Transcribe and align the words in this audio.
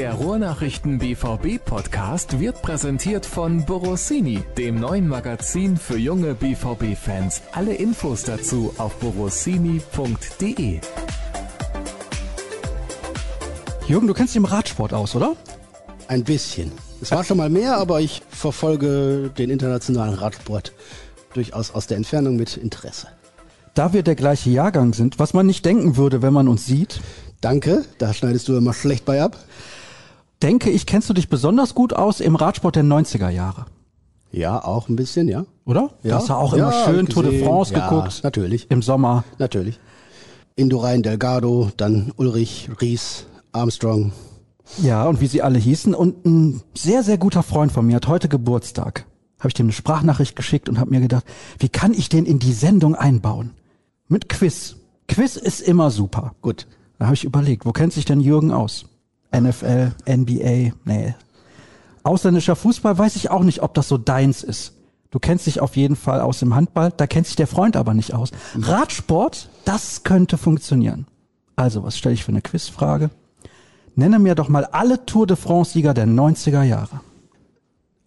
Der 0.00 0.14
Ruhrnachrichten 0.14 0.98
BVB 0.98 1.62
Podcast 1.62 2.40
wird 2.40 2.62
präsentiert 2.62 3.26
von 3.26 3.66
Borossini, 3.66 4.42
dem 4.56 4.80
neuen 4.80 5.06
Magazin 5.06 5.76
für 5.76 5.98
junge 5.98 6.32
BVB 6.32 6.96
Fans. 6.96 7.42
Alle 7.52 7.74
Infos 7.74 8.22
dazu 8.22 8.72
auf 8.78 8.94
borossini.de. 8.94 10.80
Jürgen, 13.86 14.06
du 14.06 14.14
kennst 14.14 14.32
dich 14.32 14.38
im 14.38 14.46
Radsport 14.46 14.94
aus, 14.94 15.14
oder? 15.14 15.36
Ein 16.08 16.24
bisschen. 16.24 16.72
Es 17.02 17.10
war 17.10 17.22
schon 17.22 17.36
mal 17.36 17.50
mehr, 17.50 17.76
aber 17.76 18.00
ich 18.00 18.22
verfolge 18.30 19.30
den 19.36 19.50
internationalen 19.50 20.14
Radsport 20.14 20.72
durchaus 21.34 21.72
aus 21.72 21.88
der 21.88 21.98
Entfernung 21.98 22.36
mit 22.36 22.56
Interesse. 22.56 23.08
Da 23.74 23.92
wir 23.92 24.02
der 24.02 24.14
gleiche 24.14 24.48
Jahrgang 24.48 24.94
sind, 24.94 25.18
was 25.18 25.34
man 25.34 25.44
nicht 25.44 25.66
denken 25.66 25.98
würde, 25.98 26.22
wenn 26.22 26.32
man 26.32 26.48
uns 26.48 26.64
sieht, 26.64 27.02
Danke, 27.40 27.86
da 27.96 28.12
schneidest 28.12 28.48
du 28.48 28.56
immer 28.56 28.74
schlecht 28.74 29.06
bei 29.06 29.22
ab. 29.22 29.38
Denke 30.42 30.70
ich, 30.70 30.86
kennst 30.86 31.08
du 31.10 31.14
dich 31.14 31.28
besonders 31.28 31.74
gut 31.74 31.92
aus 31.92 32.20
im 32.20 32.36
Radsport 32.36 32.76
der 32.76 32.84
90er 32.84 33.28
Jahre, 33.30 33.66
Ja, 34.32 34.64
auch 34.64 34.88
ein 34.88 34.96
bisschen, 34.96 35.28
ja. 35.28 35.44
oder? 35.64 35.90
Ja. 36.02 36.10
Du 36.10 36.14
hast 36.16 36.28
ja 36.28 36.36
auch 36.36 36.52
Ja, 36.56 36.68
immer 36.68 36.76
hab 36.86 36.94
schön 36.94 37.06
Tour 37.06 37.22
de. 37.24 37.42
France 37.44 37.74
Ja, 37.74 37.88
geguckt. 37.88 38.20
natürlich. 38.22 38.70
Im 38.70 38.82
Sommer. 38.82 39.24
Natürlich. 39.38 39.78
Indurain, 40.56 41.02
Delgado, 41.02 41.70
dann 41.76 42.12
Ulrich, 42.16 42.68
Ries, 42.80 43.26
Armstrong. 43.52 44.12
Ja, 44.82 45.06
und 45.08 45.20
wie 45.20 45.26
sie 45.26 45.42
alle 45.42 45.58
hießen. 45.58 45.94
Und 45.94 46.24
ein 46.26 46.62
sehr, 46.76 47.02
sehr 47.02 47.18
guter 47.18 47.42
Freund 47.42 47.72
von 47.72 47.86
mir 47.86 47.96
hat 47.96 48.08
heute 48.08 48.28
Geburtstag. 48.28 49.06
Habe 49.38 49.48
ich 49.48 49.54
dem 49.54 49.66
eine 49.66 49.72
Sprachnachricht 49.72 50.36
geschickt 50.36 50.68
und 50.68 50.78
habe 50.78 50.90
mir 50.90 51.00
gedacht, 51.00 51.24
wie 51.58 51.68
kann 51.70 51.92
ich 51.94 52.08
den 52.08 52.26
in 52.26 52.38
die 52.38 52.52
Sendung 52.52 52.94
einbauen? 52.94 53.50
Mit 54.06 54.28
Quiz. 54.28 54.76
Quiz 55.08 55.36
ist 55.36 55.60
immer 55.60 55.90
super. 55.90 56.34
Gut. 56.42 56.66
Da 56.98 57.06
habe 57.06 57.14
ich 57.14 57.24
überlegt, 57.24 57.64
wo 57.64 57.72
kennt 57.72 57.92
sich 57.94 58.04
denn 58.04 58.20
Jürgen 58.20 58.52
aus? 58.52 58.84
NFL, 59.32 59.92
NBA, 60.08 60.72
nee. 60.84 61.14
Ausländischer 62.02 62.56
Fußball 62.56 62.96
weiß 62.96 63.16
ich 63.16 63.30
auch 63.30 63.42
nicht, 63.42 63.62
ob 63.62 63.74
das 63.74 63.88
so 63.88 63.98
deins 63.98 64.42
ist. 64.42 64.74
Du 65.10 65.18
kennst 65.18 65.46
dich 65.46 65.60
auf 65.60 65.76
jeden 65.76 65.96
Fall 65.96 66.20
aus 66.20 66.40
im 66.42 66.54
Handball, 66.54 66.92
da 66.96 67.06
kennt 67.06 67.26
sich 67.26 67.36
der 67.36 67.48
Freund 67.48 67.76
aber 67.76 67.94
nicht 67.94 68.14
aus. 68.14 68.30
Radsport, 68.56 69.50
das 69.64 70.04
könnte 70.04 70.38
funktionieren. 70.38 71.06
Also, 71.56 71.82
was 71.82 71.98
stelle 71.98 72.14
ich 72.14 72.24
für 72.24 72.32
eine 72.32 72.42
Quizfrage? 72.42 73.10
Nenne 73.96 74.18
mir 74.18 74.34
doch 74.34 74.48
mal 74.48 74.64
alle 74.66 75.04
Tour 75.04 75.26
de 75.26 75.36
France-Sieger 75.36 75.94
der 75.94 76.06
90er 76.06 76.62
Jahre. 76.62 77.00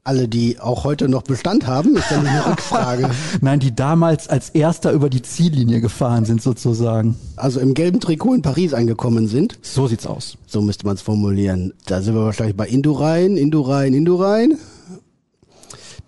Alle, 0.05 0.27
die 0.27 0.59
auch 0.59 0.83
heute 0.83 1.07
noch 1.07 1.21
Bestand 1.21 1.65
haben, 1.65 1.95
ist 1.95 2.11
dann 2.11 2.27
eine 2.27 2.45
Rückfrage. 2.51 3.09
Nein, 3.39 3.61
die 3.61 3.73
damals 3.73 4.27
als 4.27 4.49
erster 4.49 4.91
über 4.91 5.09
die 5.09 5.21
Ziellinie 5.21 5.79
gefahren 5.79 6.25
sind 6.25 6.41
sozusagen. 6.41 7.15
Also 7.37 7.61
im 7.61 7.73
gelben 7.73 8.01
Trikot 8.01 8.33
in 8.33 8.41
Paris 8.41 8.73
angekommen 8.73 9.27
sind. 9.27 9.57
So 9.61 9.87
sieht's 9.87 10.05
aus. 10.05 10.37
So 10.45 10.61
müsste 10.61 10.85
man 10.85 10.95
es 10.95 11.01
formulieren. 11.01 11.73
Da 11.85 12.01
sind 12.01 12.15
wir 12.15 12.25
wahrscheinlich 12.25 12.57
bei 12.57 12.67
Indurain, 12.67 13.37
Indurain, 13.37 13.93
Indurain. 13.93 14.57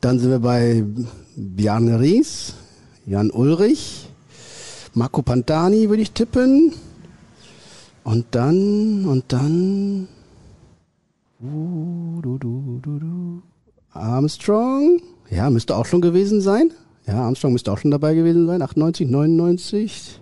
Dann 0.02 0.20
sind 0.20 0.30
wir 0.30 0.40
bei 0.40 0.84
Bjarne 1.38 2.02
Ries, 2.02 2.54
Jan 3.06 3.32
Ulrich, 3.32 4.10
Marco 4.94 5.22
Pantani 5.22 5.90
würde 5.90 6.02
ich 6.02 6.12
tippen. 6.12 6.74
Und 8.04 8.26
dann, 8.32 9.06
und 9.06 9.24
dann. 9.30 10.10
Uh, 11.42 12.22
du, 12.22 12.38
du, 12.38 12.80
du, 12.82 13.00
du. 13.00 13.42
Armstrong. 13.96 15.02
Ja, 15.30 15.50
müsste 15.50 15.76
auch 15.76 15.86
schon 15.86 16.02
gewesen 16.02 16.42
sein. 16.42 16.72
Ja, 17.08 17.22
Armstrong 17.22 17.54
müsste 17.54 17.72
auch 17.72 17.78
schon 17.78 17.92
dabei 17.92 18.14
gewesen 18.14 18.48
sein. 18.48 18.62
98, 18.62 19.10
99. 19.10 20.22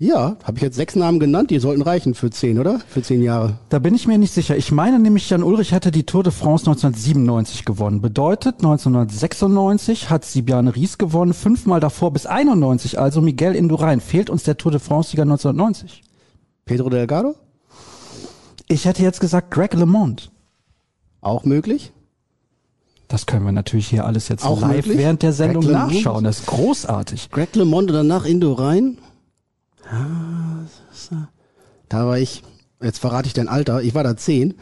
Ja, 0.00 0.36
habe 0.44 0.56
ich 0.56 0.62
jetzt 0.62 0.76
sechs 0.76 0.94
Namen 0.94 1.18
genannt, 1.18 1.50
die 1.50 1.58
sollten 1.58 1.82
reichen 1.82 2.14
für 2.14 2.30
zehn, 2.30 2.60
oder? 2.60 2.78
Für 2.88 3.02
zehn 3.02 3.20
Jahre. 3.20 3.58
Da 3.68 3.80
bin 3.80 3.96
ich 3.96 4.06
mir 4.06 4.16
nicht 4.16 4.32
sicher. 4.32 4.56
Ich 4.56 4.70
meine 4.70 5.00
nämlich, 5.00 5.28
Jan 5.28 5.42
Ulrich 5.42 5.72
hätte 5.72 5.90
die 5.90 6.06
Tour 6.06 6.22
de 6.22 6.32
France 6.32 6.66
1997 6.66 7.64
gewonnen. 7.64 8.00
Bedeutet, 8.00 8.56
1996 8.58 10.08
hat 10.08 10.24
Sibiane 10.24 10.76
Ries 10.76 10.98
gewonnen, 10.98 11.34
fünfmal 11.34 11.80
davor 11.80 12.12
bis 12.12 12.26
91, 12.26 13.00
also 13.00 13.20
Miguel 13.20 13.56
Indurain. 13.56 14.00
Fehlt 14.00 14.30
uns 14.30 14.44
der 14.44 14.56
Tour 14.56 14.70
de 14.70 14.80
France-Sieger 14.80 15.22
1990? 15.22 16.02
Pedro 16.64 16.90
Delgado? 16.90 17.34
Ich 18.68 18.84
hätte 18.84 19.02
jetzt 19.02 19.18
gesagt 19.18 19.50
Greg 19.50 19.74
LeMond. 19.74 20.30
Auch 21.20 21.44
möglich. 21.44 21.92
Das 23.08 23.24
können 23.26 23.44
wir 23.46 23.52
natürlich 23.52 23.88
hier 23.88 24.04
alles 24.04 24.28
jetzt 24.28 24.44
Auch 24.44 24.60
live 24.60 24.76
möglich? 24.86 24.98
während 24.98 25.22
der 25.22 25.32
Sendung 25.32 25.62
Greg 25.64 25.72
nachschauen. 25.72 26.24
Das 26.24 26.40
ist 26.40 26.46
großartig. 26.46 27.30
Greg 27.30 27.54
LeMond 27.56 27.90
und 27.90 27.96
danach 27.96 28.24
Indurain. 28.26 28.98
Ah, 29.90 30.62
das 30.62 31.04
ist, 31.04 31.12
äh, 31.12 31.16
Da 31.88 32.06
war 32.06 32.18
ich, 32.18 32.42
jetzt 32.82 32.98
verrate 32.98 33.26
ich 33.26 33.32
dein 33.32 33.48
Alter, 33.48 33.82
ich 33.82 33.94
war 33.94 34.04
da 34.04 34.16
zehn. 34.16 34.54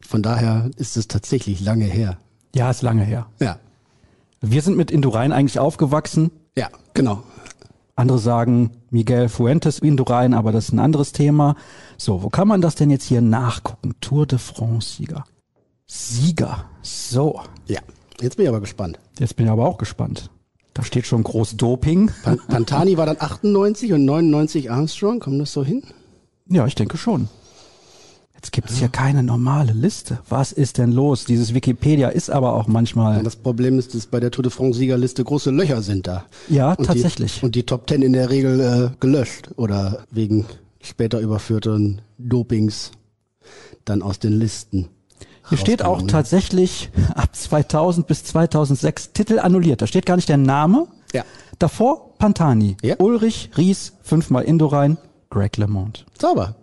Von 0.00 0.22
daher 0.22 0.70
ist 0.76 0.96
es 0.96 1.06
tatsächlich 1.08 1.60
lange 1.60 1.84
her. 1.84 2.16
Ja, 2.54 2.70
ist 2.70 2.82
lange 2.82 3.04
her. 3.04 3.26
Ja, 3.40 3.58
Wir 4.40 4.62
sind 4.62 4.76
mit 4.78 4.90
Indurain 4.90 5.30
eigentlich 5.32 5.58
aufgewachsen. 5.58 6.30
ja, 6.56 6.68
genau. 6.94 7.22
Andere 7.94 8.18
sagen 8.18 8.70
Miguel 8.88 9.28
Fuentes 9.28 9.78
Indurain, 9.80 10.32
aber 10.32 10.52
das 10.52 10.68
ist 10.68 10.72
ein 10.72 10.78
anderes 10.78 11.12
Thema. 11.12 11.54
So, 11.98 12.22
wo 12.22 12.30
kann 12.30 12.48
man 12.48 12.62
das 12.62 12.74
denn 12.74 12.88
jetzt 12.88 13.04
hier 13.04 13.20
nachgucken? 13.20 13.94
Tour 14.00 14.26
de 14.26 14.38
France 14.38 14.96
Sieger. 15.92 16.66
So, 16.82 17.40
Ja, 17.66 17.80
jetzt 18.20 18.36
bin 18.36 18.44
ich 18.44 18.48
aber 18.48 18.60
gespannt. 18.60 19.00
jetzt 19.18 19.34
bin 19.34 19.46
ich 19.46 19.52
aber 19.52 19.66
auch 19.66 19.76
gespannt. 19.76 20.30
Da 20.72 20.84
steht 20.84 21.04
schon 21.04 21.24
groß 21.24 21.56
Doping. 21.56 22.12
Pan 22.22 22.38
Pantani 22.46 22.96
war 22.96 23.06
dann 23.06 23.16
98 23.18 23.92
und 23.92 24.04
99 24.04 24.70
Armstrong. 24.70 25.18
Kommt 25.18 25.40
das 25.40 25.52
so 25.52 25.64
hin? 25.64 25.82
Ja, 26.48 26.64
ich 26.66 26.76
denke 26.76 26.96
schon. 26.96 27.28
Jetzt 28.36 28.52
gibt's 28.52 28.76
hier 28.76 28.88
keine 28.88 29.24
normale 29.24 29.72
Liste. 29.72 30.20
Was 30.28 30.52
ist 30.52 30.78
denn 30.78 30.92
los? 30.92 31.24
Dieses 31.24 31.54
Wikipedia 31.54 32.08
ist 32.08 32.30
aber 32.30 32.54
auch 32.54 32.68
manchmal. 32.68 33.18
Und 33.18 33.24
das 33.24 33.34
Problem 33.36 33.78
ist, 33.80 33.92
dass 33.96 34.06
bei 34.06 34.20
der 34.20 34.30
Tour 34.30 34.44
de 34.44 34.52
France 34.52 34.78
Siegerliste 34.78 35.24
große 35.24 35.50
Löcher 35.50 35.82
sind 35.82 36.06
da. 36.06 36.24
Ja, 36.48 36.74
und 36.74 36.86
tatsächlich. 36.86 37.40
Die, 37.40 37.44
und 37.46 37.54
die 37.56 37.64
Top 37.64 37.88
Ten 37.88 38.00
in 38.02 38.12
der 38.12 38.30
Regel 38.30 38.60
äh, 38.60 38.96
gelöscht 39.00 39.50
oder 39.56 40.04
wegen 40.12 40.46
später 40.80 41.18
überführten 41.18 42.00
Dopings 42.16 42.92
dann 43.84 44.02
aus 44.02 44.20
den 44.20 44.38
Listen. 44.38 44.88
Hier 45.50 45.58
steht 45.58 45.84
auch 45.84 46.02
tatsächlich 46.02 46.90
ab 47.14 47.28
2000 47.36 48.06
bis 48.06 48.24
2006 48.24 49.12
Titel 49.12 49.38
annulliert. 49.38 49.82
Da 49.82 49.86
steht 49.86 50.06
gar 50.06 50.16
nicht 50.16 50.28
der 50.28 50.36
Name. 50.38 50.86
Ja. 51.12 51.24
Davor 51.58 52.14
Pantani, 52.18 52.76
Ja. 52.82 52.96
Ulrich, 52.98 53.50
Ries, 53.56 53.92
fünfmal 54.02 54.44
Indurain, 54.44 54.96
Greg 55.28 55.56
LeMond. 55.58 56.06
Sauber. 56.18 56.56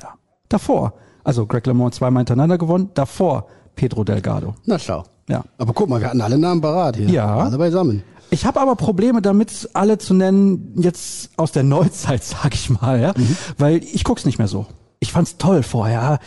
Ja. 0.00 0.10
Davor, 0.48 0.92
also 1.24 1.46
Greg 1.46 1.66
LeMond 1.66 1.94
zweimal 1.94 2.20
hintereinander 2.20 2.58
gewonnen. 2.58 2.90
Davor 2.94 3.46
Pedro 3.74 4.04
Delgado. 4.04 4.54
Na 4.66 4.78
schau. 4.78 5.04
Ja. 5.28 5.44
Aber 5.58 5.72
guck 5.72 5.88
mal, 5.88 6.00
wir 6.00 6.08
hatten 6.08 6.20
alle 6.20 6.38
Namen 6.38 6.60
parat 6.60 6.96
hier. 6.96 7.08
Ja. 7.08 7.36
Alle 7.38 7.56
beisammen. 7.58 8.02
Ich 8.32 8.46
habe 8.46 8.60
aber 8.60 8.76
Probleme 8.76 9.22
damit, 9.22 9.68
alle 9.74 9.98
zu 9.98 10.14
nennen, 10.14 10.74
jetzt 10.76 11.30
aus 11.36 11.50
der 11.52 11.62
Neuzeit, 11.64 12.22
sag 12.24 12.54
ich 12.54 12.70
mal, 12.70 13.00
ja, 13.00 13.12
Mhm. 13.16 13.36
weil 13.58 13.76
ich 13.82 14.04
guck's 14.04 14.24
nicht 14.24 14.38
mehr 14.38 14.46
so. 14.48 14.66
Ich 15.00 15.10
fand's 15.12 15.36
toll 15.38 15.62
vorher. 15.62 16.18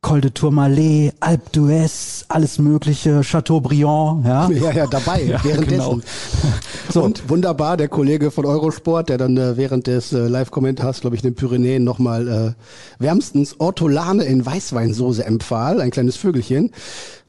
Col 0.00 0.20
de 0.20 0.30
Tourmalet, 0.30 1.12
Alpe 1.18 1.50
d'Huez, 1.52 2.24
alles 2.28 2.60
mögliche, 2.60 3.24
Chateaubriand, 3.24 4.24
ja. 4.24 4.48
Ja, 4.50 4.70
ja, 4.70 4.86
dabei, 4.86 5.24
Ja, 5.24 5.42
währenddessen. 5.42 5.76
genau. 5.76 6.00
So. 6.90 7.02
Und 7.02 7.28
wunderbar, 7.28 7.76
der 7.76 7.88
Kollege 7.88 8.30
von 8.30 8.46
Eurosport, 8.46 9.08
der 9.10 9.18
dann 9.18 9.36
äh, 9.36 9.56
während 9.58 9.86
des 9.88 10.12
äh, 10.12 10.26
Live-Kommentars, 10.26 11.00
glaube 11.02 11.16
ich, 11.16 11.22
in 11.24 11.30
den 11.30 11.34
Pyrenäen 11.34 11.84
nochmal 11.84 12.28
äh, 12.28 13.02
wärmstens 13.02 13.56
Ortolane 13.58 14.24
in 14.24 14.46
Weißweinsoße 14.46 15.22
empfahl, 15.26 15.80
ein 15.82 15.90
kleines 15.90 16.16
Vögelchen, 16.16 16.70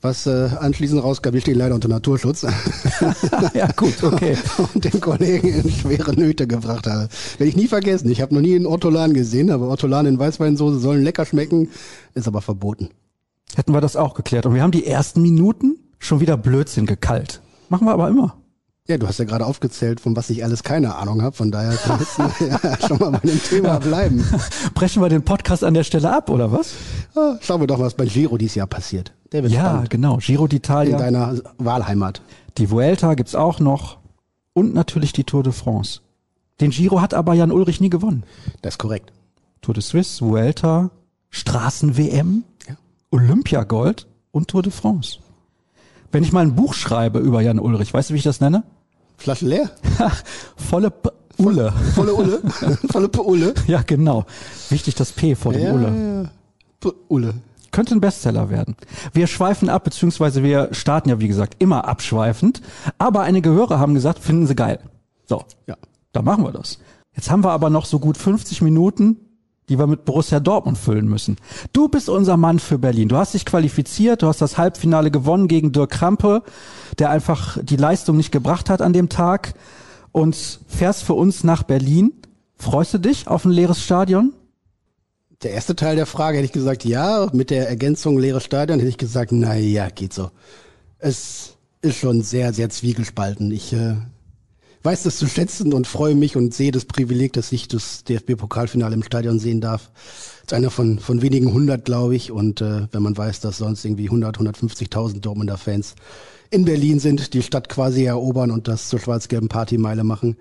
was 0.02 0.26
äh, 0.28 0.50
anschließend 0.60 1.04
rauskam, 1.04 1.34
wir 1.34 1.42
stehen 1.42 1.58
leider 1.58 1.76
unter 1.76 1.90
Naturschutz. 1.90 2.44
ja, 3.54 3.68
gut, 3.76 4.02
okay. 4.04 4.38
und 4.74 4.84
den 4.84 5.02
Kollegen 5.02 5.48
in 5.50 5.72
schwere 5.72 6.14
Nöte 6.14 6.48
gebracht 6.48 6.88
habe. 6.88 7.10
Werde 7.38 7.50
ich 7.50 7.56
nie 7.56 7.68
vergessen. 7.68 8.10
Ich 8.10 8.22
habe 8.22 8.34
noch 8.34 8.42
nie 8.42 8.56
einen 8.56 8.66
Ortolan 8.66 9.14
gesehen, 9.14 9.52
aber 9.52 9.68
Ortolan 9.68 10.06
in 10.06 10.18
Weißweinsoße 10.18 10.80
sollen 10.80 11.04
lecker 11.04 11.26
schmecken, 11.26 11.70
ist 12.14 12.28
aber 12.28 12.42
verboten. 12.42 12.90
Hätten 13.56 13.74
wir 13.74 13.82
das 13.82 13.96
auch 13.96 14.14
geklärt. 14.14 14.46
Und 14.46 14.54
wir 14.54 14.62
haben 14.62 14.72
die 14.72 14.86
ersten 14.86 15.22
Minuten 15.22 15.78
schon 15.98 16.22
wieder 16.22 16.38
Blödsinn 16.38 16.86
gekalt. 16.86 17.42
Machen 17.68 17.86
wir 17.86 17.92
aber 17.92 18.08
immer. 18.08 18.39
Ja, 18.90 18.98
du 18.98 19.08
hast 19.08 19.20
ja 19.20 19.26
gerade 19.26 19.46
aufgezählt, 19.46 20.00
von 20.00 20.16
was 20.16 20.32
ich 20.32 20.44
alles 20.44 20.64
keine 20.64 20.96
Ahnung 20.96 21.22
habe. 21.22 21.36
Von 21.36 21.52
daher 21.52 21.74
wir 21.74 22.00
jetzt 22.00 22.18
ja, 22.64 22.88
schon 22.88 22.98
mal 22.98 23.12
bei 23.12 23.20
dem 23.20 23.42
Thema 23.44 23.78
bleiben. 23.80 24.26
Brechen 24.74 25.00
wir 25.04 25.10
den 25.10 25.22
Podcast 25.24 25.64
an 25.64 25.76
der 25.76 25.84
Stelle 25.84 26.12
ab, 26.12 26.30
oder 26.32 26.52
was? 26.52 26.74
Ah, 27.16 27.36
Schauen 27.40 27.62
wir 27.62 27.68
doch, 27.68 27.80
was 27.80 27.94
bei 27.94 28.06
Giro 28.08 28.38
dieses 28.40 28.56
Jahr 28.56 28.66
passiert. 28.66 29.14
Der 29.32 29.44
wird 29.44 29.54
Ja, 29.54 29.66
spannend. 29.70 29.90
genau. 29.92 30.18
Giro 30.18 30.46
In 30.46 30.50
d'Italia. 30.50 30.98
deiner 30.98 31.36
Wahlheimat. 31.60 32.24
Die 32.58 32.72
Vuelta 32.72 33.14
gibt's 33.14 33.36
auch 33.36 33.60
noch. 33.60 34.00
Und 34.54 34.74
natürlich 34.74 35.14
die 35.14 35.24
Tour 35.24 35.44
de 35.44 35.54
France. 35.54 36.00
Den 36.60 36.72
Giro 36.72 37.00
hat 37.00 37.14
aber 37.14 37.36
Jan 37.36 37.52
Ulrich 37.52 37.80
nie 37.80 37.92
gewonnen. 37.92 38.24
Das 38.64 38.74
ist 38.74 38.78
korrekt. 38.80 39.14
Tour 39.62 39.76
de 39.76 39.84
Suisse, 39.84 40.26
Vuelta, 40.26 40.90
Straßen-WM, 41.30 42.44
Ja. 42.68 42.76
Olympiagold 43.12 44.08
und 44.32 44.48
Tour 44.48 44.64
de 44.64 44.72
France. 44.72 45.20
Wenn 46.12 46.24
ich 46.24 46.32
mal 46.32 46.42
ein 46.42 46.56
Buch 46.56 46.74
schreibe 46.74 47.20
über 47.20 47.42
Jan 47.42 47.60
Ulrich, 47.60 47.94
weißt 47.94 48.10
du, 48.10 48.16
wie 48.16 48.18
ich 48.18 48.24
das 48.24 48.42
nenne? 48.42 48.64
Flasche 49.20 49.46
leer? 49.46 49.70
Volle 50.56 50.90
P 50.92 51.10
Ulle. 51.38 51.72
Volle 51.96 52.14
Ulle? 52.14 52.42
Volle 52.92 53.10
P 53.10 53.20
Ulle? 53.20 53.54
Ja, 53.68 53.82
genau. 53.86 54.26
Wichtig 54.70 54.96
das 54.96 55.12
P 55.12 55.36
vor 55.36 55.54
dem 55.54 55.62
Ja, 55.64 55.74
Ulle. 55.74 55.88
ja. 56.24 56.30
P 56.80 56.92
Ulle. 57.08 57.34
Könnte 57.72 57.94
ein 57.96 58.02
Bestseller 58.02 58.50
werden. 58.50 58.76
Wir 59.14 59.28
schweifen 59.28 59.70
ab, 59.70 59.84
beziehungsweise 59.84 60.42
wir 60.44 60.70
starten 60.74 61.10
ja, 61.10 61.20
wie 61.20 61.28
gesagt, 61.28 61.56
immer 61.60 61.88
abschweifend. 61.88 62.62
Aber 62.98 63.22
einige 63.22 63.52
Hörer 63.52 63.80
haben 63.80 63.94
gesagt, 63.94 64.20
finden 64.20 64.48
sie 64.48 64.56
geil. 64.56 64.80
So. 65.28 65.44
Ja. 65.68 65.76
Da 66.12 66.22
machen 66.24 66.44
wir 66.44 66.52
das. 66.52 66.80
Jetzt 67.16 67.30
haben 67.30 67.44
wir 67.44 67.52
aber 67.52 67.70
noch 67.70 67.86
so 67.86 68.00
gut 68.00 68.18
50 68.18 68.62
Minuten, 68.62 69.18
die 69.70 69.80
wir 69.80 69.88
mit 69.88 70.04
Borussia 70.04 70.40
Dortmund 70.40 70.78
füllen 70.78 71.08
müssen. 71.08 71.38
Du 71.72 71.88
bist 71.88 72.10
unser 72.10 72.38
Mann 72.38 72.60
für 72.60 72.78
Berlin. 72.78 73.08
Du 73.08 73.18
hast 73.18 73.34
dich 73.34 73.46
qualifiziert, 73.46 74.22
du 74.24 74.28
hast 74.28 74.42
das 74.42 74.58
Halbfinale 74.58 75.12
gewonnen 75.12 75.48
gegen 75.48 75.72
Dirk 75.72 75.92
Krampe, 75.92 76.44
der 76.98 77.12
einfach 77.12 77.58
die 77.62 77.78
Leistung 77.78 78.18
nicht 78.18 78.32
gebracht 78.32 78.70
hat 78.70 78.82
an 78.82 78.94
dem 78.94 79.10
Tag 79.10 79.54
und 80.12 80.36
fährst 80.68 81.04
für 81.04 81.14
uns 81.14 81.44
nach 81.44 81.64
Berlin. 81.64 82.14
Freust 82.58 82.94
du 82.94 82.98
dich 82.98 83.28
auf 83.28 83.46
ein 83.46 83.52
leeres 83.52 83.82
Stadion? 83.82 84.34
Der 85.44 85.52
erste 85.52 85.76
Teil 85.76 85.96
der 85.96 86.06
Frage 86.06 86.38
hätte 86.38 86.46
ich 86.46 86.52
gesagt, 86.52 86.84
ja. 86.84 87.30
Mit 87.32 87.50
der 87.50 87.70
Ergänzung 87.70 88.18
leeres 88.18 88.44
Stadion 88.44 88.80
hätte 88.80 88.90
ich 88.90 88.98
gesagt, 88.98 89.32
na 89.32 89.56
ja, 89.56 89.90
geht 89.90 90.14
so. 90.14 90.32
Es 90.98 91.56
ist 91.82 91.98
schon 91.98 92.22
sehr, 92.24 92.52
sehr 92.52 92.70
zwiegespalten. 92.70 93.52
Ich 93.52 93.72
äh, 93.72 93.96
weiß 94.84 95.04
das 95.04 95.18
zu 95.18 95.28
schätzen 95.28 95.74
und 95.74 95.88
freue 95.88 96.16
mich 96.16 96.36
und 96.36 96.54
sehe 96.54 96.72
das 96.72 96.86
Privileg, 96.86 97.34
dass 97.34 97.52
ich 97.52 97.68
das 97.68 98.04
DFB-Pokalfinale 98.06 98.94
im 98.94 99.04
Stadion 99.04 99.40
sehen 99.40 99.62
darf. 99.62 99.92
Als 100.44 100.54
einer 100.54 100.72
von, 100.72 101.00
von 101.00 101.22
wenigen 101.22 101.54
hundert, 101.54 101.86
glaube 101.86 102.16
ich. 102.16 102.32
Und 102.32 102.62
äh, 102.62 102.88
wenn 102.92 103.04
man 103.04 103.18
weiß, 103.18 103.42
dass 103.42 103.58
sonst 103.58 103.84
irgendwie 103.84 104.06
100, 104.06 104.38
150.000 104.38 105.20
Dortmunder 105.20 105.58
Fans 105.58 105.96
in 106.50 106.66
Berlin 106.66 107.00
sind, 107.00 107.34
die 107.34 107.44
Stadt 107.44 107.70
quasi 107.70 108.06
erobern 108.06 108.52
und 108.52 108.68
das 108.68 108.90
zur 108.90 109.00
schwarz-gelben 109.00 109.50
Partymeile 109.50 110.04
machen, 110.04 110.38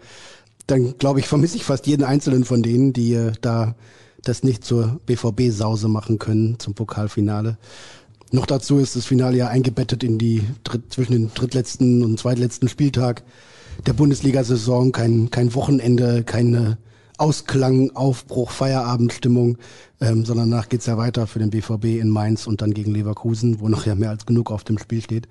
dann 0.67 0.97
glaube 0.99 1.21
ich, 1.21 1.27
vermisse 1.27 1.57
ich 1.57 1.65
fast 1.65 1.87
jeden 1.87 2.05
einzelnen 2.05 2.45
von 2.45 2.63
denen, 2.63 2.93
die 2.93 3.15
äh, 3.15 3.33
da 3.41 3.75
das 4.23 4.43
nicht 4.43 4.65
zur 4.65 5.01
BVB-Sause 5.07 5.89
machen 5.89 6.19
können 6.19 6.59
zum 6.59 6.75
Pokalfinale. 6.75 7.57
Noch 8.31 8.47
dazu 8.47 8.79
ist 8.79 8.95
das 8.95 9.07
Finale 9.07 9.39
ja 9.39 9.49
eingebettet 9.49 10.05
in 10.05 10.19
die 10.19 10.43
zwischen 10.91 11.13
den 11.13 11.31
drittletzten 11.33 12.05
und 12.05 12.19
zweitletzten 12.19 12.69
Spieltag 12.69 13.23
der 13.87 13.93
Bundesliga-Saison, 13.93 14.93
kein, 14.93 15.31
kein 15.31 15.55
Wochenende, 15.55 16.25
keine 16.25 16.79
Ausklang, 17.19 17.91
Aufbruch, 17.97 18.51
Feierabendstimmung, 18.51 19.59
ähm, 20.01 20.25
sondern 20.25 20.51
danach 20.51 20.69
geht's 20.69 20.87
ja 20.87 20.97
weiter 20.97 21.27
für 21.27 21.41
den 21.41 21.51
BVB 21.51 22.01
in 22.01 22.11
Mainz 22.11 22.47
und 22.47 22.63
dann 22.63 22.73
gegen 22.73 22.93
Leverkusen, 22.93 23.61
wo 23.61 23.69
noch 23.69 23.87
ja 23.87 23.95
mehr 23.95 24.11
als 24.11 24.25
genug 24.25 24.53
auf 24.53 24.63
dem 24.63 24.79
Spiel 24.79 25.03
steht. 25.03 25.29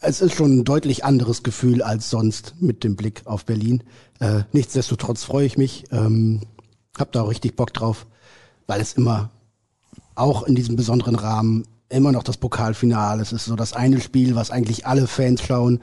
Es 0.00 0.20
ist 0.20 0.34
schon 0.34 0.58
ein 0.58 0.64
deutlich 0.64 1.04
anderes 1.04 1.42
Gefühl 1.42 1.82
als 1.82 2.10
sonst 2.10 2.54
mit 2.60 2.84
dem 2.84 2.96
Blick 2.96 3.22
auf 3.26 3.44
Berlin. 3.44 3.82
Äh, 4.18 4.42
nichtsdestotrotz 4.52 5.24
freue 5.24 5.46
ich 5.46 5.58
mich, 5.58 5.84
ähm, 5.92 6.40
hab 6.98 7.12
da 7.12 7.22
auch 7.22 7.30
richtig 7.30 7.56
Bock 7.56 7.72
drauf, 7.72 8.06
weil 8.66 8.80
es 8.80 8.94
immer 8.94 9.30
auch 10.14 10.44
in 10.44 10.54
diesem 10.54 10.76
besonderen 10.76 11.16
Rahmen 11.16 11.64
immer 11.88 12.12
noch 12.12 12.22
das 12.22 12.36
Pokalfinale. 12.36 13.22
Es 13.22 13.32
ist 13.32 13.44
so 13.44 13.56
das 13.56 13.72
eine 13.72 14.00
Spiel, 14.00 14.34
was 14.34 14.50
eigentlich 14.50 14.86
alle 14.86 15.06
Fans 15.06 15.42
schauen. 15.42 15.80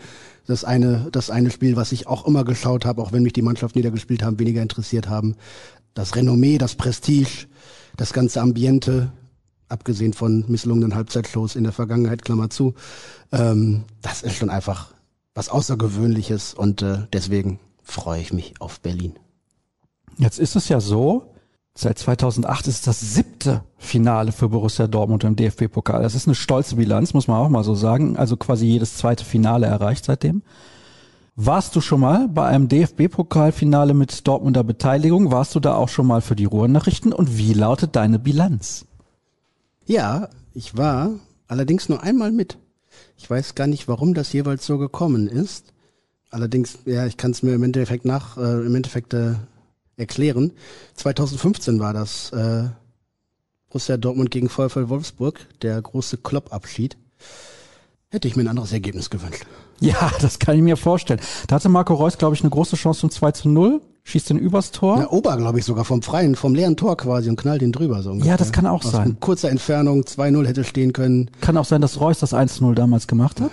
Das 0.47 0.63
eine, 0.63 1.07
das 1.11 1.29
eine 1.29 1.51
Spiel, 1.51 1.75
was 1.75 1.91
ich 1.91 2.07
auch 2.07 2.25
immer 2.25 2.43
geschaut 2.43 2.85
habe, 2.85 3.01
auch 3.01 3.11
wenn 3.11 3.23
mich 3.23 3.33
die 3.33 3.41
Mannschaft 3.41 3.75
niedergespielt 3.75 4.23
haben, 4.23 4.39
weniger 4.39 4.61
interessiert 4.61 5.07
haben. 5.07 5.35
Das 5.93 6.15
Renommee, 6.15 6.57
das 6.57 6.75
Prestige, 6.75 7.47
das 7.97 8.13
ganze 8.13 8.41
Ambiente, 8.41 9.11
abgesehen 9.67 10.13
von 10.13 10.45
misslungenen 10.47 10.95
Halbzeitshows 10.95 11.55
in 11.55 11.63
der 11.63 11.73
Vergangenheit, 11.73 12.23
Klammer 12.23 12.49
zu. 12.49 12.73
Ähm, 13.31 13.83
das 14.01 14.23
ist 14.23 14.35
schon 14.35 14.49
einfach 14.49 14.93
was 15.33 15.49
Außergewöhnliches 15.49 16.53
und 16.53 16.81
äh, 16.81 17.07
deswegen 17.13 17.59
freue 17.83 18.21
ich 18.21 18.33
mich 18.33 18.59
auf 18.59 18.81
Berlin. 18.81 19.17
Jetzt 20.17 20.39
ist 20.39 20.55
es 20.55 20.67
ja 20.67 20.81
so, 20.81 21.30
Seit 21.73 21.97
2008 21.97 22.67
ist 22.67 22.85
das 22.85 22.99
siebte 22.99 23.63
Finale 23.77 24.31
für 24.33 24.49
Borussia 24.49 24.87
Dortmund 24.87 25.23
im 25.23 25.35
DFB-Pokal. 25.35 26.03
Das 26.03 26.15
ist 26.15 26.27
eine 26.27 26.35
stolze 26.35 26.75
Bilanz, 26.75 27.13
muss 27.13 27.27
man 27.27 27.37
auch 27.37 27.49
mal 27.49 27.63
so 27.63 27.75
sagen. 27.75 28.17
Also 28.17 28.35
quasi 28.35 28.65
jedes 28.65 28.97
zweite 28.97 29.23
Finale 29.23 29.67
erreicht 29.67 30.05
seitdem. 30.05 30.43
Warst 31.37 31.75
du 31.75 31.81
schon 31.81 32.01
mal 32.01 32.27
bei 32.27 32.45
einem 32.45 32.67
DFB-Pokalfinale 32.67 33.93
mit 33.93 34.27
Dortmunder 34.27 34.65
Beteiligung? 34.65 35.31
Warst 35.31 35.55
du 35.55 35.61
da 35.61 35.75
auch 35.75 35.87
schon 35.87 36.05
mal 36.05 36.21
für 36.21 36.35
die 36.35 36.45
Ruhrnachrichten? 36.45 37.13
Und 37.13 37.37
wie 37.37 37.53
lautet 37.53 37.95
deine 37.95 38.19
Bilanz? 38.19 38.85
Ja, 39.85 40.27
ich 40.53 40.77
war 40.77 41.11
allerdings 41.47 41.87
nur 41.87 42.03
einmal 42.03 42.31
mit. 42.33 42.57
Ich 43.17 43.29
weiß 43.29 43.55
gar 43.55 43.67
nicht, 43.67 43.87
warum 43.87 44.13
das 44.13 44.33
jeweils 44.33 44.65
so 44.65 44.77
gekommen 44.77 45.27
ist. 45.27 45.73
Allerdings, 46.29 46.79
ja, 46.85 47.05
ich 47.05 47.15
kann 47.15 47.31
es 47.31 47.43
mir 47.43 47.53
im 47.53 47.63
Endeffekt 47.63 48.05
nach, 48.05 48.37
äh, 48.37 48.65
im 48.65 48.75
Endeffekt 48.75 49.13
äh, 49.13 49.35
erklären. 50.01 50.51
2015 50.95 51.79
war 51.79 51.93
das 51.93 52.31
äh, 52.33 52.65
Borussia 53.69 53.95
Dortmund 53.97 54.31
gegen 54.31 54.49
VfL 54.49 54.89
Wolfsburg, 54.89 55.39
der 55.61 55.81
große 55.81 56.17
Klopp-Abschied. 56.17 56.97
Hätte 58.09 58.27
ich 58.27 58.35
mir 58.35 58.43
ein 58.43 58.49
anderes 58.49 58.73
Ergebnis 58.73 59.09
gewünscht. 59.09 59.45
Ja, 59.79 60.11
das 60.21 60.39
kann 60.39 60.55
ich 60.57 60.61
mir 60.61 60.75
vorstellen. 60.75 61.21
Da 61.47 61.55
hatte 61.55 61.69
Marco 61.69 61.93
Reus, 61.93 62.17
glaube 62.17 62.35
ich, 62.35 62.41
eine 62.41 62.49
große 62.49 62.75
Chance 62.75 62.99
zum 63.01 63.11
2 63.11 63.31
zu 63.31 63.49
0, 63.49 63.81
schießt 64.03 64.31
den 64.31 64.37
übers 64.37 64.71
Tor. 64.71 64.99
Ja, 64.99 65.09
Ober, 65.11 65.37
glaube 65.37 65.59
ich, 65.59 65.65
sogar 65.65 65.85
vom 65.85 66.01
freien, 66.01 66.35
vom 66.35 66.53
leeren 66.53 66.75
Tor 66.75 66.97
quasi 66.97 67.29
und 67.29 67.37
knallt 67.37 67.61
den 67.61 67.71
drüber. 67.71 68.01
So 68.03 68.13
ja, 68.15 68.35
das 68.35 68.51
kann 68.51 68.65
auch 68.67 68.83
Aus 68.83 68.91
sein. 68.91 69.15
kurzer 69.21 69.49
Entfernung 69.49 70.01
2-0 70.01 70.45
hätte 70.45 70.63
stehen 70.65 70.91
können. 70.91 71.31
Kann 71.39 71.55
auch 71.55 71.63
sein, 71.65 71.79
dass 71.81 72.01
Reus 72.01 72.19
das 72.19 72.33
1-0 72.33 72.73
damals 72.73 73.07
gemacht 73.07 73.39
hat. 73.39 73.51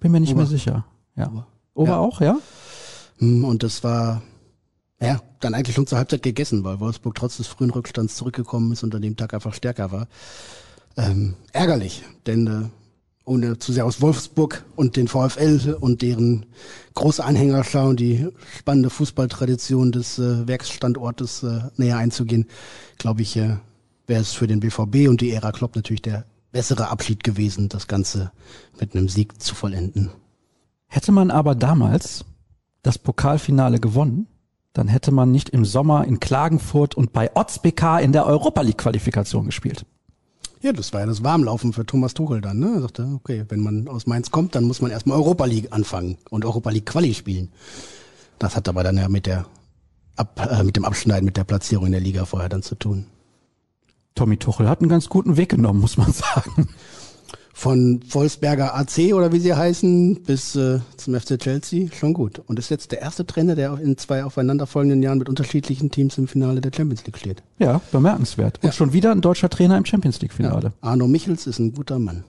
Bin 0.00 0.12
mir 0.12 0.20
nicht 0.20 0.32
Ober. 0.32 0.42
mehr 0.42 0.46
sicher. 0.46 0.84
Ja. 1.16 1.28
Ober. 1.28 1.46
Ober 1.74 1.90
Ja. 1.92 1.98
auch, 1.98 2.20
ja? 2.20 2.36
Hm, 3.18 3.44
Und 3.44 3.62
das 3.62 3.82
war, 3.82 4.20
ja, 5.02 5.20
dann 5.40 5.54
eigentlich 5.54 5.74
schon 5.74 5.86
zur 5.86 5.98
Halbzeit 5.98 6.22
gegessen, 6.22 6.64
weil 6.64 6.80
Wolfsburg 6.80 7.14
trotz 7.14 7.38
des 7.38 7.46
frühen 7.46 7.70
Rückstands 7.70 8.16
zurückgekommen 8.16 8.72
ist 8.72 8.82
und 8.82 8.94
an 8.94 9.02
dem 9.02 9.16
Tag 9.16 9.32
einfach 9.32 9.54
stärker 9.54 9.90
war. 9.92 10.08
Ähm, 10.96 11.36
ärgerlich, 11.52 12.02
denn 12.26 12.46
äh, 12.46 12.68
ohne 13.24 13.58
zu 13.58 13.72
sehr 13.72 13.86
aus 13.86 14.00
Wolfsburg 14.00 14.64
und 14.76 14.96
den 14.96 15.08
VfL 15.08 15.76
und 15.80 16.02
deren 16.02 16.46
große 16.94 17.24
Anhängerschau 17.24 17.88
und 17.88 18.00
die 18.00 18.28
spannende 18.58 18.90
Fußballtradition 18.90 19.92
des 19.92 20.18
äh, 20.18 20.46
Werksstandortes 20.46 21.44
äh, 21.44 21.60
näher 21.76 21.96
einzugehen, 21.96 22.46
glaube 22.98 23.22
ich, 23.22 23.36
äh, 23.36 23.56
wäre 24.06 24.20
es 24.20 24.32
für 24.32 24.46
den 24.46 24.60
BVB 24.60 25.08
und 25.08 25.20
die 25.20 25.30
Ära 25.30 25.52
Klopp 25.52 25.76
natürlich 25.76 26.02
der 26.02 26.24
bessere 26.52 26.88
Abschied 26.88 27.22
gewesen, 27.22 27.68
das 27.68 27.86
Ganze 27.86 28.32
mit 28.80 28.94
einem 28.94 29.08
Sieg 29.08 29.40
zu 29.40 29.54
vollenden. 29.54 30.10
Hätte 30.88 31.12
man 31.12 31.30
aber 31.30 31.54
damals 31.54 32.24
das 32.82 32.98
Pokalfinale 32.98 33.78
gewonnen, 33.78 34.26
dann 34.72 34.88
hätte 34.88 35.10
man 35.10 35.30
nicht 35.30 35.48
im 35.48 35.64
Sommer 35.64 36.04
in 36.04 36.20
Klagenfurt 36.20 36.94
und 36.94 37.12
bei 37.12 37.34
OtzBK 37.34 38.00
in 38.00 38.12
der 38.12 38.26
Europa 38.26 38.60
League 38.60 38.78
Qualifikation 38.78 39.46
gespielt. 39.46 39.84
Ja, 40.62 40.72
das 40.72 40.92
war 40.92 41.00
ja 41.00 41.06
das 41.06 41.24
Warmlaufen 41.24 41.72
für 41.72 41.86
Thomas 41.86 42.14
Tuchel 42.14 42.40
dann. 42.40 42.58
Ne? 42.58 42.74
Er 42.74 42.80
sagte, 42.82 43.08
okay, 43.14 43.46
wenn 43.48 43.60
man 43.60 43.88
aus 43.88 44.06
Mainz 44.06 44.30
kommt, 44.30 44.54
dann 44.54 44.64
muss 44.64 44.82
man 44.82 44.90
erstmal 44.90 45.16
Europa 45.16 45.46
League 45.46 45.72
anfangen 45.72 46.18
und 46.28 46.44
Europa 46.44 46.70
League 46.70 46.86
Quali 46.86 47.14
spielen. 47.14 47.50
Das 48.38 48.56
hat 48.56 48.68
aber 48.68 48.84
dann 48.84 48.98
ja 48.98 49.08
mit 49.08 49.26
der 49.26 49.46
Ab, 50.16 50.38
äh, 50.50 50.62
mit 50.64 50.76
dem 50.76 50.84
Abschneiden, 50.84 51.24
mit 51.24 51.38
der 51.38 51.44
Platzierung 51.44 51.86
in 51.86 51.92
der 51.92 52.00
Liga 52.02 52.26
vorher 52.26 52.50
dann 52.50 52.62
zu 52.62 52.74
tun. 52.74 53.06
Tommy 54.14 54.36
Tuchel 54.36 54.68
hat 54.68 54.80
einen 54.80 54.90
ganz 54.90 55.08
guten 55.08 55.38
Weg 55.38 55.48
genommen, 55.48 55.80
muss 55.80 55.96
man 55.96 56.12
sagen. 56.12 56.68
Von 57.60 58.00
Wolfsberger 58.08 58.74
AC 58.74 59.12
oder 59.12 59.32
wie 59.34 59.38
sie 59.38 59.52
heißen, 59.52 60.22
bis 60.22 60.56
äh, 60.56 60.78
zum 60.96 61.14
FC 61.14 61.38
Chelsea, 61.38 61.88
schon 61.92 62.14
gut. 62.14 62.40
Und 62.46 62.58
ist 62.58 62.70
jetzt 62.70 62.90
der 62.90 63.02
erste 63.02 63.26
Trainer, 63.26 63.54
der 63.54 63.78
in 63.78 63.98
zwei 63.98 64.24
aufeinanderfolgenden 64.24 65.02
Jahren 65.02 65.18
mit 65.18 65.28
unterschiedlichen 65.28 65.90
Teams 65.90 66.16
im 66.16 66.26
Finale 66.26 66.62
der 66.62 66.70
Champions 66.74 67.04
League 67.04 67.18
steht. 67.18 67.42
Ja, 67.58 67.82
bemerkenswert. 67.92 68.60
Und 68.62 68.68
Ja. 68.68 68.72
schon 68.72 68.94
wieder 68.94 69.12
ein 69.12 69.20
deutscher 69.20 69.50
Trainer 69.50 69.76
im 69.76 69.84
Champions 69.84 70.22
League 70.22 70.32
Finale. 70.32 70.72
Arno 70.80 71.06
Michels 71.06 71.46
ist 71.46 71.58
ein 71.58 71.74
guter 71.74 71.98
Mann. 71.98 72.24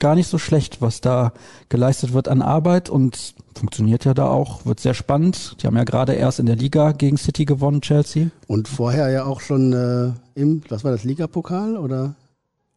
Gar 0.00 0.16
nicht 0.16 0.28
so 0.28 0.36
schlecht, 0.36 0.82
was 0.82 1.00
da 1.00 1.32
geleistet 1.70 2.12
wird 2.12 2.28
an 2.28 2.42
Arbeit 2.42 2.90
und 2.90 3.32
funktioniert 3.56 4.04
ja 4.04 4.12
da 4.12 4.26
auch, 4.26 4.66
wird 4.66 4.80
sehr 4.80 4.92
spannend. 4.92 5.56
Die 5.62 5.66
haben 5.66 5.78
ja 5.78 5.84
gerade 5.84 6.12
erst 6.12 6.40
in 6.40 6.44
der 6.46 6.56
Liga 6.56 6.92
gegen 6.92 7.16
City 7.16 7.46
gewonnen, 7.46 7.80
Chelsea. 7.80 8.26
Und 8.48 8.68
vorher 8.68 9.08
ja 9.08 9.24
auch 9.24 9.40
schon 9.40 9.72
äh, 9.72 10.12
im, 10.38 10.60
was 10.68 10.84
war 10.84 10.90
das, 10.92 11.04
Ligapokal 11.04 11.78
oder 11.78 12.16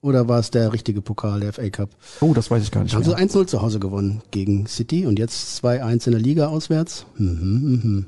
oder 0.02 0.28
war 0.28 0.40
es 0.40 0.52
der 0.52 0.74
richtige 0.74 1.02
Pokal, 1.02 1.40
der 1.40 1.54
FA 1.54 1.70
Cup? 1.70 1.90
Oh, 2.22 2.34
das 2.34 2.52
weiß 2.52 2.64
ich 2.64 2.72
gar 2.72 2.84
nicht 2.84 2.94
Haben 2.94 3.04
sie 3.04 3.10
mehr. 3.10 3.20
1-0 3.20 3.48
zu 3.48 3.62
Hause 3.62 3.80
gewonnen 3.80 4.22
gegen 4.32 4.68
City 4.68 5.06
und 5.06 5.20
jetzt 5.20 5.64
2-1 5.64 6.06
in 6.08 6.12
der 6.12 6.22
Liga 6.22 6.48
auswärts. 6.48 7.06
Mhm, 7.18 7.82
mhm. 7.84 8.06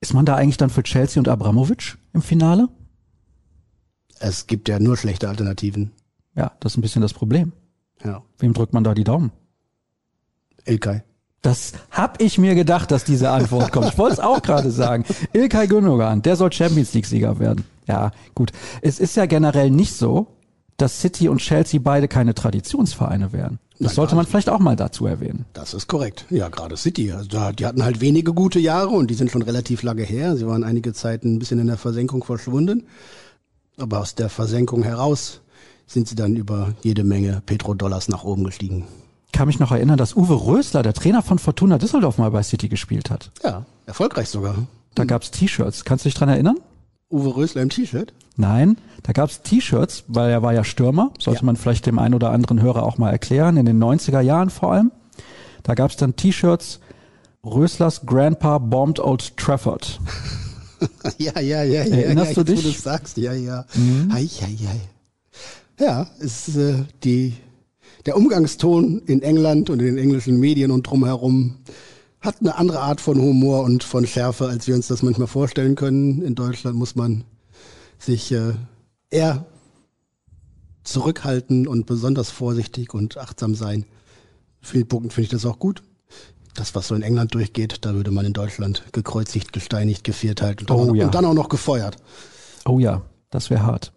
Ist 0.00 0.14
man 0.14 0.24
da 0.24 0.36
eigentlich 0.36 0.56
dann 0.56 0.70
für 0.70 0.82
Chelsea 0.82 1.20
und 1.20 1.28
Abramovic 1.28 1.98
im 2.12 2.22
Finale? 2.22 2.68
Es 4.18 4.46
gibt 4.46 4.68
ja 4.68 4.78
nur 4.78 4.96
schlechte 4.96 5.28
Alternativen. 5.28 5.92
Ja, 6.36 6.52
das 6.60 6.72
ist 6.72 6.78
ein 6.78 6.82
bisschen 6.82 7.02
das 7.02 7.12
Problem. 7.12 7.52
Ja. 8.04 8.22
Wem 8.38 8.54
drückt 8.54 8.72
man 8.72 8.84
da 8.84 8.94
die 8.94 9.04
Daumen? 9.04 9.32
Ilkay. 10.64 11.02
Das 11.42 11.72
hab 11.90 12.20
ich 12.20 12.38
mir 12.38 12.54
gedacht, 12.54 12.90
dass 12.90 13.04
diese 13.04 13.30
Antwort 13.30 13.72
kommt. 13.72 13.88
Ich 13.88 13.98
wollte 13.98 14.14
es 14.14 14.20
auch 14.20 14.42
gerade 14.42 14.70
sagen. 14.70 15.04
Ilkay 15.32 15.66
Gündogan, 15.66 16.20
der 16.22 16.36
soll 16.36 16.52
Champions 16.52 16.92
League 16.92 17.06
Sieger 17.06 17.38
werden. 17.38 17.64
Ja, 17.86 18.12
gut. 18.34 18.52
Es 18.82 19.00
ist 19.00 19.16
ja 19.16 19.24
generell 19.26 19.70
nicht 19.70 19.94
so, 19.94 20.28
dass 20.80 21.00
City 21.00 21.28
und 21.28 21.38
Chelsea 21.38 21.80
beide 21.82 22.08
keine 22.08 22.34
Traditionsvereine 22.34 23.32
wären. 23.32 23.58
Das 23.78 23.92
Nein, 23.92 23.94
sollte 23.94 24.14
man 24.14 24.26
vielleicht 24.26 24.50
auch 24.50 24.58
mal 24.58 24.76
dazu 24.76 25.06
erwähnen. 25.06 25.46
Das 25.54 25.72
ist 25.72 25.86
korrekt. 25.88 26.26
Ja, 26.28 26.48
gerade 26.48 26.76
City. 26.76 27.12
Also 27.12 27.28
die 27.52 27.64
hatten 27.64 27.82
halt 27.82 28.00
wenige 28.00 28.34
gute 28.34 28.58
Jahre 28.60 28.90
und 28.90 29.10
die 29.10 29.14
sind 29.14 29.30
schon 29.30 29.42
relativ 29.42 29.82
lange 29.82 30.02
her. 30.02 30.36
Sie 30.36 30.46
waren 30.46 30.64
einige 30.64 30.92
Zeit 30.92 31.24
ein 31.24 31.38
bisschen 31.38 31.58
in 31.60 31.66
der 31.66 31.78
Versenkung 31.78 32.22
verschwunden. 32.22 32.86
Aber 33.78 34.00
aus 34.00 34.14
der 34.14 34.28
Versenkung 34.28 34.82
heraus 34.82 35.40
sind 35.86 36.08
sie 36.08 36.14
dann 36.14 36.36
über 36.36 36.74
jede 36.82 37.04
Menge 37.04 37.42
Petrodollars 37.46 38.08
nach 38.08 38.22
oben 38.22 38.44
gestiegen. 38.44 38.86
Kann 39.32 39.46
mich 39.46 39.58
noch 39.58 39.72
erinnern, 39.72 39.96
dass 39.96 40.14
Uwe 40.14 40.34
Rösler, 40.34 40.82
der 40.82 40.92
Trainer 40.92 41.22
von 41.22 41.38
Fortuna 41.38 41.78
Düsseldorf, 41.78 42.18
mal 42.18 42.30
bei 42.30 42.42
City 42.42 42.68
gespielt 42.68 43.10
hat. 43.10 43.30
Ja, 43.42 43.64
erfolgreich 43.86 44.28
sogar. 44.28 44.66
Da 44.94 45.04
gab's 45.04 45.30
T-Shirts. 45.30 45.84
Kannst 45.84 46.04
du 46.04 46.08
dich 46.08 46.14
dran 46.14 46.28
erinnern? 46.28 46.56
Uwe 47.10 47.36
Rösler 47.36 47.62
im 47.62 47.68
T-Shirt? 47.70 48.12
Nein, 48.36 48.76
da 49.02 49.12
gab's 49.12 49.42
T-Shirts, 49.42 50.04
weil 50.08 50.30
er 50.30 50.42
war 50.42 50.54
ja 50.54 50.64
Stürmer. 50.64 51.12
Sollte 51.18 51.40
Ja. 51.40 51.46
man 51.46 51.56
vielleicht 51.56 51.86
dem 51.86 51.98
einen 51.98 52.14
oder 52.14 52.30
anderen 52.30 52.62
Hörer 52.62 52.84
auch 52.84 52.96
mal 52.98 53.10
erklären, 53.10 53.56
in 53.56 53.66
den 53.66 53.78
90er 53.78 54.20
Jahren 54.20 54.50
vor 54.50 54.72
allem. 54.72 54.92
Da 55.62 55.74
gab's 55.74 55.96
dann 55.96 56.16
T-Shirts, 56.16 56.80
Röslers 57.44 58.02
Grandpa 58.06 58.58
bombed 58.58 59.00
Old 59.00 59.36
Trafford. 59.36 60.00
Ja, 61.18 61.38
ja, 61.40 61.62
ja, 61.62 61.84
ja. 61.84 61.94
Erinnerst 61.94 62.38
ja, 62.38 62.42
du 62.42 62.54
dich? 62.54 62.62
Du 62.62 62.70
sagst, 62.70 63.18
ja, 63.18 63.34
ja. 63.34 63.66
Hei, 64.10 64.24
hei, 64.24 64.56
hei. 64.66 64.80
Ja, 65.78 66.06
es 66.20 66.48
ist 66.48 66.56
äh, 66.56 66.84
die, 67.04 67.34
der 68.06 68.16
Umgangston 68.16 69.02
in 69.04 69.20
England 69.20 69.68
und 69.68 69.80
in 69.80 69.84
den 69.84 69.98
englischen 69.98 70.40
Medien 70.40 70.70
und 70.70 70.84
drumherum 70.84 71.56
hat 72.20 72.36
eine 72.40 72.56
andere 72.56 72.80
Art 72.80 73.00
von 73.00 73.18
Humor 73.20 73.62
und 73.62 73.82
von 73.82 74.06
Schärfe, 74.06 74.46
als 74.46 74.66
wir 74.66 74.74
uns 74.74 74.88
das 74.88 75.02
manchmal 75.02 75.26
vorstellen 75.28 75.74
können. 75.74 76.22
In 76.22 76.34
Deutschland 76.34 76.76
muss 76.76 76.94
man 76.94 77.24
sich 77.98 78.30
äh, 78.32 78.52
eher 79.10 79.46
zurückhalten 80.84 81.66
und 81.66 81.86
besonders 81.86 82.30
vorsichtig 82.30 82.94
und 82.94 83.16
achtsam 83.16 83.54
sein. 83.54 83.82
In 84.60 84.66
vielen 84.66 84.88
Punkten 84.88 85.10
finde 85.10 85.24
ich 85.24 85.30
das 85.30 85.46
auch 85.46 85.58
gut. 85.58 85.82
Das, 86.54 86.74
was 86.74 86.88
so 86.88 86.94
in 86.94 87.02
England 87.02 87.32
durchgeht, 87.34 87.84
da 87.84 87.94
würde 87.94 88.10
man 88.10 88.26
in 88.26 88.32
Deutschland 88.32 88.84
gekreuzigt, 88.92 89.52
gesteinigt, 89.52 90.04
gevierteilt 90.04 90.60
und, 90.62 90.70
Oh 90.70 90.94
ja. 90.94 91.06
und 91.06 91.14
dann 91.14 91.24
auch 91.24 91.34
noch 91.34 91.48
gefeuert. 91.48 91.96
Oh 92.66 92.78
ja, 92.78 93.02
das 93.30 93.50
wäre 93.50 93.62
hart. 93.62 93.92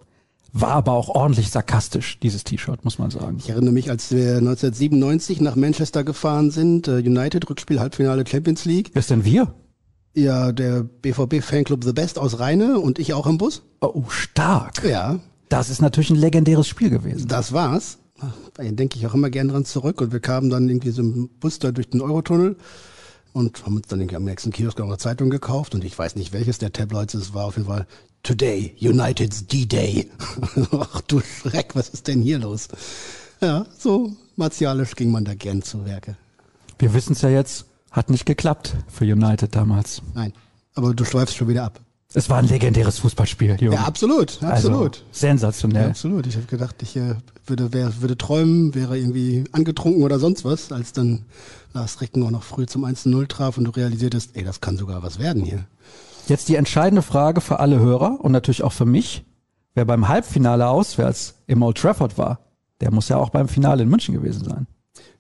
War 0.56 0.70
aber 0.72 0.92
auch 0.92 1.10
ordentlich 1.10 1.50
sarkastisch, 1.50 2.20
dieses 2.20 2.44
T-Shirt, 2.44 2.86
muss 2.86 3.00
man 3.00 3.10
sagen. 3.10 3.38
Ich 3.40 3.50
erinnere 3.50 3.74
mich, 3.74 3.90
als 3.90 4.12
wir 4.12 4.38
1997 4.38 5.42
nach 5.42 5.56
Manchester 5.56 6.04
gefahren 6.04 6.52
sind, 6.52 6.88
äh, 6.88 6.98
United 6.98 7.50
Rückspiel 7.50 7.80
Halbfinale 7.80 8.24
Champions 8.28 8.64
League. 8.66 8.92
Wer 8.94 9.00
ist 9.00 9.10
denn 9.10 9.26
wir? 9.26 9.54
Ja, 10.14 10.52
der 10.52 10.84
BVB 10.84 11.42
Fanclub 11.42 11.84
The 11.84 11.92
Best 11.94 12.20
aus 12.20 12.38
Rheine 12.40 12.80
und 12.80 13.00
ich 13.00 13.16
auch 13.16 13.26
im 13.26 13.40
Bus. 13.40 13.64
Oh, 13.82 14.04
stark. 14.10 14.84
Ja, 14.88 15.20
Das 15.50 15.72
ist 15.72 15.82
natürlich 15.82 16.12
ein 16.12 16.18
legendäres 16.18 16.68
Spiel 16.68 16.92
gewesen. 16.92 17.28
das 17.28 17.52
war's. 17.52 17.98
Da 18.54 18.64
denke 18.64 18.98
ich 18.98 19.08
auch 19.08 19.16
immer 19.16 19.32
gern 19.32 19.48
dran 19.48 19.66
zurück 19.66 20.02
und 20.02 20.14
wir 20.14 20.20
kamen 20.20 20.52
dann 20.52 20.70
irgendwie 20.70 20.92
so 20.92 21.02
im 21.02 21.30
Bus 21.40 21.58
da 21.58 21.72
durch 21.72 21.90
den 21.90 22.00
Eurotunnel 22.00 22.56
und 23.34 23.66
haben 23.66 23.76
uns 23.76 23.88
dann 23.88 24.00
irgendwie 24.00 24.16
am 24.18 24.24
nächsten 24.24 24.52
Kiosk 24.52 24.80
auch 24.80 24.86
eine 24.86 24.98
Zeitung 25.00 25.32
gekauft 25.32 25.74
und 25.74 25.84
ich 25.84 25.98
weiß 25.98 26.16
nicht 26.16 26.32
welches 26.32 26.60
der 26.60 26.72
Tabloids 26.72 27.16
es 27.16 27.34
war, 27.34 27.46
auf 27.46 27.58
jeden 27.58 27.68
Fall 27.68 27.88
Today, 28.24 28.74
United's 28.80 29.48
D-Day. 29.48 30.10
Ach 30.72 31.02
du 31.02 31.20
Schreck, 31.20 31.76
was 31.76 31.90
ist 31.90 32.08
denn 32.08 32.22
hier 32.22 32.40
los? 32.40 32.70
Ja, 33.42 33.66
so 33.78 34.14
martialisch 34.38 34.96
ging 34.96 35.12
man 35.12 35.26
da 35.26 35.36
gern 35.36 35.62
zu 35.62 35.86
Werke. 35.86 36.16
Wir 36.80 36.94
wissen 36.94 37.12
es 37.12 37.22
ja 37.22 37.28
jetzt, 37.28 37.66
hat 37.92 38.10
nicht 38.10 38.26
geklappt 38.26 38.78
für 38.88 39.04
United 39.04 39.54
damals. 39.54 40.02
Nein, 40.14 40.32
aber 40.74 40.94
du 40.94 41.04
schweifst 41.04 41.36
schon 41.36 41.50
wieder 41.50 41.66
ab. 41.66 41.82
Es 42.14 42.30
war 42.30 42.38
ein 42.38 42.48
legendäres 42.48 43.00
Fußballspiel, 43.00 43.58
Jürgen. 43.60 43.74
Ja, 43.74 43.84
absolut, 43.84 44.42
absolut. 44.42 45.00
Also, 45.00 45.06
sensationell. 45.12 45.84
Ja, 45.84 45.90
absolut. 45.90 46.26
Ich 46.26 46.38
habe 46.38 46.46
gedacht, 46.46 46.82
ich 46.82 46.96
äh, 46.96 47.16
würde, 47.46 47.74
wär, 47.74 48.00
würde 48.00 48.18
träumen, 48.18 48.74
wäre 48.74 48.98
irgendwie 48.98 49.44
angetrunken 49.52 50.02
oder 50.02 50.18
sonst 50.18 50.46
was, 50.46 50.72
als 50.72 50.94
dann 50.94 51.26
Lars 51.74 52.00
Ricken 52.00 52.24
auch 52.24 52.32
noch 52.32 52.44
früh 52.44 52.68
zum 52.68 52.86
1-0 52.86 53.28
traf 53.28 53.58
und 53.58 53.66
du 53.66 53.72
realisiertest, 53.72 54.38
ey, 54.38 54.46
das 54.46 54.62
kann 54.62 54.78
sogar 54.78 55.04
was 55.04 55.20
werden 55.20 55.44
hier. 55.44 55.66
Jetzt 56.28 56.48
die 56.50 56.56
entscheidende 56.56 57.02
Frage 57.02 57.42
für 57.42 57.60
alle 57.60 57.80
Hörer 57.80 58.20
und 58.22 58.32
natürlich 58.32 58.64
auch 58.64 58.72
für 58.72 58.86
mich. 58.86 59.26
Wer 59.76 59.86
beim 59.86 60.08
Halbfinale 60.08 60.68
auswärts 60.68 61.36
im 61.48 61.64
Old 61.64 61.78
Trafford 61.78 62.18
war, 62.18 62.40
der 62.80 62.92
muss 62.94 63.10
ja 63.10 63.18
auch 63.18 63.30
beim 63.30 63.48
Finale 63.48 63.84
in 63.84 63.90
München 63.90 64.14
gewesen 64.14 64.46
sein. 64.46 64.68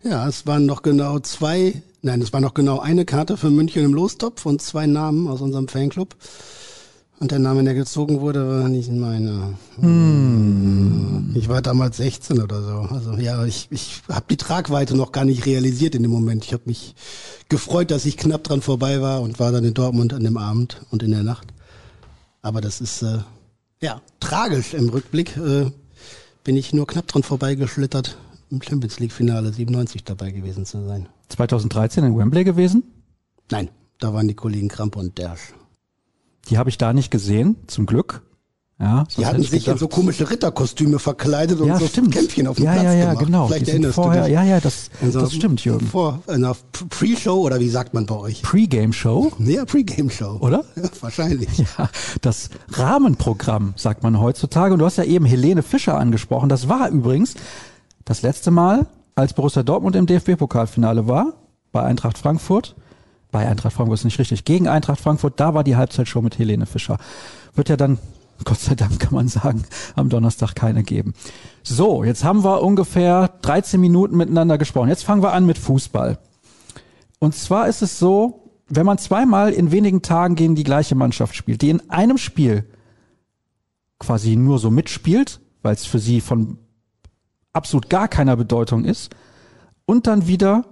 Ja, 0.03 0.27
es 0.27 0.45
waren 0.45 0.65
noch 0.65 0.81
genau 0.81 1.19
zwei, 1.19 1.81
nein, 2.01 2.22
es 2.22 2.33
war 2.33 2.41
noch 2.41 2.53
genau 2.53 2.79
eine 2.79 3.05
Karte 3.05 3.38
für 3.38 3.50
München 3.50 3.83
im 3.83 3.93
Lostopf 3.93 4.45
und 4.45 4.62
zwei 4.62 4.86
Namen 4.86 5.27
aus 5.27 5.41
unserem 5.41 5.67
Fanclub. 5.67 6.15
Und 7.19 7.31
der 7.31 7.39
Name, 7.39 7.63
der 7.63 7.74
gezogen 7.74 8.22
wurde, 8.22 8.48
war 8.48 8.69
nicht 8.69 8.91
meiner. 8.91 9.53
Ich 11.35 11.49
war 11.49 11.61
damals 11.61 11.97
16 11.97 12.41
oder 12.41 12.61
so. 12.61 12.93
Also 12.93 13.13
ja, 13.13 13.43
ich, 13.45 13.67
ich 13.71 14.03
habe 14.09 14.25
die 14.29 14.37
Tragweite 14.37 14.95
noch 14.95 15.11
gar 15.11 15.25
nicht 15.25 15.45
realisiert 15.45 15.95
in 15.95 16.03
dem 16.03 16.11
Moment. 16.11 16.45
Ich 16.45 16.53
habe 16.53 16.63
mich 16.65 16.95
gefreut, 17.49 17.91
dass 17.91 18.05
ich 18.05 18.17
knapp 18.17 18.43
dran 18.43 18.61
vorbei 18.61 19.01
war 19.01 19.21
und 19.21 19.39
war 19.39 19.51
dann 19.51 19.63
in 19.63 19.73
Dortmund 19.73 20.13
an 20.13 20.23
dem 20.23 20.37
Abend 20.37 20.81
und 20.91 21.01
in 21.01 21.11
der 21.11 21.23
Nacht. 21.23 21.47
Aber 22.41 22.61
das 22.61 22.81
ist 22.81 23.01
äh, 23.01 23.19
ja 23.81 24.01
tragisch 24.19 24.73
im 24.73 24.89
Rückblick. 24.89 25.35
Äh, 25.37 25.71
bin 26.43 26.57
ich 26.57 26.73
nur 26.73 26.85
knapp 26.85 27.07
dran 27.07 27.23
vorbeigeschlittert, 27.23 28.17
im 28.51 28.61
Champions 28.61 28.99
League 28.99 29.13
Finale 29.13 29.51
97 29.51 30.03
dabei 30.03 30.31
gewesen 30.31 30.65
zu 30.65 30.85
sein. 30.85 31.07
2013 31.29 32.03
in 32.03 32.17
Wembley 32.17 32.43
gewesen. 32.43 32.83
Nein, 33.49 33.69
da 33.99 34.13
waren 34.13 34.27
die 34.27 34.35
Kollegen 34.35 34.67
Kramp 34.67 34.95
und 34.97 35.17
Dersch. 35.17 35.53
Die 36.49 36.57
habe 36.57 36.69
ich 36.69 36.77
da 36.77 36.93
nicht 36.93 37.09
gesehen, 37.09 37.55
zum 37.67 37.85
Glück. 37.85 38.21
Ja, 38.83 39.05
Die 39.17 39.25
hatten 39.25 39.41
sich 39.41 39.53
in 39.53 39.59
gedacht- 39.59 39.79
so 39.79 39.87
komische 39.87 40.29
Ritterkostüme 40.29 40.99
verkleidet 40.99 41.59
und 41.61 41.67
ja, 41.69 41.79
so 41.79 41.87
stimmt. 41.87 42.13
Kämpfchen 42.13 42.47
auf 42.47 42.57
dem 42.57 42.65
ja, 42.65 42.73
Platz 42.73 42.83
ja, 42.83 42.93
ja, 42.93 43.09
gemacht. 43.11 43.25
genau. 43.25 43.47
Vielleicht 43.47 43.67
Die 43.67 43.71
erinnerst 43.71 43.95
vorher, 43.95 44.21
du 44.23 44.27
dich. 44.27 44.35
Ja, 44.35 44.43
ja, 44.43 44.59
das, 44.59 44.89
In 45.01 45.11
so- 45.13 45.21
das 45.21 45.33
stimmt, 45.33 45.63
Jürgen. 45.63 45.87
Vor 45.87 46.19
einer 46.27 46.53
Pre-Show 46.89 47.39
oder 47.41 47.59
wie 47.61 47.69
sagt 47.69 47.93
man 47.93 48.05
bei 48.05 48.15
euch? 48.15 48.41
Pre-Game-Show, 48.41 49.31
Ja, 49.39 49.63
Pre-Game-Show. 49.65 50.37
oder? 50.41 50.65
Ja, 50.75 50.83
wahrscheinlich. 50.99 51.49
Ja, 51.77 51.89
das 52.21 52.49
Rahmenprogramm, 52.71 53.73
sagt 53.75 54.03
man 54.03 54.19
heutzutage. 54.19 54.73
Und 54.73 54.79
du 54.79 54.85
hast 54.85 54.97
ja 54.97 55.03
eben 55.03 55.25
Helene 55.25 55.63
Fischer 55.63 55.97
angesprochen. 55.97 56.49
Das 56.49 56.67
war 56.67 56.89
übrigens 56.89 57.35
das 58.05 58.21
letzte 58.21 58.51
Mal, 58.51 58.85
als 59.15 59.33
Borussia 59.33 59.63
Dortmund 59.63 59.95
im 59.95 60.05
DFB-Pokalfinale 60.07 61.07
war, 61.07 61.33
bei 61.71 61.83
Eintracht 61.83 62.17
Frankfurt. 62.17 62.75
Bei 63.31 63.47
Eintracht 63.47 63.73
Frankfurt 63.73 63.99
ist 63.99 64.05
nicht 64.05 64.19
richtig. 64.19 64.45
Gegen 64.45 64.67
Eintracht 64.67 64.99
Frankfurt, 64.99 65.39
da 65.39 65.53
war 65.53 65.63
die 65.63 65.75
Halbzeitshow 65.75 66.21
mit 66.21 66.37
Helene 66.37 66.65
Fischer. 66.65 66.97
Wird 67.55 67.69
ja 67.69 67.77
dann, 67.77 67.97
Gott 68.43 68.59
sei 68.59 68.75
Dank 68.75 69.00
kann 69.00 69.13
man 69.13 69.27
sagen, 69.27 69.63
am 69.95 70.09
Donnerstag 70.09 70.55
keine 70.55 70.83
geben. 70.83 71.13
So, 71.63 72.03
jetzt 72.03 72.23
haben 72.23 72.43
wir 72.43 72.62
ungefähr 72.62 73.29
13 73.41 73.79
Minuten 73.79 74.17
miteinander 74.17 74.57
gesprochen. 74.57 74.89
Jetzt 74.89 75.03
fangen 75.03 75.23
wir 75.23 75.33
an 75.33 75.45
mit 75.45 75.57
Fußball. 75.57 76.19
Und 77.19 77.35
zwar 77.35 77.67
ist 77.67 77.81
es 77.81 78.00
so, 78.00 78.51
wenn 78.67 78.85
man 78.85 78.97
zweimal 78.97 79.53
in 79.53 79.71
wenigen 79.71 80.01
Tagen 80.01 80.35
gegen 80.35 80.55
die 80.55 80.63
gleiche 80.63 80.95
Mannschaft 80.95 81.35
spielt, 81.35 81.62
die 81.62 81.69
in 81.69 81.89
einem 81.89 82.17
Spiel 82.17 82.65
quasi 84.00 84.35
nur 84.35 84.59
so 84.59 84.69
mitspielt, 84.69 85.39
weil 85.62 85.73
es 85.73 85.85
für 85.85 86.00
sie 86.00 86.21
von 86.21 86.57
absolut 87.53 87.89
gar 87.89 88.07
keiner 88.07 88.35
Bedeutung 88.35 88.83
ist, 88.85 89.15
und 89.85 90.07
dann 90.07 90.27
wieder 90.27 90.65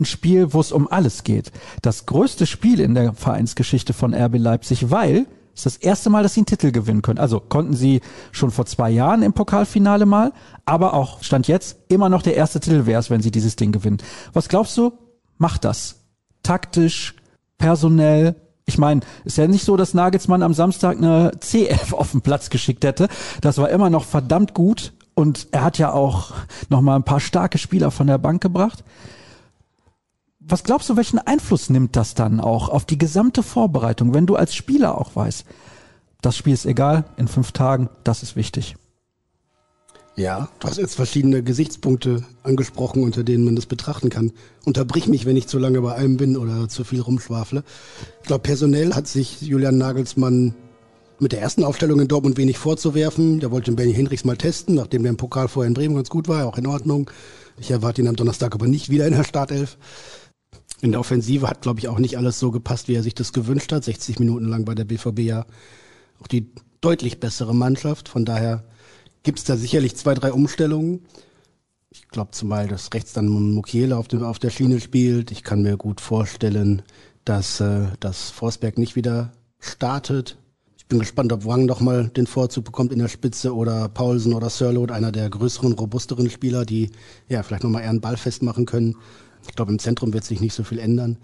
ein 0.00 0.04
Spiel, 0.04 0.52
wo 0.52 0.60
es 0.60 0.72
um 0.72 0.90
alles 0.90 1.24
geht. 1.24 1.52
Das 1.82 2.06
größte 2.06 2.46
Spiel 2.46 2.80
in 2.80 2.94
der 2.94 3.12
Vereinsgeschichte 3.12 3.92
von 3.92 4.14
RB 4.14 4.38
Leipzig, 4.38 4.90
weil 4.90 5.26
ist 5.54 5.66
das 5.66 5.76
erste 5.76 6.10
Mal, 6.10 6.22
dass 6.22 6.34
sie 6.34 6.40
einen 6.40 6.46
Titel 6.46 6.72
gewinnen 6.72 7.02
können. 7.02 7.18
Also 7.18 7.40
konnten 7.40 7.74
sie 7.74 8.00
schon 8.30 8.50
vor 8.50 8.66
zwei 8.66 8.90
Jahren 8.90 9.22
im 9.22 9.32
Pokalfinale 9.32 10.06
mal, 10.06 10.32
aber 10.64 10.94
auch 10.94 11.22
Stand 11.22 11.48
jetzt 11.48 11.76
immer 11.88 12.08
noch 12.08 12.22
der 12.22 12.36
erste 12.36 12.60
Titel 12.60 12.86
wäre 12.86 13.00
es, 13.00 13.10
wenn 13.10 13.22
sie 13.22 13.30
dieses 13.30 13.56
Ding 13.56 13.72
gewinnen. 13.72 13.98
Was 14.32 14.48
glaubst 14.48 14.76
du, 14.78 14.92
macht 15.38 15.64
das? 15.64 15.96
Taktisch, 16.42 17.14
personell? 17.58 18.36
Ich 18.64 18.78
meine, 18.78 19.00
ist 19.24 19.38
ja 19.38 19.46
nicht 19.46 19.64
so, 19.64 19.76
dass 19.76 19.94
Nagelsmann 19.94 20.42
am 20.42 20.54
Samstag 20.54 20.96
eine 20.96 21.32
CF 21.38 21.92
auf 21.92 22.12
den 22.12 22.22
Platz 22.22 22.48
geschickt 22.48 22.84
hätte. 22.84 23.08
Das 23.40 23.58
war 23.58 23.68
immer 23.70 23.90
noch 23.90 24.04
verdammt 24.04 24.54
gut 24.54 24.92
und 25.14 25.48
er 25.50 25.64
hat 25.64 25.78
ja 25.78 25.92
auch 25.92 26.32
noch 26.68 26.80
mal 26.80 26.96
ein 26.96 27.04
paar 27.04 27.20
starke 27.20 27.58
Spieler 27.58 27.90
von 27.90 28.06
der 28.06 28.18
Bank 28.18 28.42
gebracht. 28.42 28.84
Was 30.44 30.64
glaubst 30.64 30.88
du, 30.90 30.96
welchen 30.96 31.18
Einfluss 31.18 31.70
nimmt 31.70 31.96
das 31.96 32.14
dann 32.14 32.40
auch 32.40 32.68
auf 32.68 32.84
die 32.84 32.98
gesamte 32.98 33.42
Vorbereitung, 33.42 34.12
wenn 34.12 34.26
du 34.26 34.36
als 34.36 34.54
Spieler 34.54 34.98
auch 34.98 35.14
weißt, 35.14 35.44
das 36.20 36.36
Spiel 36.36 36.52
ist 36.52 36.66
egal, 36.66 37.04
in 37.16 37.28
fünf 37.28 37.52
Tagen, 37.52 37.88
das 38.04 38.22
ist 38.22 38.36
wichtig. 38.36 38.76
Ja, 40.14 40.50
du 40.60 40.68
hast 40.68 40.76
jetzt 40.76 40.94
verschiedene 40.94 41.42
Gesichtspunkte 41.42 42.24
angesprochen, 42.42 43.02
unter 43.02 43.24
denen 43.24 43.44
man 43.44 43.56
das 43.56 43.66
betrachten 43.66 44.10
kann. 44.10 44.32
Unterbrich 44.64 45.08
mich, 45.08 45.24
wenn 45.24 45.36
ich 45.36 45.48
zu 45.48 45.58
lange 45.58 45.80
bei 45.80 45.94
einem 45.94 46.18
bin 46.18 46.36
oder 46.36 46.68
zu 46.68 46.84
viel 46.84 47.00
rumschwafle. 47.00 47.64
Ich 48.20 48.26
glaube, 48.26 48.42
personell 48.42 48.94
hat 48.94 49.08
sich 49.08 49.40
Julian 49.40 49.78
Nagelsmann 49.78 50.54
mit 51.18 51.32
der 51.32 51.40
ersten 51.40 51.64
Aufstellung 51.64 51.98
in 52.00 52.08
Dortmund 52.08 52.36
wenig 52.36 52.58
vorzuwerfen. 52.58 53.40
Der 53.40 53.50
wollte 53.50 53.70
den 53.70 53.76
Benny 53.76 53.94
Hendricks 53.94 54.24
mal 54.24 54.36
testen, 54.36 54.74
nachdem 54.74 55.02
der 55.02 55.10
im 55.10 55.16
Pokal 55.16 55.48
vorher 55.48 55.68
in 55.68 55.74
Bremen 55.74 55.94
ganz 55.94 56.10
gut 56.10 56.28
war, 56.28 56.46
auch 56.46 56.58
in 56.58 56.66
Ordnung. 56.66 57.10
Ich 57.58 57.70
erwarte 57.70 58.02
ihn 58.02 58.08
am 58.08 58.16
Donnerstag 58.16 58.54
aber 58.54 58.66
nicht 58.66 58.90
wieder 58.90 59.06
in 59.06 59.14
der 59.14 59.24
Startelf. 59.24 59.78
In 60.80 60.92
der 60.92 61.00
Offensive 61.00 61.48
hat, 61.48 61.62
glaube 61.62 61.78
ich, 61.78 61.88
auch 61.88 61.98
nicht 61.98 62.18
alles 62.18 62.38
so 62.38 62.50
gepasst, 62.50 62.88
wie 62.88 62.94
er 62.94 63.02
sich 63.02 63.14
das 63.14 63.32
gewünscht 63.32 63.70
hat. 63.72 63.84
60 63.84 64.18
Minuten 64.18 64.46
lang 64.46 64.64
bei 64.64 64.74
der 64.74 64.84
BVB 64.84 65.20
ja 65.20 65.46
auch 66.20 66.26
die 66.26 66.50
deutlich 66.80 67.20
bessere 67.20 67.54
Mannschaft. 67.54 68.08
Von 68.08 68.24
daher 68.24 68.64
gibt's 69.22 69.44
da 69.44 69.56
sicherlich 69.56 69.96
zwei, 69.96 70.14
drei 70.14 70.32
Umstellungen. 70.32 71.00
Ich 71.90 72.08
glaube 72.08 72.30
zumal, 72.32 72.68
dass 72.68 72.92
rechts 72.94 73.12
dann 73.12 73.28
Mukiele 73.28 73.96
auf, 73.96 74.12
auf 74.14 74.38
der 74.38 74.50
Schiene 74.50 74.80
spielt. 74.80 75.30
Ich 75.30 75.42
kann 75.42 75.62
mir 75.62 75.76
gut 75.76 76.00
vorstellen, 76.00 76.82
dass, 77.24 77.60
äh, 77.60 77.88
dass 78.00 78.30
Forsberg 78.30 78.78
nicht 78.78 78.96
wieder 78.96 79.32
startet. 79.58 80.38
Ich 80.76 80.86
bin 80.86 80.98
gespannt, 80.98 81.32
ob 81.32 81.44
Wang 81.44 81.66
noch 81.66 81.80
mal 81.80 82.08
den 82.08 82.26
Vorzug 82.26 82.64
bekommt 82.64 82.92
in 82.92 82.98
der 82.98 83.08
Spitze 83.08 83.54
oder 83.54 83.88
Paulsen 83.88 84.34
oder 84.34 84.50
Sirlot, 84.50 84.90
einer 84.90 85.12
der 85.12 85.30
größeren, 85.30 85.72
robusteren 85.72 86.28
Spieler, 86.28 86.64
die 86.64 86.90
ja 87.28 87.42
vielleicht 87.42 87.62
noch 87.62 87.70
mal 87.70 87.80
eher 87.80 87.90
einen 87.90 88.00
Ball 88.00 88.16
festmachen 88.16 88.66
können. 88.66 88.96
Ich 89.48 89.54
glaube, 89.54 89.72
im 89.72 89.78
Zentrum 89.78 90.12
wird 90.12 90.24
sich 90.24 90.40
nicht 90.40 90.54
so 90.54 90.64
viel 90.64 90.78
ändern. 90.78 91.18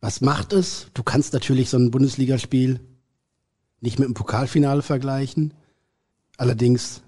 Was 0.00 0.20
macht 0.20 0.52
es? 0.52 0.88
Du 0.94 1.02
kannst 1.02 1.32
natürlich 1.32 1.70
so 1.70 1.76
ein 1.76 1.90
Bundesligaspiel 1.90 2.80
nicht 3.80 3.98
mit 3.98 4.08
dem 4.08 4.14
Pokalfinale 4.14 4.82
vergleichen. 4.82 5.54
Allerdings 6.36 7.02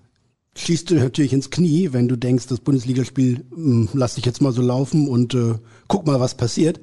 schießt 0.57 0.91
du 0.91 0.97
natürlich 0.97 1.33
ins 1.33 1.51
Knie, 1.51 1.93
wenn 1.93 2.09
du 2.09 2.17
denkst, 2.17 2.47
das 2.47 2.61
Bundesligaspiel 2.61 3.45
mh, 3.51 3.57
hm, 3.57 3.89
lass 3.95 4.15
dich 4.17 4.25
jetzt 4.25 4.43
mal 4.43 4.53
so 4.53 4.63
laufen 4.63 5.09
und 5.09 5.35
äh, 5.35 5.55
guck 5.89 6.07
mal, 6.07 6.21
was 6.21 6.37
passiert. 6.37 6.81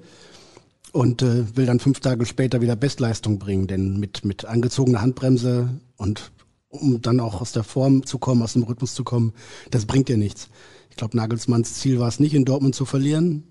Und 0.91 1.21
äh, 1.21 1.55
will 1.55 1.65
dann 1.65 1.79
fünf 1.79 2.01
Tage 2.01 2.25
später 2.25 2.59
wieder 2.59 2.75
Bestleistung 2.75 3.39
bringen, 3.39 3.67
denn 3.67 3.97
mit, 3.97 4.25
mit 4.25 4.43
angezogener 4.43 5.01
Handbremse 5.01 5.69
und 5.95 6.31
um 6.67 7.01
dann 7.01 7.19
auch 7.19 7.39
aus 7.39 7.53
der 7.53 7.63
Form 7.63 8.05
zu 8.05 8.17
kommen, 8.17 8.41
aus 8.41 8.53
dem 8.53 8.63
Rhythmus 8.63 8.93
zu 8.93 9.03
kommen, 9.03 9.33
das 9.69 9.85
bringt 9.85 10.09
dir 10.09 10.17
nichts. 10.17 10.49
Ich 10.91 10.97
glaube, 10.97 11.17
Nagelsmanns 11.17 11.73
Ziel 11.75 11.99
war 11.99 12.07
es 12.07 12.19
nicht, 12.19 12.35
in 12.35 12.45
Dortmund 12.45 12.75
zu 12.75 12.85
verlieren. 12.85 13.43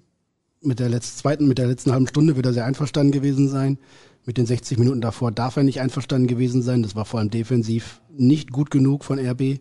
Mit 0.63 0.79
der 0.79 0.89
letzten, 0.89 1.19
zweiten, 1.19 1.49
mit 1.49 1.59
der 1.59 1.67
letzten 1.67 1.91
halben 1.91 2.07
Stunde 2.07 2.37
wird 2.37 2.47
er 2.47 2.53
sehr 2.53 2.67
einverstanden 2.67 3.13
gewesen 3.13 3.49
sein. 3.49 3.79
Mit 4.25 4.37
den 4.37 4.47
60 4.47 4.79
Minuten 4.79 5.01
davor 5.01 5.33
darf 5.33 5.57
er 5.57 5.65
nicht 5.65 5.81
einverstanden 5.81 6.29
gewesen 6.29 6.63
sein. 6.63 6.83
Das 6.83 6.95
war 6.95 7.07
vor 7.07 7.19
allem 7.19 7.31
defensiv 7.31 8.01
nicht 8.17 8.53
gut 8.53 8.71
genug 8.71 9.05
von 9.05 9.19
RB 9.19 9.61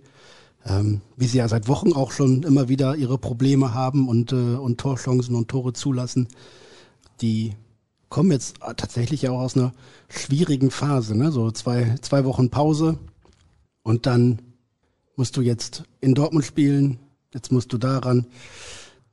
ähm, 0.65 1.01
wie 1.15 1.27
sie 1.27 1.37
ja 1.37 1.47
seit 1.47 1.67
Wochen 1.67 1.93
auch 1.93 2.11
schon 2.11 2.43
immer 2.43 2.69
wieder 2.69 2.95
ihre 2.95 3.17
Probleme 3.17 3.73
haben 3.73 4.07
und, 4.07 4.31
äh, 4.31 4.35
und 4.35 4.79
Torchancen 4.79 5.35
und 5.35 5.47
Tore 5.47 5.73
zulassen. 5.73 6.27
Die 7.21 7.55
kommen 8.09 8.31
jetzt 8.31 8.59
tatsächlich 8.59 9.27
auch 9.29 9.39
aus 9.39 9.55
einer 9.55 9.73
schwierigen 10.09 10.71
Phase, 10.71 11.15
ne? 11.15 11.31
so 11.31 11.51
zwei, 11.51 11.95
zwei 12.01 12.25
Wochen 12.25 12.49
Pause 12.49 12.97
und 13.83 14.05
dann 14.05 14.41
musst 15.15 15.37
du 15.37 15.41
jetzt 15.41 15.83
in 16.01 16.15
Dortmund 16.15 16.45
spielen, 16.45 16.97
jetzt 17.33 17.51
musst 17.51 17.73
du 17.73 17.77
daran. 17.77 18.27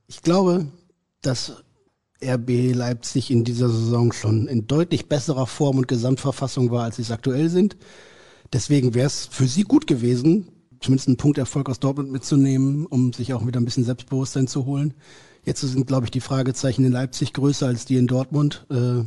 Ich 0.07 0.21
glaube, 0.21 0.67
dass 1.21 1.63
RB 2.23 2.73
Leipzig 2.73 3.29
in 3.29 3.43
dieser 3.43 3.69
Saison 3.69 4.11
schon 4.11 4.47
in 4.47 4.67
deutlich 4.67 5.07
besserer 5.07 5.45
Form 5.45 5.77
und 5.77 5.87
Gesamtverfassung 5.87 6.71
war, 6.71 6.83
als 6.83 6.95
sie 6.95 7.03
es 7.03 7.11
aktuell 7.11 7.49
sind. 7.49 7.77
Deswegen 8.53 8.93
wäre 8.93 9.07
es 9.07 9.27
für 9.27 9.47
sie 9.47 9.63
gut 9.63 9.87
gewesen, 9.87 10.47
zumindest 10.79 11.09
einen 11.09 11.17
Punkterfolg 11.17 11.69
aus 11.69 11.79
Dortmund 11.79 12.11
mitzunehmen, 12.11 12.85
um 12.85 13.13
sich 13.13 13.33
auch 13.33 13.45
wieder 13.45 13.59
ein 13.59 13.65
bisschen 13.65 13.83
Selbstbewusstsein 13.83 14.47
zu 14.47 14.65
holen. 14.65 14.93
Jetzt 15.45 15.61
sind, 15.61 15.87
glaube 15.87 16.05
ich, 16.05 16.11
die 16.11 16.21
Fragezeichen 16.21 16.85
in 16.85 16.91
Leipzig 16.91 17.33
größer 17.33 17.67
als 17.67 17.85
die 17.85 17.97
in 17.97 18.07
Dortmund. 18.07 18.65
Äh, 18.69 19.03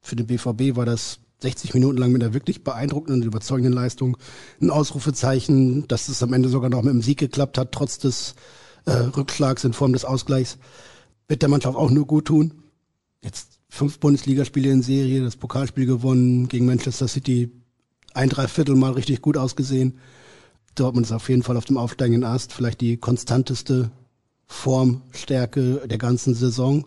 für 0.00 0.16
den 0.16 0.26
BVB 0.26 0.76
war 0.76 0.86
das 0.86 1.18
60 1.40 1.74
Minuten 1.74 1.98
lang 1.98 2.12
mit 2.12 2.22
einer 2.22 2.34
wirklich 2.34 2.64
beeindruckenden 2.64 3.22
und 3.22 3.26
überzeugenden 3.26 3.72
Leistung 3.72 4.16
ein 4.60 4.70
Ausrufezeichen, 4.70 5.86
dass 5.88 6.08
es 6.08 6.22
am 6.22 6.32
Ende 6.32 6.48
sogar 6.48 6.70
noch 6.70 6.82
mit 6.82 6.92
dem 6.92 7.02
Sieg 7.02 7.18
geklappt 7.18 7.58
hat, 7.58 7.72
trotz 7.72 7.98
des 7.98 8.34
äh, 8.86 8.92
Rückschlags 8.92 9.64
in 9.64 9.72
Form 9.72 9.92
des 9.92 10.04
Ausgleichs. 10.04 10.58
Wird 11.28 11.42
der 11.42 11.48
Mannschaft 11.48 11.76
auch 11.76 11.90
nur 11.90 12.06
gut 12.06 12.26
tun. 12.26 12.62
Jetzt 13.22 13.58
fünf 13.68 13.98
Bundesligaspiele 13.98 14.70
in 14.70 14.82
Serie, 14.82 15.22
das 15.22 15.36
Pokalspiel 15.36 15.86
gewonnen 15.86 16.48
gegen 16.48 16.66
Manchester 16.66 17.08
City, 17.08 17.50
ein 18.14 18.30
Dreiviertel 18.30 18.76
mal 18.76 18.92
richtig 18.92 19.20
gut 19.20 19.36
ausgesehen. 19.36 19.98
Dortmund 20.74 21.06
ist 21.06 21.12
auf 21.12 21.28
jeden 21.28 21.42
Fall 21.42 21.56
auf 21.56 21.64
dem 21.64 21.76
aufsteigenden 21.76 22.24
Ast, 22.24 22.52
vielleicht 22.52 22.80
die 22.80 22.96
konstanteste 22.96 23.90
Formstärke 24.46 25.86
der 25.86 25.98
ganzen 25.98 26.34
Saison, 26.34 26.86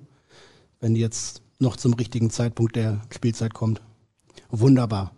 wenn 0.79 0.93
die 0.93 1.01
jetzt 1.01 1.41
noch 1.59 1.75
zum 1.75 1.93
richtigen 1.93 2.29
Zeitpunkt 2.29 2.75
der 2.75 3.01
Spielzeit 3.09 3.53
kommt. 3.53 3.81
Wunderbar. 4.49 5.11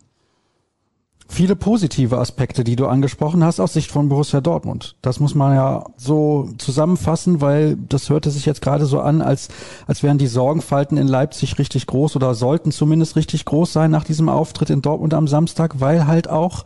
Viele 1.34 1.56
positive 1.56 2.18
Aspekte, 2.18 2.66
die 2.66 2.76
du 2.76 2.88
angesprochen 2.88 3.42
hast 3.42 3.62
aus 3.62 3.72
Sicht 3.72 3.90
von 3.90 4.10
Borussia 4.10 4.42
Dortmund. 4.42 4.98
Das 5.02 5.22
muss 5.22 5.34
man 5.34 5.56
ja 5.56 5.86
so 5.96 6.50
zusammenfassen, 6.58 7.40
weil 7.40 7.78
das 7.78 8.10
hörte 8.10 8.30
sich 8.32 8.46
jetzt 8.46 8.62
gerade 8.62 8.86
so 8.86 9.00
an, 9.00 9.22
als, 9.22 9.48
als 9.88 10.04
wären 10.04 10.18
die 10.18 10.28
Sorgenfalten 10.28 10.98
in 10.98 11.08
Leipzig 11.08 11.58
richtig 11.58 11.88
groß 11.88 12.18
oder 12.18 12.36
sollten 12.36 12.74
zumindest 12.74 13.16
richtig 13.16 13.46
groß 13.46 13.72
sein 13.72 13.92
nach 13.92 14.04
diesem 14.04 14.28
Auftritt 14.28 14.70
in 14.70 14.82
Dortmund 14.82 15.14
am 15.14 15.26
Samstag, 15.26 15.80
weil 15.80 16.06
halt 16.06 16.30
auch 16.30 16.66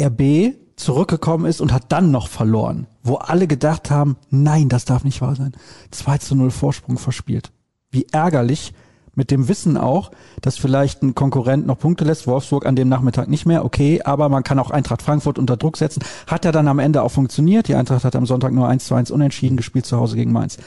RB 0.00 0.52
zurückgekommen 0.76 1.46
ist 1.46 1.62
und 1.62 1.72
hat 1.72 1.92
dann 1.92 2.10
noch 2.10 2.28
verloren, 2.28 2.86
wo 3.02 3.14
alle 3.14 3.46
gedacht 3.46 3.90
haben, 3.90 4.16
nein, 4.28 4.68
das 4.68 4.84
darf 4.84 5.02
nicht 5.02 5.22
wahr 5.22 5.34
sein. 5.34 5.52
2 5.92 6.18
zu 6.18 6.34
0 6.34 6.50
Vorsprung 6.50 6.98
verspielt. 6.98 7.52
Wie 7.90 8.06
ärgerlich, 8.12 8.74
mit 9.14 9.30
dem 9.30 9.48
Wissen 9.48 9.76
auch, 9.76 10.10
dass 10.40 10.56
vielleicht 10.56 11.02
ein 11.02 11.14
Konkurrent 11.14 11.66
noch 11.66 11.78
Punkte 11.78 12.04
lässt, 12.04 12.26
Wolfsburg 12.26 12.64
an 12.64 12.76
dem 12.76 12.88
Nachmittag 12.88 13.28
nicht 13.28 13.44
mehr, 13.44 13.64
okay, 13.64 14.02
aber 14.02 14.28
man 14.28 14.42
kann 14.42 14.58
auch 14.58 14.70
Eintracht 14.70 15.02
Frankfurt 15.02 15.38
unter 15.38 15.56
Druck 15.56 15.76
setzen. 15.76 16.02
Hat 16.26 16.44
ja 16.44 16.52
dann 16.52 16.68
am 16.68 16.78
Ende 16.78 17.02
auch 17.02 17.10
funktioniert. 17.10 17.68
Die 17.68 17.74
Eintracht 17.74 18.04
hat 18.04 18.16
am 18.16 18.26
Sonntag 18.26 18.52
nur 18.52 18.68
1 18.68 18.86
zu 18.86 18.94
1 18.94 19.10
unentschieden 19.10 19.56
gespielt 19.56 19.86
zu 19.86 19.98
Hause 19.98 20.16
gegen 20.16 20.32
Mainz. 20.32 20.58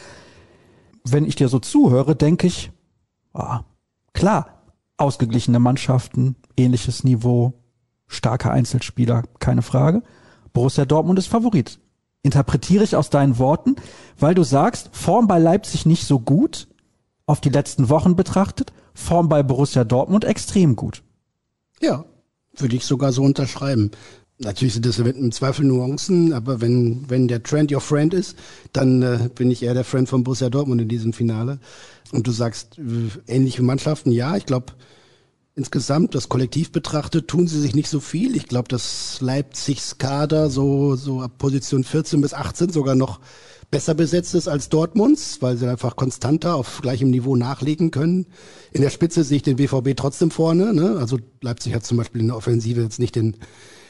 Wenn 1.03 1.25
ich 1.25 1.35
dir 1.35 1.49
so 1.49 1.59
zuhöre, 1.59 2.15
denke 2.15 2.47
ich, 2.47 2.71
ah, 3.33 3.61
klar, 4.13 4.47
ausgeglichene 4.97 5.59
Mannschaften, 5.59 6.35
ähnliches 6.57 7.03
Niveau, 7.03 7.53
starker 8.07 8.51
Einzelspieler, 8.51 9.23
keine 9.39 9.61
Frage. 9.61 10.03
Borussia 10.53 10.85
Dortmund 10.85 11.19
ist 11.19 11.27
Favorit. 11.27 11.79
Interpretiere 12.21 12.83
ich 12.83 12.95
aus 12.95 13.09
deinen 13.09 13.37
Worten, 13.37 13.75
weil 14.17 14.33
du 14.33 14.43
sagst, 14.43 14.89
Form 14.93 15.27
bei 15.27 15.37
Leipzig 15.37 15.85
nicht 15.85 16.05
so 16.05 16.19
gut, 16.19 16.67
auf 17.25 17.41
die 17.41 17.49
letzten 17.49 17.89
Wochen 17.89 18.15
betrachtet, 18.15 18.71
Form 18.93 19.29
bei 19.29 19.43
Borussia 19.43 19.83
Dortmund 19.83 20.23
extrem 20.25 20.75
gut. 20.75 21.03
Ja, 21.81 22.05
würde 22.55 22.75
ich 22.75 22.85
sogar 22.85 23.11
so 23.11 23.23
unterschreiben. 23.23 23.91
Natürlich 24.37 24.73
sind 24.73 24.85
das 24.85 24.99
im 24.99 25.31
Zweifel 25.31 25.65
Nuancen, 25.65 26.33
aber 26.33 26.59
wenn, 26.59 27.09
wenn 27.09 27.27
der 27.27 27.41
Trend 27.41 27.71
your 27.71 27.79
friend 27.79 28.13
ist, 28.13 28.35
dann 28.73 29.01
äh, 29.01 29.29
bin 29.33 29.49
ich 29.49 29.63
eher 29.63 29.73
der 29.73 29.85
Friend 29.85 30.09
von 30.09 30.25
Borussia 30.25 30.49
Dortmund 30.49 30.81
in 30.81 30.89
diesem 30.89 31.13
Finale. 31.13 31.59
Und 32.11 32.27
du 32.27 32.31
sagst, 32.31 32.77
äh, 32.77 33.33
ähnliche 33.33 33.63
Mannschaften, 33.63 34.11
ja, 34.11 34.35
ich 34.35 34.45
glaube, 34.45 34.73
insgesamt, 35.55 36.15
das 36.15 36.27
Kollektiv 36.27 36.73
betrachtet, 36.73 37.29
tun 37.29 37.47
sie 37.47 37.61
sich 37.61 37.75
nicht 37.75 37.89
so 37.89 38.01
viel. 38.01 38.35
Ich 38.35 38.47
glaube, 38.47 38.67
dass 38.67 39.21
Leipzigs 39.21 39.97
Kader 39.97 40.49
so, 40.49 40.97
so 40.97 41.21
ab 41.21 41.37
Position 41.37 41.85
14 41.85 42.19
bis 42.19 42.33
18 42.33 42.71
sogar 42.71 42.95
noch 42.95 43.21
besser 43.71 43.93
besetzt 43.93 44.35
ist 44.35 44.47
als 44.47 44.69
Dortmunds, 44.69 45.41
weil 45.41 45.57
sie 45.57 45.69
einfach 45.69 45.95
konstanter 45.95 46.55
auf 46.55 46.81
gleichem 46.81 47.09
Niveau 47.09 47.35
nachlegen 47.35 47.91
können. 47.91 48.27
In 48.71 48.81
der 48.81 48.89
Spitze 48.89 49.23
sehe 49.23 49.37
ich 49.37 49.43
den 49.43 49.57
BVB 49.57 49.95
trotzdem 49.95 50.31
vorne. 50.31 50.73
Ne? 50.73 50.97
Also 50.97 51.19
Leipzig 51.41 51.73
hat 51.73 51.85
zum 51.85 51.97
Beispiel 51.97 52.21
in 52.21 52.27
der 52.27 52.37
Offensive 52.37 52.81
jetzt 52.81 52.99
nicht 52.99 53.15
den, 53.15 53.37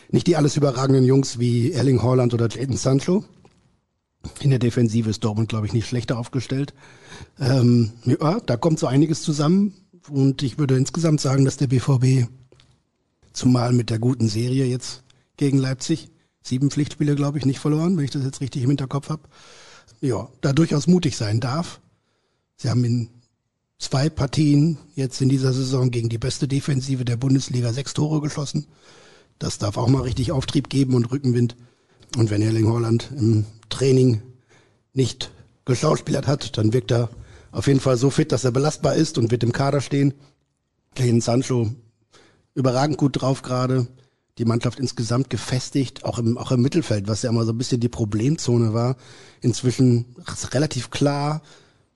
nicht 0.10 0.28
die 0.28 0.36
alles 0.36 0.58
überragenden 0.58 1.06
Jungs 1.06 1.40
wie 1.40 1.72
Erling 1.72 2.02
Haaland 2.02 2.34
oder 2.34 2.48
Jadon 2.50 2.78
Sancho. 2.78 3.24
In 4.42 4.50
der 4.50 4.60
Defensive 4.60 5.10
ist 5.10 5.24
Dortmund, 5.24 5.50
glaube 5.50 5.68
ich, 5.68 5.74
nicht 5.74 5.88
schlechter 5.88 6.18
aufgestellt. 6.18 6.74
Ähm, 7.40 7.92
ja, 8.06 8.40
da 8.40 8.58
kommt 8.58 8.80
so 8.80 8.88
einiges 8.88 9.22
zusammen. 9.22 9.74
Und 10.10 10.44
ich 10.44 10.58
würde 10.58 10.78
insgesamt 10.78 11.22
sagen, 11.22 11.46
dass 11.46 11.58
der 11.58 11.68
BVB, 11.68 12.28
zumal 13.34 13.74
mit 13.74 13.90
der 13.90 14.00
guten 14.00 14.28
Serie 14.28 14.66
jetzt 14.66 15.04
gegen 15.38 15.58
Leipzig, 15.58 16.10
sieben 16.46 16.70
Pflichtspiele, 16.70 17.16
glaube 17.16 17.38
ich, 17.38 17.46
nicht 17.46 17.60
verloren, 17.60 17.98
wenn 17.98 18.06
ich 18.06 18.12
das 18.12 18.24
jetzt 18.24 18.42
richtig 18.42 18.64
im 18.64 18.70
Hinterkopf 18.70 19.10
habe, 19.10 19.24
ja, 20.02 20.30
da 20.42 20.54
durchaus 20.54 20.88
mutig 20.88 21.18
sein 21.18 21.40
darf. 21.40 21.82
Sie 22.56 22.70
haben 22.70 22.84
in 22.84 23.10
zwei 23.80 24.10
Partien 24.10 24.78
jetzt 24.96 25.22
in 25.22 25.30
dieser 25.30 25.54
Saison 25.54 25.92
gegen 25.92 26.10
die 26.10 26.18
beste 26.18 26.48
Defensive 26.48 27.04
der 27.04 27.18
Bundesliga 27.18 27.74
sechs 27.74 27.94
Tore 27.94 28.22
geschossen. 28.22 28.68
Das 29.40 29.58
darf 29.58 29.78
auch 29.78 29.88
mal 29.88 30.04
richtig 30.04 30.32
Auftrieb 30.32 30.70
geben 30.70 30.94
und 30.94 31.12
Rückenwind. 31.12 31.56
Und 32.16 32.30
wenn 32.30 32.42
Erling 32.42 32.68
Holland 32.68 33.10
im 33.18 33.46
Training 33.70 34.22
nicht 34.94 35.32
geschauspielert 35.66 36.28
hat, 36.28 36.58
dann 36.58 36.72
wirkt 36.72 36.92
er 36.92 37.10
auf 37.52 37.68
jeden 37.68 37.80
Fall 37.80 37.98
so 37.98 38.10
fit, 38.10 38.32
dass 38.32 38.44
er 38.44 38.52
belastbar 38.52 38.96
ist 38.96 39.18
und 39.18 39.32
wird 39.32 39.44
im 39.44 39.52
Kader 39.52 39.82
stehen. 39.82 40.14
Kane 40.96 41.22
Sancho 41.22 41.72
überragend 42.54 42.98
gut 42.98 43.22
drauf 43.22 43.42
gerade. 43.42 43.88
Die 44.38 44.46
Mannschaft 44.46 44.80
insgesamt 44.80 45.30
gefestigt, 45.30 46.04
auch 46.04 46.20
im, 46.20 46.38
auch 46.38 46.52
im 46.52 46.62
Mittelfeld, 46.62 47.08
was 47.08 47.22
ja 47.22 47.30
immer 47.30 47.46
so 47.46 47.54
ein 47.54 47.58
bisschen 47.58 47.80
die 47.80 47.90
Problemzone 47.90 48.74
war. 48.74 48.98
Inzwischen 49.40 50.06
relativ 50.52 50.90
klar, 50.90 51.42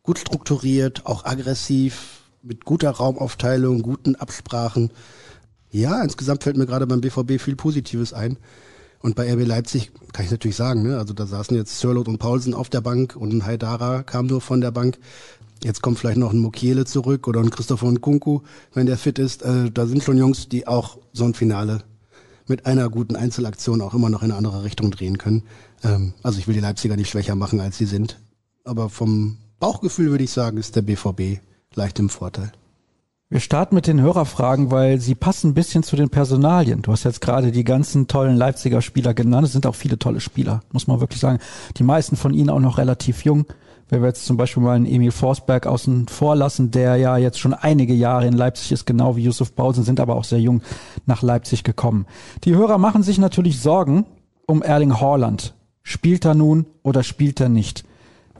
gut 0.04 0.20
strukturiert, 0.20 1.06
auch 1.06 1.26
aggressiv, 1.26 2.22
mit 2.42 2.64
guter 2.64 2.92
Raumaufteilung, 2.92 3.82
guten 3.82 4.16
Absprachen. 4.16 4.92
Ja, 5.70 6.02
insgesamt 6.02 6.44
fällt 6.44 6.56
mir 6.56 6.66
gerade 6.66 6.88
beim 6.88 7.02
BVB 7.02 7.42
viel 7.42 7.58
Positives 7.58 8.14
ein. 8.14 8.38
Und 9.02 9.16
bei 9.16 9.32
RB 9.32 9.46
Leipzig 9.46 9.92
kann 10.14 10.26
ich 10.26 10.32
natürlich 10.32 10.58
sagen, 10.58 10.84
ne? 10.84 10.98
also 10.98 11.14
da 11.14 11.26
saßen 11.26 11.56
jetzt 11.56 11.80
Sörlot 11.80 12.08
und 12.08 12.18
Paulsen 12.18 12.54
auf 12.54 12.70
der 12.70 12.82
Bank 12.82 13.16
und 13.16 13.34
ein 13.34 13.46
Haidara 13.46 14.04
kam 14.04 14.28
nur 14.28 14.42
von 14.42 14.62
der 14.62 14.72
Bank. 14.72 14.98
Jetzt 15.64 15.82
kommt 15.82 16.00
vielleicht 16.00 16.18
noch 16.18 16.32
ein 16.32 16.40
Mokiele 16.40 16.86
zurück 16.86 17.28
oder 17.28 17.42
ein 17.42 17.50
Christopher 17.50 17.92
Nkunku, 17.92 18.42
wenn 18.74 18.86
der 18.86 18.98
fit 18.98 19.20
ist. 19.20 19.42
Äh, 19.42 19.72
da 19.72 19.88
sind 19.88 20.04
schon 20.04 20.18
Jungs, 20.18 20.48
die 20.48 20.68
auch 20.68 20.98
so 21.12 21.26
ein 21.26 21.34
Finale 21.34 21.84
mit 22.50 22.66
einer 22.66 22.90
guten 22.90 23.16
Einzelaktion 23.16 23.82
auch 23.82 23.94
immer 23.94 24.10
noch 24.10 24.24
in 24.24 24.32
eine 24.32 24.38
andere 24.38 24.64
Richtung 24.64 24.92
drehen 24.92 25.18
können. 25.18 25.44
Ähm, 25.84 26.14
also 26.24 26.40
ich 26.40 26.48
will 26.48 26.56
die 26.56 26.60
Leipziger 26.60 26.96
nicht 26.96 27.10
schwächer 27.10 27.36
machen, 27.36 27.60
als 27.60 27.78
sie 27.78 27.86
sind. 27.86 28.20
Aber 28.66 28.90
vom 28.90 29.38
Bauchgefühl 29.60 30.12
würde 30.12 30.24
ich 30.24 30.32
sagen, 30.32 30.58
ist 30.58 30.76
der 30.76 30.82
BVB 30.82 31.40
leicht 31.76 32.00
im 32.00 32.10
Vorteil. 32.10 32.52
Wir 33.32 33.40
starten 33.40 33.76
mit 33.76 33.86
den 33.86 34.02
Hörerfragen, 34.02 34.72
weil 34.72 35.00
sie 35.00 35.14
passen 35.14 35.52
ein 35.52 35.54
bisschen 35.54 35.84
zu 35.84 35.96
den 35.96 36.10
Personalien. 36.10 36.82
Du 36.82 36.92
hast 36.92 37.04
jetzt 37.04 37.22
gerade 37.22 37.52
die 37.52 37.64
ganzen 37.64 38.08
tollen 38.08 38.36
Leipziger 38.36 38.82
Spieler 38.82 39.14
genannt. 39.14 39.46
Es 39.46 39.54
sind 39.54 39.68
auch 39.68 39.76
viele 39.76 40.00
tolle 40.00 40.20
Spieler, 40.20 40.62
muss 40.72 40.88
man 40.88 41.00
wirklich 41.00 41.20
sagen. 41.20 41.38
Die 41.78 41.84
meisten 41.84 42.16
von 42.16 42.34
ihnen 42.34 42.50
auch 42.50 42.60
noch 42.60 42.80
relativ 42.80 43.24
jung. 43.24 43.46
Wenn 43.90 44.02
wir 44.02 44.08
jetzt 44.08 44.26
zum 44.26 44.38
Beispiel 44.38 44.62
mal 44.62 44.76
einen 44.76 44.86
Emil 44.86 45.12
Forsberg 45.12 45.66
außen 45.66 46.08
vor 46.08 46.36
lassen, 46.36 46.70
der 46.70 46.98
ja 46.98 47.18
jetzt 47.18 47.40
schon 47.40 47.56
einige 47.56 47.94
Jahre 47.94 48.28
in 48.28 48.34
Leipzig 48.34 48.72
ist, 48.72 48.86
genau 48.86 49.16
wie 49.16 49.24
Yusuf 49.24 49.56
Pausen, 49.56 49.84
sind 49.84 50.00
aber 50.00 50.16
auch 50.16 50.24
sehr 50.24 50.40
jung 50.40 50.62
nach 51.08 51.24
Leipzig 51.24 51.64
gekommen. 51.64 52.06
Die 52.44 52.56
Hörer 52.56 52.78
machen 52.78 53.02
sich 53.02 53.18
natürlich 53.18 53.60
Sorgen 53.60 54.06
um 54.46 54.62
Erling 54.62 55.02
Haaland. 55.02 55.56
Spielt 55.82 56.24
er 56.26 56.36
nun 56.36 56.68
oder 56.84 57.02
spielt 57.02 57.40
er 57.40 57.50
nicht? 57.50 57.84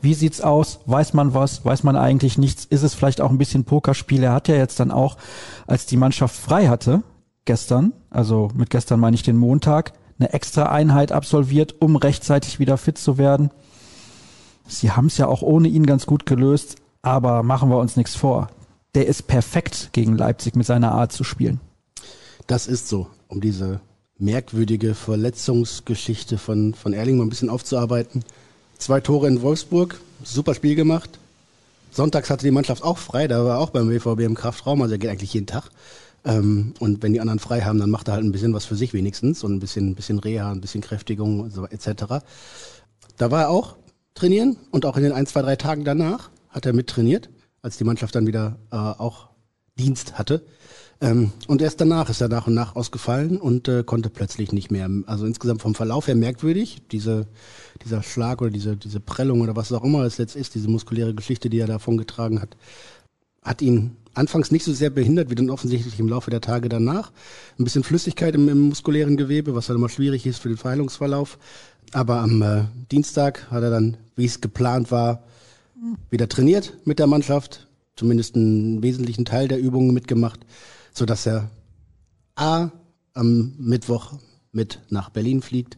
Wie 0.02 0.14
sieht's 0.14 0.40
aus? 0.40 0.80
Weiß 0.86 1.14
man 1.14 1.34
was? 1.34 1.66
Weiß 1.66 1.84
man 1.84 1.96
eigentlich 1.96 2.38
nichts? 2.38 2.66
Ist 2.66 2.84
es 2.84 2.94
vielleicht 2.94 3.20
auch 3.20 3.32
ein 3.32 3.40
bisschen 3.40 3.66
Pokerspiel? 3.66 4.24
Er 4.24 4.34
hat 4.34 4.48
ja 4.48 4.56
jetzt 4.56 4.80
dann 4.80 4.92
auch, 4.92 5.18
als 5.66 5.88
die 5.88 5.98
Mannschaft 5.98 6.36
frei 6.36 6.68
hatte, 6.68 7.02
gestern, 7.46 7.94
also 8.12 8.50
mit 8.54 8.70
gestern 8.70 9.00
meine 9.00 9.16
ich 9.16 9.24
den 9.24 9.36
Montag, 9.36 9.94
eine 10.20 10.32
extra 10.32 10.64
Einheit 10.64 11.12
absolviert, 11.12 11.76
um 11.80 11.96
rechtzeitig 11.96 12.60
wieder 12.60 12.78
fit 12.78 12.98
zu 12.98 13.18
werden. 13.18 13.50
Sie 14.70 14.92
haben 14.92 15.08
es 15.08 15.18
ja 15.18 15.28
auch 15.28 15.42
ohne 15.42 15.68
ihn 15.68 15.86
ganz 15.86 16.06
gut 16.06 16.26
gelöst, 16.26 16.76
aber 17.02 17.44
machen 17.44 17.70
wir 17.70 17.80
uns 17.80 17.98
nichts 17.98 18.16
vor. 18.16 18.50
Der 18.94 19.08
ist 19.08 19.28
perfekt 19.28 19.90
gegen 19.94 20.16
Leipzig 20.16 20.56
mit 20.56 20.66
seiner 20.66 20.92
Art 20.92 21.12
zu 21.12 21.24
spielen. 21.24 21.60
Das 22.48 22.68
ist 22.68 22.88
so, 22.88 23.08
um 23.28 23.42
diese 23.42 23.82
merkwürdige 24.20 24.94
Verletzungsgeschichte 24.94 26.38
von, 26.38 26.74
von 26.76 26.94
Erling 26.94 27.18
mal 27.18 27.24
ein 27.24 27.30
bisschen 27.30 27.50
aufzuarbeiten. 27.50 28.24
Zwei 28.78 29.00
Tore 29.02 29.28
in 29.28 29.42
Wolfsburg, 29.42 30.00
super 30.24 30.54
Spiel 30.54 30.76
gemacht. 30.76 31.20
Sonntags 31.92 32.30
hatte 32.30 32.46
die 32.46 32.52
Mannschaft 32.52 32.84
auch 32.84 33.00
frei, 33.00 33.28
da 33.28 33.44
war 33.44 33.60
auch 33.60 33.72
beim 33.72 33.90
WVB 33.90 34.22
im 34.22 34.36
Kraftraum, 34.36 34.82
also 34.82 34.94
er 34.94 35.00
geht 35.00 35.10
eigentlich 35.10 35.34
jeden 35.34 35.48
Tag. 35.48 35.70
Ähm, 36.26 36.74
und 36.80 37.02
wenn 37.02 37.14
die 37.14 37.22
anderen 37.22 37.40
frei 37.40 37.62
haben, 37.62 37.80
dann 37.80 37.90
macht 37.90 38.08
er 38.08 38.16
halt 38.16 38.24
ein 38.24 38.32
bisschen 38.32 38.54
was 38.54 38.66
für 38.66 38.76
sich 38.76 38.94
wenigstens 38.94 39.44
und 39.44 39.54
ein 39.54 39.60
bisschen, 39.60 39.90
ein 39.90 39.96
bisschen 39.96 40.20
Reha, 40.20 40.52
ein 40.52 40.62
bisschen 40.62 40.82
Kräftigung 40.82 41.50
so, 41.50 41.66
etc. 41.66 42.24
Da 43.18 43.32
war 43.32 43.44
er 43.44 43.50
auch 43.50 43.76
trainieren 44.14 44.58
und 44.72 44.86
auch 44.86 44.98
in 44.98 45.04
den 45.04 45.12
ein, 45.12 45.26
zwei, 45.26 45.42
drei 45.42 45.56
Tagen 45.56 45.84
danach 45.84 46.30
hat 46.50 46.66
er 46.66 46.74
mit 46.74 46.88
trainiert, 46.88 47.30
als 47.62 47.78
die 47.78 47.84
Mannschaft 47.84 48.16
dann 48.16 48.28
wieder 48.28 48.58
äh, 48.72 48.76
auch 48.76 49.30
Dienst 49.78 50.18
hatte. 50.18 50.44
Ähm, 51.02 51.32
und 51.48 51.62
erst 51.62 51.80
danach 51.80 52.10
ist 52.10 52.20
er 52.20 52.28
nach 52.28 52.48
und 52.48 52.54
nach 52.54 52.76
ausgefallen 52.76 53.38
und 53.38 53.68
äh, 53.70 53.84
konnte 53.84 54.10
plötzlich 54.10 54.52
nicht 54.52 54.70
mehr. 54.70 54.90
Also 55.06 55.26
insgesamt 55.26 55.62
vom 55.62 55.76
Verlauf 55.76 56.08
her 56.08 56.16
merkwürdig, 56.16 56.82
diese, 56.92 57.28
dieser 57.86 58.04
Schlag 58.04 58.42
oder 58.42 58.52
diese, 58.52 58.76
diese 58.76 59.00
Prellung 59.00 59.42
oder 59.42 59.56
was 59.56 59.72
auch 59.72 59.84
immer 59.84 60.04
es 60.04 60.18
jetzt 60.18 60.36
ist, 60.36 60.56
diese 60.56 60.68
muskuläre 60.68 61.14
Geschichte, 61.14 61.50
die 61.50 61.60
er 61.60 61.68
davon 61.68 61.98
getragen 61.98 62.42
hat, 62.42 62.58
hat 63.42 63.62
ihn 63.62 63.96
anfangs 64.14 64.52
nicht 64.52 64.66
so 64.66 64.74
sehr 64.74 64.90
behindert, 64.90 65.30
wie 65.30 65.36
dann 65.36 65.50
offensichtlich 65.50 65.98
im 66.00 66.10
Laufe 66.10 66.30
der 66.30 66.42
Tage 66.42 66.68
danach. 66.68 67.14
Ein 67.58 67.64
bisschen 67.64 67.84
Flüssigkeit 67.84 68.36
im, 68.36 68.50
im 68.50 68.60
muskulären 68.70 69.16
Gewebe, 69.16 69.56
was 69.56 69.70
halt 69.70 69.78
immer 69.78 69.88
schwierig 69.88 70.26
ist 70.26 70.40
für 70.40 70.50
den 70.50 70.58
Verheilungsverlauf. 70.58 71.40
Aber 71.92 72.20
am 72.20 72.42
äh, 72.42 72.64
Dienstag 72.92 73.50
hat 73.52 73.64
er 73.64 73.72
dann, 73.72 73.98
wie 74.16 74.26
es 74.26 74.42
geplant 74.42 74.92
war, 74.92 75.24
wieder 76.10 76.30
trainiert 76.30 76.78
mit 76.86 77.00
der 77.00 77.08
Mannschaft, 77.08 77.68
zumindest 77.96 78.36
einen 78.36 78.84
wesentlichen 78.84 79.26
Teil 79.26 79.48
der 79.48 79.60
Übungen 79.60 79.94
mitgemacht 79.94 80.46
so 81.00 81.06
dass 81.06 81.26
er 81.26 81.50
A 82.36 82.72
am 83.14 83.54
Mittwoch 83.58 84.14
mit 84.52 84.82
nach 84.90 85.10
Berlin 85.10 85.42
fliegt, 85.42 85.78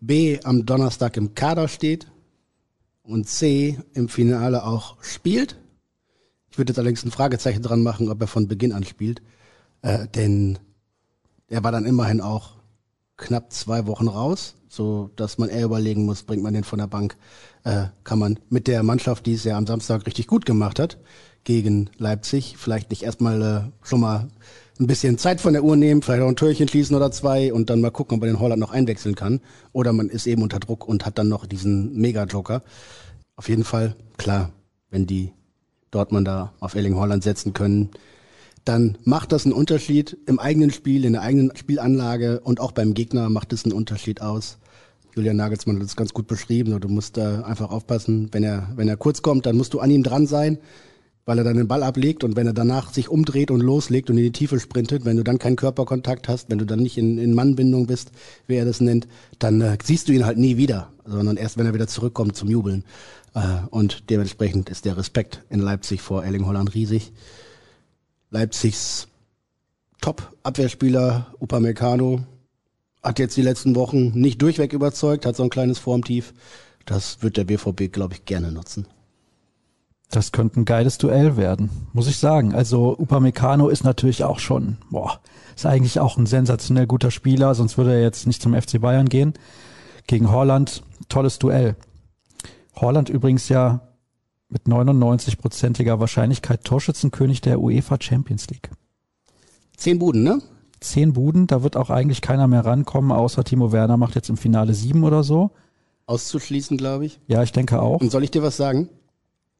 B 0.00 0.40
am 0.44 0.66
Donnerstag 0.66 1.16
im 1.16 1.34
Kader 1.34 1.68
steht 1.68 2.06
und 3.02 3.26
C 3.26 3.78
im 3.94 4.08
Finale 4.08 4.64
auch 4.64 5.02
spielt. 5.02 5.56
Ich 6.50 6.58
würde 6.58 6.70
jetzt 6.70 6.78
allerdings 6.78 7.04
ein 7.04 7.10
Fragezeichen 7.10 7.62
dran 7.62 7.82
machen, 7.82 8.10
ob 8.10 8.20
er 8.20 8.26
von 8.26 8.48
Beginn 8.48 8.72
an 8.72 8.84
spielt, 8.84 9.22
äh, 9.82 10.06
denn 10.08 10.58
er 11.48 11.64
war 11.64 11.72
dann 11.72 11.86
immerhin 11.86 12.20
auch 12.20 12.56
knapp 13.16 13.52
zwei 13.52 13.86
Wochen 13.86 14.08
raus, 14.08 14.56
so 14.76 15.10
dass 15.16 15.38
man 15.38 15.48
eher 15.48 15.64
überlegen 15.64 16.04
muss, 16.04 16.22
bringt 16.22 16.42
man 16.42 16.54
den 16.54 16.64
von 16.64 16.78
der 16.78 16.86
Bank, 16.86 17.16
äh, 17.64 17.86
kann 18.04 18.18
man 18.18 18.38
mit 18.48 18.68
der 18.68 18.82
Mannschaft, 18.82 19.26
die 19.26 19.34
es 19.34 19.44
ja 19.44 19.56
am 19.56 19.66
Samstag 19.66 20.06
richtig 20.06 20.26
gut 20.26 20.46
gemacht 20.46 20.78
hat, 20.78 20.98
gegen 21.44 21.90
Leipzig. 21.96 22.56
Vielleicht 22.58 22.90
nicht 22.90 23.02
erstmal 23.02 23.42
äh, 23.42 23.86
schon 23.86 24.00
mal 24.00 24.28
ein 24.78 24.86
bisschen 24.86 25.16
Zeit 25.16 25.40
von 25.40 25.54
der 25.54 25.64
Uhr 25.64 25.76
nehmen, 25.76 26.02
vielleicht 26.02 26.22
auch 26.22 26.28
ein 26.28 26.36
Türchen 26.36 26.68
schließen 26.68 26.94
oder 26.94 27.10
zwei 27.10 27.52
und 27.52 27.70
dann 27.70 27.80
mal 27.80 27.90
gucken, 27.90 28.16
ob 28.16 28.20
man 28.20 28.28
den 28.28 28.40
Holland 28.40 28.60
noch 28.60 28.72
einwechseln 28.72 29.14
kann. 29.14 29.40
Oder 29.72 29.92
man 29.92 30.10
ist 30.10 30.26
eben 30.26 30.42
unter 30.42 30.60
Druck 30.60 30.86
und 30.86 31.06
hat 31.06 31.18
dann 31.18 31.28
noch 31.28 31.46
diesen 31.46 31.96
Mega-Joker. 31.96 32.62
Auf 33.36 33.48
jeden 33.48 33.64
Fall, 33.64 33.96
klar, 34.18 34.52
wenn 34.90 35.06
die 35.06 35.32
Dortmunder 35.90 36.52
auf 36.60 36.74
Erling 36.74 36.96
Holland 36.96 37.22
setzen 37.22 37.54
können, 37.54 37.90
dann 38.64 38.98
macht 39.04 39.32
das 39.32 39.44
einen 39.44 39.54
Unterschied 39.54 40.18
im 40.26 40.38
eigenen 40.38 40.72
Spiel, 40.72 41.04
in 41.04 41.12
der 41.12 41.22
eigenen 41.22 41.56
Spielanlage 41.56 42.40
und 42.40 42.60
auch 42.60 42.72
beim 42.72 42.94
Gegner 42.94 43.30
macht 43.30 43.52
es 43.52 43.64
einen 43.64 43.72
Unterschied 43.72 44.20
aus. 44.20 44.58
Julian 45.16 45.36
Nagelsmann 45.36 45.76
hat 45.76 45.84
das 45.84 45.96
ganz 45.96 46.12
gut 46.12 46.26
beschrieben. 46.26 46.78
Du 46.78 46.88
musst 46.88 47.16
da 47.16 47.42
einfach 47.42 47.70
aufpassen, 47.70 48.28
wenn 48.32 48.44
er, 48.44 48.70
wenn 48.76 48.88
er 48.88 48.96
kurz 48.96 49.22
kommt, 49.22 49.46
dann 49.46 49.56
musst 49.56 49.74
du 49.74 49.80
an 49.80 49.90
ihm 49.90 50.02
dran 50.02 50.26
sein 50.26 50.58
weil 51.26 51.38
er 51.38 51.44
dann 51.44 51.56
den 51.56 51.68
Ball 51.68 51.82
ablegt 51.82 52.22
und 52.24 52.36
wenn 52.36 52.46
er 52.46 52.52
danach 52.52 52.92
sich 52.94 53.08
umdreht 53.08 53.50
und 53.50 53.60
loslegt 53.60 54.08
und 54.08 54.16
in 54.16 54.22
die 54.22 54.32
Tiefe 54.32 54.60
sprintet, 54.60 55.04
wenn 55.04 55.16
du 55.16 55.24
dann 55.24 55.38
keinen 55.38 55.56
Körperkontakt 55.56 56.28
hast, 56.28 56.48
wenn 56.48 56.58
du 56.58 56.64
dann 56.64 56.78
nicht 56.78 56.96
in, 56.96 57.18
in 57.18 57.34
Mannbindung 57.34 57.88
bist, 57.88 58.12
wie 58.46 58.54
er 58.54 58.64
das 58.64 58.80
nennt, 58.80 59.08
dann 59.40 59.60
äh, 59.60 59.76
siehst 59.82 60.08
du 60.08 60.12
ihn 60.12 60.24
halt 60.24 60.38
nie 60.38 60.56
wieder, 60.56 60.92
sondern 61.04 61.36
erst 61.36 61.58
wenn 61.58 61.66
er 61.66 61.74
wieder 61.74 61.88
zurückkommt 61.88 62.36
zum 62.36 62.48
Jubeln. 62.48 62.84
Äh, 63.34 63.40
und 63.70 64.08
dementsprechend 64.08 64.70
ist 64.70 64.84
der 64.84 64.96
Respekt 64.96 65.42
in 65.50 65.58
Leipzig 65.58 66.00
vor 66.00 66.24
Erling 66.24 66.46
Holland 66.46 66.74
riesig. 66.74 67.12
Leipzigs 68.30 69.08
Top-Abwehrspieler 70.00 71.34
Upamecano 71.40 72.24
hat 73.06 73.18
jetzt 73.20 73.36
die 73.36 73.42
letzten 73.42 73.76
Wochen 73.76 74.10
nicht 74.18 74.42
durchweg 74.42 74.72
überzeugt, 74.72 75.26
hat 75.26 75.36
so 75.36 75.44
ein 75.44 75.50
kleines 75.50 75.78
Formtief. 75.78 76.34
Das 76.86 77.22
wird 77.22 77.36
der 77.36 77.44
BVB, 77.44 77.92
glaube 77.92 78.14
ich, 78.14 78.24
gerne 78.24 78.50
nutzen. 78.50 78.86
Das 80.10 80.32
könnte 80.32 80.60
ein 80.60 80.64
geiles 80.64 80.98
Duell 80.98 81.36
werden, 81.36 81.70
muss 81.92 82.08
ich 82.08 82.18
sagen. 82.18 82.54
Also 82.54 82.96
Upamecano 82.98 83.68
ist 83.68 83.84
natürlich 83.84 84.24
auch 84.24 84.38
schon, 84.38 84.78
boah, 84.90 85.20
ist 85.54 85.66
eigentlich 85.66 86.00
auch 86.00 86.16
ein 86.16 86.26
sensationell 86.26 86.86
guter 86.86 87.10
Spieler, 87.10 87.54
sonst 87.54 87.78
würde 87.78 87.94
er 87.94 88.02
jetzt 88.02 88.26
nicht 88.26 88.42
zum 88.42 88.54
FC 88.54 88.80
Bayern 88.80 89.08
gehen. 89.08 89.34
Gegen 90.06 90.30
Holland, 90.30 90.82
tolles 91.08 91.38
Duell. 91.38 91.76
Holland 92.74 93.08
übrigens 93.08 93.48
ja 93.48 93.80
mit 94.48 94.64
99-prozentiger 94.66 95.98
Wahrscheinlichkeit 95.98 96.64
Torschützenkönig 96.64 97.40
der 97.40 97.60
UEFA 97.60 97.96
Champions 98.00 98.48
League. 98.48 98.70
Zehn 99.76 99.98
Buden, 99.98 100.22
ne? 100.22 100.40
Zehn 100.80 101.12
Buden, 101.12 101.46
da 101.46 101.62
wird 101.62 101.76
auch 101.76 101.90
eigentlich 101.90 102.20
keiner 102.20 102.46
mehr 102.46 102.64
rankommen, 102.64 103.12
außer 103.12 103.44
Timo 103.44 103.72
Werner 103.72 103.96
macht 103.96 104.14
jetzt 104.14 104.28
im 104.28 104.36
Finale 104.36 104.74
sieben 104.74 105.04
oder 105.04 105.22
so. 105.22 105.50
Auszuschließen, 106.06 106.76
glaube 106.76 107.06
ich. 107.06 107.20
Ja, 107.26 107.42
ich 107.42 107.52
denke 107.52 107.80
auch. 107.80 108.00
Und 108.00 108.10
soll 108.10 108.24
ich 108.24 108.30
dir 108.30 108.42
was 108.42 108.56
sagen? 108.56 108.88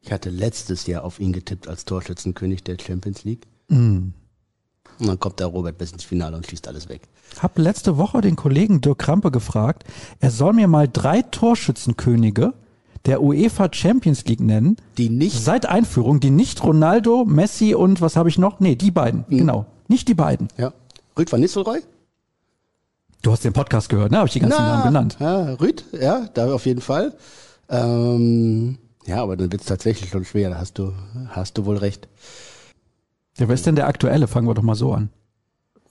Ich 0.01 0.11
hatte 0.11 0.29
letztes 0.29 0.87
Jahr 0.87 1.03
auf 1.03 1.19
ihn 1.19 1.33
getippt 1.33 1.67
als 1.67 1.85
Torschützenkönig 1.85 2.63
der 2.63 2.77
Champions 2.79 3.23
League. 3.23 3.47
Mm. 3.67 4.13
Und 4.99 5.07
dann 5.07 5.19
kommt 5.19 5.39
der 5.39 5.47
Robert 5.47 5.77
bis 5.77 5.91
ins 5.91 6.03
Finale 6.03 6.37
und 6.37 6.47
schießt 6.47 6.67
alles 6.67 6.89
weg. 6.89 7.01
Hab 7.39 7.57
letzte 7.57 7.97
Woche 7.97 8.21
den 8.21 8.35
Kollegen 8.35 8.81
Dirk 8.81 8.99
Krampe 8.99 9.31
gefragt, 9.31 9.83
er 10.19 10.31
soll 10.31 10.53
mir 10.53 10.67
mal 10.67 10.87
drei 10.87 11.21
Torschützenkönige 11.21 12.53
der 13.05 13.21
UEFA 13.21 13.69
Champions 13.71 14.25
League 14.25 14.41
nennen. 14.41 14.77
Die 14.97 15.09
nicht. 15.09 15.43
Seit 15.43 15.65
Einführung, 15.65 16.19
die 16.19 16.29
nicht 16.29 16.63
Ronaldo, 16.63 17.25
Messi 17.25 17.73
und 17.73 18.01
was 18.01 18.15
habe 18.15 18.29
ich 18.29 18.37
noch? 18.37 18.59
Nee, 18.59 18.75
die 18.75 18.91
beiden. 18.91 19.25
Mhm. 19.27 19.37
Genau. 19.37 19.65
Nicht 19.87 20.07
die 20.07 20.13
beiden. 20.13 20.49
Ja. 20.57 20.73
Rüd 21.17 21.31
van 21.31 21.39
Nistelrooy? 21.39 21.81
Du 23.23 23.31
hast 23.31 23.43
den 23.43 23.53
Podcast 23.53 23.89
gehört, 23.89 24.11
ne? 24.11 24.17
Habe 24.17 24.27
ich 24.27 24.33
die 24.33 24.39
ganzen 24.39 24.57
Na, 24.59 24.75
Namen 24.75 24.83
genannt. 24.83 25.17
Ja, 25.19 25.53
Rüd, 25.55 25.83
ja, 25.91 26.27
da 26.33 26.53
auf 26.53 26.65
jeden 26.65 26.81
Fall. 26.81 27.13
Ähm, 27.69 28.77
ja, 29.05 29.23
aber 29.23 29.35
dann 29.35 29.51
wird 29.51 29.61
es 29.61 29.67
tatsächlich 29.67 30.11
schon 30.11 30.25
schwer, 30.25 30.51
da 30.51 30.57
hast 30.59 30.77
du, 30.77 30.93
hast 31.29 31.57
du 31.57 31.65
wohl 31.65 31.77
recht. 31.77 32.07
Ja, 33.37 33.47
wer 33.47 33.55
ist 33.55 33.65
denn 33.65 33.75
der 33.75 33.87
aktuelle? 33.87 34.27
Fangen 34.27 34.47
wir 34.47 34.53
doch 34.53 34.63
mal 34.63 34.75
so 34.75 34.93
an. 34.93 35.09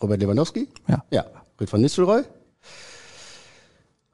Robert 0.01 0.21
Lewandowski? 0.21 0.69
Ja. 0.87 1.05
Ja. 1.11 1.25
Ritt 1.61 1.73
van 1.73 1.81
Nistelrooy? 1.81 2.23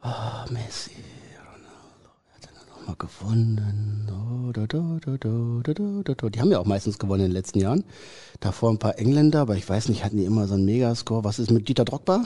Oh, 0.05 0.51
Messi, 0.51 0.93
Ronaldo, 1.39 2.11
wer 2.27 2.35
hat 2.35 2.45
denn 2.45 2.55
noch 2.55 2.72
mal 2.87 2.97
gewonnen? 2.97 4.09
Die 6.35 6.41
haben 6.41 6.51
ja 6.51 6.59
auch 6.59 6.67
meistens 6.67 6.99
gewonnen 6.99 7.25
in 7.25 7.31
den 7.31 7.35
letzten 7.35 7.61
Jahren. 7.61 7.85
Davor 8.41 8.71
ein 8.71 8.79
paar 8.79 8.99
Engländer, 8.99 9.41
aber 9.41 9.57
ich 9.57 9.69
weiß 9.69 9.89
nicht, 9.89 10.05
hatten 10.05 10.17
die 10.17 10.25
immer 10.25 10.47
so 10.47 10.55
einen 10.55 10.65
Megascore. 10.65 11.25
Was 11.25 11.39
ist 11.39 11.51
mit 11.51 11.69
Dieter 11.69 11.85
Drogba? 11.85 12.25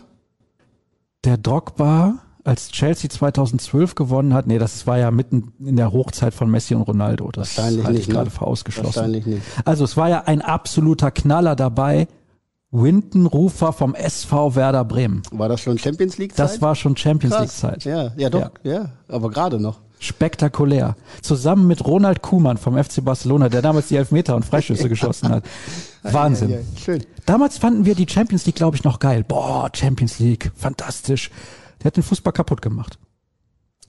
Der 1.24 1.36
Drogba 1.36 2.20
als 2.44 2.68
Chelsea 2.68 3.10
2012 3.10 3.94
gewonnen 3.96 4.32
hat, 4.32 4.46
nee, 4.46 4.58
das 4.58 4.86
war 4.86 4.98
ja 4.98 5.10
mitten 5.10 5.52
in 5.58 5.76
der 5.76 5.92
Hochzeit 5.92 6.32
von 6.32 6.50
Messi 6.50 6.74
und 6.74 6.82
Ronaldo. 6.82 7.30
Das 7.32 7.56
Wahrscheinlich 7.56 7.84
halte 7.84 7.98
ich 7.98 8.06
nicht, 8.06 8.14
gerade 8.14 8.30
ne? 8.30 8.30
für 8.30 8.46
ausgeschlossen. 8.46 8.94
Wahrscheinlich 8.94 9.26
nicht. 9.26 9.42
Also 9.64 9.84
es 9.84 9.96
war 9.96 10.08
ja 10.08 10.22
ein 10.26 10.42
absoluter 10.42 11.10
Knaller 11.10 11.56
dabei. 11.56 12.06
Winton 12.70 13.26
Rufer 13.26 13.72
vom 13.72 13.94
SV 13.94 14.54
Werder 14.54 14.84
Bremen. 14.84 15.22
War 15.30 15.48
das 15.48 15.60
schon 15.60 15.78
Champions 15.78 16.18
League 16.18 16.36
Zeit? 16.36 16.44
Das 16.44 16.62
war 16.62 16.74
schon 16.74 16.96
Champions 16.96 17.34
League 17.34 17.48
Krass. 17.48 17.58
Zeit. 17.58 17.84
Ja, 17.84 18.12
ja 18.16 18.28
doch, 18.28 18.50
ja, 18.64 18.92
aber 19.08 19.30
gerade 19.30 19.60
noch. 19.60 19.80
Spektakulär. 19.98 20.96
Zusammen 21.22 21.66
mit 21.66 21.84
Ronald 21.84 22.22
Kuhmann 22.22 22.58
vom 22.58 22.82
FC 22.82 23.04
Barcelona, 23.04 23.48
der 23.48 23.62
damals 23.62 23.88
die 23.88 23.96
Elfmeter 23.96 24.36
und 24.36 24.44
Freischüsse 24.44 24.88
geschossen 24.88 25.30
hat. 25.30 25.44
Wahnsinn. 26.02 26.50
Ja, 26.50 26.56
ja, 26.58 26.62
schön. 26.78 27.04
Damals 27.24 27.58
fanden 27.58 27.84
wir 27.84 27.94
die 27.94 28.06
Champions 28.08 28.46
League, 28.46 28.56
glaube 28.56 28.76
ich, 28.76 28.84
noch 28.84 28.98
geil. 28.98 29.24
Boah, 29.24 29.70
Champions 29.74 30.18
League, 30.18 30.52
fantastisch. 30.54 31.30
Der 31.80 31.86
hat 31.86 31.96
den 31.96 32.02
Fußball 32.02 32.32
kaputt 32.32 32.62
gemacht. 32.62 32.98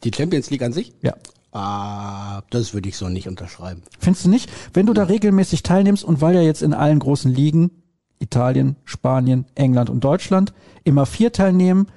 Die 0.03 0.11
Champions 0.13 0.49
League 0.49 0.63
an 0.63 0.73
sich? 0.73 0.93
Ja. 1.01 1.15
Ah, 1.51 2.41
das 2.49 2.73
würde 2.73 2.89
ich 2.89 2.97
so 2.97 3.09
nicht 3.09 3.27
unterschreiben. 3.27 3.81
Findest 3.99 4.25
du 4.25 4.29
nicht? 4.29 4.49
Wenn 4.73 4.85
du 4.85 4.93
da 4.93 5.03
regelmäßig 5.03 5.63
teilnimmst 5.63 6.03
und 6.03 6.21
weil 6.21 6.35
ja 6.35 6.41
jetzt 6.41 6.61
in 6.61 6.73
allen 6.73 6.99
großen 6.99 7.33
Ligen, 7.33 7.71
Italien, 8.19 8.75
Spanien, 8.85 9.45
England 9.55 9.89
und 9.89 10.03
Deutschland, 10.03 10.53
immer 10.83 11.05
vier 11.05 11.31
teilnehmen, 11.31 11.87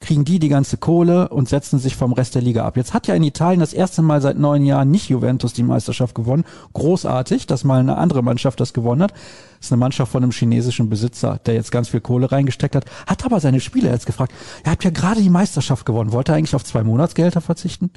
kriegen 0.00 0.24
die 0.24 0.38
die 0.38 0.48
ganze 0.48 0.76
Kohle 0.76 1.28
und 1.28 1.48
setzen 1.48 1.78
sich 1.78 1.96
vom 1.96 2.12
Rest 2.12 2.34
der 2.34 2.42
Liga 2.42 2.66
ab. 2.66 2.76
Jetzt 2.76 2.92
hat 2.92 3.06
ja 3.06 3.14
in 3.14 3.22
Italien 3.22 3.60
das 3.60 3.72
erste 3.72 4.02
Mal 4.02 4.20
seit 4.20 4.38
neun 4.38 4.64
Jahren 4.64 4.90
nicht 4.90 5.08
Juventus 5.08 5.54
die 5.54 5.62
Meisterschaft 5.62 6.14
gewonnen. 6.14 6.44
Großartig, 6.74 7.46
dass 7.46 7.64
mal 7.64 7.80
eine 7.80 7.96
andere 7.96 8.22
Mannschaft 8.22 8.60
das 8.60 8.74
gewonnen 8.74 9.02
hat. 9.02 9.12
Das 9.12 9.66
ist 9.66 9.72
eine 9.72 9.78
Mannschaft 9.78 10.12
von 10.12 10.22
einem 10.22 10.32
chinesischen 10.32 10.90
Besitzer, 10.90 11.40
der 11.46 11.54
jetzt 11.54 11.72
ganz 11.72 11.88
viel 11.88 12.02
Kohle 12.02 12.30
reingesteckt 12.30 12.76
hat, 12.76 12.84
hat 13.06 13.24
aber 13.24 13.40
seine 13.40 13.60
Spieler 13.60 13.90
jetzt 13.90 14.06
gefragt, 14.06 14.32
ihr 14.64 14.70
habt 14.70 14.84
ja 14.84 14.90
gerade 14.90 15.22
die 15.22 15.30
Meisterschaft 15.30 15.86
gewonnen, 15.86 16.12
wollt 16.12 16.28
ihr 16.28 16.34
eigentlich 16.34 16.54
auf 16.54 16.64
zwei 16.64 16.84
Monatsgelder 16.84 17.40
verzichten? 17.40 17.90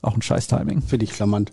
Auch 0.00 0.14
ein 0.14 0.22
scheiß 0.22 0.46
Timing. 0.46 0.80
Finde 0.80 1.04
ich 1.04 1.14
charmant. 1.14 1.52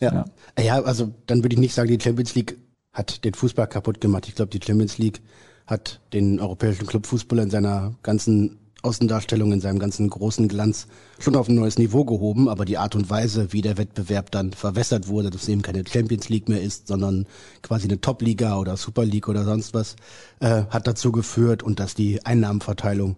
Ja. 0.00 0.12
ja. 0.12 0.62
Ja, 0.62 0.82
also 0.82 1.12
dann 1.26 1.42
würde 1.42 1.54
ich 1.54 1.60
nicht 1.60 1.74
sagen, 1.74 1.88
die 1.88 2.00
Champions 2.00 2.34
League 2.34 2.56
hat 2.92 3.24
den 3.24 3.34
Fußball 3.34 3.66
kaputt 3.66 4.00
gemacht. 4.00 4.28
Ich 4.28 4.36
glaube, 4.36 4.56
die 4.56 4.64
Champions 4.64 4.98
League 4.98 5.20
hat 5.66 6.00
den 6.12 6.40
europäischen 6.40 6.86
Clubfußball 6.86 7.40
in 7.40 7.50
seiner 7.50 7.94
ganzen 8.02 8.58
Außendarstellung, 8.84 9.52
in 9.52 9.60
seinem 9.60 9.78
ganzen 9.78 10.08
großen 10.10 10.48
Glanz 10.48 10.86
schon 11.18 11.36
auf 11.36 11.48
ein 11.48 11.54
neues 11.54 11.78
Niveau 11.78 12.04
gehoben, 12.04 12.48
aber 12.48 12.64
die 12.64 12.78
Art 12.78 12.94
und 12.94 13.08
Weise, 13.10 13.52
wie 13.52 13.62
der 13.62 13.78
Wettbewerb 13.78 14.30
dann 14.30 14.52
verwässert 14.52 15.08
wurde, 15.08 15.30
dass 15.30 15.42
es 15.42 15.48
eben 15.48 15.62
keine 15.62 15.84
Champions 15.86 16.28
League 16.28 16.48
mehr 16.48 16.62
ist, 16.62 16.88
sondern 16.88 17.26
quasi 17.62 17.88
eine 17.88 18.00
Top-Liga 18.00 18.58
oder 18.58 18.76
Super 18.76 19.04
League 19.04 19.28
oder 19.28 19.44
sonst 19.44 19.74
was, 19.74 19.96
äh, 20.40 20.64
hat 20.68 20.86
dazu 20.86 21.12
geführt 21.12 21.62
und 21.62 21.80
dass 21.80 21.94
die 21.94 22.24
Einnahmenverteilung 22.24 23.16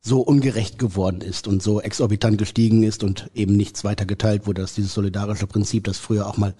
so 0.00 0.20
ungerecht 0.20 0.78
geworden 0.78 1.22
ist 1.22 1.48
und 1.48 1.62
so 1.62 1.80
exorbitant 1.80 2.36
gestiegen 2.36 2.82
ist 2.82 3.02
und 3.02 3.30
eben 3.34 3.56
nichts 3.56 3.84
weiter 3.84 4.04
geteilt 4.04 4.46
wurde, 4.46 4.60
dass 4.60 4.74
dieses 4.74 4.92
solidarische 4.92 5.46
Prinzip, 5.46 5.84
das 5.84 5.98
früher 5.98 6.26
auch 6.26 6.36
mal 6.36 6.54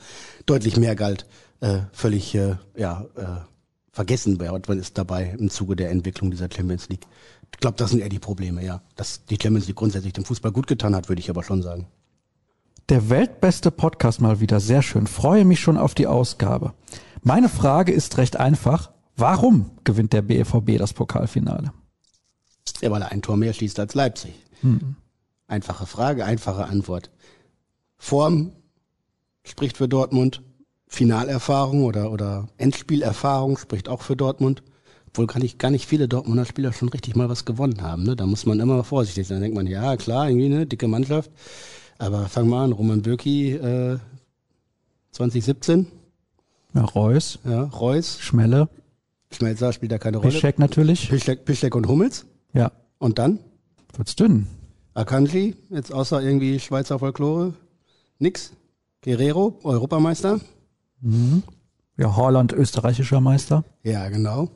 deutlich 0.47 0.79
mehr 0.79 0.97
galt, 0.97 1.27
äh, 1.61 1.81
völlig 1.93 2.35
äh, 2.35 2.57
ja, 2.75 3.05
äh, 3.17 3.45
vergessen. 3.93 4.39
Man 4.39 4.79
ist 4.79 4.97
dabei 4.99 5.37
im 5.39 5.51
Zuge 5.51 5.77
der 5.77 5.91
Entwicklung 5.91 6.31
dieser 6.31 6.49
Champions 6.51 6.89
League. 6.89 7.07
Ich 7.55 7.61
glaube, 7.61 7.77
das 7.77 7.91
sind 7.91 8.01
eher 8.01 8.09
die 8.09 8.19
Probleme, 8.19 8.65
ja. 8.65 8.83
Dass 8.97 9.25
die 9.27 9.39
Champions 9.41 9.69
League 9.69 9.77
grundsätzlich 9.77 10.13
dem 10.13 10.25
Fußball 10.25 10.51
gut 10.51 10.67
getan 10.67 10.95
hat, 10.95 11.09
würde 11.09 11.21
ich 11.21 11.31
aber 11.31 11.45
schon 11.45 11.63
sagen. 11.63 11.87
Der 12.89 13.09
weltbeste 13.09 13.71
Podcast 13.71 14.21
mal 14.21 14.41
wieder, 14.41 14.59
sehr 14.59 14.83
schön. 14.83 15.07
Freue 15.07 15.45
mich 15.45 15.61
schon 15.61 15.79
auf 15.79 15.95
die 15.95 16.09
Ausgabe. 16.09 16.75
Meine 17.23 17.49
Frage 17.49 17.93
ist 17.93 18.19
recht 18.19 18.37
einfach. 18.37 18.91
Warum 19.17 19.71
gewinnt 19.85 20.13
der 20.13 20.23
BVB 20.23 20.79
das 20.79 20.93
Pokalfinale? 20.93 21.73
Ja, 22.81 22.91
weil 22.91 23.03
er 23.03 23.13
ein 23.13 23.23
Tor 23.23 23.37
mehr 23.37 23.53
schießt 23.53 23.79
als 23.79 23.95
Leipzig. 23.95 24.35
Mhm. 24.63 24.97
Einfache 25.47 25.87
Frage, 25.87 26.25
einfache 26.25 26.65
Antwort. 26.65 27.11
Form 27.97 28.53
spricht 29.45 29.77
für 29.77 29.89
Dortmund. 29.89 30.43
Finalerfahrung 30.89 31.85
oder, 31.85 32.11
oder 32.11 32.49
Endspielerfahrung 32.59 33.59
spricht 33.59 33.89
auch 33.89 34.03
für 34.03 34.17
Dortmund. 34.17 34.65
Obwohl 35.15 35.29
gar 35.29 35.39
nicht, 35.39 35.61
gar 35.61 35.71
nicht 35.71 35.87
viele 35.87 36.09
Dortmunder 36.09 36.45
Spieler 36.45 36.73
schon 36.73 36.89
richtig 36.89 37.15
mal 37.15 37.29
was 37.29 37.45
gewonnen 37.45 37.83
haben. 37.83 38.03
Ne? 38.03 38.17
Da 38.17 38.27
muss 38.27 38.47
man 38.47 38.59
immer 38.59 38.83
vorsichtig 38.83 39.29
sein. 39.29 39.37
Da 39.37 39.43
denkt 39.43 39.55
man, 39.57 39.69
ja 39.69 39.97
klar, 39.97 40.29
irgendwie 40.29 40.47
eine 40.47 40.67
dicke 40.67 40.89
Mannschaft. 40.89 41.31
Aber 41.99 42.27
fang 42.27 42.49
mal 42.49 42.65
an, 42.65 42.73
Roman 42.73 43.01
Bürki 43.01 43.53
äh, 43.53 43.99
2017. 45.13 45.87
Ja, 46.75 46.83
Reus. 46.83 47.39
Ja, 47.45 47.63
Reus. 47.63 48.19
Schmelle. 48.19 48.69
Schmelzer 49.31 49.73
spielt 49.73 49.93
da 49.93 49.99
keine 49.99 50.17
Rolle. 50.17 50.33
Piszczek 50.33 50.59
natürlich. 50.59 51.09
Piszczek, 51.09 51.45
Piszczek 51.45 51.77
und 51.77 51.87
Hummels. 51.87 52.27
Ja. 52.53 52.73
Und 52.99 53.21
dann? 53.21 53.39
Wird's 53.97 54.17
dünn. 54.17 54.49
Akanji, 54.95 55.55
jetzt 55.71 55.93
außer 55.93 56.23
irgendwie 56.23 56.59
Schweizer 56.59 56.99
Folklore. 56.99 57.55
Nix. 58.19 58.53
Guerrero, 59.03 59.61
Europameister. 59.63 60.41
Mhm. 61.01 61.45
Ja, 61.97 62.17
Holland, 62.17 62.53
österreichischer 62.53 63.21
Meister. 63.21 63.63
Ja, 63.85 64.09
genau. 64.09 64.51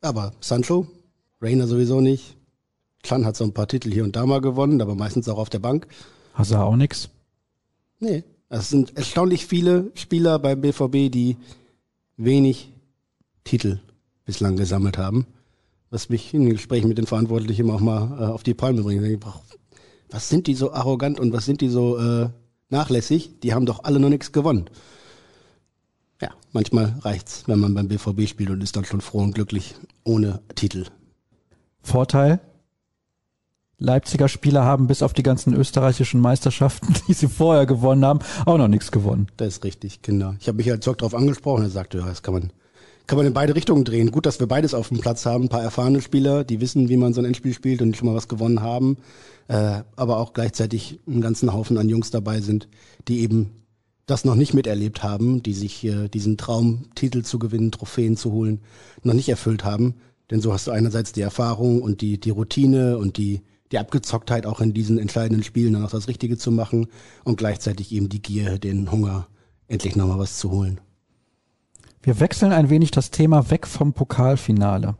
Aber 0.00 0.32
Sancho, 0.40 0.86
Rainer 1.40 1.66
sowieso 1.66 2.00
nicht. 2.00 2.36
Chan 3.02 3.24
hat 3.24 3.36
so 3.36 3.44
ein 3.44 3.54
paar 3.54 3.68
Titel 3.68 3.92
hier 3.92 4.04
und 4.04 4.16
da 4.16 4.26
mal 4.26 4.40
gewonnen, 4.40 4.80
aber 4.80 4.94
meistens 4.94 5.28
auch 5.28 5.38
auf 5.38 5.50
der 5.50 5.60
Bank. 5.60 5.86
Hazard 6.34 6.62
auch 6.62 6.76
nix. 6.76 7.08
Nee, 8.00 8.24
es 8.48 8.70
sind 8.70 8.96
erstaunlich 8.96 9.46
viele 9.46 9.90
Spieler 9.94 10.38
beim 10.38 10.60
BVB, 10.60 11.10
die 11.10 11.36
wenig 12.16 12.72
Titel 13.44 13.80
bislang 14.24 14.56
gesammelt 14.56 14.98
haben 14.98 15.26
was 15.90 16.08
mich 16.08 16.34
in 16.34 16.42
den 16.42 16.52
Gesprächen 16.52 16.88
mit 16.88 16.98
den 16.98 17.06
Verantwortlichen 17.06 17.70
auch 17.70 17.80
mal 17.80 18.18
äh, 18.20 18.24
auf 18.26 18.42
die 18.42 18.54
Palme 18.54 18.82
bringt. 18.82 19.24
Was 20.10 20.28
sind 20.28 20.46
die 20.46 20.54
so 20.54 20.72
arrogant 20.72 21.20
und 21.20 21.32
was 21.32 21.44
sind 21.44 21.60
die 21.60 21.68
so 21.68 21.98
äh, 21.98 22.28
nachlässig? 22.68 23.40
Die 23.40 23.54
haben 23.54 23.66
doch 23.66 23.84
alle 23.84 24.00
noch 24.00 24.08
nichts 24.08 24.32
gewonnen. 24.32 24.68
Ja, 26.20 26.30
manchmal 26.52 26.96
reicht's, 27.00 27.44
wenn 27.46 27.60
man 27.60 27.74
beim 27.74 27.88
BVB 27.88 28.28
spielt 28.28 28.50
und 28.50 28.62
ist 28.62 28.76
dann 28.76 28.84
schon 28.84 29.00
froh 29.00 29.18
und 29.20 29.34
glücklich 29.34 29.74
ohne 30.04 30.40
Titel. 30.54 30.86
Vorteil? 31.82 32.40
Leipziger 33.80 34.26
Spieler 34.26 34.64
haben 34.64 34.88
bis 34.88 35.02
auf 35.02 35.12
die 35.12 35.22
ganzen 35.22 35.54
österreichischen 35.54 36.20
Meisterschaften, 36.20 36.94
die 37.08 37.12
sie 37.12 37.28
vorher 37.28 37.66
gewonnen 37.66 38.04
haben, 38.04 38.18
auch 38.44 38.58
noch 38.58 38.66
nichts 38.66 38.90
gewonnen. 38.90 39.28
Das 39.36 39.48
ist 39.48 39.64
richtig, 39.64 40.02
genau. 40.02 40.34
Ich 40.40 40.48
habe 40.48 40.56
mich 40.56 40.68
halt 40.68 40.82
Zock 40.82 40.98
darauf 40.98 41.14
angesprochen, 41.14 41.62
er 41.62 41.70
sagte, 41.70 41.98
ja, 41.98 42.06
das 42.06 42.22
kann 42.22 42.34
man 42.34 42.52
kann 43.08 43.16
man 43.16 43.26
in 43.26 43.32
beide 43.32 43.54
Richtungen 43.54 43.84
drehen. 43.84 44.10
Gut, 44.10 44.26
dass 44.26 44.38
wir 44.38 44.46
beides 44.46 44.74
auf 44.74 44.88
dem 44.88 45.00
Platz 45.00 45.24
haben. 45.24 45.44
Ein 45.44 45.48
paar 45.48 45.62
erfahrene 45.62 46.02
Spieler, 46.02 46.44
die 46.44 46.60
wissen, 46.60 46.90
wie 46.90 46.98
man 46.98 47.14
so 47.14 47.22
ein 47.22 47.24
Endspiel 47.24 47.54
spielt 47.54 47.80
und 47.80 47.96
schon 47.96 48.06
mal 48.06 48.14
was 48.14 48.28
gewonnen 48.28 48.60
haben. 48.60 48.98
Äh, 49.48 49.80
aber 49.96 50.18
auch 50.18 50.34
gleichzeitig 50.34 51.00
einen 51.06 51.22
ganzen 51.22 51.54
Haufen 51.54 51.78
an 51.78 51.88
Jungs 51.88 52.10
dabei 52.10 52.42
sind, 52.42 52.68
die 53.08 53.20
eben 53.20 53.64
das 54.08 54.24
noch 54.24 54.34
nicht 54.34 54.54
miterlebt 54.54 55.02
haben, 55.02 55.42
die 55.42 55.52
sich 55.52 55.84
äh, 55.84 56.08
diesen 56.08 56.38
Traum, 56.38 56.86
Titel 56.94 57.22
zu 57.22 57.38
gewinnen, 57.38 57.70
Trophäen 57.70 58.16
zu 58.16 58.32
holen, 58.32 58.60
noch 59.02 59.12
nicht 59.14 59.28
erfüllt 59.28 59.64
haben. 59.64 59.94
Denn 60.30 60.40
so 60.40 60.52
hast 60.52 60.66
du 60.66 60.70
einerseits 60.70 61.12
die 61.12 61.20
Erfahrung 61.20 61.82
und 61.82 62.00
die, 62.00 62.18
die 62.18 62.30
Routine 62.30 62.98
und 62.98 63.18
die, 63.18 63.42
die 63.70 63.78
Abgezocktheit 63.78 64.46
auch 64.46 64.60
in 64.60 64.72
diesen 64.72 64.98
entscheidenden 64.98 65.44
Spielen 65.44 65.74
dann 65.74 65.84
auch 65.84 65.90
das 65.90 66.08
Richtige 66.08 66.38
zu 66.38 66.50
machen 66.50 66.88
und 67.22 67.36
gleichzeitig 67.36 67.92
eben 67.92 68.08
die 68.08 68.22
Gier, 68.22 68.58
den 68.58 68.90
Hunger, 68.90 69.28
endlich 69.68 69.94
nochmal 69.94 70.18
was 70.18 70.38
zu 70.38 70.50
holen. 70.50 70.80
Wir 72.02 72.18
wechseln 72.18 72.52
ein 72.52 72.70
wenig 72.70 72.90
das 72.90 73.10
Thema 73.10 73.50
weg 73.50 73.66
vom 73.66 73.92
Pokalfinale. 73.92 74.96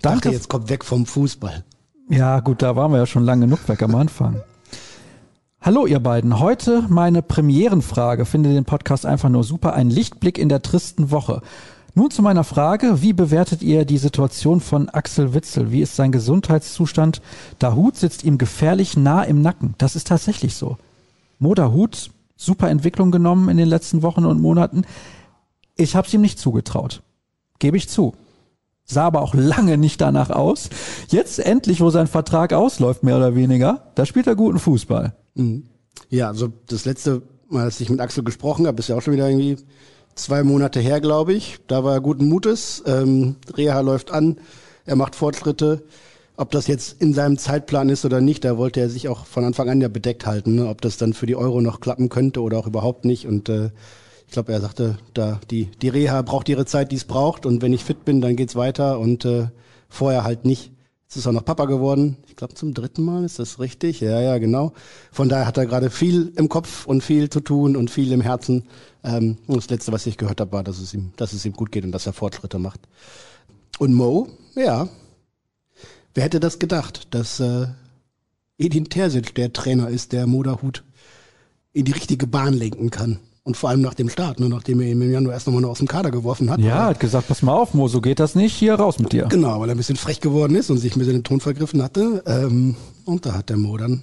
Danke. 0.00 0.20
Dachte, 0.20 0.30
jetzt 0.30 0.48
kommt 0.48 0.70
weg 0.70 0.84
vom 0.84 1.04
Fußball. 1.04 1.64
Ja, 2.08 2.38
gut, 2.38 2.62
da 2.62 2.76
waren 2.76 2.92
wir 2.92 2.98
ja 2.98 3.06
schon 3.06 3.24
lange 3.24 3.46
genug 3.46 3.68
weg 3.68 3.82
am 3.82 3.96
Anfang. 3.96 4.40
Hallo 5.60 5.86
ihr 5.86 5.98
beiden, 5.98 6.38
heute 6.38 6.84
meine 6.88 7.22
Premierenfrage. 7.22 8.24
Finde 8.24 8.52
den 8.52 8.64
Podcast 8.64 9.04
einfach 9.04 9.28
nur 9.28 9.42
super. 9.42 9.72
Ein 9.72 9.90
Lichtblick 9.90 10.38
in 10.38 10.48
der 10.48 10.62
tristen 10.62 11.10
Woche. 11.10 11.42
Nun 11.94 12.10
zu 12.10 12.22
meiner 12.22 12.44
Frage, 12.44 13.02
wie 13.02 13.12
bewertet 13.12 13.62
ihr 13.62 13.84
die 13.84 13.98
Situation 13.98 14.60
von 14.60 14.88
Axel 14.90 15.34
Witzel? 15.34 15.72
Wie 15.72 15.80
ist 15.80 15.96
sein 15.96 16.12
Gesundheitszustand? 16.12 17.20
Dahut 17.58 17.96
sitzt 17.96 18.22
ihm 18.22 18.38
gefährlich 18.38 18.96
nah 18.96 19.22
im 19.22 19.40
Nacken. 19.40 19.74
Das 19.78 19.96
ist 19.96 20.06
tatsächlich 20.06 20.54
so. 20.54 20.76
Mo 21.38 21.54
Dahut, 21.54 22.10
super 22.36 22.68
Entwicklung 22.68 23.10
genommen 23.10 23.48
in 23.48 23.56
den 23.56 23.68
letzten 23.68 24.02
Wochen 24.02 24.24
und 24.24 24.40
Monaten. 24.40 24.84
Ich 25.74 25.96
habe 25.96 26.06
es 26.06 26.14
ihm 26.14 26.20
nicht 26.20 26.38
zugetraut. 26.38 27.02
Gebe 27.58 27.76
ich 27.76 27.88
zu. 27.88 28.14
Sah 28.86 29.06
aber 29.06 29.20
auch 29.22 29.34
lange 29.34 29.76
nicht 29.78 30.00
danach 30.00 30.30
aus. 30.30 30.70
Jetzt 31.08 31.40
endlich, 31.40 31.80
wo 31.80 31.90
sein 31.90 32.06
Vertrag 32.06 32.52
ausläuft, 32.52 33.02
mehr 33.02 33.16
oder 33.16 33.34
weniger, 33.34 33.90
da 33.96 34.06
spielt 34.06 34.28
er 34.28 34.36
guten 34.36 34.60
Fußball. 34.60 35.14
Mhm. 35.34 35.64
Ja, 36.08 36.28
also 36.28 36.52
das 36.68 36.84
letzte 36.84 37.22
Mal, 37.48 37.64
als 37.64 37.80
ich 37.80 37.90
mit 37.90 38.00
Axel 38.00 38.22
gesprochen 38.22 38.66
habe, 38.66 38.78
ist 38.78 38.88
ja 38.88 38.96
auch 38.96 39.02
schon 39.02 39.14
wieder 39.14 39.28
irgendwie 39.28 39.56
zwei 40.14 40.44
Monate 40.44 40.80
her, 40.80 41.00
glaube 41.00 41.34
ich. 41.34 41.58
Da 41.66 41.82
war 41.84 41.94
er 41.94 42.00
guten 42.00 42.28
Mutes. 42.28 42.82
Ähm, 42.86 43.36
Reha 43.56 43.80
läuft 43.80 44.12
an, 44.12 44.38
er 44.84 44.96
macht 44.96 45.16
Fortschritte. 45.16 45.82
Ob 46.36 46.50
das 46.50 46.66
jetzt 46.66 47.00
in 47.00 47.14
seinem 47.14 47.38
Zeitplan 47.38 47.88
ist 47.88 48.04
oder 48.04 48.20
nicht, 48.20 48.44
da 48.44 48.58
wollte 48.58 48.80
er 48.80 48.90
sich 48.90 49.08
auch 49.08 49.24
von 49.24 49.44
Anfang 49.44 49.70
an 49.70 49.80
ja 49.80 49.88
bedeckt 49.88 50.26
halten. 50.26 50.56
Ne? 50.56 50.68
Ob 50.68 50.80
das 50.80 50.96
dann 50.96 51.12
für 51.12 51.26
die 51.26 51.36
Euro 51.36 51.60
noch 51.60 51.80
klappen 51.80 52.08
könnte 52.08 52.42
oder 52.42 52.58
auch 52.58 52.66
überhaupt 52.66 53.04
nicht. 53.04 53.26
Und 53.26 53.48
äh, 53.48 53.70
ich 54.26 54.32
glaube, 54.32 54.52
er 54.52 54.60
sagte, 54.60 54.98
da 55.14 55.40
die, 55.50 55.70
die 55.82 55.88
Reha 55.88 56.22
braucht 56.22 56.48
ihre 56.48 56.66
Zeit, 56.66 56.92
die 56.92 56.96
es 56.96 57.04
braucht 57.04 57.46
und 57.46 57.62
wenn 57.62 57.72
ich 57.72 57.84
fit 57.84 58.04
bin, 58.04 58.20
dann 58.20 58.36
geht's 58.36 58.56
weiter 58.56 58.98
und 58.98 59.24
äh, 59.24 59.48
vorher 59.88 60.24
halt 60.24 60.44
nicht. 60.44 60.72
Jetzt 61.04 61.18
ist 61.18 61.26
er 61.26 61.32
noch 61.32 61.44
Papa 61.44 61.66
geworden. 61.66 62.16
Ich 62.26 62.34
glaube 62.34 62.54
zum 62.54 62.74
dritten 62.74 63.04
Mal, 63.04 63.24
ist 63.24 63.38
das 63.38 63.60
richtig? 63.60 64.00
Ja, 64.00 64.20
ja, 64.20 64.38
genau. 64.38 64.72
Von 65.12 65.28
daher 65.28 65.46
hat 65.46 65.56
er 65.56 65.66
gerade 65.66 65.88
viel 65.88 66.32
im 66.34 66.48
Kopf 66.48 66.84
und 66.84 67.02
viel 67.02 67.30
zu 67.30 67.40
tun 67.40 67.76
und 67.76 67.92
viel 67.92 68.10
im 68.10 68.20
Herzen. 68.20 68.64
Ähm, 69.04 69.38
das 69.46 69.70
Letzte, 69.70 69.92
was 69.92 70.06
ich 70.06 70.16
gehört 70.16 70.40
habe, 70.40 70.50
war, 70.50 70.64
dass 70.64 70.80
es 70.80 70.92
ihm, 70.92 71.12
dass 71.16 71.32
es 71.32 71.44
ihm 71.44 71.52
gut 71.52 71.70
geht 71.70 71.84
und 71.84 71.92
dass 71.92 72.06
er 72.06 72.12
Fortschritte 72.12 72.58
macht. 72.58 72.80
Und 73.78 73.94
Mo, 73.94 74.28
ja, 74.56 74.88
wer 76.14 76.24
hätte 76.24 76.40
das 76.40 76.58
gedacht, 76.58 77.14
dass 77.14 77.38
äh, 77.38 77.68
Edin 78.58 78.88
Terzic 78.88 79.34
der 79.36 79.52
Trainer 79.52 79.88
ist, 79.88 80.12
der 80.12 80.26
Moderhut 80.26 80.82
in 81.72 81.84
die 81.84 81.92
richtige 81.92 82.26
Bahn 82.26 82.54
lenken 82.54 82.90
kann. 82.90 83.20
Und 83.46 83.56
vor 83.56 83.70
allem 83.70 83.80
nach 83.80 83.94
dem 83.94 84.08
Start, 84.08 84.40
nur 84.40 84.48
nachdem 84.48 84.80
er 84.80 84.88
ihn 84.88 85.00
im 85.00 85.08
Januar 85.12 85.34
erst 85.34 85.46
nochmal 85.46 85.64
aus 85.66 85.78
dem 85.78 85.86
Kader 85.86 86.10
geworfen 86.10 86.50
hat. 86.50 86.58
Ja, 86.58 86.86
hat 86.86 86.98
gesagt, 86.98 87.28
pass 87.28 87.42
mal 87.42 87.52
auf, 87.52 87.74
Mo, 87.74 87.86
so 87.86 88.00
geht 88.00 88.18
das 88.18 88.34
nicht, 88.34 88.52
hier 88.52 88.74
raus 88.74 88.98
mit 88.98 89.12
dir. 89.12 89.26
Genau, 89.26 89.60
weil 89.60 89.68
er 89.68 89.76
ein 89.76 89.78
bisschen 89.78 89.94
frech 89.94 90.20
geworden 90.20 90.56
ist 90.56 90.68
und 90.68 90.78
sich 90.78 90.96
ein 90.96 90.98
bisschen 90.98 91.14
den 91.14 91.22
Ton 91.22 91.38
vergriffen 91.38 91.80
hatte. 91.80 92.24
Ähm, 92.26 92.74
und 93.04 93.24
da 93.24 93.34
hat 93.34 93.48
der 93.48 93.56
Mo 93.56 93.76
dann 93.76 94.02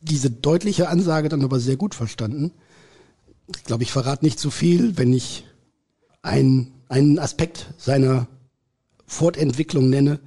diese 0.00 0.30
deutliche 0.30 0.88
Ansage 0.88 1.28
dann 1.28 1.44
aber 1.44 1.60
sehr 1.60 1.76
gut 1.76 1.94
verstanden. 1.94 2.52
Ich 3.54 3.64
glaube, 3.64 3.82
ich 3.82 3.92
verrate 3.92 4.24
nicht 4.24 4.38
zu 4.38 4.50
viel, 4.50 4.96
wenn 4.96 5.12
ich 5.12 5.44
einen, 6.22 6.72
einen 6.88 7.18
Aspekt 7.18 7.74
seiner 7.76 8.28
Fortentwicklung 9.06 9.90
nenne, 9.90 10.20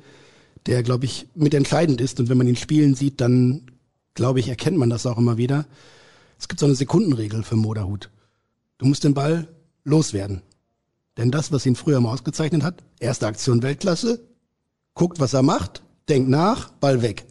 der, 0.68 0.84
glaube 0.84 1.06
ich, 1.06 1.26
mitentscheidend 1.34 2.00
ist. 2.02 2.20
Und 2.20 2.30
wenn 2.30 2.38
man 2.38 2.48
ihn 2.48 2.56
spielen 2.56 2.94
sieht, 2.94 3.20
dann, 3.20 3.64
glaube 4.14 4.40
ich, 4.40 4.48
erkennt 4.48 4.78
man 4.78 4.92
das 4.92 5.08
auch 5.08 5.18
immer 5.18 5.38
wieder. 5.38 5.66
Es 6.42 6.48
gibt 6.48 6.60
so 6.60 6.66
eine 6.66 6.76
Sekundenregel 6.76 7.42
für 7.44 7.56
Moderhut. 7.56 8.10
Du 8.82 8.88
musst 8.88 9.04
den 9.04 9.14
Ball 9.14 9.48
loswerden. 9.84 10.42
Denn 11.16 11.30
das, 11.30 11.52
was 11.52 11.68
ihn 11.68 11.76
früher 11.76 12.02
mal 12.02 12.14
ausgezeichnet 12.14 12.64
hat, 12.64 12.84
erste 13.00 13.28
Aktion 13.28 13.62
Weltklasse, 13.62 14.28
guckt, 14.96 15.20
was 15.20 15.34
er 15.34 15.44
macht, 15.44 15.84
denkt 16.10 16.30
nach, 16.30 16.72
Ball 16.72 17.04
weg. 17.04 17.28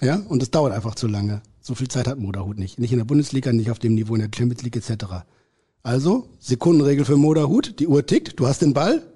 Ja, 0.00 0.16
und 0.28 0.42
es 0.42 0.50
dauert 0.50 0.72
einfach 0.72 0.96
zu 0.96 1.06
lange. 1.06 1.42
So 1.60 1.76
viel 1.76 1.86
Zeit 1.86 2.08
hat 2.08 2.18
Moderhut 2.18 2.58
nicht. 2.58 2.80
Nicht 2.80 2.90
in 2.90 2.98
der 2.98 3.04
Bundesliga, 3.04 3.52
nicht 3.52 3.70
auf 3.70 3.78
dem 3.78 3.94
Niveau 3.94 4.16
in 4.16 4.20
der 4.20 4.36
Champions 4.36 4.64
League 4.64 4.74
etc. 4.74 5.04
Also, 5.84 6.28
Sekundenregel 6.40 7.04
für 7.04 7.16
Moderhut, 7.16 7.78
die 7.78 7.86
Uhr 7.86 8.04
tickt, 8.04 8.40
du 8.40 8.48
hast 8.48 8.60
den 8.60 8.74
Ball, 8.74 9.06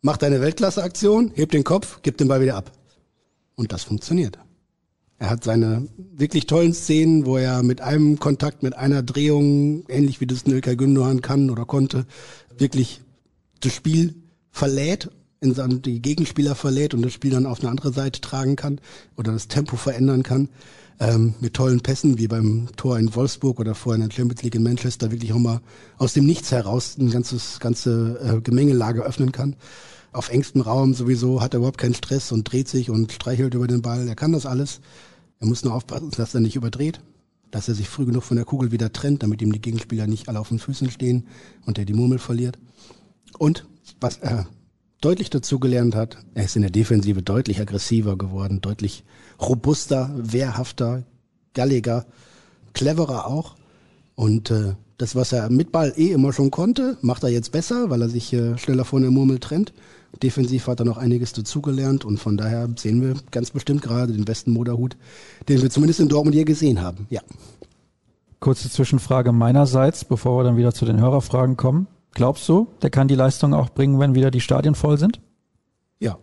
mach 0.00 0.16
deine 0.16 0.40
Weltklasse-Aktion, 0.40 1.30
heb 1.36 1.52
den 1.52 1.62
Kopf, 1.62 2.00
gib 2.02 2.16
den 2.16 2.26
Ball 2.26 2.40
wieder 2.40 2.56
ab. 2.56 2.72
Und 3.54 3.70
das 3.70 3.84
funktioniert. 3.84 4.36
Er 5.22 5.30
hat 5.30 5.44
seine 5.44 5.86
wirklich 6.16 6.46
tollen 6.46 6.74
Szenen, 6.74 7.26
wo 7.26 7.36
er 7.36 7.62
mit 7.62 7.80
einem 7.80 8.18
Kontakt, 8.18 8.64
mit 8.64 8.74
einer 8.74 9.04
Drehung, 9.04 9.84
ähnlich 9.88 10.20
wie 10.20 10.26
das 10.26 10.46
Nilka 10.46 10.74
Gündogan 10.74 11.22
kann 11.22 11.48
oder 11.48 11.64
konnte, 11.64 12.06
wirklich 12.58 13.02
das 13.60 13.72
Spiel 13.72 14.16
verlädt, 14.50 15.12
in 15.40 15.54
seinen, 15.54 15.80
die 15.80 16.02
Gegenspieler 16.02 16.56
verlädt 16.56 16.92
und 16.92 17.02
das 17.02 17.12
Spiel 17.12 17.30
dann 17.30 17.46
auf 17.46 17.60
eine 17.60 17.70
andere 17.70 17.92
Seite 17.92 18.20
tragen 18.20 18.56
kann 18.56 18.80
oder 19.16 19.30
das 19.30 19.46
Tempo 19.46 19.76
verändern 19.76 20.24
kann. 20.24 20.48
Ähm, 20.98 21.34
mit 21.38 21.54
tollen 21.54 21.82
Pässen, 21.82 22.18
wie 22.18 22.26
beim 22.26 22.70
Tor 22.76 22.98
in 22.98 23.14
Wolfsburg 23.14 23.60
oder 23.60 23.76
vorher 23.76 24.02
in 24.02 24.08
der 24.08 24.16
Champions 24.16 24.42
League 24.42 24.56
in 24.56 24.64
Manchester, 24.64 25.12
wirklich 25.12 25.32
auch 25.32 25.38
mal 25.38 25.60
aus 25.98 26.14
dem 26.14 26.26
Nichts 26.26 26.50
heraus 26.50 26.96
ein 26.98 27.12
ganzes, 27.12 27.60
ganze 27.60 28.18
äh, 28.18 28.40
Gemengelage 28.40 29.04
öffnen 29.04 29.30
kann. 29.30 29.54
Auf 30.10 30.30
engstem 30.30 30.62
Raum 30.62 30.94
sowieso 30.94 31.40
hat 31.40 31.54
er 31.54 31.58
überhaupt 31.58 31.78
keinen 31.78 31.94
Stress 31.94 32.32
und 32.32 32.50
dreht 32.50 32.68
sich 32.68 32.90
und 32.90 33.12
streichelt 33.12 33.54
über 33.54 33.68
den 33.68 33.82
Ball. 33.82 34.08
Er 34.08 34.16
kann 34.16 34.32
das 34.32 34.46
alles. 34.46 34.80
Er 35.42 35.48
muss 35.48 35.64
nur 35.64 35.74
aufpassen, 35.74 36.12
dass 36.16 36.34
er 36.36 36.40
nicht 36.40 36.54
überdreht, 36.54 37.00
dass 37.50 37.66
er 37.66 37.74
sich 37.74 37.88
früh 37.88 38.06
genug 38.06 38.22
von 38.22 38.36
der 38.36 38.46
Kugel 38.46 38.70
wieder 38.70 38.92
trennt, 38.92 39.24
damit 39.24 39.42
ihm 39.42 39.50
die 39.50 39.60
Gegenspieler 39.60 40.06
nicht 40.06 40.28
alle 40.28 40.38
auf 40.38 40.50
den 40.50 40.60
Füßen 40.60 40.88
stehen 40.88 41.26
und 41.66 41.78
er 41.78 41.84
die 41.84 41.94
Murmel 41.94 42.20
verliert. 42.20 42.60
Und 43.38 43.66
was 44.00 44.18
er 44.18 44.46
deutlich 45.00 45.30
dazu 45.30 45.58
gelernt 45.58 45.96
hat, 45.96 46.16
er 46.34 46.44
ist 46.44 46.54
in 46.54 46.62
der 46.62 46.70
Defensive 46.70 47.22
deutlich 47.22 47.60
aggressiver 47.60 48.16
geworden, 48.16 48.60
deutlich 48.60 49.02
robuster, 49.40 50.12
wehrhafter, 50.14 51.02
galliger, 51.54 52.06
cleverer 52.72 53.26
auch. 53.26 53.56
Und 54.14 54.52
äh, 54.52 54.74
das, 54.96 55.16
was 55.16 55.32
er 55.32 55.50
mit 55.50 55.72
Ball 55.72 55.92
eh 55.96 56.12
immer 56.12 56.32
schon 56.32 56.52
konnte, 56.52 56.98
macht 57.00 57.24
er 57.24 57.30
jetzt 57.30 57.50
besser, 57.50 57.90
weil 57.90 58.02
er 58.02 58.08
sich 58.08 58.32
äh, 58.32 58.56
schneller 58.58 58.84
von 58.84 59.02
der 59.02 59.10
Murmel 59.10 59.40
trennt. 59.40 59.72
Defensiv 60.20 60.66
hat 60.66 60.80
er 60.80 60.84
noch 60.84 60.98
einiges 60.98 61.32
dazugelernt 61.32 62.04
und 62.04 62.18
von 62.18 62.36
daher 62.36 62.68
sehen 62.76 63.00
wir 63.00 63.14
ganz 63.30 63.50
bestimmt 63.50 63.82
gerade 63.82 64.12
den 64.12 64.24
besten 64.24 64.52
Moderhut, 64.52 64.96
den 65.48 65.62
wir 65.62 65.70
zumindest 65.70 66.00
in 66.00 66.08
Dortmund 66.08 66.34
hier 66.34 66.44
gesehen 66.44 66.80
haben. 66.82 67.06
Ja. 67.10 67.22
Kurze 68.40 68.70
Zwischenfrage 68.70 69.32
meinerseits, 69.32 70.04
bevor 70.04 70.38
wir 70.38 70.44
dann 70.44 70.56
wieder 70.56 70.74
zu 70.74 70.84
den 70.84 71.00
Hörerfragen 71.00 71.56
kommen. 71.56 71.86
Glaubst 72.12 72.48
du, 72.48 72.68
der 72.82 72.90
kann 72.90 73.08
die 73.08 73.14
Leistung 73.14 73.54
auch 73.54 73.70
bringen, 73.70 73.98
wenn 74.00 74.14
wieder 74.14 74.30
die 74.30 74.40
Stadien 74.40 74.74
voll 74.74 74.98
sind? 74.98 75.20
Ja. 75.98 76.18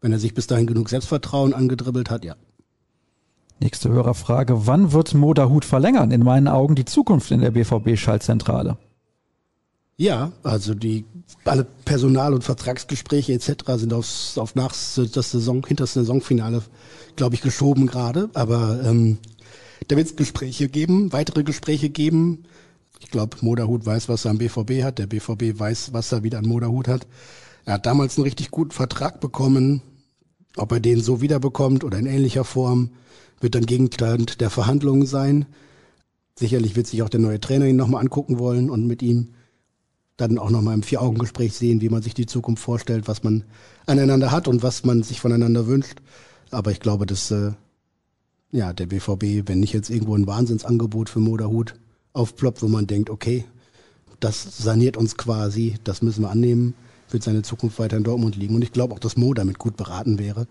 Wenn 0.00 0.12
er 0.12 0.18
sich 0.18 0.34
bis 0.34 0.46
dahin 0.46 0.66
genug 0.66 0.88
Selbstvertrauen 0.88 1.54
angedribbelt 1.54 2.10
hat, 2.10 2.24
ja. 2.24 2.36
Nächste 3.60 3.88
Hörerfrage. 3.88 4.66
Wann 4.66 4.92
wird 4.92 5.14
Moderhut 5.14 5.64
verlängern? 5.64 6.10
In 6.10 6.22
meinen 6.22 6.48
Augen 6.48 6.74
die 6.74 6.84
Zukunft 6.84 7.30
in 7.30 7.40
der 7.40 7.52
BVB-Schaltzentrale. 7.52 8.76
Ja, 9.96 10.32
also 10.42 10.74
die 10.74 11.04
alle 11.44 11.64
Personal- 11.84 12.34
und 12.34 12.42
Vertragsgespräche 12.42 13.32
etc. 13.32 13.52
sind 13.76 13.92
aufs, 13.92 14.38
auf 14.38 14.54
nach 14.54 14.72
das 14.72 15.30
Saison, 15.30 15.64
hinter 15.66 15.84
das 15.84 15.94
Saisonfinale, 15.94 16.62
glaube 17.16 17.36
ich, 17.36 17.42
geschoben 17.42 17.86
gerade. 17.86 18.28
Aber 18.34 18.82
ähm, 18.84 19.18
da 19.86 19.96
wird 19.96 20.08
es 20.08 20.16
Gespräche 20.16 20.68
geben, 20.68 21.12
weitere 21.12 21.44
Gespräche 21.44 21.90
geben. 21.90 22.44
Ich 23.00 23.10
glaube, 23.10 23.36
Moderhut 23.40 23.86
weiß, 23.86 24.08
was 24.08 24.24
er 24.24 24.32
am 24.32 24.38
BVB 24.38 24.82
hat. 24.82 24.98
Der 24.98 25.06
BVB 25.06 25.58
weiß, 25.58 25.92
was 25.92 26.10
er 26.10 26.24
wieder 26.24 26.38
an 26.38 26.48
Moderhut 26.48 26.88
hat. 26.88 27.06
Er 27.64 27.74
hat 27.74 27.86
damals 27.86 28.16
einen 28.16 28.24
richtig 28.24 28.50
guten 28.50 28.72
Vertrag 28.72 29.20
bekommen. 29.20 29.82
Ob 30.56 30.72
er 30.72 30.80
den 30.80 31.00
so 31.00 31.20
wiederbekommt 31.20 31.84
oder 31.84 31.98
in 31.98 32.06
ähnlicher 32.06 32.44
Form, 32.44 32.90
wird 33.40 33.54
dann 33.54 33.66
Gegenstand 33.66 34.40
der 34.40 34.50
Verhandlungen 34.50 35.06
sein. 35.06 35.46
Sicherlich 36.36 36.74
wird 36.74 36.86
sich 36.86 37.02
auch 37.02 37.08
der 37.08 37.20
neue 37.20 37.40
Trainer 37.40 37.66
ihn 37.66 37.76
nochmal 37.76 38.00
angucken 38.00 38.38
wollen 38.38 38.70
und 38.70 38.86
mit 38.86 39.02
ihm 39.02 39.34
dann 40.16 40.38
auch 40.38 40.50
nochmal 40.50 40.74
im 40.74 40.82
Vier-Augen-Gespräch 40.82 41.54
sehen, 41.54 41.80
wie 41.80 41.88
man 41.88 42.02
sich 42.02 42.14
die 42.14 42.26
Zukunft 42.26 42.62
vorstellt, 42.62 43.08
was 43.08 43.22
man 43.22 43.44
aneinander 43.86 44.30
hat 44.30 44.46
und 44.46 44.62
was 44.62 44.84
man 44.84 45.02
sich 45.02 45.20
voneinander 45.20 45.66
wünscht. 45.66 46.00
Aber 46.50 46.70
ich 46.70 46.80
glaube, 46.80 47.06
dass 47.06 47.30
äh, 47.30 47.52
ja 48.52 48.72
der 48.72 48.86
BVB, 48.86 49.48
wenn 49.48 49.60
nicht 49.60 49.72
jetzt 49.72 49.90
irgendwo 49.90 50.14
ein 50.14 50.26
Wahnsinnsangebot 50.26 51.08
für 51.08 51.20
Moderhut 51.20 51.74
aufploppt, 52.12 52.62
wo 52.62 52.68
man 52.68 52.86
denkt, 52.86 53.10
okay, 53.10 53.44
das 54.20 54.58
saniert 54.58 54.96
uns 54.96 55.16
quasi, 55.16 55.74
das 55.82 56.00
müssen 56.00 56.22
wir 56.22 56.30
annehmen, 56.30 56.74
wird 57.10 57.24
seine 57.24 57.42
Zukunft 57.42 57.78
weiter 57.78 57.96
in 57.96 58.04
Dortmund 58.04 58.36
liegen. 58.36 58.54
Und 58.54 58.62
ich 58.62 58.72
glaube 58.72 58.94
auch, 58.94 59.00
dass 59.00 59.16
Mo 59.16 59.34
damit 59.34 59.58
gut 59.58 59.76
beraten 59.76 60.18
wäre. 60.18 60.46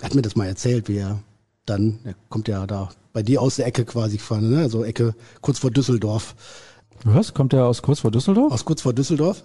Er 0.00 0.06
hat 0.06 0.14
mir 0.14 0.22
das 0.22 0.34
mal 0.34 0.46
erzählt, 0.46 0.88
wie 0.88 0.98
er 0.98 1.22
dann, 1.64 2.00
er 2.04 2.14
kommt 2.28 2.48
ja 2.48 2.66
da 2.66 2.90
bei 3.12 3.22
dir 3.22 3.40
aus 3.40 3.56
der 3.56 3.66
Ecke 3.66 3.84
quasi 3.84 4.16
gefahren, 4.16 4.50
ne? 4.50 4.58
also 4.58 4.84
Ecke 4.84 5.14
kurz 5.40 5.58
vor 5.58 5.70
Düsseldorf 5.70 6.34
was? 7.04 7.34
Kommt 7.34 7.52
der 7.52 7.66
aus 7.66 7.82
kurz 7.82 8.00
vor 8.00 8.10
Düsseldorf? 8.10 8.52
Aus 8.52 8.64
kurz 8.64 8.82
vor 8.82 8.92
Düsseldorf. 8.92 9.42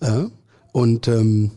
Äh, 0.00 0.24
und 0.72 1.08
ähm, 1.08 1.52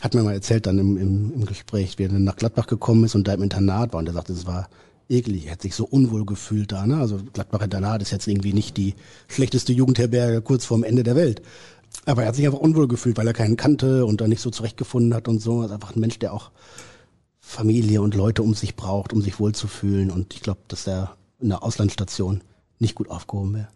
hat 0.00 0.14
mir 0.14 0.22
mal 0.22 0.34
erzählt 0.34 0.66
dann 0.66 0.78
im, 0.78 0.96
im, 0.96 1.32
im 1.32 1.46
Gespräch, 1.46 1.98
wie 1.98 2.04
er 2.04 2.08
dann 2.10 2.24
nach 2.24 2.36
Gladbach 2.36 2.66
gekommen 2.66 3.04
ist 3.04 3.14
und 3.14 3.26
da 3.26 3.34
im 3.34 3.42
Internat 3.42 3.92
war. 3.92 3.98
Und 3.98 4.06
er 4.06 4.14
sagte, 4.14 4.32
es 4.32 4.46
war 4.46 4.68
eklig. 5.08 5.46
Er 5.46 5.52
hat 5.52 5.62
sich 5.62 5.74
so 5.74 5.84
unwohl 5.84 6.24
gefühlt 6.24 6.72
da. 6.72 6.86
Ne? 6.86 6.98
Also 6.98 7.18
Gladbach 7.32 7.62
Internat 7.62 8.02
ist 8.02 8.10
jetzt 8.10 8.26
irgendwie 8.26 8.52
nicht 8.52 8.76
die 8.76 8.94
schlechteste 9.26 9.72
Jugendherberge 9.72 10.42
kurz 10.42 10.64
vorm 10.64 10.84
Ende 10.84 11.02
der 11.02 11.16
Welt. 11.16 11.42
Aber 12.04 12.22
er 12.22 12.28
hat 12.28 12.36
sich 12.36 12.46
einfach 12.46 12.58
unwohl 12.58 12.86
gefühlt, 12.86 13.16
weil 13.16 13.26
er 13.26 13.32
keinen 13.32 13.56
kannte 13.56 14.04
und 14.06 14.20
da 14.20 14.28
nicht 14.28 14.42
so 14.42 14.50
zurechtgefunden 14.50 15.14
hat 15.14 15.28
und 15.28 15.40
so. 15.40 15.60
Er 15.60 15.66
ist 15.66 15.72
einfach 15.72 15.96
ein 15.96 16.00
Mensch, 16.00 16.18
der 16.18 16.32
auch 16.32 16.50
Familie 17.40 18.02
und 18.02 18.14
Leute 18.14 18.42
um 18.42 18.54
sich 18.54 18.76
braucht, 18.76 19.12
um 19.12 19.22
sich 19.22 19.40
wohlzufühlen. 19.40 20.10
Und 20.10 20.34
ich 20.34 20.42
glaube, 20.42 20.60
dass 20.68 20.86
er 20.86 21.16
in 21.40 21.48
der 21.48 21.62
Auslandsstation 21.62 22.42
nicht 22.78 22.94
gut 22.94 23.10
aufgehoben 23.10 23.54
wäre. 23.54 23.68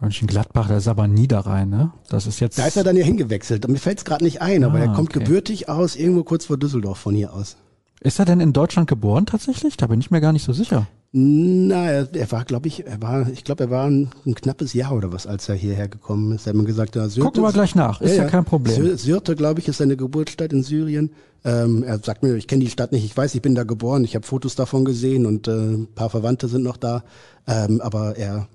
Mönchengladbach, 0.00 0.68
das 0.68 0.84
ist 0.84 0.88
aber 0.88 1.06
Niederrhein, 1.06 1.68
ne? 1.68 1.92
Das 2.08 2.26
ist 2.26 2.40
jetzt. 2.40 2.58
Da 2.58 2.66
ist 2.66 2.76
er 2.76 2.84
dann 2.84 2.96
ja 2.96 3.04
hingewechselt. 3.04 3.68
Mir 3.68 3.78
fällt 3.78 3.98
es 3.98 4.04
gerade 4.04 4.24
nicht 4.24 4.40
ein, 4.40 4.64
aber 4.64 4.78
ah, 4.78 4.82
er 4.82 4.88
kommt 4.88 5.10
okay. 5.10 5.20
gebürtig 5.20 5.68
aus, 5.68 5.96
irgendwo 5.96 6.24
kurz 6.24 6.46
vor 6.46 6.56
Düsseldorf 6.56 6.98
von 6.98 7.14
hier 7.14 7.34
aus. 7.34 7.56
Ist 8.00 8.18
er 8.18 8.24
denn 8.24 8.40
in 8.40 8.52
Deutschland 8.52 8.88
geboren 8.88 9.26
tatsächlich? 9.26 9.76
Da 9.76 9.86
bin 9.86 10.00
ich 10.00 10.10
mir 10.10 10.20
gar 10.20 10.32
nicht 10.32 10.44
so 10.44 10.54
sicher. 10.54 10.86
Na, 11.12 11.86
er, 11.90 12.08
er 12.14 12.30
war, 12.30 12.44
glaube 12.44 12.68
ich, 12.68 12.86
er 12.86 13.02
war, 13.02 13.28
ich 13.28 13.42
glaube, 13.42 13.64
er 13.64 13.70
war 13.70 13.86
ein, 13.86 14.10
ein, 14.24 14.36
knappes 14.36 14.74
Jahr 14.74 14.92
oder 14.92 15.12
was, 15.12 15.26
als 15.26 15.48
er 15.48 15.56
hierher 15.56 15.88
gekommen 15.88 16.32
ist. 16.32 16.46
Er 16.46 16.50
hat 16.50 16.56
mir 16.56 16.64
gesagt, 16.64 16.94
ja, 16.94 17.08
Syrte, 17.08 17.26
Gucken 17.26 17.42
wir 17.42 17.52
gleich 17.52 17.74
nach, 17.74 18.00
ist 18.00 18.16
ja, 18.16 18.22
ja 18.22 18.28
kein 18.28 18.44
Problem. 18.44 18.96
Syrte, 18.96 19.34
glaube 19.34 19.58
ich, 19.58 19.66
ist 19.66 19.78
seine 19.78 19.96
Geburtsstadt 19.96 20.52
in 20.52 20.62
Syrien. 20.62 21.10
Ähm, 21.44 21.82
er 21.82 21.98
sagt 21.98 22.22
mir, 22.22 22.36
ich 22.36 22.46
kenne 22.46 22.62
die 22.62 22.70
Stadt 22.70 22.92
nicht, 22.92 23.04
ich 23.04 23.16
weiß, 23.16 23.34
ich 23.34 23.42
bin 23.42 23.56
da 23.56 23.64
geboren, 23.64 24.04
ich 24.04 24.14
habe 24.14 24.26
Fotos 24.26 24.54
davon 24.54 24.84
gesehen 24.84 25.26
und 25.26 25.48
äh, 25.48 25.50
ein 25.50 25.88
paar 25.94 26.10
Verwandte 26.10 26.46
sind 26.46 26.62
noch 26.62 26.76
da. 26.76 27.02
Ähm, 27.48 27.80
aber 27.80 28.16
er 28.16 28.46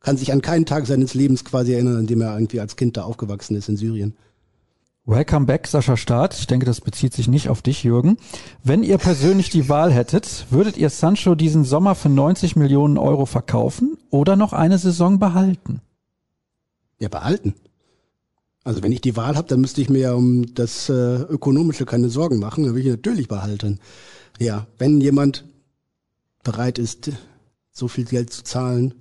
kann 0.00 0.16
sich 0.16 0.32
an 0.32 0.42
keinen 0.42 0.66
Tag 0.66 0.86
seines 0.86 1.14
Lebens 1.14 1.44
quasi 1.44 1.72
erinnern, 1.72 1.96
an 1.96 2.06
dem 2.06 2.20
er 2.20 2.34
irgendwie 2.34 2.60
als 2.60 2.76
Kind 2.76 2.96
da 2.96 3.04
aufgewachsen 3.04 3.56
ist 3.56 3.68
in 3.68 3.76
Syrien. 3.76 4.14
Welcome 5.08 5.46
back, 5.46 5.68
Sascha 5.68 5.96
Staat. 5.96 6.36
Ich 6.36 6.48
denke, 6.48 6.66
das 6.66 6.80
bezieht 6.80 7.14
sich 7.14 7.28
nicht 7.28 7.48
auf 7.48 7.62
dich, 7.62 7.84
Jürgen. 7.84 8.18
Wenn 8.64 8.82
ihr 8.82 8.98
persönlich 8.98 9.50
die 9.50 9.68
Wahl 9.68 9.92
hättet, 9.92 10.46
würdet 10.50 10.76
ihr 10.76 10.90
Sancho 10.90 11.36
diesen 11.36 11.64
Sommer 11.64 11.94
für 11.94 12.08
90 12.08 12.56
Millionen 12.56 12.98
Euro 12.98 13.24
verkaufen 13.24 13.98
oder 14.10 14.34
noch 14.34 14.52
eine 14.52 14.78
Saison 14.78 15.20
behalten? 15.20 15.80
Ja, 16.98 17.08
behalten. 17.08 17.54
Also 18.64 18.82
wenn 18.82 18.90
ich 18.90 19.00
die 19.00 19.16
Wahl 19.16 19.36
habe, 19.36 19.46
dann 19.46 19.60
müsste 19.60 19.80
ich 19.80 19.88
mir 19.88 20.00
ja 20.00 20.14
um 20.14 20.52
das 20.56 20.88
äh, 20.88 20.92
Ökonomische 20.92 21.86
keine 21.86 22.08
Sorgen 22.08 22.40
machen. 22.40 22.64
Dann 22.64 22.74
will 22.74 22.84
ich 22.84 22.90
natürlich 22.90 23.28
behalten. 23.28 23.78
Ja, 24.40 24.66
wenn 24.78 25.00
jemand 25.00 25.44
bereit 26.42 26.80
ist, 26.80 27.12
so 27.70 27.86
viel 27.86 28.06
Geld 28.06 28.32
zu 28.32 28.42
zahlen, 28.42 28.94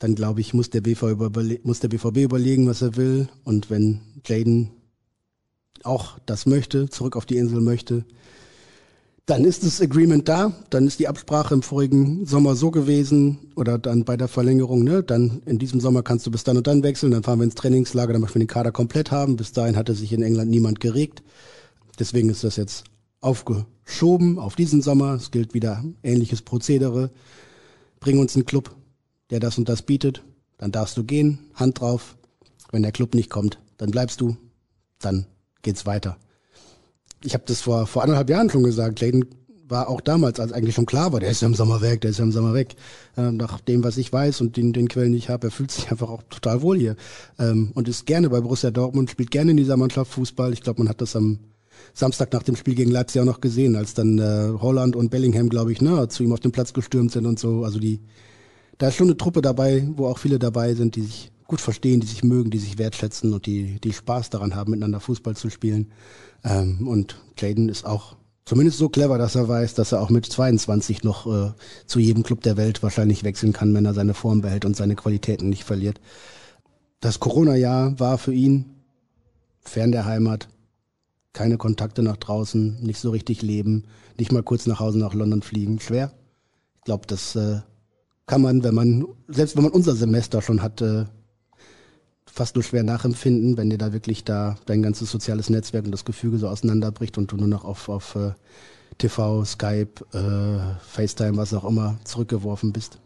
dann 0.00 0.14
glaube 0.14 0.40
ich, 0.40 0.54
muss 0.54 0.70
der, 0.70 0.80
BVB 0.80 1.62
muss 1.62 1.80
der 1.80 1.88
BVB 1.88 2.16
überlegen, 2.18 2.66
was 2.66 2.82
er 2.82 2.96
will. 2.96 3.28
Und 3.44 3.70
wenn 3.70 4.00
Jaden 4.26 4.70
auch 5.84 6.18
das 6.26 6.46
möchte, 6.46 6.88
zurück 6.88 7.16
auf 7.16 7.26
die 7.26 7.36
Insel 7.36 7.60
möchte, 7.60 8.04
dann 9.26 9.44
ist 9.44 9.62
das 9.62 9.80
Agreement 9.80 10.26
da, 10.28 10.52
dann 10.70 10.86
ist 10.86 10.98
die 10.98 11.06
Absprache 11.06 11.54
im 11.54 11.62
vorigen 11.62 12.26
Sommer 12.26 12.56
so 12.56 12.70
gewesen 12.70 13.52
oder 13.54 13.78
dann 13.78 14.04
bei 14.04 14.16
der 14.16 14.26
Verlängerung, 14.26 14.82
ne, 14.82 15.02
dann 15.02 15.42
in 15.44 15.58
diesem 15.58 15.80
Sommer 15.80 16.02
kannst 16.02 16.26
du 16.26 16.30
bis 16.30 16.44
dann 16.44 16.56
und 16.56 16.66
dann 16.66 16.82
wechseln, 16.82 17.12
dann 17.12 17.22
fahren 17.22 17.38
wir 17.38 17.44
ins 17.44 17.54
Trainingslager, 17.54 18.14
dann 18.14 18.22
möchten 18.22 18.36
wir 18.36 18.46
den 18.46 18.48
Kader 18.48 18.72
komplett 18.72 19.10
haben. 19.12 19.36
Bis 19.36 19.52
dahin 19.52 19.76
hatte 19.76 19.94
sich 19.94 20.12
in 20.12 20.22
England 20.22 20.50
niemand 20.50 20.80
geregt. 20.80 21.22
Deswegen 21.98 22.30
ist 22.30 22.42
das 22.42 22.56
jetzt 22.56 22.84
aufgeschoben 23.20 24.38
auf 24.38 24.56
diesen 24.56 24.80
Sommer. 24.80 25.14
Es 25.14 25.30
gilt 25.30 25.52
wieder 25.52 25.84
ähnliches 26.02 26.40
Prozedere. 26.40 27.10
Bring 28.00 28.18
uns 28.18 28.34
einen 28.34 28.46
Club, 28.46 28.74
der 29.30 29.40
das 29.40 29.58
und 29.58 29.68
das 29.68 29.82
bietet, 29.82 30.22
dann 30.58 30.72
darfst 30.72 30.96
du 30.96 31.04
gehen, 31.04 31.50
Hand 31.54 31.80
drauf. 31.80 32.16
Wenn 32.72 32.82
der 32.82 32.92
Club 32.92 33.14
nicht 33.14 33.30
kommt, 33.30 33.58
dann 33.78 33.90
bleibst 33.90 34.20
du, 34.20 34.36
dann 35.00 35.26
geht's 35.62 35.86
weiter 35.86 36.16
ich 37.24 37.34
habe 37.34 37.44
das 37.46 37.60
vor, 37.60 37.86
vor 37.86 38.02
anderthalb 38.02 38.30
Jahren 38.30 38.50
schon 38.50 38.62
gesagt, 38.62 38.96
Clayton 38.96 39.26
war 39.68 39.88
auch 39.88 40.00
damals, 40.00 40.40
als 40.40 40.52
eigentlich 40.52 40.74
schon 40.74 40.86
klar 40.86 41.12
war, 41.12 41.20
der 41.20 41.30
ist 41.30 41.42
ja 41.42 41.46
im 41.46 41.54
Sommer 41.54 41.80
weg, 41.80 42.00
der 42.00 42.10
ist 42.10 42.18
ja 42.18 42.24
im 42.24 42.32
Sommer 42.32 42.54
weg. 42.54 42.74
Ähm, 43.16 43.36
nach 43.36 43.60
dem, 43.60 43.84
was 43.84 43.98
ich 43.98 44.12
weiß 44.12 44.40
und 44.40 44.56
den, 44.56 44.72
den 44.72 44.88
Quellen, 44.88 45.12
die 45.12 45.18
ich 45.18 45.28
habe, 45.28 45.46
er 45.46 45.50
fühlt 45.52 45.70
sich 45.70 45.90
einfach 45.92 46.10
auch 46.10 46.22
total 46.28 46.62
wohl 46.62 46.76
hier 46.76 46.96
ähm, 47.38 47.70
und 47.74 47.88
ist 47.88 48.06
gerne 48.06 48.30
bei 48.30 48.40
Borussia 48.40 48.70
Dortmund, 48.70 49.10
spielt 49.10 49.30
gerne 49.30 49.52
in 49.52 49.56
dieser 49.56 49.76
Mannschaft 49.76 50.12
Fußball. 50.12 50.52
Ich 50.52 50.62
glaube, 50.62 50.80
man 50.80 50.88
hat 50.88 51.00
das 51.00 51.14
am 51.14 51.38
Samstag 51.94 52.32
nach 52.32 52.42
dem 52.42 52.56
Spiel 52.56 52.74
gegen 52.74 52.90
Leipzig 52.90 53.20
auch 53.20 53.26
noch 53.26 53.40
gesehen, 53.40 53.76
als 53.76 53.94
dann 53.94 54.18
äh, 54.18 54.58
Holland 54.60 54.96
und 54.96 55.10
Bellingham, 55.10 55.48
glaube 55.48 55.70
ich, 55.70 55.80
ne, 55.80 56.08
zu 56.08 56.24
ihm 56.24 56.32
auf 56.32 56.40
den 56.40 56.52
Platz 56.52 56.72
gestürmt 56.72 57.12
sind 57.12 57.26
und 57.26 57.38
so. 57.38 57.62
Also 57.62 57.78
die, 57.78 58.00
da 58.80 58.88
ist 58.88 58.96
schon 58.96 59.08
eine 59.08 59.16
Truppe 59.18 59.42
dabei, 59.42 59.86
wo 59.94 60.06
auch 60.06 60.16
viele 60.16 60.38
dabei 60.38 60.74
sind, 60.74 60.96
die 60.96 61.02
sich 61.02 61.30
gut 61.46 61.60
verstehen, 61.60 62.00
die 62.00 62.06
sich 62.06 62.24
mögen, 62.24 62.50
die 62.50 62.58
sich 62.58 62.78
wertschätzen 62.78 63.34
und 63.34 63.44
die, 63.44 63.78
die 63.78 63.92
Spaß 63.92 64.30
daran 64.30 64.54
haben, 64.54 64.70
miteinander 64.70 65.00
Fußball 65.00 65.36
zu 65.36 65.50
spielen. 65.50 65.92
Ähm, 66.44 66.88
und 66.88 67.20
Jaden 67.38 67.68
ist 67.68 67.84
auch 67.84 68.16
zumindest 68.46 68.78
so 68.78 68.88
clever, 68.88 69.18
dass 69.18 69.34
er 69.34 69.48
weiß, 69.48 69.74
dass 69.74 69.92
er 69.92 70.00
auch 70.00 70.08
mit 70.08 70.24
22 70.24 71.04
noch 71.04 71.26
äh, 71.26 71.52
zu 71.84 71.98
jedem 71.98 72.22
Club 72.22 72.40
der 72.40 72.56
Welt 72.56 72.82
wahrscheinlich 72.82 73.22
wechseln 73.22 73.52
kann, 73.52 73.74
wenn 73.74 73.84
er 73.84 73.92
seine 73.92 74.14
Form 74.14 74.40
behält 74.40 74.64
und 74.64 74.76
seine 74.76 74.96
Qualitäten 74.96 75.50
nicht 75.50 75.64
verliert. 75.64 76.00
Das 77.00 77.20
Corona-Jahr 77.20 78.00
war 78.00 78.16
für 78.16 78.32
ihn 78.32 78.64
fern 79.60 79.92
der 79.92 80.06
Heimat, 80.06 80.48
keine 81.34 81.58
Kontakte 81.58 82.02
nach 82.02 82.16
draußen, 82.16 82.82
nicht 82.82 82.98
so 82.98 83.10
richtig 83.10 83.42
leben, 83.42 83.84
nicht 84.18 84.32
mal 84.32 84.42
kurz 84.42 84.66
nach 84.66 84.80
Hause 84.80 84.98
nach 84.98 85.12
London 85.12 85.42
fliegen, 85.42 85.80
schwer. 85.80 86.12
Ich 86.78 86.84
glaube, 86.84 87.06
das 87.06 87.36
äh, 87.36 87.60
kann 88.30 88.42
man, 88.42 88.62
wenn 88.62 88.76
man, 88.76 89.08
selbst 89.26 89.56
wenn 89.56 89.64
man 89.64 89.72
unser 89.72 89.96
Semester 89.96 90.40
schon 90.40 90.62
hat, 90.62 90.80
äh, 90.82 91.04
fast 92.26 92.54
nur 92.54 92.62
schwer 92.62 92.84
nachempfinden, 92.84 93.56
wenn 93.56 93.70
dir 93.70 93.76
da 93.76 93.92
wirklich 93.92 94.22
da 94.22 94.54
dein 94.66 94.82
ganzes 94.82 95.10
soziales 95.10 95.50
Netzwerk 95.50 95.84
und 95.84 95.90
das 95.90 96.04
Gefüge 96.04 96.38
so 96.38 96.46
auseinanderbricht 96.46 97.18
und 97.18 97.32
du 97.32 97.36
nur 97.36 97.48
noch 97.48 97.64
auf, 97.64 97.88
auf 97.88 98.14
äh, 98.14 98.30
TV, 98.98 99.44
Skype, 99.44 100.04
äh, 100.12 100.60
FaceTime, 100.80 101.38
was 101.38 101.52
auch 101.54 101.64
immer 101.64 101.98
zurückgeworfen 102.04 102.72
bist. 102.72 103.00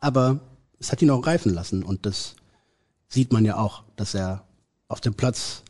Aber 0.00 0.40
es 0.78 0.90
hat 0.90 1.02
ihn 1.02 1.10
auch 1.10 1.26
reifen 1.26 1.52
lassen 1.52 1.82
und 1.82 2.06
das 2.06 2.34
sieht 3.06 3.34
man 3.34 3.44
ja 3.44 3.58
auch, 3.58 3.82
dass 3.96 4.14
er 4.14 4.44
auf 4.88 5.02
dem 5.02 5.12
Platz 5.12 5.62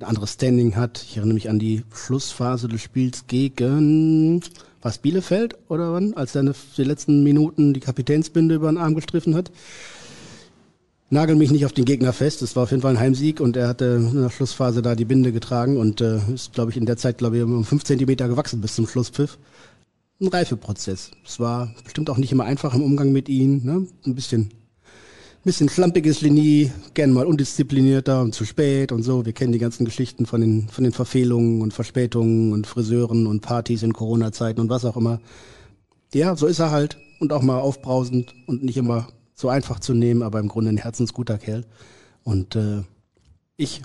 ein 0.00 0.06
anderes 0.06 0.32
Standing 0.32 0.74
hat. 0.74 1.00
Ich 1.00 1.16
erinnere 1.16 1.34
mich 1.34 1.48
an 1.48 1.60
die 1.60 1.84
Schlussphase 1.94 2.66
des 2.66 2.82
Spiels 2.82 3.28
gegen 3.28 4.42
was 4.82 4.98
Bielefeld 4.98 5.56
oder 5.68 5.92
wann, 5.92 6.14
als 6.14 6.34
er 6.34 6.42
in 6.42 6.54
den 6.76 6.86
letzten 6.86 7.22
Minuten 7.22 7.72
die 7.72 7.80
Kapitänsbinde 7.80 8.56
über 8.56 8.70
den 8.70 8.78
Arm 8.78 8.94
gestriffen 8.94 9.34
hat 9.34 9.50
nagel 11.12 11.36
mich 11.36 11.50
nicht 11.50 11.66
auf 11.66 11.72
den 11.72 11.84
Gegner 11.84 12.12
fest. 12.12 12.42
Es 12.42 12.56
war 12.56 12.64
auf 12.64 12.70
jeden 12.70 12.82
Fall 12.82 12.94
ein 12.94 13.00
Heimsieg 13.00 13.40
und 13.40 13.56
er 13.56 13.68
hatte 13.68 14.02
in 14.10 14.22
der 14.22 14.30
Schlussphase 14.30 14.80
da 14.82 14.94
die 14.94 15.04
Binde 15.04 15.30
getragen 15.30 15.76
und 15.76 16.00
äh, 16.00 16.18
ist, 16.34 16.54
glaube 16.54 16.70
ich, 16.70 16.76
in 16.76 16.86
der 16.86 16.96
Zeit, 16.96 17.18
glaube 17.18 17.36
ich, 17.36 17.42
um 17.42 17.64
fünf 17.64 17.84
Zentimeter 17.84 18.28
gewachsen 18.28 18.60
bis 18.60 18.74
zum 18.74 18.86
Schlusspfiff. 18.88 19.38
Ein 20.20 20.28
Reifeprozess. 20.28 21.10
Es 21.24 21.38
war 21.38 21.74
bestimmt 21.84 22.08
auch 22.08 22.16
nicht 22.16 22.32
immer 22.32 22.44
einfach 22.44 22.74
im 22.74 22.82
Umgang 22.82 23.12
mit 23.12 23.28
ihm. 23.28 23.60
Ne? 23.62 23.86
Ein 24.06 24.14
bisschen, 24.14 24.50
bisschen 25.44 25.68
schlampiges 25.68 26.20
Linie, 26.20 26.72
gern 26.94 27.12
mal 27.12 27.26
undisziplinierter 27.26 28.20
und 28.20 28.32
zu 28.34 28.44
spät 28.44 28.92
und 28.92 29.02
so. 29.02 29.26
Wir 29.26 29.32
kennen 29.32 29.52
die 29.52 29.58
ganzen 29.58 29.84
Geschichten 29.84 30.24
von 30.24 30.40
den, 30.40 30.68
von 30.68 30.84
den 30.84 30.92
Verfehlungen 30.92 31.62
und 31.62 31.72
Verspätungen 31.72 32.52
und 32.52 32.66
Friseuren 32.66 33.26
und 33.26 33.40
Partys 33.40 33.82
in 33.82 33.92
Corona-Zeiten 33.92 34.60
und 34.60 34.70
was 34.70 34.84
auch 34.84 34.96
immer. 34.96 35.20
Ja, 36.14 36.36
so 36.36 36.46
ist 36.46 36.60
er 36.60 36.70
halt 36.70 36.96
und 37.18 37.32
auch 37.32 37.42
mal 37.42 37.58
aufbrausend 37.58 38.34
und 38.46 38.62
nicht 38.62 38.76
immer 38.76 39.08
so 39.34 39.48
einfach 39.48 39.80
zu 39.80 39.94
nehmen, 39.94 40.22
aber 40.22 40.38
im 40.38 40.48
Grunde 40.48 40.70
ein 40.70 40.76
herzensguter 40.76 41.38
Kerl. 41.38 41.64
Und 42.22 42.54
äh, 42.54 42.82
ich 43.56 43.82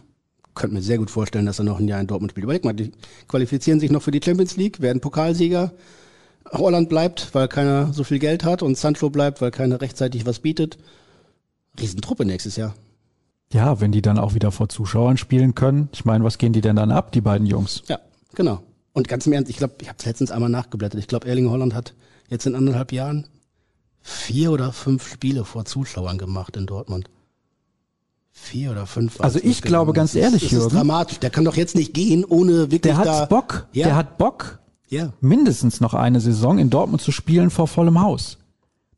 könnte 0.53 0.75
mir 0.75 0.81
sehr 0.83 0.99
gut 0.99 1.09
vorstellen, 1.09 1.47
dass 1.47 1.59
er 1.59 1.65
noch 1.65 1.79
ein 1.79 1.87
Jahr 1.87 2.01
in 2.01 2.07
Dortmund 2.07 2.31
spielt. 2.31 2.43
Überleg 2.43 2.65
mal, 2.65 2.73
die 2.73 2.91
qualifizieren 3.27 3.79
sich 3.79 3.89
noch 3.89 4.03
für 4.03 4.11
die 4.11 4.21
Champions 4.23 4.57
League, 4.57 4.81
werden 4.81 5.01
Pokalsieger. 5.01 5.73
Holland 6.51 6.87
bleibt, 6.87 7.33
weil 7.33 7.47
keiner 7.47 7.93
so 7.93 8.03
viel 8.03 8.19
Geld 8.19 8.43
hat 8.43 8.61
und 8.61 8.77
Sancho 8.77 9.09
bleibt, 9.09 9.41
weil 9.41 9.51
keiner 9.51 9.81
rechtzeitig 9.81 10.25
was 10.25 10.39
bietet. 10.39 10.77
Riesentruppe 11.79 12.25
nächstes 12.25 12.55
Jahr. 12.55 12.73
Ja, 13.51 13.79
wenn 13.79 13.91
die 13.91 14.01
dann 14.01 14.19
auch 14.19 14.33
wieder 14.33 14.51
vor 14.51 14.67
Zuschauern 14.69 15.17
spielen 15.17 15.55
können. 15.55 15.89
Ich 15.93 16.03
meine, 16.05 16.23
was 16.23 16.37
gehen 16.37 16.53
die 16.53 16.61
denn 16.61 16.75
dann 16.75 16.91
ab, 16.91 17.11
die 17.11 17.21
beiden 17.21 17.47
Jungs? 17.47 17.83
Ja, 17.87 17.99
genau. 18.35 18.61
Und 18.93 19.07
ganz 19.07 19.25
im 19.27 19.33
Ernst, 19.33 19.49
ich 19.49 19.57
glaube, 19.57 19.75
ich 19.81 19.87
habe 19.87 19.97
es 19.99 20.05
letztens 20.05 20.31
einmal 20.31 20.49
nachgeblättert. 20.49 20.99
Ich 20.99 21.07
glaube, 21.07 21.27
Erling 21.27 21.49
Holland 21.49 21.73
hat 21.73 21.93
jetzt 22.29 22.45
in 22.45 22.55
anderthalb 22.55 22.91
Jahren 22.91 23.27
vier 24.01 24.51
oder 24.51 24.73
fünf 24.73 25.07
Spiele 25.07 25.45
vor 25.45 25.65
Zuschauern 25.65 26.17
gemacht 26.17 26.57
in 26.57 26.65
Dortmund. 26.65 27.09
Vier 28.31 28.71
oder 28.71 28.85
fünf. 28.85 29.19
Also 29.19 29.39
ich 29.41 29.61
glaube 29.61 29.93
ganz 29.93 30.13
das 30.13 30.21
ehrlich, 30.21 30.43
das 30.43 30.51
Jürgen. 30.51 30.67
ist 30.67 30.73
dramatisch. 30.73 31.19
Der 31.19 31.29
kann 31.29 31.43
doch 31.43 31.55
jetzt 31.55 31.75
nicht 31.75 31.93
gehen, 31.93 32.23
ohne 32.23 32.71
wirklich 32.71 32.81
Der 32.81 32.97
hat 32.97 33.05
da, 33.07 33.25
Bock. 33.25 33.67
Ja. 33.71 33.87
Der 33.87 33.95
hat 33.95 34.17
Bock. 34.17 34.59
Ja. 34.89 35.11
Mindestens 35.21 35.81
noch 35.81 35.93
eine 35.93 36.21
Saison 36.21 36.59
in 36.59 36.69
Dortmund 36.69 37.01
zu 37.01 37.11
spielen 37.11 37.49
vor 37.49 37.67
vollem 37.67 37.99
Haus. 37.99 38.37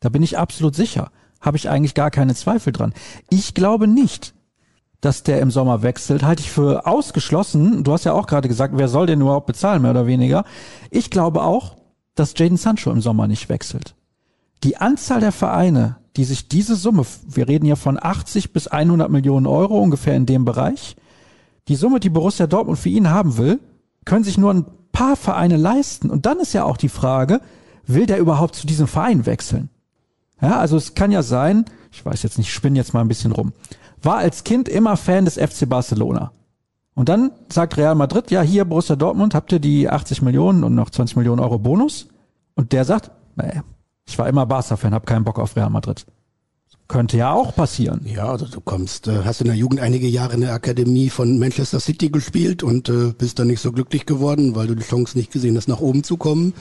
Da 0.02 0.10
bin 0.10 0.24
ich 0.24 0.38
absolut 0.38 0.76
sicher. 0.76 1.12
Habe 1.42 1.58
ich 1.58 1.70
eigentlich 1.70 1.94
gar 1.94 2.12
keine 2.12 2.36
Zweifel 2.36 2.74
dran. 2.74 2.94
Ich 3.30 3.54
glaube 3.54 3.88
nicht, 3.88 4.34
dass 5.02 5.24
der 5.24 5.40
im 5.40 5.52
Sommer 5.52 5.82
wechselt, 5.82 6.24
halte 6.24 6.42
ich 6.42 6.52
für 6.52 6.86
ausgeschlossen. 6.86 7.84
Du 7.84 7.94
hast 7.94 8.04
ja 8.04 8.14
auch 8.14 8.28
gerade 8.28 8.48
gesagt, 8.48 8.74
wer 8.78 8.90
soll 8.90 9.08
den 9.08 9.22
überhaupt 9.22 9.48
bezahlen, 9.48 9.82
mehr 9.82 9.92
oder 9.92 10.08
weniger. 10.08 10.44
Ich 10.92 11.10
glaube 11.10 11.44
auch, 11.44 11.78
dass 12.16 12.34
Jaden 12.38 12.58
Sancho 12.58 12.92
im 12.92 13.02
Sommer 13.02 13.28
nicht 13.28 13.48
wechselt. 13.48 13.96
Die 14.64 14.76
Anzahl 14.76 15.22
der 15.22 15.32
Vereine, 15.32 15.98
die 16.18 16.26
sich 16.26 16.50
diese 16.50 16.76
Summe, 16.76 17.06
wir 17.28 17.48
reden 17.48 17.66
ja 17.66 17.78
von 17.78 17.98
80 18.02 18.52
bis 18.52 18.68
100 18.68 19.10
Millionen 19.10 19.48
Euro 19.48 19.80
ungefähr 19.80 20.16
in 20.16 20.26
dem 20.26 20.44
Bereich, 20.44 20.98
die 21.70 21.76
Summe, 21.76 22.02
die 22.02 22.10
Borussia 22.10 22.48
Dortmund 22.48 22.80
für 22.80 22.90
ihn 22.90 23.10
haben 23.10 23.38
will, 23.38 23.60
können 24.04 24.26
sich 24.26 24.38
nur 24.38 24.54
ein 24.54 24.66
paar 24.92 25.16
Vereine 25.16 25.56
leisten. 25.56 26.10
Und 26.10 26.26
dann 26.26 26.40
ist 26.40 26.54
ja 26.54 26.66
auch 26.66 26.78
die 26.78 26.90
Frage, 26.90 27.40
will 27.86 28.06
der 28.06 28.18
überhaupt 28.18 28.56
zu 28.56 28.68
diesem 28.68 28.88
Verein 28.88 29.26
wechseln? 29.26 29.70
Ja, 30.42 30.60
also 30.60 30.78
es 30.78 30.94
kann 30.94 31.12
ja 31.12 31.24
sein, 31.24 31.66
ich 31.92 32.06
weiß 32.06 32.24
jetzt 32.24 32.38
nicht, 32.38 32.48
ich 32.48 32.54
spinne 32.54 32.78
jetzt 32.78 32.94
mal 32.94 33.02
ein 33.02 33.08
bisschen 33.08 33.32
rum, 33.32 33.54
war 34.02 34.18
als 34.18 34.44
Kind 34.44 34.70
immer 34.70 34.98
Fan 34.98 35.26
des 35.26 35.36
FC 35.36 35.68
Barcelona. 35.68 36.32
Und 36.96 37.08
dann 37.10 37.32
sagt 37.52 37.78
Real 37.78 37.96
Madrid, 37.96 38.30
ja, 38.32 38.42
hier 38.42 38.66
Borussia 38.66 38.96
Dortmund, 38.96 39.34
habt 39.34 39.52
ihr 39.52 39.60
die 39.60 39.90
80 39.90 40.22
Millionen 40.22 40.64
und 40.64 40.76
noch 40.76 40.90
20 40.90 41.16
Millionen 41.18 41.40
Euro 41.40 41.58
Bonus? 41.58 42.08
Und 42.56 42.74
der 42.74 42.84
sagt, 42.84 43.12
nee, 43.36 43.62
ich 44.06 44.18
war 44.18 44.28
immer 44.28 44.46
Barca-Fan, 44.46 44.94
habe 44.94 45.06
keinen 45.06 45.24
Bock 45.24 45.40
auf 45.40 45.56
Real 45.56 45.70
Madrid. 45.70 46.06
Könnte 46.90 47.18
ja 47.18 47.32
auch 47.32 47.56
passieren. 47.56 48.02
Ja, 48.04 48.30
also 48.30 48.48
du 48.48 48.62
kommst, 48.62 49.08
äh, 49.08 49.24
hast 49.24 49.42
in 49.42 49.48
der 49.48 49.56
Jugend 49.56 49.80
einige 49.80 50.08
Jahre 50.08 50.34
in 50.34 50.42
der 50.42 50.54
Akademie 50.54 51.10
von 51.10 51.38
Manchester 51.38 51.80
City 51.80 52.10
gespielt 52.10 52.64
und 52.64 52.90
äh, 52.90 53.14
bist 53.16 53.38
dann 53.38 53.48
nicht 53.48 53.62
so 53.62 53.72
glücklich 53.72 54.08
geworden, 54.08 54.56
weil 54.56 54.66
du 54.66 54.76
die 54.76 54.84
Chance 54.84 55.16
nicht 55.18 55.32
gesehen 55.32 55.56
hast, 55.56 55.68
nach 55.68 55.82
oben 55.82 56.04
zu 56.04 56.18
kommen. 56.18 56.54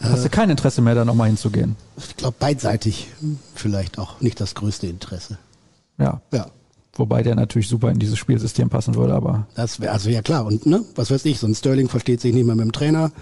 Hast 0.00 0.24
du 0.24 0.28
kein 0.28 0.50
Interesse 0.50 0.82
mehr, 0.82 0.94
da 0.94 1.04
nochmal 1.04 1.28
hinzugehen? 1.28 1.76
Ich 1.96 2.16
glaube, 2.16 2.36
beidseitig 2.38 3.08
vielleicht 3.54 3.98
auch 3.98 4.20
nicht 4.20 4.40
das 4.40 4.54
größte 4.54 4.86
Interesse. 4.86 5.38
Ja. 5.98 6.20
Ja. 6.32 6.46
Wobei 6.94 7.22
der 7.22 7.34
natürlich 7.34 7.68
super 7.68 7.90
in 7.90 7.98
dieses 7.98 8.18
Spielsystem 8.18 8.70
passen 8.70 8.94
würde, 8.94 9.14
aber. 9.14 9.46
Das 9.54 9.80
wäre, 9.80 9.92
also 9.92 10.08
ja 10.08 10.22
klar. 10.22 10.46
Und 10.46 10.66
ne, 10.66 10.82
was 10.94 11.10
weiß 11.10 11.24
ich, 11.26 11.38
so 11.38 11.46
ein 11.46 11.54
Sterling 11.54 11.88
versteht 11.88 12.20
sich 12.20 12.32
nicht 12.32 12.46
mehr 12.46 12.54
mit 12.54 12.64
dem 12.64 12.72
Trainer, 12.72 13.12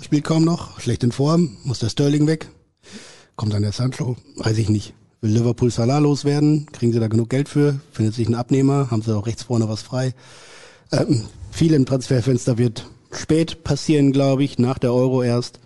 spielt 0.00 0.24
kaum 0.24 0.44
noch, 0.44 0.80
schlecht 0.80 1.02
in 1.02 1.12
Form, 1.12 1.56
muss 1.64 1.80
der 1.80 1.88
Sterling 1.88 2.26
weg. 2.26 2.48
Kommt 3.36 3.52
dann 3.52 3.62
der 3.62 3.72
Sancho? 3.72 4.16
Weiß 4.36 4.58
ich 4.58 4.68
nicht. 4.68 4.94
Will 5.20 5.32
Liverpool 5.32 5.70
Salah 5.70 5.98
loswerden? 5.98 6.66
Kriegen 6.70 6.92
sie 6.92 7.00
da 7.00 7.08
genug 7.08 7.30
Geld 7.30 7.48
für? 7.48 7.80
Findet 7.90 8.14
sich 8.14 8.28
ein 8.28 8.34
Abnehmer? 8.34 8.90
Haben 8.90 9.02
sie 9.02 9.16
auch 9.16 9.26
rechts 9.26 9.44
vorne 9.44 9.68
was 9.68 9.82
frei? 9.82 10.14
Ähm, 10.92 11.22
viel 11.50 11.72
im 11.72 11.86
Transferfenster 11.86 12.58
wird 12.58 12.86
spät 13.10 13.64
passieren, 13.64 14.12
glaube 14.12 14.44
ich, 14.44 14.58
nach 14.58 14.78
der 14.78 14.92
Euro 14.92 15.22
erst. 15.22 15.58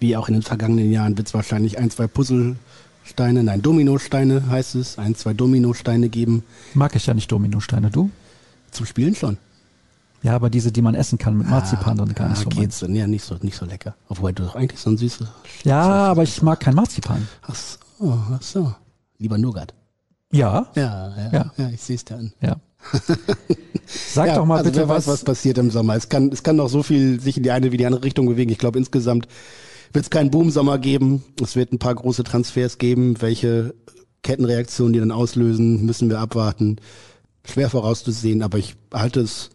Wie 0.00 0.16
auch 0.16 0.28
in 0.28 0.34
den 0.34 0.42
vergangenen 0.42 0.90
Jahren 0.90 1.16
wird 1.16 1.28
es 1.28 1.34
wahrscheinlich 1.34 1.78
ein, 1.78 1.90
zwei 1.90 2.06
Puzzlesteine, 2.06 3.42
nein, 3.42 3.62
Dominosteine 3.62 4.48
heißt 4.48 4.74
es, 4.76 4.98
ein, 4.98 5.14
zwei 5.14 5.34
Dominosteine 5.34 6.08
geben. 6.08 6.42
Mag 6.74 6.94
ich 6.96 7.06
ja 7.06 7.14
nicht 7.14 7.30
Dominosteine, 7.32 7.90
du? 7.90 8.10
Zum 8.70 8.86
Spielen 8.86 9.14
schon. 9.14 9.38
Ja, 10.22 10.34
aber 10.34 10.50
diese, 10.50 10.72
die 10.72 10.82
man 10.82 10.94
essen 10.94 11.18
kann 11.18 11.36
mit 11.36 11.48
Marzipan 11.48 11.96
drin, 11.98 12.14
gar 12.14 12.26
ja, 12.28 12.30
nicht 12.32 12.42
so. 12.42 12.48
geht's. 12.48 12.80
Ja, 12.88 13.06
nicht 13.06 13.24
so, 13.24 13.36
nicht 13.42 13.56
so 13.56 13.64
lecker. 13.64 13.94
Obwohl 14.08 14.32
du 14.32 14.42
doch 14.44 14.56
eigentlich 14.56 14.80
so 14.80 14.90
ein 14.90 14.96
süßes. 14.96 15.26
Ja, 15.64 15.82
aber 15.82 16.24
ich 16.24 16.42
mag 16.42 16.58
kein 16.60 16.74
Marzipan. 16.74 17.28
Ach 17.42 17.54
so, 17.54 17.78
ach 18.32 18.42
so. 18.42 18.74
Lieber 19.18 19.38
Nougat. 19.38 19.72
Ja, 20.32 20.66
Ja, 20.74 21.14
ja, 21.16 21.30
Ja. 21.32 21.52
ja, 21.56 21.68
ich 21.70 21.80
sehe 21.80 21.96
es 21.96 22.04
dir 22.04 22.16
an. 22.16 22.32
ja. 22.40 22.56
Sag 23.86 24.28
ja, 24.28 24.34
doch 24.36 24.44
mal 24.46 24.58
also 24.58 24.70
bitte 24.70 24.80
wer 24.80 24.88
weiß, 24.88 25.06
was 25.06 25.22
passiert 25.24 25.58
im 25.58 25.70
Sommer. 25.70 25.94
Es 25.94 26.08
kann, 26.08 26.30
es 26.32 26.42
kann 26.42 26.56
noch 26.56 26.68
so 26.68 26.82
viel 26.82 27.20
sich 27.20 27.36
in 27.36 27.42
die 27.44 27.50
eine 27.52 27.70
wie 27.72 27.76
die 27.76 27.86
andere 27.86 28.02
Richtung 28.02 28.26
bewegen. 28.26 28.50
Ich 28.50 28.58
glaube, 28.58 28.78
insgesamt 28.78 29.28
wird 29.92 30.04
es 30.04 30.10
keinen 30.10 30.30
Boom-Sommer 30.30 30.78
geben. 30.78 31.24
Es 31.42 31.56
wird 31.56 31.72
ein 31.72 31.78
paar 31.78 31.94
große 31.94 32.24
Transfers 32.24 32.78
geben. 32.78 33.20
Welche 33.20 33.74
Kettenreaktionen 34.22 34.92
die 34.92 34.98
dann 34.98 35.12
auslösen, 35.12 35.86
müssen 35.86 36.10
wir 36.10 36.18
abwarten. 36.18 36.76
Schwer 37.44 37.70
vorauszusehen, 37.70 38.42
aber 38.42 38.58
ich 38.58 38.74
halte 38.92 39.20
es 39.20 39.50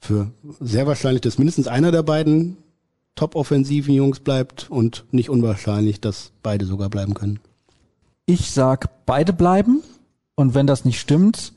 für 0.00 0.32
sehr 0.58 0.86
wahrscheinlich, 0.86 1.20
dass 1.20 1.38
mindestens 1.38 1.68
einer 1.68 1.92
der 1.92 2.02
beiden 2.02 2.56
top-offensiven 3.14 3.94
Jungs 3.94 4.20
bleibt 4.20 4.70
und 4.70 5.04
nicht 5.12 5.30
unwahrscheinlich, 5.30 6.00
dass 6.00 6.32
beide 6.42 6.64
sogar 6.64 6.88
bleiben 6.88 7.14
können. 7.14 7.38
Ich 8.26 8.50
sag, 8.50 9.06
beide 9.06 9.32
bleiben. 9.32 9.82
Und 10.34 10.54
wenn 10.54 10.66
das 10.66 10.84
nicht 10.84 11.00
stimmt, 11.00 11.52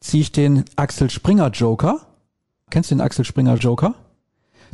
ziehe 0.00 0.22
ich 0.22 0.32
den 0.32 0.64
Axel 0.76 1.08
Springer 1.08 1.50
Joker. 1.50 2.06
Kennst 2.70 2.90
du 2.90 2.96
den 2.96 3.00
Axel 3.00 3.24
Springer 3.24 3.56
Joker? 3.56 3.94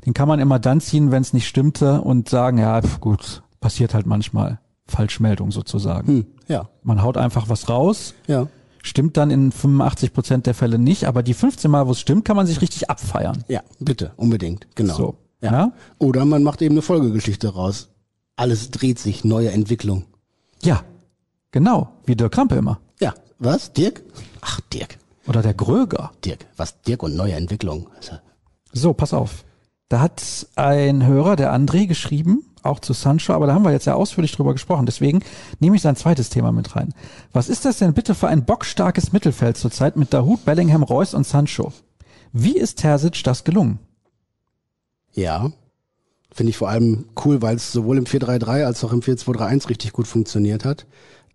Den 0.07 0.15
kann 0.15 0.29
man 0.29 0.41
immer 0.41 0.59
dann 0.59 0.81
ziehen, 0.81 1.11
wenn 1.11 1.23
es 1.23 1.33
nicht 1.33 1.47
stimmte 1.49 2.01
und 2.01 2.29
sagen, 2.29 2.59
ja, 2.59 2.81
pf, 2.81 3.01
gut, 3.01 3.43
passiert 3.61 3.95
halt 3.95 4.07
manchmal. 4.07 4.59
Falschmeldung 4.87 5.53
sozusagen. 5.53 6.09
Hm, 6.09 6.27
ja, 6.49 6.69
Man 6.83 7.03
haut 7.03 7.17
einfach 7.17 7.49
was 7.49 7.69
raus, 7.69 8.15
ja. 8.27 8.49
stimmt 8.83 9.17
dann 9.17 9.31
in 9.31 9.53
85 9.53 10.13
Prozent 10.13 10.47
der 10.47 10.55
Fälle 10.55 10.79
nicht, 10.79 11.05
aber 11.05 11.23
die 11.23 11.35
15 11.35 11.71
Mal, 11.71 11.87
wo 11.87 11.93
es 11.93 12.01
stimmt, 12.01 12.25
kann 12.25 12.35
man 12.37 12.47
sich 12.47 12.61
richtig 12.61 12.91
abfeiern. 12.91 13.45
Ja, 13.47 13.61
bitte, 13.79 14.13
unbedingt, 14.17 14.67
genau. 14.75 14.95
So, 14.97 15.15
ja. 15.43 15.53
ja? 15.53 15.73
Oder 15.99 16.25
man 16.25 16.43
macht 16.43 16.61
eben 16.63 16.75
eine 16.75 16.83
Folgegeschichte 16.83 17.55
raus. 17.55 17.91
Alles 18.35 18.71
dreht 18.73 18.99
sich, 18.99 19.23
neue 19.23 19.51
Entwicklung. 19.53 20.07
Ja, 20.63 20.83
genau, 21.53 21.91
wie 22.05 22.17
Dirk 22.17 22.33
Krampe 22.33 22.57
immer. 22.57 22.81
Ja, 23.01 23.15
was? 23.39 23.73
Dirk? 23.73 24.03
Ach, 24.41 24.61
Dirk. 24.73 24.99
Oder 25.29 25.43
der 25.43 25.55
Gröger. 25.55 26.11
Dirk. 26.25 26.47
Was? 26.57 26.81
Dirk 26.83 27.03
und 27.05 27.15
neue 27.15 27.35
Entwicklung. 27.35 27.89
Also, 27.97 28.15
So, 28.73 28.93
pass 28.93 29.13
auf. 29.15 29.45
Da 29.91 30.01
hat 30.01 30.47
ein 30.55 31.05
Hörer, 31.05 31.34
der 31.34 31.53
André, 31.53 31.88
geschrieben, 31.88 32.45
auch 32.62 32.78
zu 32.78 32.93
Sancho, 32.93 33.32
aber 33.32 33.49
da 33.49 33.55
haben 33.55 33.64
wir 33.64 33.72
jetzt 33.72 33.86
ja 33.86 33.95
ausführlich 33.95 34.30
drüber 34.30 34.53
gesprochen. 34.53 34.86
Deswegen 34.86 35.20
nehme 35.59 35.74
ich 35.74 35.82
sein 35.82 35.97
zweites 35.97 36.30
Thema 36.30 36.53
mit 36.53 36.76
rein. 36.76 36.95
Was 37.32 37.49
ist 37.49 37.64
das 37.64 37.78
denn 37.78 37.93
bitte 37.93 38.14
für 38.14 38.28
ein 38.28 38.45
bockstarkes 38.45 39.12
Mittelfeld 39.12 39.57
zurzeit 39.57 39.97
mit 39.97 40.14
Dahut, 40.14 40.45
Bellingham, 40.45 40.84
Reus 40.84 41.12
und 41.12 41.26
Sancho? 41.26 41.72
Wie 42.32 42.57
ist 42.57 42.78
Terzic 42.78 43.24
das 43.24 43.43
gelungen? 43.45 43.80
ja. 45.12 45.53
Finde 46.32 46.51
ich 46.51 46.57
vor 46.57 46.68
allem 46.68 47.07
cool, 47.24 47.43
weil 47.43 47.57
es 47.57 47.72
sowohl 47.72 47.99
im 47.99 48.05
4-3-3 48.05 48.64
als 48.64 48.84
auch 48.84 48.93
im 48.93 49.01
4-2-3-1 49.01 49.68
richtig 49.68 49.93
gut 49.93 50.07
funktioniert 50.07 50.64
hat. 50.64 50.86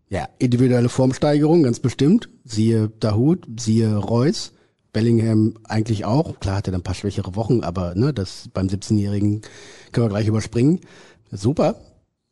Ja, 0.08 0.30
individuelle 0.40 0.88
Formsteigerung, 0.88 1.64
ganz 1.64 1.82
bestimmt. 1.82 2.30
Siehe 2.46 2.88
Dahut, 3.02 3.46
siehe 3.60 3.98
Reus. 3.98 4.54
Bellingham 4.96 5.56
eigentlich 5.66 6.06
auch. 6.06 6.40
Klar 6.40 6.56
hat 6.56 6.70
er 6.70 6.72
dann 6.72 6.80
ein 6.80 6.86
paar 6.86 6.96
schwächere 6.96 7.36
Wochen, 7.36 7.66
aber 7.66 7.96
ne, 7.96 8.14
das 8.14 8.50
beim 8.54 8.68
17-Jährigen 8.68 9.42
können 9.92 10.06
wir 10.06 10.10
gleich 10.10 10.28
überspringen. 10.28 10.80
Super. 11.34 11.76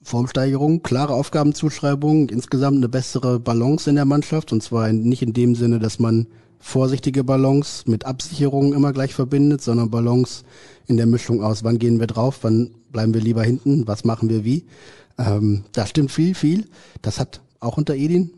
Formsteigerung, 0.01 0.81
klare 0.81 1.13
Aufgabenzuschreibung, 1.13 2.29
insgesamt 2.29 2.77
eine 2.77 2.87
bessere 2.87 3.41
Balance 3.41 3.89
in 3.89 3.97
der 3.97 4.05
Mannschaft. 4.05 4.53
Und 4.53 4.63
zwar 4.63 4.93
nicht 4.93 5.21
in 5.21 5.33
dem 5.33 5.55
Sinne, 5.55 5.79
dass 5.79 5.99
man 5.99 6.27
vorsichtige 6.57 7.25
Balance 7.25 7.83
mit 7.91 8.05
Absicherung 8.05 8.71
immer 8.71 8.93
gleich 8.93 9.13
verbindet, 9.13 9.61
sondern 9.61 9.91
Balance 9.91 10.45
in 10.87 10.95
der 10.95 11.05
Mischung 11.05 11.43
aus, 11.43 11.65
wann 11.65 11.79
gehen 11.79 11.99
wir 11.99 12.07
drauf, 12.07 12.39
wann 12.43 12.71
bleiben 12.93 13.13
wir 13.13 13.19
lieber 13.19 13.43
hinten, 13.43 13.89
was 13.89 14.05
machen 14.05 14.29
wir 14.29 14.45
wie. 14.45 14.63
Ähm, 15.17 15.65
da 15.73 15.85
stimmt 15.85 16.13
viel, 16.13 16.33
viel. 16.33 16.69
Das 17.01 17.19
hat 17.19 17.41
auch 17.59 17.75
unter 17.75 17.95
Edin 17.95 18.31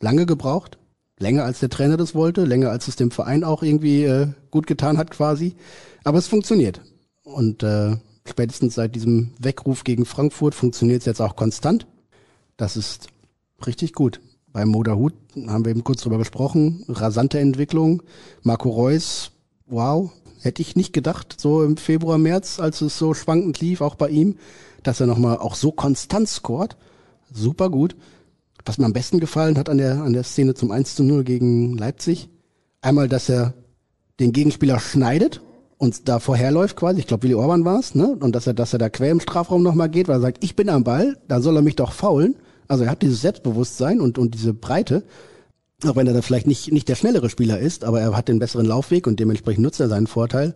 lange 0.00 0.24
gebraucht. 0.24 0.78
Länger 1.18 1.44
als 1.44 1.60
der 1.60 1.70
Trainer 1.70 1.96
das 1.96 2.14
wollte, 2.14 2.44
länger 2.44 2.70
als 2.70 2.88
es 2.88 2.96
dem 2.96 3.10
Verein 3.10 3.42
auch 3.42 3.62
irgendwie 3.62 4.04
äh, 4.04 4.28
gut 4.50 4.66
getan 4.66 4.98
hat 4.98 5.10
quasi. 5.10 5.54
Aber 6.04 6.18
es 6.18 6.26
funktioniert. 6.26 6.82
Und 7.22 7.62
äh, 7.62 7.96
spätestens 8.26 8.74
seit 8.74 8.94
diesem 8.94 9.32
Weckruf 9.38 9.84
gegen 9.84 10.04
Frankfurt 10.04 10.54
funktioniert 10.54 11.00
es 11.00 11.06
jetzt 11.06 11.22
auch 11.22 11.36
konstant. 11.36 11.86
Das 12.56 12.76
ist 12.76 13.08
richtig 13.66 13.94
gut. 13.94 14.20
Beim 14.52 14.68
Moderhut 14.68 15.14
haben 15.48 15.64
wir 15.64 15.70
eben 15.70 15.84
kurz 15.84 16.02
drüber 16.02 16.18
gesprochen. 16.18 16.84
Rasante 16.88 17.38
Entwicklung. 17.38 18.02
Marco 18.42 18.70
Reus, 18.70 19.32
wow, 19.66 20.10
hätte 20.40 20.62
ich 20.62 20.76
nicht 20.76 20.92
gedacht, 20.92 21.36
so 21.38 21.62
im 21.62 21.76
Februar, 21.76 22.18
März, 22.18 22.60
als 22.60 22.80
es 22.80 22.96
so 22.96 23.14
schwankend 23.14 23.60
lief, 23.60 23.80
auch 23.80 23.96
bei 23.96 24.08
ihm, 24.08 24.36
dass 24.82 25.00
er 25.00 25.06
nochmal 25.06 25.38
auch 25.38 25.54
so 25.54 25.72
konstant 25.72 26.28
scoret. 26.28 26.76
Super 27.32 27.68
gut. 27.70 27.96
Was 28.66 28.78
mir 28.78 28.84
am 28.84 28.92
besten 28.92 29.20
gefallen 29.20 29.56
hat 29.56 29.68
an 29.68 29.78
der, 29.78 30.02
an 30.02 30.12
der 30.12 30.24
Szene 30.24 30.54
zum 30.54 30.72
1 30.72 30.96
zu 30.96 31.04
0 31.04 31.22
gegen 31.22 31.78
Leipzig, 31.78 32.28
einmal, 32.82 33.08
dass 33.08 33.28
er 33.28 33.54
den 34.18 34.32
Gegenspieler 34.32 34.80
schneidet 34.80 35.40
und 35.78 36.08
da 36.08 36.18
vorherläuft 36.18 36.76
quasi, 36.76 37.00
ich 37.00 37.06
glaube 37.06 37.22
Willi 37.22 37.34
Orban 37.34 37.64
war 37.64 37.78
es, 37.78 37.94
ne? 37.94 38.16
Und 38.20 38.34
dass 38.34 38.46
er, 38.46 38.54
dass 38.54 38.72
er 38.72 38.80
da 38.80 38.88
quer 38.88 39.12
im 39.12 39.20
Strafraum 39.20 39.62
nochmal 39.62 39.88
geht, 39.88 40.08
weil 40.08 40.16
er 40.16 40.20
sagt, 40.20 40.42
ich 40.42 40.56
bin 40.56 40.68
am 40.68 40.84
Ball, 40.84 41.16
da 41.28 41.40
soll 41.40 41.56
er 41.56 41.62
mich 41.62 41.76
doch 41.76 41.92
faulen. 41.92 42.34
Also 42.66 42.84
er 42.84 42.90
hat 42.90 43.02
dieses 43.02 43.20
Selbstbewusstsein 43.20 44.00
und, 44.00 44.18
und 44.18 44.34
diese 44.34 44.52
Breite, 44.52 45.04
auch 45.84 45.94
wenn 45.94 46.06
er 46.06 46.14
da 46.14 46.22
vielleicht 46.22 46.48
nicht, 46.48 46.72
nicht 46.72 46.88
der 46.88 46.96
schnellere 46.96 47.30
Spieler 47.30 47.60
ist, 47.60 47.84
aber 47.84 48.00
er 48.00 48.16
hat 48.16 48.28
den 48.28 48.40
besseren 48.40 48.66
Laufweg 48.66 49.06
und 49.06 49.20
dementsprechend 49.20 49.62
nutzt 49.62 49.78
er 49.78 49.88
seinen 49.88 50.06
Vorteil. 50.08 50.54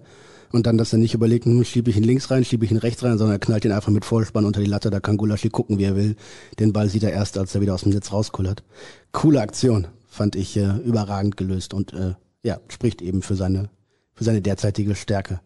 Und 0.52 0.66
dann, 0.66 0.78
dass 0.78 0.92
er 0.92 0.98
nicht 0.98 1.14
überlegt, 1.14 1.44
hm, 1.44 1.64
schiebe 1.64 1.90
ich 1.90 1.96
ihn 1.96 2.02
links 2.02 2.30
rein, 2.30 2.44
schiebe 2.44 2.64
ich 2.64 2.70
ihn 2.70 2.76
rechts 2.76 3.02
rein, 3.04 3.18
sondern 3.18 3.36
er 3.36 3.38
knallt 3.38 3.64
ihn 3.64 3.72
einfach 3.72 3.90
mit 3.92 4.04
Vollspann 4.04 4.44
unter 4.44 4.60
die 4.60 4.66
Latte, 4.66 4.90
da 4.90 5.00
kann 5.00 5.16
Gulaschi 5.16 5.48
gucken, 5.48 5.78
wie 5.78 5.84
er 5.84 5.96
will. 5.96 6.16
Den 6.58 6.72
Ball 6.72 6.88
sieht 6.88 7.04
er 7.04 7.12
erst, 7.12 7.38
als 7.38 7.54
er 7.54 7.60
wieder 7.60 7.74
aus 7.74 7.82
dem 7.82 7.92
Netz 7.92 8.12
rauskullert. 8.12 8.64
Coole 9.12 9.40
Aktion, 9.40 9.86
fand 10.08 10.34
ich 10.34 10.56
äh, 10.56 10.76
überragend 10.84 11.36
gelöst 11.36 11.72
und 11.72 11.92
äh, 11.92 12.14
ja, 12.42 12.58
spricht 12.68 13.00
eben 13.00 13.22
für 13.22 13.36
seine, 13.36 13.70
für 14.14 14.24
seine 14.24 14.42
derzeitige 14.42 14.94
Stärke. 14.96 15.40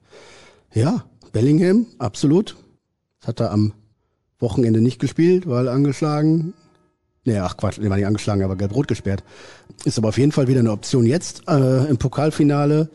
Ja, 0.72 1.04
Bellingham, 1.32 1.86
absolut. 1.98 2.56
Das 3.20 3.28
hat 3.28 3.40
er 3.40 3.50
am 3.50 3.74
Wochenende 4.38 4.80
nicht 4.80 5.00
gespielt, 5.00 5.48
weil 5.48 5.68
angeschlagen. 5.68 6.54
Nee, 7.24 7.38
ach 7.38 7.56
Quatsch, 7.56 7.78
der 7.78 7.88
war 7.90 7.96
nicht 7.96 8.06
angeschlagen, 8.06 8.42
aber 8.42 8.56
gelb-rot 8.56 8.88
gesperrt. 8.88 9.24
Ist 9.84 9.98
aber 9.98 10.08
auf 10.08 10.18
jeden 10.18 10.32
Fall 10.32 10.46
wieder 10.46 10.60
eine 10.60 10.72
Option 10.72 11.06
jetzt 11.06 11.42
äh, 11.48 11.86
im 11.86 11.96
Pokalfinale. 11.96 12.90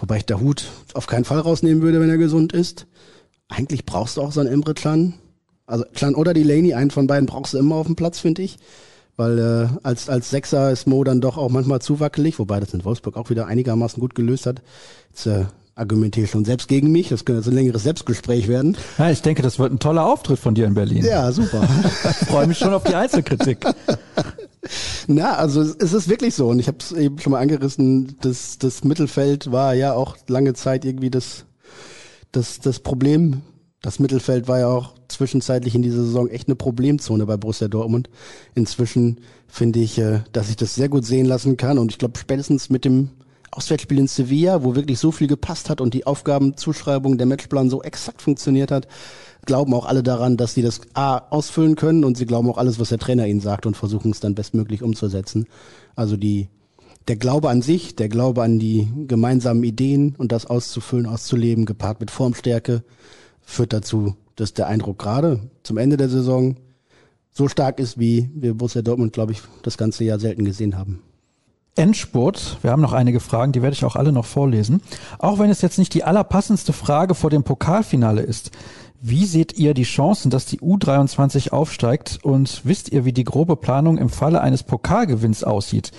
Wobei 0.00 0.18
ich 0.18 0.26
der 0.26 0.40
Hut 0.40 0.64
auf 0.94 1.06
keinen 1.06 1.24
Fall 1.24 1.40
rausnehmen 1.40 1.82
würde, 1.82 2.00
wenn 2.00 2.10
er 2.10 2.18
gesund 2.18 2.52
ist. 2.52 2.86
Eigentlich 3.48 3.84
brauchst 3.84 4.16
du 4.16 4.22
auch 4.22 4.32
so 4.32 4.40
einen 4.40 4.50
Emre 4.50 4.74
Can. 4.74 5.14
Also 5.66 5.84
Can 5.94 6.14
oder 6.14 6.34
Delaney, 6.34 6.74
einen 6.74 6.90
von 6.90 7.06
beiden 7.06 7.26
brauchst 7.26 7.54
du 7.54 7.58
immer 7.58 7.76
auf 7.76 7.86
dem 7.86 7.96
Platz, 7.96 8.18
finde 8.18 8.42
ich. 8.42 8.56
Weil 9.16 9.38
äh, 9.38 9.68
als, 9.82 10.08
als 10.08 10.30
Sechser 10.30 10.70
ist 10.70 10.86
Mo 10.86 11.04
dann 11.04 11.20
doch 11.20 11.36
auch 11.36 11.50
manchmal 11.50 11.82
zu 11.82 12.00
wackelig, 12.00 12.38
wobei 12.38 12.58
das 12.58 12.72
in 12.72 12.84
Wolfsburg 12.84 13.16
auch 13.16 13.28
wieder 13.28 13.46
einigermaßen 13.46 14.00
gut 14.00 14.14
gelöst 14.14 14.46
hat. 14.46 14.62
Jetzt 15.10 15.26
äh, 15.26 15.44
argumentiere 15.74 16.24
ich 16.24 16.30
schon 16.30 16.44
selbst 16.44 16.68
gegen 16.68 16.90
mich. 16.90 17.10
Das 17.10 17.24
könnte 17.24 17.40
jetzt 17.40 17.48
ein 17.48 17.54
längeres 17.54 17.82
Selbstgespräch 17.82 18.48
werden. 18.48 18.76
Ja, 18.98 19.10
ich 19.10 19.20
denke, 19.20 19.42
das 19.42 19.58
wird 19.58 19.72
ein 19.72 19.78
toller 19.78 20.06
Auftritt 20.06 20.38
von 20.38 20.54
dir 20.54 20.66
in 20.66 20.74
Berlin. 20.74 21.04
Ja, 21.04 21.30
super. 21.32 21.62
Ich 22.22 22.28
freue 22.28 22.46
mich 22.46 22.58
schon 22.58 22.72
auf 22.72 22.84
die 22.84 22.94
Einzelkritik. 22.94 23.58
Na, 25.06 25.36
also 25.36 25.62
es 25.62 25.92
ist 25.92 26.08
wirklich 26.08 26.34
so. 26.34 26.48
Und 26.48 26.58
ich 26.58 26.68
habe 26.68 26.78
es 26.80 26.92
eben 26.92 27.18
schon 27.18 27.32
mal 27.32 27.40
angerissen, 27.40 28.16
das, 28.20 28.58
das 28.58 28.84
Mittelfeld 28.84 29.50
war 29.52 29.74
ja 29.74 29.94
auch 29.94 30.16
lange 30.28 30.54
Zeit 30.54 30.84
irgendwie 30.84 31.10
das, 31.10 31.46
das, 32.32 32.60
das 32.60 32.80
Problem. 32.80 33.42
Das 33.82 33.98
Mittelfeld 33.98 34.46
war 34.46 34.58
ja 34.58 34.68
auch 34.68 34.94
zwischenzeitlich 35.08 35.74
in 35.74 35.82
dieser 35.82 36.04
Saison 36.04 36.28
echt 36.28 36.48
eine 36.48 36.56
Problemzone 36.56 37.24
bei 37.24 37.38
Borussia 37.38 37.68
Dortmund. 37.68 38.10
Inzwischen 38.54 39.20
finde 39.48 39.80
ich, 39.80 39.98
äh, 39.98 40.20
dass 40.32 40.50
ich 40.50 40.56
das 40.56 40.74
sehr 40.74 40.90
gut 40.90 41.06
sehen 41.06 41.26
lassen 41.26 41.56
kann. 41.56 41.78
Und 41.78 41.90
ich 41.90 41.98
glaube, 41.98 42.18
spätestens 42.18 42.68
mit 42.68 42.84
dem 42.84 43.10
Auswärtsspiel 43.50 43.98
in 43.98 44.06
Sevilla, 44.06 44.62
wo 44.62 44.76
wirklich 44.76 44.98
so 44.98 45.10
viel 45.10 45.26
gepasst 45.26 45.70
hat 45.70 45.80
und 45.80 45.94
die 45.94 46.06
Aufgabenzuschreibung, 46.06 47.18
der 47.18 47.26
Matchplan 47.26 47.70
so 47.70 47.82
exakt 47.82 48.22
funktioniert 48.22 48.70
hat, 48.70 48.86
glauben 49.46 49.74
auch 49.74 49.86
alle 49.86 50.02
daran, 50.02 50.36
dass 50.36 50.54
sie 50.54 50.62
das 50.62 50.80
A 50.94 51.18
ausfüllen 51.30 51.76
können 51.76 52.04
und 52.04 52.16
sie 52.16 52.26
glauben 52.26 52.48
auch 52.50 52.58
alles, 52.58 52.78
was 52.78 52.90
der 52.90 52.98
Trainer 52.98 53.26
ihnen 53.26 53.40
sagt 53.40 53.66
und 53.66 53.76
versuchen 53.76 54.10
es 54.10 54.20
dann 54.20 54.34
bestmöglich 54.34 54.82
umzusetzen. 54.82 55.46
Also 55.96 56.16
die, 56.16 56.48
der 57.08 57.16
Glaube 57.16 57.50
an 57.50 57.62
sich, 57.62 57.96
der 57.96 58.08
Glaube 58.08 58.42
an 58.42 58.58
die 58.58 58.88
gemeinsamen 59.06 59.64
Ideen 59.64 60.14
und 60.16 60.32
das 60.32 60.46
auszufüllen, 60.46 61.06
auszuleben, 61.06 61.66
gepaart 61.66 62.00
mit 62.00 62.10
Formstärke, 62.10 62.82
führt 63.42 63.72
dazu, 63.72 64.14
dass 64.36 64.54
der 64.54 64.68
Eindruck 64.68 64.98
gerade 64.98 65.40
zum 65.62 65.76
Ende 65.76 65.96
der 65.96 66.08
Saison 66.08 66.56
so 67.30 67.48
stark 67.48 67.78
ist, 67.78 67.98
wie 67.98 68.30
wir 68.34 68.54
Borussia 68.54 68.82
Dortmund, 68.82 69.12
glaube 69.12 69.32
ich, 69.32 69.42
das 69.62 69.78
ganze 69.78 70.04
Jahr 70.04 70.18
selten 70.18 70.44
gesehen 70.44 70.76
haben. 70.76 71.02
Endspurt. 71.76 72.58
Wir 72.62 72.72
haben 72.72 72.82
noch 72.82 72.92
einige 72.92 73.20
Fragen, 73.20 73.52
die 73.52 73.62
werde 73.62 73.74
ich 73.74 73.84
auch 73.84 73.96
alle 73.96 74.12
noch 74.12 74.26
vorlesen. 74.26 74.82
Auch 75.18 75.38
wenn 75.38 75.50
es 75.50 75.62
jetzt 75.62 75.78
nicht 75.78 75.94
die 75.94 76.04
allerpassendste 76.04 76.72
Frage 76.72 77.14
vor 77.14 77.30
dem 77.30 77.44
Pokalfinale 77.44 78.22
ist. 78.22 78.50
Wie 79.02 79.24
seht 79.24 79.54
ihr 79.56 79.72
die 79.72 79.84
Chancen, 79.84 80.30
dass 80.30 80.44
die 80.44 80.60
U23 80.60 81.52
aufsteigt 81.52 82.18
und 82.22 82.60
wisst 82.64 82.92
ihr, 82.92 83.06
wie 83.06 83.14
die 83.14 83.24
grobe 83.24 83.56
Planung 83.56 83.96
im 83.96 84.10
Falle 84.10 84.42
eines 84.42 84.62
Pokalgewinns 84.62 85.42
aussieht? 85.42 85.92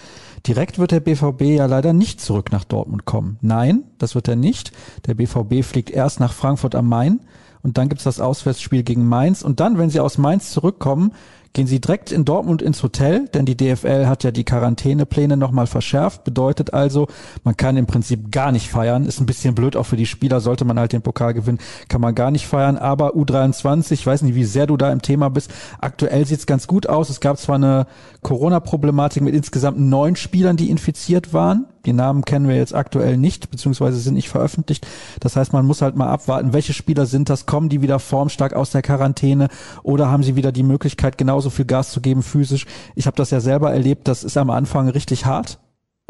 Direkt 0.46 0.78
wird 0.78 0.92
der 0.92 1.00
BVB 1.00 1.42
ja 1.42 1.66
leider 1.66 1.94
nicht 1.94 2.22
zurück 2.22 2.52
nach 2.52 2.64
Dortmund 2.64 3.06
kommen. 3.06 3.40
Nein, 3.42 3.86
das 3.98 4.14
wird 4.14 4.28
er 4.28 4.36
nicht. 4.36 4.72
Der 5.08 5.16
BVB 5.16 5.64
fliegt 5.64 5.90
erst 5.90 6.20
nach 6.20 6.32
Frankfurt 6.32 6.76
am 6.76 6.90
Main 6.90 7.22
und 7.64 7.80
dann 7.80 7.90
gibt's 7.90 8.04
das 8.04 8.20
Auswärtsspiel 8.20 8.84
gegen 8.84 9.08
Mainz 9.08 9.42
und 9.42 9.60
dann, 9.60 9.80
wenn 9.80 9.90
sie 9.90 10.00
aus 10.00 10.20
Mainz 10.20 10.52
zurückkommen, 10.52 11.14
gehen 11.54 11.68
sie 11.68 11.82
direkt 11.82 12.12
in 12.12 12.26
Dortmund 12.26 12.62
ins 12.62 12.82
Hotel, 12.82 13.28
denn 13.28 13.46
die 13.46 13.58
DFL 13.58 14.08
hat 14.08 14.24
ja 14.24 14.32
die 14.32 14.44
Quarantänepläne 14.44 15.36
nochmal 15.36 15.68
verschärft. 15.68 16.24
Bedeutet 16.24 16.74
also, 16.74 17.08
man 17.44 17.58
kann 17.58 17.78
im 17.78 17.86
Prinzip 17.86 18.32
gar 18.32 18.52
nicht 18.52 18.70
feiern. 18.70 19.06
Ist 19.06 19.20
ein 19.20 19.26
bisschen 19.26 19.54
blöd 19.56 19.76
auch 19.76 19.86
für 19.86 19.98
die 19.98 20.06
Spieler. 20.06 20.40
Sollte 20.40 20.66
man 20.66 20.80
halt 20.80 20.94
den 20.94 21.02
Pokal 21.02 21.34
gewinnen, 21.34 21.60
kann 21.90 22.02
man 22.02 22.16
gar 22.16 22.32
nicht 22.32 22.48
feiern. 22.48 22.78
Aber 22.78 23.16
U23, 23.16 23.92
ich 23.92 24.06
weiß 24.06 24.22
nicht, 24.22 24.36
wie 24.36 24.46
sehr 24.46 24.68
du 24.68 24.78
da 24.78 24.92
im 24.92 25.02
Thema 25.02 25.30
bist. 25.30 25.52
Aktuell 25.80 26.26
sieht's 26.26 26.46
ganz 26.46 26.68
gut 26.68 26.88
aus. 26.88 27.10
Es 27.10 27.20
gab 27.20 27.38
zwar 27.38 27.56
eine 27.56 27.86
Corona-Problematik 28.22 29.22
mit 29.22 29.36
insgesamt 29.36 29.80
neun 29.80 30.16
Spielern, 30.16 30.58
die 30.58 30.70
infiziert 30.70 31.34
waren. 31.34 31.66
Die 31.86 31.94
Namen 31.94 32.24
kennen 32.24 32.48
wir 32.48 32.56
jetzt 32.56 32.76
aktuell 32.76 33.18
nicht, 33.18 33.50
beziehungsweise 33.50 34.00
sind 34.00 34.14
nicht 34.14 34.30
veröffentlicht. 34.30 34.88
Das 35.20 35.36
heißt, 35.36 35.54
man 35.54 35.66
muss 35.66 35.82
halt 35.82 35.96
mal 35.96 36.10
abwarten, 36.10 36.54
welche 36.54 36.74
Spieler 36.74 37.06
sind 37.06 37.30
das, 37.30 37.46
kommen 37.46 37.70
die 37.70 37.82
wieder 37.82 38.00
formstark 38.00 38.54
aus 38.54 38.72
der 38.72 38.82
Quarantäne 38.82 39.48
oder 39.84 40.10
haben 40.10 40.24
sie 40.24 40.36
wieder 40.36 40.52
die 40.52 40.64
Möglichkeit, 40.64 41.18
genauso 41.18 41.50
viel 41.50 41.66
Gas 41.66 41.92
zu 41.92 42.02
geben 42.02 42.24
physisch. 42.24 42.66
Ich 42.96 43.08
habe 43.08 43.18
das 43.18 43.32
ja 43.32 43.40
selber 43.40 43.72
erlebt, 43.72 44.08
das 44.08 44.24
ist 44.24 44.38
am 44.38 44.50
Anfang 44.50 44.90
richtig 44.90 45.26
hart 45.26 45.60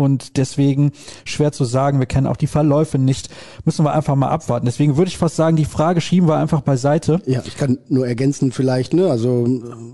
und 0.02 0.38
deswegen 0.38 0.92
schwer 1.26 1.52
zu 1.52 1.66
sagen. 1.66 2.00
Wir 2.00 2.06
kennen 2.06 2.28
auch 2.28 2.38
die 2.38 2.48
Verläufe 2.48 2.98
nicht. 2.98 3.30
Müssen 3.66 3.86
wir 3.86 3.94
einfach 3.94 4.16
mal 4.16 4.30
abwarten. 4.30 4.66
Deswegen 4.66 4.98
würde 4.98 5.10
ich 5.10 5.18
fast 5.18 5.36
sagen, 5.36 5.56
die 5.56 5.66
Frage 5.66 6.02
schieben 6.02 6.28
wir 6.28 6.38
einfach 6.38 6.62
beiseite. 6.62 7.22
Ja, 7.26 7.44
ich 7.46 7.58
kann 7.58 7.78
nur 7.88 8.08
ergänzen 8.08 8.52
vielleicht, 8.52 8.94
ne, 8.94 9.10
also 9.10 9.48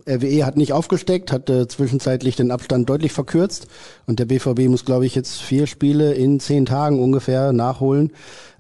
äh, 0.06 0.16
RWE 0.16 0.46
hat 0.46 0.58
nicht 0.58 0.74
aufgesteckt, 0.74 1.32
hat 1.32 1.50
äh, 1.50 1.68
zwischenzeitlich 1.68 2.36
den 2.36 2.52
Abstand 2.52 2.90
deutlich 2.90 3.12
verkürzt 3.12 3.68
und 4.06 4.20
der 4.20 4.26
BVB 4.26 4.68
muss, 4.68 4.86
glaube 4.86 5.06
ich, 5.06 5.16
jetzt 5.16 5.42
vier 5.42 5.68
Spiele 5.68 6.14
in 6.14 6.40
zehn 6.40 6.66
Tagen 6.66 7.00
ungefähr 7.00 7.54
nachholen. 7.54 8.12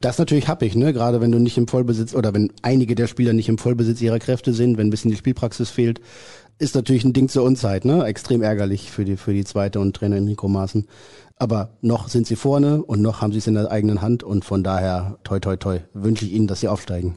Das 0.01 0.15
ist 0.15 0.19
natürlich 0.19 0.47
happig, 0.47 0.75
ne, 0.75 0.93
gerade 0.93 1.21
wenn 1.21 1.31
du 1.31 1.39
nicht 1.39 1.57
im 1.57 1.67
Vollbesitz 1.67 2.13
oder 2.13 2.33
wenn 2.33 2.51
einige 2.61 2.95
der 2.95 3.07
Spieler 3.07 3.33
nicht 3.33 3.49
im 3.49 3.57
Vollbesitz 3.57 4.01
ihrer 4.01 4.19
Kräfte 4.19 4.53
sind, 4.53 4.77
wenn 4.77 4.87
ein 4.87 4.91
bisschen 4.91 5.11
die 5.11 5.17
Spielpraxis 5.17 5.69
fehlt 5.69 6.01
ist 6.59 6.75
natürlich 6.75 7.03
ein 7.03 7.13
Ding 7.13 7.29
zur 7.29 7.43
Unzeit, 7.43 7.85
ne? 7.85 8.03
Extrem 8.05 8.41
ärgerlich 8.41 8.89
für 8.89 9.05
die, 9.05 9.17
für 9.17 9.33
die 9.33 9.43
zweite 9.43 9.79
und 9.79 9.95
Trainer 9.95 10.17
Enrico 10.17 10.47
Maaßen. 10.47 10.87
Aber 11.39 11.69
noch 11.81 12.07
sind 12.07 12.25
sie 12.25 12.35
vorne 12.35 12.83
und 12.83 13.01
noch 13.01 13.21
haben 13.21 13.31
sie 13.31 13.37
es 13.37 13.47
in 13.47 13.53
der 13.53 13.71
eigenen 13.71 14.01
Hand 14.01 14.23
und 14.23 14.43
von 14.43 14.63
daher, 14.63 15.17
toi, 15.23 15.39
toi, 15.39 15.55
toi, 15.55 15.79
wünsche 15.93 16.25
ich 16.25 16.33
Ihnen, 16.33 16.47
dass 16.47 16.61
sie 16.61 16.67
aufsteigen. 16.67 17.15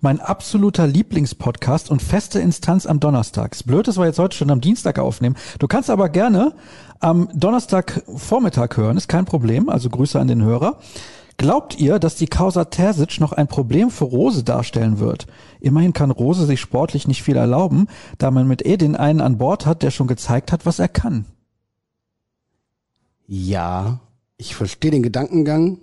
Mein 0.00 0.20
absoluter 0.20 0.86
Lieblingspodcast 0.86 1.90
und 1.90 2.02
feste 2.02 2.38
Instanz 2.38 2.86
am 2.86 3.00
Donnerstag. 3.00 3.52
Ist 3.52 3.66
blöd, 3.66 3.88
dass 3.88 3.98
wir 3.98 4.06
jetzt 4.06 4.20
heute 4.20 4.36
schon 4.36 4.50
am 4.50 4.60
Dienstag 4.60 5.00
aufnehmen. 5.00 5.36
Du 5.58 5.66
kannst 5.66 5.90
aber 5.90 6.08
gerne 6.08 6.54
am 7.00 7.28
Donnerstag 7.34 8.02
Vormittag 8.14 8.76
hören, 8.76 8.96
ist 8.96 9.08
kein 9.08 9.24
Problem. 9.24 9.68
Also 9.68 9.90
Grüße 9.90 10.18
an 10.18 10.28
den 10.28 10.42
Hörer. 10.42 10.78
Glaubt 11.36 11.78
ihr, 11.78 12.00
dass 12.00 12.16
die 12.16 12.26
Causa 12.26 12.64
Terzic 12.64 13.20
noch 13.20 13.32
ein 13.32 13.46
Problem 13.46 13.90
für 13.90 14.04
Rose 14.04 14.42
darstellen 14.42 14.98
wird? 14.98 15.26
Immerhin 15.60 15.92
kann 15.92 16.10
Rose 16.10 16.46
sich 16.46 16.60
sportlich 16.60 17.06
nicht 17.06 17.22
viel 17.22 17.36
erlauben, 17.36 17.86
da 18.18 18.32
man 18.32 18.48
mit 18.48 18.66
Edin 18.66 18.96
einen 18.96 19.20
an 19.20 19.38
Bord 19.38 19.64
hat, 19.64 19.82
der 19.82 19.92
schon 19.92 20.08
gezeigt 20.08 20.50
hat, 20.50 20.66
was 20.66 20.80
er 20.80 20.88
kann. 20.88 21.26
Ja, 23.28 24.00
ich 24.38 24.54
verstehe 24.56 24.90
den 24.90 25.02
Gedankengang. 25.02 25.80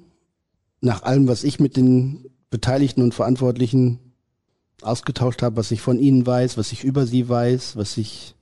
Nach 0.81 1.03
allem, 1.03 1.27
was 1.27 1.43
ich 1.43 1.59
mit 1.59 1.77
den 1.77 2.25
Beteiligten 2.49 3.03
und 3.03 3.13
Verantwortlichen 3.13 3.99
ausgetauscht 4.81 5.43
habe, 5.43 5.57
was 5.57 5.69
ich 5.71 5.79
von 5.79 5.99
ihnen 5.99 6.25
weiß, 6.25 6.57
was 6.57 6.71
ich 6.71 6.83
über 6.83 7.05
sie 7.05 7.29
weiß, 7.29 7.77
was 7.77 7.97
ich 7.97 8.35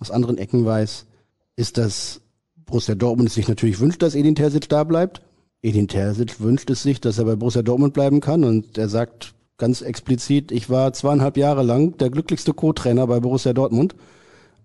aus 0.00 0.10
anderen 0.10 0.38
Ecken 0.38 0.64
weiß, 0.64 1.06
ist, 1.54 1.78
dass 1.78 2.20
Borussia 2.56 2.96
Dortmund 2.96 3.30
sich 3.30 3.46
natürlich 3.46 3.78
wünscht, 3.78 4.02
dass 4.02 4.16
Edin 4.16 4.34
Terzic 4.34 4.68
da 4.68 4.82
bleibt. 4.82 5.22
Edin 5.62 5.86
Terzic 5.86 6.40
wünscht 6.40 6.68
es 6.70 6.82
sich, 6.82 7.00
dass 7.00 7.18
er 7.18 7.26
bei 7.26 7.36
Borussia 7.36 7.62
Dortmund 7.62 7.94
bleiben 7.94 8.20
kann 8.20 8.42
und 8.42 8.76
er 8.76 8.88
sagt 8.88 9.34
ganz 9.56 9.82
explizit, 9.82 10.50
ich 10.50 10.68
war 10.68 10.92
zweieinhalb 10.92 11.36
Jahre 11.36 11.62
lang 11.62 11.96
der 11.98 12.10
glücklichste 12.10 12.54
Co-Trainer 12.54 13.06
bei 13.06 13.20
Borussia 13.20 13.52
Dortmund. 13.52 13.94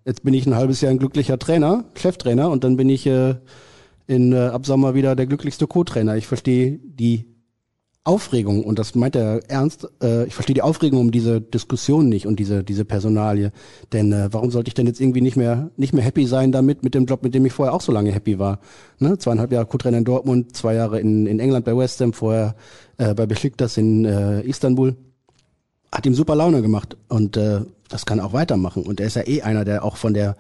Jetzt 0.04 0.24
bin 0.24 0.34
ich 0.34 0.48
ein 0.48 0.56
halbes 0.56 0.82
Jahr 0.82 0.92
ein 0.92 1.00
glücklicher 1.00 1.38
Trainer, 1.38 1.86
Cheftrainer 1.96 2.50
und 2.50 2.64
dann 2.64 2.76
bin 2.76 2.90
ich 2.90 3.06
äh, 3.06 3.36
in 4.08 4.34
äh, 4.34 4.38
ab 4.38 4.66
Sommer 4.66 4.94
wieder 4.94 5.16
der 5.16 5.28
glücklichste 5.28 5.68
Co-Trainer. 5.68 6.18
Ich 6.18 6.28
verstehe 6.28 6.80
die 6.84 7.26
Aufregung, 8.06 8.66
und 8.66 8.80
das 8.80 8.96
meint 8.96 9.16
er 9.16 9.50
ernst, 9.50 9.88
äh, 10.02 10.26
ich 10.26 10.34
verstehe 10.34 10.54
die 10.54 10.62
Aufregung 10.62 11.00
um 11.00 11.12
diese 11.12 11.40
Diskussion 11.40 12.10
nicht 12.10 12.28
und 12.28 12.38
diese, 12.38 12.62
diese 12.62 12.84
Personalie. 12.84 13.54
Denn 13.94 14.12
äh, 14.12 14.28
warum 14.32 14.52
sollte 14.52 14.68
ich 14.68 14.74
denn 14.74 14.88
jetzt 14.88 15.00
irgendwie 15.00 15.22
nicht 15.22 15.38
mehr, 15.38 15.72
nicht 15.78 15.94
mehr 15.94 16.04
happy 16.04 16.26
sein 16.26 16.52
damit, 16.52 16.84
mit 16.84 16.96
dem 16.96 17.06
Job, 17.06 17.24
mit 17.24 17.34
dem 17.34 17.46
ich 17.46 17.54
vorher 17.54 17.74
auch 17.74 17.80
so 17.80 17.94
lange 17.94 18.12
happy 18.12 18.40
war? 18.40 18.60
Ne? 19.00 19.18
Zweieinhalb 19.18 19.54
Jahre 19.54 19.68
Co-Trainer 19.68 20.00
in 20.00 20.04
Dortmund, 20.04 20.54
zwei 20.54 20.74
Jahre 20.74 21.00
in, 21.00 21.28
in 21.28 21.40
England 21.40 21.64
bei 21.64 21.78
West 21.78 22.02
Ham, 22.02 22.12
vorher 22.12 22.56
äh, 22.98 23.14
bei 23.14 23.26
Besiktas 23.26 23.78
in 23.78 24.04
äh, 24.04 24.42
Istanbul. 24.42 24.98
Hat 25.90 26.06
ihm 26.06 26.14
super 26.14 26.36
Laune 26.36 26.62
gemacht 26.62 26.98
und 27.08 27.38
äh, 27.38 27.62
das 27.88 28.06
kann 28.06 28.20
auch 28.20 28.34
weitermachen. 28.34 28.84
Und 28.84 29.00
er 29.00 29.08
ist 29.08 29.16
ja 29.16 29.26
eh 29.26 29.44
einer, 29.44 29.64
der 29.64 29.86
auch 29.86 29.96
von 29.96 30.14
der 30.14 30.36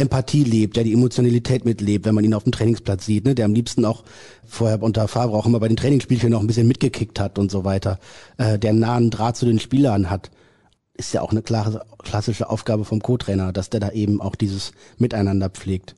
Empathie 0.00 0.44
lebt, 0.44 0.76
der 0.76 0.84
die 0.84 0.92
Emotionalität 0.92 1.64
mitlebt, 1.64 2.06
wenn 2.06 2.14
man 2.14 2.24
ihn 2.24 2.34
auf 2.34 2.44
dem 2.44 2.52
Trainingsplatz 2.52 3.06
sieht, 3.06 3.24
ne? 3.24 3.34
der 3.34 3.44
am 3.44 3.54
liebsten 3.54 3.84
auch 3.84 4.02
vorher 4.46 4.82
unter 4.82 5.06
Favre 5.08 5.36
auch 5.36 5.46
immer 5.46 5.60
bei 5.60 5.68
den 5.68 5.76
Trainingsspielchen 5.76 6.30
noch 6.30 6.40
ein 6.40 6.46
bisschen 6.46 6.68
mitgekickt 6.68 7.20
hat 7.20 7.38
und 7.38 7.50
so 7.50 7.64
weiter, 7.64 7.98
äh, 8.38 8.58
der 8.58 8.72
nahen 8.72 9.10
Draht 9.10 9.36
zu 9.36 9.46
den 9.46 9.60
Spielern 9.60 10.10
hat, 10.10 10.30
ist 10.94 11.12
ja 11.12 11.22
auch 11.22 11.30
eine 11.30 11.42
klare, 11.42 11.86
klassische 11.98 12.50
Aufgabe 12.50 12.84
vom 12.84 13.00
Co-Trainer, 13.00 13.52
dass 13.52 13.70
der 13.70 13.80
da 13.80 13.90
eben 13.90 14.20
auch 14.20 14.34
dieses 14.34 14.72
Miteinander 14.98 15.48
pflegt. 15.48 15.94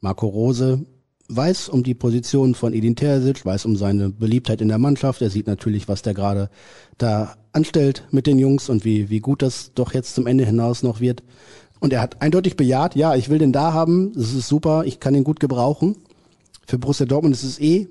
Marco 0.00 0.26
Rose 0.26 0.84
weiß 1.28 1.68
um 1.68 1.82
die 1.82 1.94
Position 1.94 2.54
von 2.54 2.74
Edin 2.74 2.96
Terzic, 2.96 3.44
weiß 3.44 3.64
um 3.64 3.76
seine 3.76 4.10
Beliebtheit 4.10 4.60
in 4.60 4.68
der 4.68 4.78
Mannschaft. 4.78 5.22
Er 5.22 5.30
sieht 5.30 5.46
natürlich, 5.46 5.88
was 5.88 6.02
der 6.02 6.14
gerade 6.14 6.50
da 6.98 7.36
anstellt 7.52 8.06
mit 8.10 8.26
den 8.26 8.38
Jungs 8.38 8.68
und 8.68 8.84
wie, 8.84 9.10
wie 9.10 9.20
gut 9.20 9.42
das 9.42 9.72
doch 9.74 9.94
jetzt 9.94 10.14
zum 10.14 10.26
Ende 10.26 10.44
hinaus 10.44 10.82
noch 10.82 11.00
wird. 11.00 11.22
Und 11.84 11.92
er 11.92 12.00
hat 12.00 12.22
eindeutig 12.22 12.56
bejaht, 12.56 12.96
ja, 12.96 13.14
ich 13.14 13.28
will 13.28 13.36
den 13.36 13.52
da 13.52 13.74
haben, 13.74 14.14
das 14.14 14.32
ist 14.32 14.48
super, 14.48 14.84
ich 14.86 15.00
kann 15.00 15.14
ihn 15.14 15.22
gut 15.22 15.38
gebrauchen. 15.38 15.96
Für 16.66 16.78
Borussia 16.78 17.04
Dortmund 17.04 17.34
ist 17.34 17.42
es 17.42 17.60
eh 17.60 17.88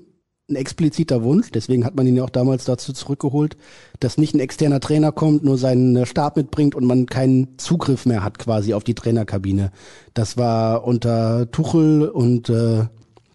ein 0.50 0.56
expliziter 0.56 1.22
Wunsch, 1.22 1.52
deswegen 1.52 1.84
hat 1.84 1.94
man 1.94 2.04
ihn 2.04 2.16
ja 2.16 2.24
auch 2.24 2.30
damals 2.30 2.64
dazu 2.64 2.92
zurückgeholt, 2.92 3.56
dass 4.00 4.18
nicht 4.18 4.34
ein 4.34 4.40
externer 4.40 4.80
Trainer 4.80 5.12
kommt, 5.12 5.44
nur 5.44 5.58
seinen 5.58 6.06
Stab 6.06 6.36
mitbringt 6.36 6.74
und 6.74 6.84
man 6.84 7.06
keinen 7.06 7.56
Zugriff 7.56 8.04
mehr 8.04 8.24
hat 8.24 8.40
quasi 8.40 8.74
auf 8.74 8.82
die 8.82 8.96
Trainerkabine. 8.96 9.70
Das 10.12 10.36
war 10.36 10.84
unter 10.84 11.48
Tuchel 11.52 12.08
und 12.08 12.48
äh, 12.48 12.86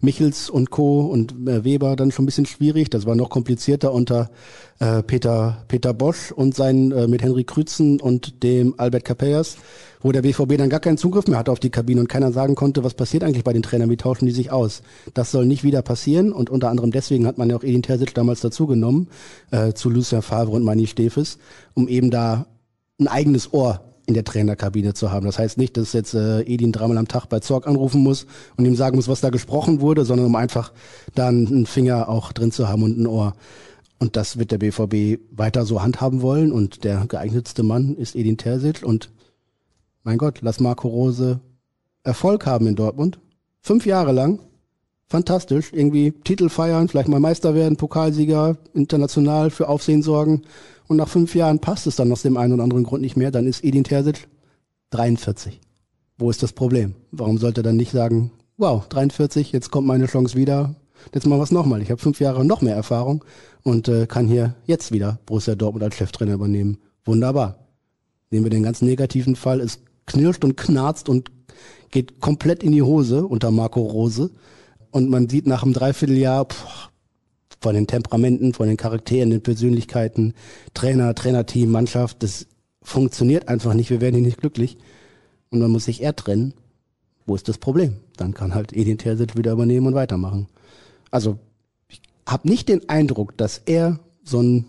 Michels 0.02 0.50
und 0.50 0.68
Co. 0.68 1.06
und 1.06 1.32
äh, 1.48 1.64
Weber 1.64 1.96
dann 1.96 2.10
schon 2.10 2.24
ein 2.24 2.26
bisschen 2.26 2.46
schwierig. 2.46 2.90
Das 2.90 3.06
war 3.06 3.16
noch 3.16 3.30
komplizierter 3.30 3.94
unter 3.94 4.30
äh, 4.78 5.02
Peter, 5.02 5.64
Peter 5.68 5.94
Bosch 5.94 6.32
und 6.32 6.54
sein 6.54 6.92
äh, 6.92 7.06
mit 7.06 7.22
Henry 7.22 7.44
Krützen 7.44 7.98
und 7.98 8.42
dem 8.42 8.74
Albert 8.78 9.06
Capellas 9.06 9.56
wo 10.02 10.12
der 10.12 10.22
BVB 10.22 10.56
dann 10.56 10.70
gar 10.70 10.80
keinen 10.80 10.98
Zugriff 10.98 11.26
mehr 11.26 11.38
hatte 11.38 11.52
auf 11.52 11.60
die 11.60 11.70
Kabine 11.70 12.00
und 12.00 12.08
keiner 12.08 12.32
sagen 12.32 12.54
konnte, 12.54 12.84
was 12.84 12.94
passiert 12.94 13.24
eigentlich 13.24 13.44
bei 13.44 13.52
den 13.52 13.62
Trainern, 13.62 13.90
wie 13.90 13.96
tauschen 13.96 14.26
die 14.26 14.32
sich 14.32 14.50
aus. 14.50 14.82
Das 15.14 15.30
soll 15.30 15.46
nicht 15.46 15.64
wieder 15.64 15.82
passieren 15.82 16.32
und 16.32 16.50
unter 16.50 16.70
anderem 16.70 16.90
deswegen 16.90 17.26
hat 17.26 17.38
man 17.38 17.50
ja 17.50 17.56
auch 17.56 17.64
Edin 17.64 17.82
Terzic 17.82 18.14
damals 18.14 18.40
dazugenommen, 18.40 19.08
äh, 19.50 19.72
zu 19.72 19.90
Lucien 19.90 20.22
Favre 20.22 20.52
und 20.52 20.64
Mani 20.64 20.86
Stefes, 20.86 21.38
um 21.74 21.88
eben 21.88 22.10
da 22.10 22.46
ein 22.98 23.08
eigenes 23.08 23.52
Ohr 23.52 23.80
in 24.06 24.14
der 24.14 24.24
Trainerkabine 24.24 24.92
zu 24.92 25.12
haben. 25.12 25.24
Das 25.24 25.38
heißt 25.38 25.56
nicht, 25.56 25.76
dass 25.76 25.92
jetzt 25.92 26.14
äh, 26.14 26.40
Edin 26.40 26.72
dreimal 26.72 26.98
am 26.98 27.08
Tag 27.08 27.26
bei 27.26 27.38
Zorg 27.40 27.66
anrufen 27.66 28.02
muss 28.02 28.26
und 28.56 28.64
ihm 28.64 28.74
sagen 28.74 28.96
muss, 28.96 29.08
was 29.08 29.20
da 29.20 29.30
gesprochen 29.30 29.80
wurde, 29.80 30.04
sondern 30.04 30.26
um 30.26 30.34
einfach 30.34 30.72
da 31.14 31.28
einen 31.28 31.66
Finger 31.66 32.08
auch 32.08 32.32
drin 32.32 32.50
zu 32.50 32.68
haben 32.68 32.82
und 32.82 32.98
ein 32.98 33.06
Ohr. 33.06 33.34
Und 34.00 34.16
das 34.16 34.38
wird 34.38 34.50
der 34.50 34.58
BVB 34.58 35.20
weiter 35.30 35.64
so 35.64 35.82
handhaben 35.82 36.22
wollen. 36.22 36.52
Und 36.52 36.84
der 36.84 37.04
geeignetste 37.06 37.62
Mann 37.62 37.94
ist 37.94 38.16
Edin 38.16 38.38
Terzic. 38.38 38.82
Und 38.82 39.10
mein 40.02 40.18
Gott, 40.18 40.38
lass 40.42 40.60
Marco 40.60 40.88
Rose 40.88 41.40
Erfolg 42.02 42.46
haben 42.46 42.66
in 42.66 42.76
Dortmund. 42.76 43.18
Fünf 43.60 43.84
Jahre 43.86 44.12
lang. 44.12 44.40
Fantastisch. 45.06 45.72
Irgendwie 45.72 46.12
Titel 46.12 46.48
feiern, 46.48 46.88
vielleicht 46.88 47.08
mal 47.08 47.20
Meister 47.20 47.54
werden, 47.54 47.76
Pokalsieger, 47.76 48.56
international 48.74 49.50
für 49.50 49.68
Aufsehen 49.68 50.02
sorgen. 50.02 50.42
Und 50.86 50.96
nach 50.96 51.08
fünf 51.08 51.34
Jahren 51.34 51.58
passt 51.58 51.86
es 51.86 51.96
dann 51.96 52.10
aus 52.12 52.22
dem 52.22 52.36
einen 52.36 52.54
oder 52.54 52.62
anderen 52.62 52.84
Grund 52.84 53.02
nicht 53.02 53.16
mehr. 53.16 53.30
Dann 53.30 53.46
ist 53.46 53.62
Edin 53.62 53.84
Terzic 53.84 54.28
43. 54.90 55.60
Wo 56.16 56.30
ist 56.30 56.42
das 56.42 56.52
Problem? 56.52 56.94
Warum 57.10 57.38
sollte 57.38 57.60
er 57.60 57.64
dann 57.64 57.76
nicht 57.76 57.92
sagen, 57.92 58.30
wow, 58.56 58.86
43, 58.88 59.52
jetzt 59.52 59.70
kommt 59.70 59.86
meine 59.86 60.06
Chance 60.06 60.36
wieder. 60.36 60.74
Jetzt 61.14 61.26
machen 61.26 61.40
wir 61.40 61.44
es 61.44 61.50
nochmal. 61.50 61.82
Ich 61.82 61.90
habe 61.90 62.00
fünf 62.00 62.20
Jahre 62.20 62.44
noch 62.44 62.60
mehr 62.60 62.74
Erfahrung 62.74 63.24
und 63.62 63.88
äh, 63.88 64.06
kann 64.06 64.26
hier 64.26 64.54
jetzt 64.66 64.92
wieder 64.92 65.18
Borussia 65.26 65.54
Dortmund 65.54 65.82
als 65.82 65.96
Cheftrainer 65.96 66.34
übernehmen. 66.34 66.78
Wunderbar. 67.04 67.58
Nehmen 68.30 68.44
wir 68.44 68.50
den 68.50 68.62
ganz 68.62 68.82
negativen 68.82 69.34
Fall. 69.34 69.60
Es 69.60 69.80
knirscht 70.06 70.44
und 70.44 70.56
knarzt 70.56 71.08
und 71.08 71.30
geht 71.90 72.20
komplett 72.20 72.62
in 72.62 72.72
die 72.72 72.82
Hose 72.82 73.26
unter 73.26 73.50
Marco 73.50 73.80
Rose. 73.80 74.30
Und 74.90 75.08
man 75.08 75.28
sieht 75.28 75.46
nach 75.46 75.62
einem 75.62 75.72
Dreivierteljahr 75.72 76.46
pff, 76.46 76.90
von 77.60 77.74
den 77.74 77.86
Temperamenten, 77.86 78.54
von 78.54 78.68
den 78.68 78.76
Charakteren, 78.76 79.30
den 79.30 79.42
Persönlichkeiten, 79.42 80.34
Trainer, 80.74 81.14
Trainerteam, 81.14 81.70
Mannschaft, 81.70 82.22
das 82.22 82.46
funktioniert 82.82 83.48
einfach 83.48 83.74
nicht. 83.74 83.90
Wir 83.90 84.00
werden 84.00 84.14
hier 84.14 84.24
nicht 84.24 84.38
glücklich. 84.38 84.78
Und 85.50 85.60
man 85.60 85.70
muss 85.70 85.84
sich 85.84 86.02
eher 86.02 86.16
trennen. 86.16 86.54
Wo 87.26 87.34
ist 87.34 87.48
das 87.48 87.58
Problem? 87.58 87.96
Dann 88.16 88.34
kann 88.34 88.54
halt 88.54 88.72
Edin 88.72 88.98
Terzic 88.98 89.36
wieder 89.36 89.52
übernehmen 89.52 89.88
und 89.88 89.94
weitermachen. 89.94 90.48
Also 91.10 91.38
ich 91.88 92.00
habe 92.26 92.48
nicht 92.48 92.68
den 92.68 92.88
Eindruck, 92.88 93.36
dass 93.36 93.58
er 93.58 94.00
so 94.24 94.40
ein 94.40 94.64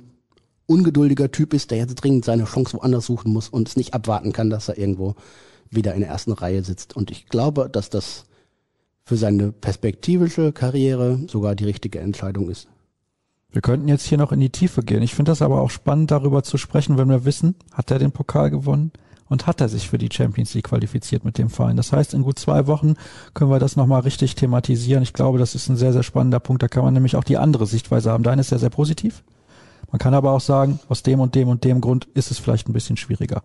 ungeduldiger 0.72 1.32
Typ 1.32 1.53
ist, 1.53 1.72
der 1.72 1.80
jetzt 1.80 1.95
dringend 1.95 2.26
seine 2.26 2.45
Chance 2.45 2.78
woanders 2.78 3.05
suchen 3.05 3.34
muss 3.34 3.49
und 3.49 3.67
es 3.67 3.76
nicht 3.76 3.93
abwarten 3.93 4.32
kann, 4.32 4.49
dass 4.49 4.69
er 4.69 4.78
irgendwo 4.78 5.15
wieder 5.69 5.93
in 5.93 5.99
der 5.99 6.09
ersten 6.09 6.32
Reihe 6.32 6.63
sitzt. 6.63 6.95
Und 6.95 7.11
ich 7.11 7.28
glaube, 7.28 7.69
dass 7.69 7.89
das 7.89 8.26
für 9.03 9.17
seine 9.17 9.51
perspektivische 9.51 10.53
Karriere 10.53 11.19
sogar 11.28 11.55
die 11.55 11.65
richtige 11.65 11.99
Entscheidung 11.99 12.49
ist. 12.49 12.67
Wir 13.51 13.61
könnten 13.61 13.89
jetzt 13.89 14.05
hier 14.05 14.17
noch 14.17 14.32
in 14.32 14.39
die 14.39 14.49
Tiefe 14.49 14.82
gehen. 14.82 15.03
Ich 15.03 15.13
finde 15.13 15.32
das 15.32 15.41
aber 15.41 15.61
auch 15.61 15.69
spannend, 15.69 16.11
darüber 16.11 16.43
zu 16.43 16.57
sprechen, 16.57 16.97
wenn 16.97 17.09
wir 17.09 17.26
wissen, 17.26 17.55
hat 17.74 17.91
er 17.91 17.99
den 17.99 18.13
Pokal 18.13 18.49
gewonnen 18.49 18.91
und 19.28 19.47
hat 19.47 19.59
er 19.59 19.67
sich 19.67 19.89
für 19.89 19.97
die 19.97 20.09
Champions 20.11 20.53
League 20.53 20.69
qualifiziert 20.69 21.26
mit 21.26 21.38
dem 21.38 21.49
Verein. 21.49 21.76
Das 21.76 21.91
heißt, 21.91 22.13
in 22.13 22.24
gut 22.24 22.39
zwei 22.39 22.67
Wochen 22.67 22.95
können 23.34 23.51
wir 23.51 23.59
das 23.59 23.76
nochmal 23.76 24.01
richtig 24.01 24.36
thematisieren. 24.36 25.03
Ich 25.03 25.11
glaube, 25.11 25.38
das 25.38 25.55
ist 25.55 25.67
ein 25.67 25.76
sehr, 25.76 25.91
sehr 25.91 26.03
spannender 26.03 26.39
Punkt. 26.39 26.63
Da 26.63 26.69
kann 26.69 26.86
man 26.86 26.93
nämlich 26.93 27.17
auch 27.17 27.26
die 27.26 27.38
andere 27.38 27.67
Sichtweise 27.67 28.11
haben. 28.11 28.24
Deine 28.24 28.41
ist 28.41 28.51
ja 28.51 28.57
sehr 28.57 28.69
positiv. 28.69 29.24
Man 29.92 30.00
kann 30.00 30.14
aber 30.14 30.32
auch 30.32 30.42
sagen, 30.42 30.80
aus 30.89 31.04
dem 31.04 31.20
und 31.20 31.36
dem 31.36 31.50
und 31.50 31.64
dem 31.64 31.82
Grund 31.82 32.06
ist 32.14 32.32
es 32.32 32.39
vielleicht 32.39 32.70
ein 32.70 32.74
bisschen 32.74 32.98
schwieriger. 32.98 33.44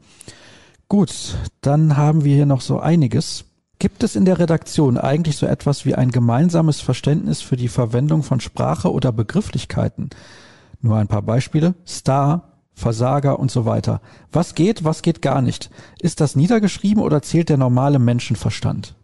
Gut, 0.89 1.37
dann 1.61 1.97
haben 1.97 2.25
wir 2.25 2.35
hier 2.35 2.47
noch 2.47 2.61
so 2.61 2.79
einiges. 2.79 3.45
Gibt 3.79 4.03
es 4.03 4.17
in 4.17 4.25
der 4.25 4.39
Redaktion 4.39 4.97
eigentlich 4.97 5.37
so 5.37 5.47
etwas 5.47 5.85
wie 5.85 5.95
ein 5.95 6.11
gemeinsames 6.11 6.81
Verständnis 6.81 7.43
für 7.43 7.57
die 7.57 7.69
Verwendung 7.69 8.23
von 8.23 8.41
Sprache 8.41 8.93
oder 8.93 9.13
Begrifflichkeiten? 9.13 10.11
Nur 10.81 10.97
ein 10.97 11.09
paar 11.09 11.23
Beispiele. 11.23 11.75
Star, 11.87 12.53
Versager 12.73 13.39
und 13.39 13.51
so 13.51 13.65
weiter. 13.65 14.01
Was 14.31 14.55
geht, 14.55 14.85
was 14.85 15.03
geht 15.03 15.23
gar 15.23 15.43
nicht? 15.43 15.71
Ist 15.99 16.21
das 16.21 16.37
niedergeschrieben 16.37 17.03
oder 17.03 17.23
zählt 17.23 17.49
der 17.49 17.57
normale 17.57 17.99
Menschenverstand? 17.99 18.95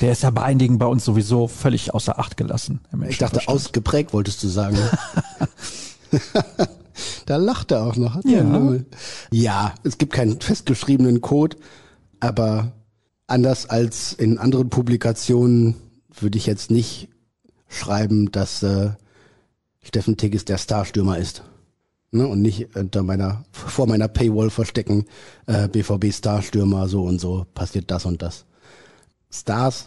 Der 0.00 0.12
ist 0.12 0.22
ja 0.22 0.30
bei 0.30 0.42
einigen 0.42 0.78
bei 0.78 0.86
uns 0.86 1.04
sowieso 1.04 1.48
völlig 1.48 1.94
außer 1.94 2.18
Acht 2.18 2.36
gelassen. 2.36 2.80
Ich 3.08 3.18
dachte, 3.18 3.48
ausgeprägt 3.48 4.12
wolltest 4.12 4.42
du 4.42 4.48
sagen. 4.48 4.76
da 7.26 7.36
lacht 7.36 7.72
er 7.72 7.84
auch 7.84 7.96
noch. 7.96 8.24
Ja. 8.24 8.74
ja, 9.30 9.74
es 9.82 9.98
gibt 9.98 10.12
keinen 10.12 10.40
festgeschriebenen 10.40 11.20
Code, 11.20 11.56
aber 12.20 12.72
anders 13.26 13.66
als 13.66 14.12
in 14.12 14.38
anderen 14.38 14.70
Publikationen 14.70 15.76
würde 16.18 16.38
ich 16.38 16.46
jetzt 16.46 16.70
nicht 16.70 17.08
schreiben, 17.68 18.30
dass 18.30 18.62
äh, 18.62 18.90
Steffen 19.82 20.16
Tigges 20.16 20.44
der 20.44 20.58
Starstürmer 20.58 21.18
ist. 21.18 21.42
Ne? 22.10 22.26
Und 22.26 22.40
nicht 22.40 22.74
unter 22.76 23.02
meiner, 23.02 23.44
vor 23.50 23.86
meiner 23.86 24.08
Paywall 24.08 24.50
verstecken, 24.50 25.06
äh, 25.46 25.68
BVB 25.68 26.12
Starstürmer, 26.12 26.88
so 26.88 27.04
und 27.04 27.20
so, 27.20 27.46
passiert 27.54 27.90
das 27.90 28.04
und 28.04 28.22
das. 28.22 28.46
Stars 29.30 29.86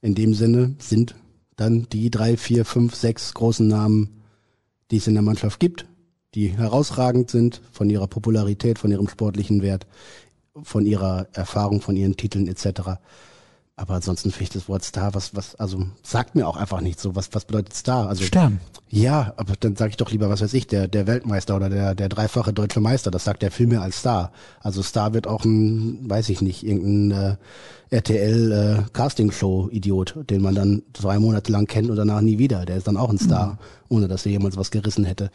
in 0.00 0.14
dem 0.14 0.34
Sinne 0.34 0.74
sind 0.78 1.14
dann 1.56 1.86
die 1.90 2.10
drei, 2.10 2.36
vier, 2.36 2.64
fünf, 2.64 2.94
sechs 2.94 3.34
großen 3.34 3.68
Namen, 3.68 4.19
die 4.90 4.96
es 4.96 5.06
in 5.06 5.14
der 5.14 5.22
Mannschaft 5.22 5.60
gibt, 5.60 5.86
die 6.34 6.48
herausragend 6.48 7.30
sind 7.30 7.60
von 7.72 7.90
ihrer 7.90 8.06
Popularität, 8.06 8.78
von 8.78 8.90
ihrem 8.90 9.08
sportlichen 9.08 9.62
Wert, 9.62 9.86
von 10.62 10.86
ihrer 10.86 11.28
Erfahrung, 11.32 11.80
von 11.80 11.96
ihren 11.96 12.16
Titeln 12.16 12.46
etc. 12.46 12.98
Aber 13.80 13.94
ansonsten 13.94 14.30
finde 14.30 14.42
ich 14.42 14.50
das 14.50 14.68
Wort 14.68 14.84
Star, 14.84 15.14
was, 15.14 15.34
was, 15.34 15.54
also 15.54 15.86
sagt 16.02 16.34
mir 16.34 16.46
auch 16.46 16.58
einfach 16.58 16.82
nicht 16.82 17.00
so, 17.00 17.16
was, 17.16 17.30
was 17.32 17.46
bedeutet 17.46 17.72
Star? 17.72 18.10
Also 18.10 18.24
Stern. 18.24 18.60
Ja, 18.90 19.32
aber 19.38 19.54
dann 19.58 19.74
sage 19.74 19.92
ich 19.92 19.96
doch 19.96 20.10
lieber, 20.10 20.28
was 20.28 20.42
weiß 20.42 20.52
ich, 20.52 20.66
der, 20.66 20.86
der 20.86 21.06
Weltmeister 21.06 21.56
oder 21.56 21.70
der, 21.70 21.94
der 21.94 22.10
dreifache 22.10 22.52
deutsche 22.52 22.80
Meister, 22.80 23.10
das 23.10 23.24
sagt 23.24 23.40
der 23.40 23.50
viel 23.50 23.66
mehr 23.66 23.80
als 23.80 24.00
Star. 24.00 24.32
Also 24.60 24.82
Star 24.82 25.14
wird 25.14 25.26
auch 25.26 25.46
ein, 25.46 26.10
weiß 26.10 26.28
ich 26.28 26.42
nicht, 26.42 26.62
irgendein 26.62 27.38
äh, 27.90 27.96
RTL 27.96 28.52
äh, 28.52 30.24
den 30.24 30.42
man 30.42 30.54
dann 30.54 30.82
zwei 30.92 31.18
Monate 31.18 31.50
lang 31.50 31.64
kennt 31.66 31.88
und 31.88 31.96
danach 31.96 32.20
nie 32.20 32.36
wieder. 32.36 32.66
Der 32.66 32.76
ist 32.76 32.86
dann 32.86 32.98
auch 32.98 33.08
ein 33.08 33.18
Star, 33.18 33.52
mhm. 33.52 33.58
ohne 33.88 34.08
dass 34.08 34.26
er 34.26 34.32
jemals 34.32 34.58
was 34.58 34.70
gerissen 34.70 35.06
hätte. 35.06 35.30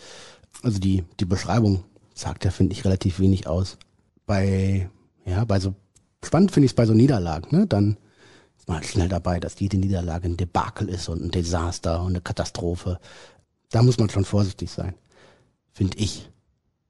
Also 0.61 0.77
die, 0.77 1.03
die 1.19 1.25
Beschreibung 1.25 1.83
sagt 2.13 2.45
ja, 2.45 2.51
finde 2.51 2.73
ich, 2.73 2.85
relativ 2.85 3.19
wenig 3.19 3.47
aus. 3.47 3.79
Bei 4.27 4.87
ja, 5.25 5.45
bei 5.45 5.59
so, 5.59 5.73
spannend 6.23 6.51
finde 6.51 6.65
ich 6.65 6.73
es 6.73 6.75
bei 6.75 6.85
so 6.85 6.93
Niederlagen, 6.93 7.47
ne? 7.49 7.65
Dann 7.65 7.97
ist 8.65 8.69
man 8.69 8.77
halt 8.77 8.87
schnell 8.87 9.09
dabei, 9.09 9.39
dass 9.39 9.59
jede 9.59 9.77
Niederlage 9.77 10.27
ein 10.27 10.37
Debakel 10.37 10.89
ist 10.89 11.07
und 11.07 11.21
ein 11.21 11.29
Desaster 11.29 12.01
und 12.01 12.07
eine 12.07 12.21
Katastrophe. 12.21 12.99
Da 13.69 13.83
muss 13.83 13.99
man 13.99 14.09
schon 14.09 14.25
vorsichtig 14.25 14.71
sein. 14.71 14.95
Finde 15.71 15.99
ich. 15.99 16.31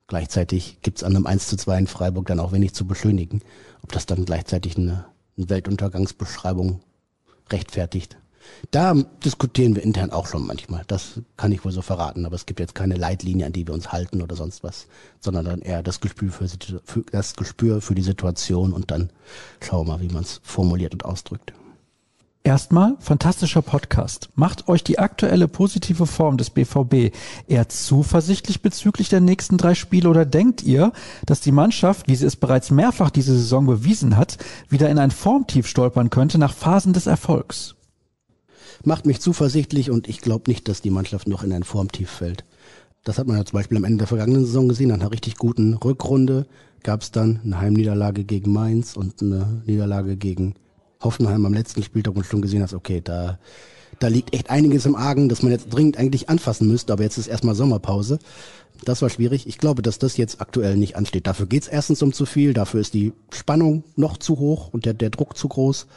Gleichzeitig 0.07 0.79
gibt's 0.83 1.03
an 1.03 1.13
einem 1.13 1.27
1 1.27 1.47
zu 1.47 1.57
2 1.57 1.79
in 1.79 1.87
Freiburg 1.87 2.27
dann 2.27 2.39
auch 2.39 2.53
wenig 2.53 2.73
zu 2.73 2.87
beschönigen. 2.87 3.41
Ob 3.83 3.91
das 3.91 4.05
dann 4.05 4.23
gleichzeitig 4.23 4.77
eine, 4.77 5.03
eine 5.35 5.49
Weltuntergangsbeschreibung 5.49 6.79
rechtfertigt. 7.51 8.15
Da 8.71 8.93
diskutieren 8.93 9.75
wir 9.75 9.83
intern 9.83 10.11
auch 10.11 10.27
schon 10.27 10.47
manchmal. 10.47 10.85
Das 10.87 11.19
kann 11.35 11.51
ich 11.51 11.65
wohl 11.65 11.73
so 11.73 11.81
verraten. 11.81 12.25
Aber 12.25 12.35
es 12.35 12.45
gibt 12.45 12.61
jetzt 12.61 12.75
keine 12.75 12.95
Leitlinie, 12.95 13.47
an 13.47 13.53
die 13.53 13.67
wir 13.67 13.73
uns 13.73 13.91
halten 13.91 14.21
oder 14.21 14.37
sonst 14.37 14.63
was, 14.63 14.87
sondern 15.19 15.43
dann 15.43 15.61
eher 15.61 15.83
das 15.83 15.99
Gespür 15.99 16.31
für, 16.31 16.47
für 16.47 17.03
das 17.11 17.35
Gespür 17.35 17.81
für 17.81 17.95
die 17.95 18.01
Situation 18.01 18.71
und 18.71 18.91
dann 18.91 19.09
schauen 19.59 19.85
wir 19.85 19.97
mal, 19.97 20.01
wie 20.01 20.13
man 20.13 20.23
es 20.23 20.39
formuliert 20.41 20.93
und 20.93 21.03
ausdrückt. 21.03 21.51
Erstmal, 22.45 22.95
fantastischer 22.99 23.63
Podcast. 23.63 24.29
Macht 24.35 24.67
euch 24.67 24.83
die 24.83 24.99
aktuelle 24.99 25.47
positive 25.47 26.05
Form 26.05 26.37
des 26.37 26.51
BVB 26.51 27.11
eher 27.47 27.69
zuversichtlich 27.69 28.61
bezüglich 28.61 29.09
der 29.09 29.19
nächsten 29.19 29.57
drei 29.57 29.73
Spiele 29.73 30.07
oder 30.07 30.25
denkt 30.25 30.61
ihr, 30.61 30.91
dass 31.25 31.41
die 31.41 31.51
Mannschaft, 31.51 32.07
wie 32.07 32.15
sie 32.15 32.27
es 32.27 32.35
bereits 32.35 32.69
mehrfach 32.69 33.09
diese 33.09 33.35
Saison 33.35 33.65
bewiesen 33.65 34.15
hat, 34.15 34.37
wieder 34.69 34.91
in 34.91 34.99
ein 34.99 35.09
Formtief 35.09 35.65
stolpern 35.65 36.11
könnte 36.11 36.37
nach 36.37 36.53
Phasen 36.53 36.93
des 36.93 37.07
Erfolgs? 37.07 37.73
macht 38.83 39.07
mich 39.07 39.21
zuversichtlich 39.21 39.89
und 39.89 40.07
ich 40.07 40.21
glaube 40.21 40.51
nicht, 40.51 40.67
dass 40.67 40.83
die 40.83 40.91
Mannschaft 40.91 41.27
noch 41.27 41.41
in 41.41 41.51
ein 41.51 41.63
Formtief 41.63 42.11
fällt. 42.11 42.45
Das 43.03 43.17
hat 43.17 43.25
man 43.25 43.37
ja 43.37 43.45
zum 43.45 43.57
Beispiel 43.57 43.77
am 43.77 43.85
Ende 43.85 43.97
der 43.97 44.07
vergangenen 44.07 44.45
Saison 44.45 44.67
gesehen. 44.67 44.89
Nach 44.89 44.99
einer 44.99 45.11
richtig 45.11 45.37
guten 45.37 45.73
Rückrunde 45.73 46.45
gab 46.83 47.01
es 47.01 47.09
dann 47.09 47.39
eine 47.43 47.59
Heimniederlage 47.59 48.23
gegen 48.23 48.53
Mainz 48.53 48.95
und 48.95 49.23
eine 49.23 49.63
Niederlage 49.65 50.15
gegen 50.15 50.53
Hoffenheim 51.05 51.45
am 51.45 51.53
letzten 51.53 51.83
Spieltag 51.83 52.15
und 52.15 52.25
schon 52.25 52.41
gesehen 52.41 52.61
hast, 52.61 52.73
okay, 52.73 52.99
da, 53.01 53.39
da 53.99 54.07
liegt 54.07 54.33
echt 54.33 54.49
einiges 54.49 54.85
im 54.85 54.95
Argen, 54.95 55.29
das 55.29 55.41
man 55.41 55.53
jetzt 55.53 55.69
dringend 55.69 55.97
eigentlich 55.97 56.29
anfassen 56.29 56.67
müsste, 56.67 56.91
aber 56.91 57.03
jetzt 57.03 57.17
ist 57.17 57.27
erstmal 57.27 57.55
Sommerpause. 57.55 58.19
Das 58.83 59.01
war 59.01 59.09
schwierig. 59.09 59.47
Ich 59.47 59.57
glaube, 59.57 59.81
dass 59.81 59.99
das 59.99 60.17
jetzt 60.17 60.41
aktuell 60.41 60.75
nicht 60.75 60.97
ansteht. 60.97 61.27
Dafür 61.27 61.45
geht's 61.45 61.69
erstens 61.69 62.01
um 62.01 62.11
zu 62.11 62.25
viel, 62.25 62.53
dafür 62.53 62.81
ist 62.81 62.93
die 62.93 63.13
Spannung 63.31 63.85
noch 63.95 64.17
zu 64.17 64.37
hoch 64.37 64.69
und 64.73 64.85
der, 64.85 64.93
der 64.93 65.11
Druck 65.11 65.37
zu 65.37 65.47
groß. 65.47 65.87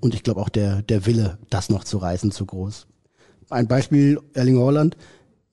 Und 0.00 0.14
ich 0.14 0.24
glaube 0.24 0.40
auch 0.40 0.48
der, 0.48 0.82
der 0.82 1.06
Wille, 1.06 1.38
das 1.50 1.68
noch 1.68 1.84
zu 1.84 1.98
reißen, 1.98 2.32
zu 2.32 2.44
groß. 2.44 2.86
Ein 3.50 3.68
Beispiel, 3.68 4.20
Erling 4.32 4.58
Haaland. 4.58 4.96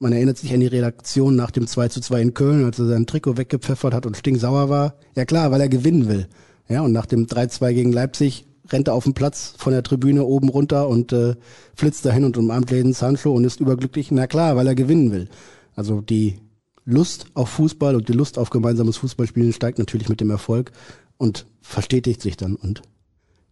Man 0.00 0.12
erinnert 0.12 0.38
sich 0.38 0.52
an 0.52 0.58
die 0.58 0.66
Redaktion 0.66 1.36
nach 1.36 1.52
dem 1.52 1.68
2 1.68 1.88
zu 1.88 2.00
2 2.00 2.20
in 2.20 2.34
Köln, 2.34 2.64
als 2.64 2.78
er 2.80 2.86
sein 2.86 3.06
Trikot 3.06 3.36
weggepfeffert 3.36 3.94
hat 3.94 4.04
und 4.04 4.16
stinksauer 4.16 4.68
war. 4.68 4.94
Ja 5.14 5.24
klar, 5.24 5.52
weil 5.52 5.60
er 5.60 5.68
gewinnen 5.68 6.08
will. 6.08 6.26
Ja, 6.68 6.80
und 6.80 6.92
nach 6.92 7.06
dem 7.06 7.26
3-2 7.26 7.72
gegen 7.74 7.92
Leipzig 7.92 8.46
rennt 8.68 8.88
er 8.88 8.94
auf 8.94 9.04
den 9.04 9.14
Platz 9.14 9.54
von 9.56 9.72
der 9.72 9.82
Tribüne 9.82 10.24
oben 10.24 10.48
runter 10.48 10.88
und 10.88 11.12
äh, 11.12 11.34
flitzt 11.74 12.04
dahin 12.04 12.24
und 12.24 12.36
umarmt 12.36 12.70
Läden 12.70 12.92
Sancho 12.92 13.32
und 13.32 13.44
ist 13.44 13.60
überglücklich. 13.60 14.10
Na 14.10 14.26
klar, 14.26 14.56
weil 14.56 14.66
er 14.66 14.74
gewinnen 14.74 15.12
will. 15.12 15.28
Also 15.74 16.00
die 16.00 16.38
Lust 16.84 17.26
auf 17.34 17.48
Fußball 17.50 17.94
und 17.94 18.08
die 18.08 18.12
Lust 18.12 18.38
auf 18.38 18.50
gemeinsames 18.50 18.96
Fußballspielen 18.98 19.52
steigt 19.52 19.78
natürlich 19.78 20.08
mit 20.08 20.20
dem 20.20 20.30
Erfolg 20.30 20.72
und 21.16 21.46
verstetigt 21.60 22.20
sich 22.20 22.36
dann 22.36 22.56
und 22.56 22.82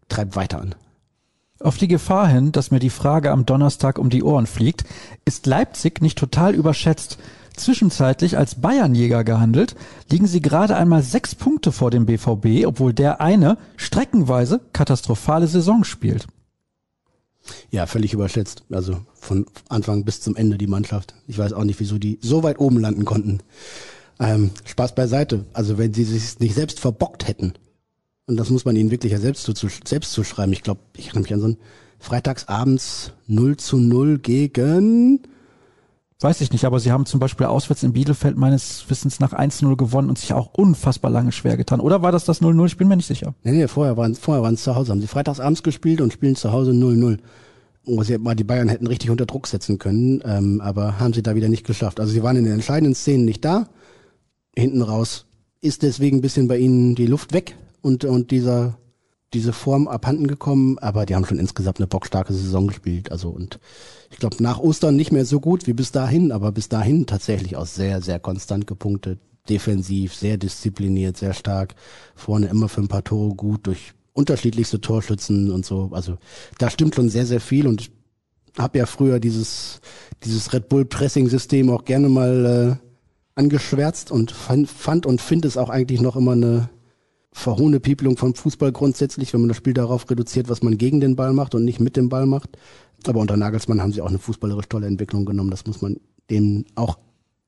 treibt 0.09 0.37
weiter 0.37 0.61
an. 0.61 0.75
Auf 1.61 1.77
die 1.77 1.89
Gefahr 1.89 2.27
hin, 2.27 2.53
dass 2.53 2.71
mir 2.71 2.79
die 2.79 2.91
Frage 2.91 3.31
am 3.31 3.45
Donnerstag 3.45 3.99
um 3.99 4.09
die 4.09 4.23
Ohren 4.23 4.47
fliegt, 4.47 4.85
ist 5.25 5.47
Leipzig 5.47 6.01
nicht 6.01 6.19
total 6.19 6.55
überschätzt? 6.55 7.19
Zwischenzeitlich 7.61 8.37
als 8.37 8.57
Bayernjäger 8.57 9.25
gehandelt, 9.25 9.75
liegen 10.11 10.27
sie 10.27 10.41
gerade 10.41 10.77
einmal 10.77 11.03
sechs 11.03 11.35
Punkte 11.35 11.73
vor 11.73 11.91
dem 11.91 12.07
BVB, 12.07 12.67
obwohl 12.67 12.93
der 12.93 13.21
eine 13.21 13.59
streckenweise 13.77 14.61
katastrophale 14.73 15.47
Saison 15.47 15.85
spielt. 15.85 16.27
Ja, 17.71 17.87
völlig 17.87 18.13
überschätzt. 18.13 18.65
Also 18.71 19.01
von 19.15 19.47
Anfang 19.69 20.05
bis 20.05 20.21
zum 20.21 20.37
Ende 20.37 20.59
die 20.59 20.67
Mannschaft. 20.67 21.15
Ich 21.27 21.39
weiß 21.39 21.53
auch 21.53 21.65
nicht, 21.65 21.81
wieso 21.81 21.99
die 21.99 22.19
so 22.21 22.43
weit 22.43 22.59
oben 22.59 22.79
landen 22.79 23.05
konnten. 23.05 23.41
Ähm, 24.19 24.51
Spaß 24.65 24.95
beiseite. 24.95 25.45
Also 25.53 25.79
wenn 25.79 25.95
sie 25.95 26.05
sich 26.05 26.39
nicht 26.41 26.55
selbst 26.55 26.81
verbockt 26.81 27.27
hätten, 27.27 27.55
und 28.27 28.37
das 28.37 28.51
muss 28.51 28.65
man 28.65 28.77
ihnen 28.77 28.93
wirklich 28.93 29.13
ja 29.13 29.19
selbst, 29.19 29.43
zu, 29.43 29.69
selbst 29.85 30.13
zuschreiben. 30.13 30.53
Ich 30.53 30.63
glaube, 30.63 30.81
ich 30.97 31.07
erinnere 31.07 31.23
mich 31.23 31.35
an 31.35 31.41
so 31.41 31.49
ein 31.49 31.57
Freitagsabends 31.99 33.13
0 33.27 33.57
zu 33.57 33.79
0 33.79 34.19
gegen 34.19 35.23
Weiß 36.23 36.43
ich 36.43 36.53
nicht, 36.53 36.67
aber 36.67 36.81
sie 36.81 36.93
haben 36.93 37.07
zum 37.07 37.19
Beispiel 37.19 37.47
auswärts 37.47 37.83
in 37.83 37.95
Bielefeld 37.95 38.37
meines 38.37 38.85
Wissens 38.91 39.21
nach 39.21 39.33
1-0 39.33 39.75
gewonnen 39.77 40.11
und 40.11 40.19
sich 40.19 40.35
auch 40.35 40.53
unfassbar 40.53 41.11
lange 41.11 41.33
schwer 41.33 41.57
getan. 41.57 41.81
Oder 41.81 42.03
war 42.03 42.13
das 42.13 42.27
das 42.27 42.43
0-0? 42.43 42.67
Ich 42.67 42.77
bin 42.77 42.89
mir 42.89 42.97
nicht 42.97 43.07
sicher. 43.07 43.35
Nee, 43.43 43.53
nee, 43.53 43.69
vorher 43.69 43.97
waren 43.97 44.15
vorher 44.15 44.43
waren 44.43 44.55
es 44.55 44.63
zu 44.63 44.75
Hause. 44.75 44.93
Haben 44.93 45.01
sie 45.01 45.07
freitagsabends 45.07 45.63
gespielt 45.63 46.03
und 46.03 46.13
spielen 46.13 46.37
zu 46.37 46.53
Hause 46.53 46.73
0-0. 46.73 47.21
Wo 47.87 48.03
sie 48.03 48.19
mal 48.19 48.35
die 48.35 48.45
Bayern 48.45 48.69
hätten 48.69 48.87
richtig 48.87 49.09
unter 49.09 49.25
Druck 49.25 49.47
setzen 49.47 49.79
können, 49.79 50.23
ähm, 50.27 50.61
aber 50.61 51.01
haben 51.01 51.15
sie 51.15 51.23
da 51.23 51.35
wieder 51.35 51.49
nicht 51.49 51.67
geschafft. 51.67 51.99
Also 51.99 52.13
sie 52.13 52.23
waren 52.23 52.37
in 52.37 52.45
den 52.45 52.53
entscheidenden 52.53 52.95
Szenen 52.95 53.25
nicht 53.25 53.43
da. 53.43 53.69
Hinten 54.55 54.83
raus 54.83 55.25
ist 55.63 55.83
deswegen 55.83 56.19
ein 56.19 56.23
bisschen 56.23 56.49
bei 56.49 56.59
ihnen 56.59 56.95
die 56.95 57.07
Luft 57.07 57.33
weg 57.33 57.57
und, 57.81 58.05
und 58.05 58.31
dieser, 58.31 58.77
diese 59.33 59.53
Form 59.53 59.87
abhanden 59.87 60.27
gekommen, 60.27 60.79
aber 60.79 61.07
die 61.07 61.15
haben 61.15 61.25
schon 61.25 61.39
insgesamt 61.39 61.79
eine 61.79 61.87
bockstarke 61.87 62.33
Saison 62.33 62.67
gespielt. 62.67 63.13
Also 63.13 63.31
und 63.31 63.61
ich 64.11 64.19
glaube 64.19 64.43
nach 64.43 64.59
Ostern 64.59 64.97
nicht 64.97 65.13
mehr 65.13 65.25
so 65.25 65.41
gut 65.41 65.67
wie 65.67 65.73
bis 65.73 65.93
dahin, 65.93 66.33
aber 66.33 66.53
bis 66.53 66.69
dahin 66.69 67.07
tatsächlich 67.07 67.57
auch 67.57 67.67
sehr, 67.67 68.03
sehr 68.03 68.19
konstant 68.19 68.67
gepunktet. 68.67 69.21
defensiv, 69.49 70.15
sehr 70.15 70.37
diszipliniert, 70.37 71.17
sehr 71.17 71.33
stark. 71.33 71.75
Vorne 72.15 72.49
immer 72.49 72.69
für 72.69 72.83
ein 72.83 72.89
paar 72.89 73.03
Tore 73.03 73.35
gut 73.35 73.67
durch 73.67 73.95
unterschiedlichste 74.13 74.81
Torschützen 74.81 75.51
und 75.51 75.65
so. 75.65 75.91
Also 75.93 76.19
da 76.59 76.71
stimmt 76.71 76.95
schon 76.95 77.09
sehr, 77.09 77.27
sehr 77.27 77.41
viel 77.41 77.67
und 77.67 77.81
ich 77.81 77.91
habe 78.59 78.79
ja 78.79 78.87
früher 78.87 79.19
dieses, 79.19 79.81
dieses 80.25 80.53
Red 80.53 80.69
Bull 80.69 80.85
Pressing 80.85 81.29
System 81.29 81.71
auch 81.71 81.85
gerne 81.85 82.09
mal 82.09 82.79
äh, 82.83 82.87
angeschwärzt 83.35 84.11
und 84.11 84.31
fand, 84.31 84.69
fand 84.69 85.07
und 85.07 85.21
finde 85.21 85.49
es 85.49 85.57
auch 85.57 85.71
eigentlich 85.71 86.01
noch 86.01 86.17
immer 86.17 86.33
eine 86.33 86.69
verhohene 87.33 87.81
Piepelung 87.81 88.17
vom 88.17 88.35
Fußball 88.35 88.73
grundsätzlich, 88.73 89.33
wenn 89.33 89.41
man 89.41 89.49
das 89.49 89.57
Spiel 89.57 89.75
darauf 89.75 90.11
reduziert, 90.11 90.49
was 90.49 90.63
man 90.63 90.79
gegen 90.79 91.01
den 91.01 91.17
Ball 91.17 91.33
macht 91.33 91.55
und 91.55 91.65
nicht 91.65 91.81
mit 91.81 91.97
dem 91.97 92.09
Ball 92.09 92.27
macht. 92.27 92.51
Aber 93.07 93.21
unter 93.21 93.37
Nagelsmann 93.37 93.81
haben 93.81 93.93
sie 93.93 94.03
auch 94.03 94.09
eine 94.09 94.19
fußballerisch 94.19 94.69
tolle 94.69 94.87
Entwicklung 94.87 95.25
genommen. 95.25 95.51
Das 95.51 95.67
muss 95.67 95.81
man 95.81 95.97
dem 96.31 96.65
auch 96.75 96.99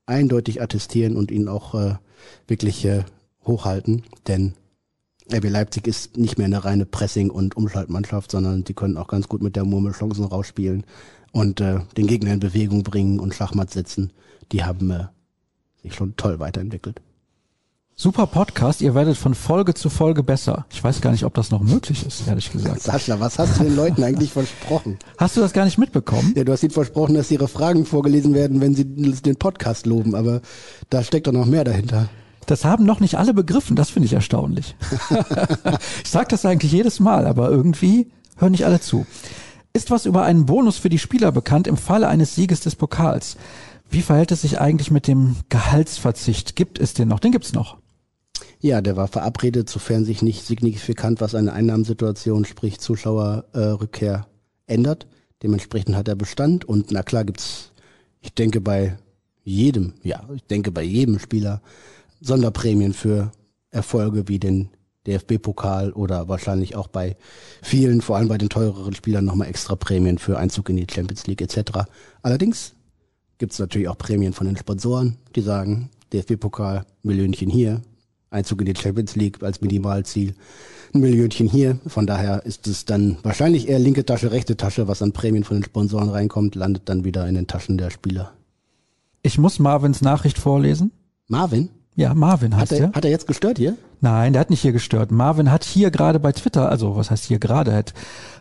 eindeutig 0.05 0.61
attestieren 0.61 1.15
und 1.15 1.31
ihn 1.31 1.47
auch 1.47 1.75
äh, 1.75 1.95
wirklich 2.47 2.85
äh, 2.85 3.03
hochhalten. 3.45 4.03
Denn 4.27 4.53
RB 5.31 5.49
Leipzig 5.49 5.87
ist 5.87 6.17
nicht 6.17 6.37
mehr 6.37 6.45
eine 6.45 6.65
reine 6.65 6.85
Pressing- 6.85 7.29
und 7.29 7.55
Umschaltmannschaft, 7.55 8.31
sondern 8.31 8.63
die 8.63 8.73
können 8.73 8.97
auch 8.97 9.07
ganz 9.07 9.27
gut 9.27 9.41
mit 9.41 9.55
der 9.55 9.65
Murmel 9.65 9.93
Chancen 9.93 10.25
rausspielen 10.25 10.85
und 11.31 11.61
äh, 11.61 11.79
den 11.97 12.07
Gegner 12.07 12.33
in 12.33 12.39
Bewegung 12.39 12.83
bringen 12.83 13.19
und 13.19 13.33
Schachmatt 13.33 13.71
setzen. 13.71 14.11
Die 14.51 14.63
haben 14.63 14.91
äh, 14.91 15.05
sich 15.81 15.93
schon 15.93 16.15
toll 16.15 16.39
weiterentwickelt. 16.39 17.01
Super 17.95 18.25
Podcast, 18.25 18.81
ihr 18.81 18.95
werdet 18.95 19.15
von 19.17 19.35
Folge 19.35 19.75
zu 19.75 19.87
Folge 19.87 20.23
besser. 20.23 20.65
Ich 20.71 20.83
weiß 20.83 20.99
gar 20.99 21.11
nicht, 21.11 21.25
ob 21.25 21.35
das 21.35 21.51
noch 21.51 21.61
möglich 21.61 22.03
ist, 22.03 22.27
ehrlich 22.27 22.51
gesagt. 22.51 22.81
Sascha, 22.81 23.19
was 23.19 23.37
hast 23.37 23.59
du 23.59 23.65
den 23.65 23.75
Leuten 23.75 24.03
eigentlich 24.03 24.33
versprochen? 24.33 24.97
Hast 25.19 25.37
du 25.37 25.41
das 25.41 25.53
gar 25.53 25.63
nicht 25.63 25.77
mitbekommen? 25.77 26.33
Ja, 26.35 26.43
du 26.43 26.51
hast 26.51 26.63
ihnen 26.63 26.71
versprochen, 26.71 27.13
dass 27.13 27.29
ihre 27.29 27.47
Fragen 27.47 27.85
vorgelesen 27.85 28.33
werden, 28.33 28.61
wenn 28.61 28.73
sie 28.73 28.83
den 28.85 29.35
Podcast 29.35 29.85
loben, 29.85 30.15
aber 30.15 30.41
da 30.89 31.03
steckt 31.03 31.27
doch 31.27 31.31
noch 31.31 31.45
mehr 31.45 31.63
dahinter. 31.63 32.09
Das 32.47 32.65
haben 32.65 32.83
noch 32.83 32.99
nicht 32.99 33.19
alle 33.19 33.33
begriffen, 33.33 33.75
das 33.75 33.91
finde 33.91 34.07
ich 34.07 34.13
erstaunlich. 34.13 34.75
ich 36.03 36.09
sage 36.09 36.27
das 36.29 36.45
eigentlich 36.47 36.71
jedes 36.71 36.99
Mal, 36.99 37.27
aber 37.27 37.51
irgendwie 37.51 38.11
hören 38.37 38.53
nicht 38.53 38.65
alle 38.65 38.79
zu. 38.79 39.05
Ist 39.71 39.91
was 39.91 40.07
über 40.07 40.23
einen 40.23 40.47
Bonus 40.47 40.77
für 40.77 40.89
die 40.89 40.99
Spieler 40.99 41.31
bekannt 41.31 41.67
im 41.67 41.77
Falle 41.77 42.07
eines 42.07 42.33
Sieges 42.33 42.59
des 42.59 42.75
Pokals? 42.75 43.37
Wie 43.91 44.01
verhält 44.01 44.31
es 44.31 44.41
sich 44.41 44.59
eigentlich 44.59 44.89
mit 44.89 45.05
dem 45.05 45.35
Gehaltsverzicht? 45.49 46.55
Gibt 46.55 46.79
es 46.79 46.95
den 46.95 47.09
noch? 47.09 47.19
Den 47.19 47.31
gibt's 47.31 47.53
noch. 47.53 47.77
Ja, 48.63 48.79
der 48.79 48.95
war 48.95 49.09
verabredet, 49.09 49.69
sofern 49.69 50.05
sich 50.05 50.21
nicht 50.21 50.45
signifikant 50.45 51.19
was 51.19 51.35
an 51.35 51.45
der 51.45 51.53
Einnahmensituation, 51.53 52.45
sprich 52.45 52.79
Zuschauerrückkehr, 52.79 54.25
äh, 54.25 54.73
ändert. 54.73 55.05
Dementsprechend 55.43 55.97
hat 55.97 56.07
er 56.07 56.15
Bestand 56.15 56.63
und 56.63 56.89
na 56.89 57.03
klar 57.03 57.25
gibt's, 57.25 57.73
ich 58.21 58.33
denke 58.33 58.61
bei 58.61 58.97
jedem, 59.43 59.95
ja, 60.01 60.29
ich 60.33 60.43
denke 60.43 60.71
bei 60.71 60.81
jedem 60.81 61.19
Spieler 61.19 61.61
Sonderprämien 62.21 62.93
für 62.93 63.33
Erfolge 63.69 64.29
wie 64.29 64.39
den 64.39 64.69
DFB-Pokal 65.07 65.91
oder 65.91 66.29
wahrscheinlich 66.29 66.77
auch 66.77 66.87
bei 66.87 67.17
vielen, 67.61 67.99
vor 67.99 68.15
allem 68.15 68.29
bei 68.29 68.37
den 68.37 68.47
teureren 68.47 68.95
Spielern 68.95 69.25
nochmal 69.25 69.49
extra 69.49 69.75
Prämien 69.75 70.19
für 70.19 70.37
Einzug 70.39 70.69
in 70.69 70.77
die 70.77 70.87
Champions 70.89 71.27
League 71.27 71.41
etc. 71.41 71.79
Allerdings 72.21 72.75
gibt's 73.39 73.59
natürlich 73.59 73.89
auch 73.89 73.97
Prämien 73.97 74.31
von 74.31 74.47
den 74.47 74.55
Sponsoren, 74.55 75.17
die 75.35 75.41
sagen, 75.41 75.89
DFB-Pokal, 76.13 76.85
Millionchen 77.01 77.49
hier, 77.49 77.81
Einzug 78.33 78.61
in 78.61 78.65
die 78.65 78.79
Champions 78.79 79.15
League 79.15 79.41
als 79.43 79.61
Minimalziel, 79.61 80.33
ein 80.93 81.01
Millionchen 81.01 81.47
hier. 81.47 81.79
Von 81.87 82.07
daher 82.07 82.45
ist 82.45 82.67
es 82.67 82.85
dann 82.85 83.17
wahrscheinlich 83.23 83.67
eher 83.69 83.79
linke 83.79 84.05
Tasche, 84.05 84.31
rechte 84.31 84.57
Tasche, 84.57 84.87
was 84.87 85.01
an 85.01 85.11
Prämien 85.11 85.43
von 85.43 85.57
den 85.57 85.63
Sponsoren 85.63 86.09
reinkommt, 86.09 86.55
landet 86.55 86.83
dann 86.85 87.03
wieder 87.03 87.27
in 87.27 87.35
den 87.35 87.47
Taschen 87.47 87.77
der 87.77 87.89
Spieler. 87.89 88.33
Ich 89.21 89.37
muss 89.37 89.59
Marvins 89.59 90.01
Nachricht 90.01 90.37
vorlesen. 90.37 90.91
Marvin? 91.27 91.69
Ja, 91.95 92.13
Marvin 92.13 92.55
heißt 92.55 92.71
Hat 92.71 92.79
er, 92.79 92.85
er. 92.87 92.93
hat 92.93 93.05
er 93.05 93.11
jetzt 93.11 93.27
gestört 93.27 93.57
hier? 93.57 93.77
Nein, 94.03 94.33
der 94.33 94.41
hat 94.41 94.49
nicht 94.49 94.59
hier 94.59 94.73
gestört. 94.73 95.11
Marvin 95.11 95.49
hat 95.49 95.63
hier 95.63 95.89
gerade 95.89 96.19
bei 96.19 96.33
Twitter, 96.33 96.67
also 96.67 96.97
was 96.97 97.09
heißt 97.09 97.23
hier 97.23 97.39
gerade, 97.39 97.71
er 97.71 97.77
hat 97.77 97.93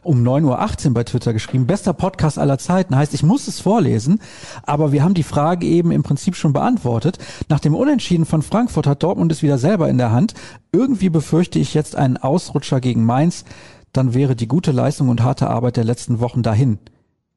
um 0.03 0.21
9.18 0.21 0.89
Uhr 0.89 0.95
bei 0.95 1.05
Twitter 1.05 1.33
geschrieben, 1.33 1.69
bester 1.69 1.93
Podcast 1.93 2.37
aller 2.37 2.59
Zeiten. 2.59 2.97
Heißt, 2.97 3.15
ich 3.15 3.23
muss 3.23 3.47
es 3.47 3.61
vorlesen, 3.61 4.19
aber 4.65 4.91
wir 4.91 5.05
haben 5.05 5.15
die 5.15 5.23
Frage 5.23 5.65
eben 5.65 5.93
im 5.93 6.03
Prinzip 6.03 6.35
schon 6.35 6.53
beantwortet. 6.53 7.19
Nach 7.49 7.61
dem 7.61 7.77
Unentschieden 7.77 8.27
von 8.27 8.43
Frankfurt 8.43 8.89
hat 8.89 9.05
Dortmund 9.05 9.31
es 9.31 9.45
wieder 9.45 9.57
selber 9.57 9.89
in 9.89 9.99
der 9.99 10.11
Hand. 10.11 10.35
Irgendwie 10.73 11.11
befürchte 11.11 11.61
ich 11.61 11.75
jetzt 11.75 11.95
einen 11.95 12.17
Ausrutscher 12.17 12.81
gegen 12.81 13.05
Mainz. 13.05 13.45
Dann 13.93 14.15
wäre 14.15 14.35
die 14.35 14.49
gute 14.49 14.73
Leistung 14.73 15.11
und 15.11 15.23
harte 15.23 15.49
Arbeit 15.49 15.77
der 15.77 15.85
letzten 15.85 16.19
Wochen 16.19 16.43
dahin. 16.43 16.81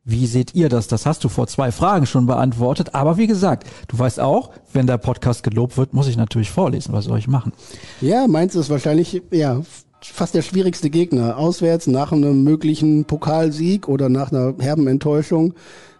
Wie 0.07 0.27
seht 0.27 0.53
ihr 0.53 0.69
das? 0.69 0.87
Das 0.87 1.07
hast 1.07 1.23
du 1.23 1.29
vor 1.29 1.47
zwei 1.47 1.71
Fragen 1.71 2.05
schon 2.05 2.27
beantwortet. 2.27 2.93
Aber 2.93 3.17
wie 3.17 3.25
gesagt, 3.25 3.67
du 3.87 3.97
weißt 3.97 4.19
auch, 4.19 4.51
wenn 4.71 4.85
der 4.85 4.99
Podcast 4.99 5.41
gelobt 5.41 5.77
wird, 5.77 5.95
muss 5.95 6.07
ich 6.07 6.15
natürlich 6.15 6.51
vorlesen. 6.51 6.93
Was 6.93 7.05
soll 7.05 7.17
ich 7.17 7.27
machen? 7.27 7.53
Ja, 8.01 8.27
Mainz 8.27 8.53
ist 8.53 8.69
wahrscheinlich, 8.69 9.23
ja, 9.31 9.61
fast 10.01 10.35
der 10.35 10.43
schwierigste 10.43 10.91
Gegner. 10.91 11.39
Auswärts 11.39 11.87
nach 11.87 12.11
einem 12.11 12.43
möglichen 12.43 13.05
Pokalsieg 13.05 13.87
oder 13.87 14.09
nach 14.09 14.31
einer 14.31 14.53
herben 14.59 14.85
Enttäuschung 14.85 15.55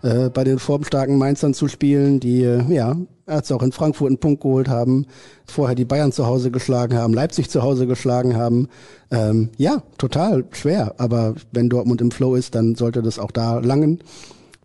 äh, 0.06 0.30
bei 0.30 0.44
den 0.44 0.60
formstarken 0.60 1.18
Mainzern 1.18 1.56
zu 1.56 1.68
spielen, 1.68 2.20
die, 2.20 2.44
äh, 2.44 2.62
ja, 2.72 2.96
als 3.26 3.52
auch 3.52 3.64
in 3.64 3.72
Frankfurt 3.72 4.10
einen 4.10 4.20
Punkt 4.20 4.44
geholt 4.44 4.70
haben, 4.70 5.08
vorher 5.48 5.74
die 5.74 5.84
Bayern 5.84 6.12
zu 6.12 6.28
Hause 6.28 6.52
geschlagen 6.52 6.96
haben, 6.96 7.12
Leipzig 7.12 7.50
zu 7.50 7.64
Hause 7.64 7.88
geschlagen 7.88 8.36
haben. 8.36 8.68
Ähm, 9.10 9.50
ja, 9.58 9.82
total 9.98 10.46
schwer. 10.52 10.94
Aber 11.00 11.34
wenn 11.52 11.70
Dortmund 11.70 12.02
im 12.02 12.12
Flow 12.12 12.36
ist, 12.36 12.54
dann 12.54 12.76
sollte 12.76 13.02
das 13.02 13.18
auch 13.18 13.32
da 13.32 13.58
langen. 13.58 14.00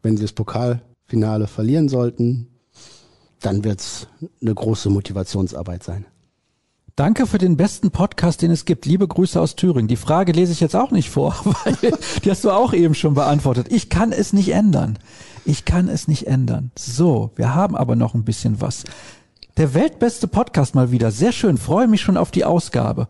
Wenn 0.02 0.18
sie 0.18 0.24
das 0.24 0.34
Pokalfinale 0.34 1.46
verlieren 1.46 1.88
sollten, 1.88 2.48
dann 3.40 3.64
wird's 3.64 4.08
eine 4.42 4.54
große 4.54 4.90
Motivationsarbeit 4.90 5.82
sein. 5.82 6.04
Danke 7.00 7.26
für 7.26 7.38
den 7.38 7.56
besten 7.56 7.90
Podcast, 7.90 8.42
den 8.42 8.50
es 8.50 8.66
gibt. 8.66 8.84
Liebe 8.84 9.08
Grüße 9.08 9.40
aus 9.40 9.56
Thüringen. 9.56 9.88
Die 9.88 9.96
Frage 9.96 10.32
lese 10.32 10.52
ich 10.52 10.60
jetzt 10.60 10.76
auch 10.76 10.90
nicht 10.90 11.08
vor, 11.08 11.34
weil 11.64 11.74
die 12.22 12.30
hast 12.30 12.44
du 12.44 12.50
auch 12.50 12.74
eben 12.74 12.94
schon 12.94 13.14
beantwortet. 13.14 13.68
Ich 13.70 13.88
kann 13.88 14.12
es 14.12 14.34
nicht 14.34 14.50
ändern. 14.50 14.98
Ich 15.46 15.64
kann 15.64 15.88
es 15.88 16.08
nicht 16.08 16.26
ändern. 16.26 16.72
So, 16.76 17.30
wir 17.36 17.54
haben 17.54 17.74
aber 17.74 17.96
noch 17.96 18.12
ein 18.12 18.24
bisschen 18.24 18.60
was. 18.60 18.84
Der 19.56 19.72
weltbeste 19.72 20.28
Podcast 20.28 20.74
mal 20.74 20.90
wieder. 20.90 21.10
Sehr 21.10 21.32
schön. 21.32 21.56
Freue 21.56 21.88
mich 21.88 22.02
schon 22.02 22.18
auf 22.18 22.32
die 22.32 22.44
Ausgabe. 22.44 23.08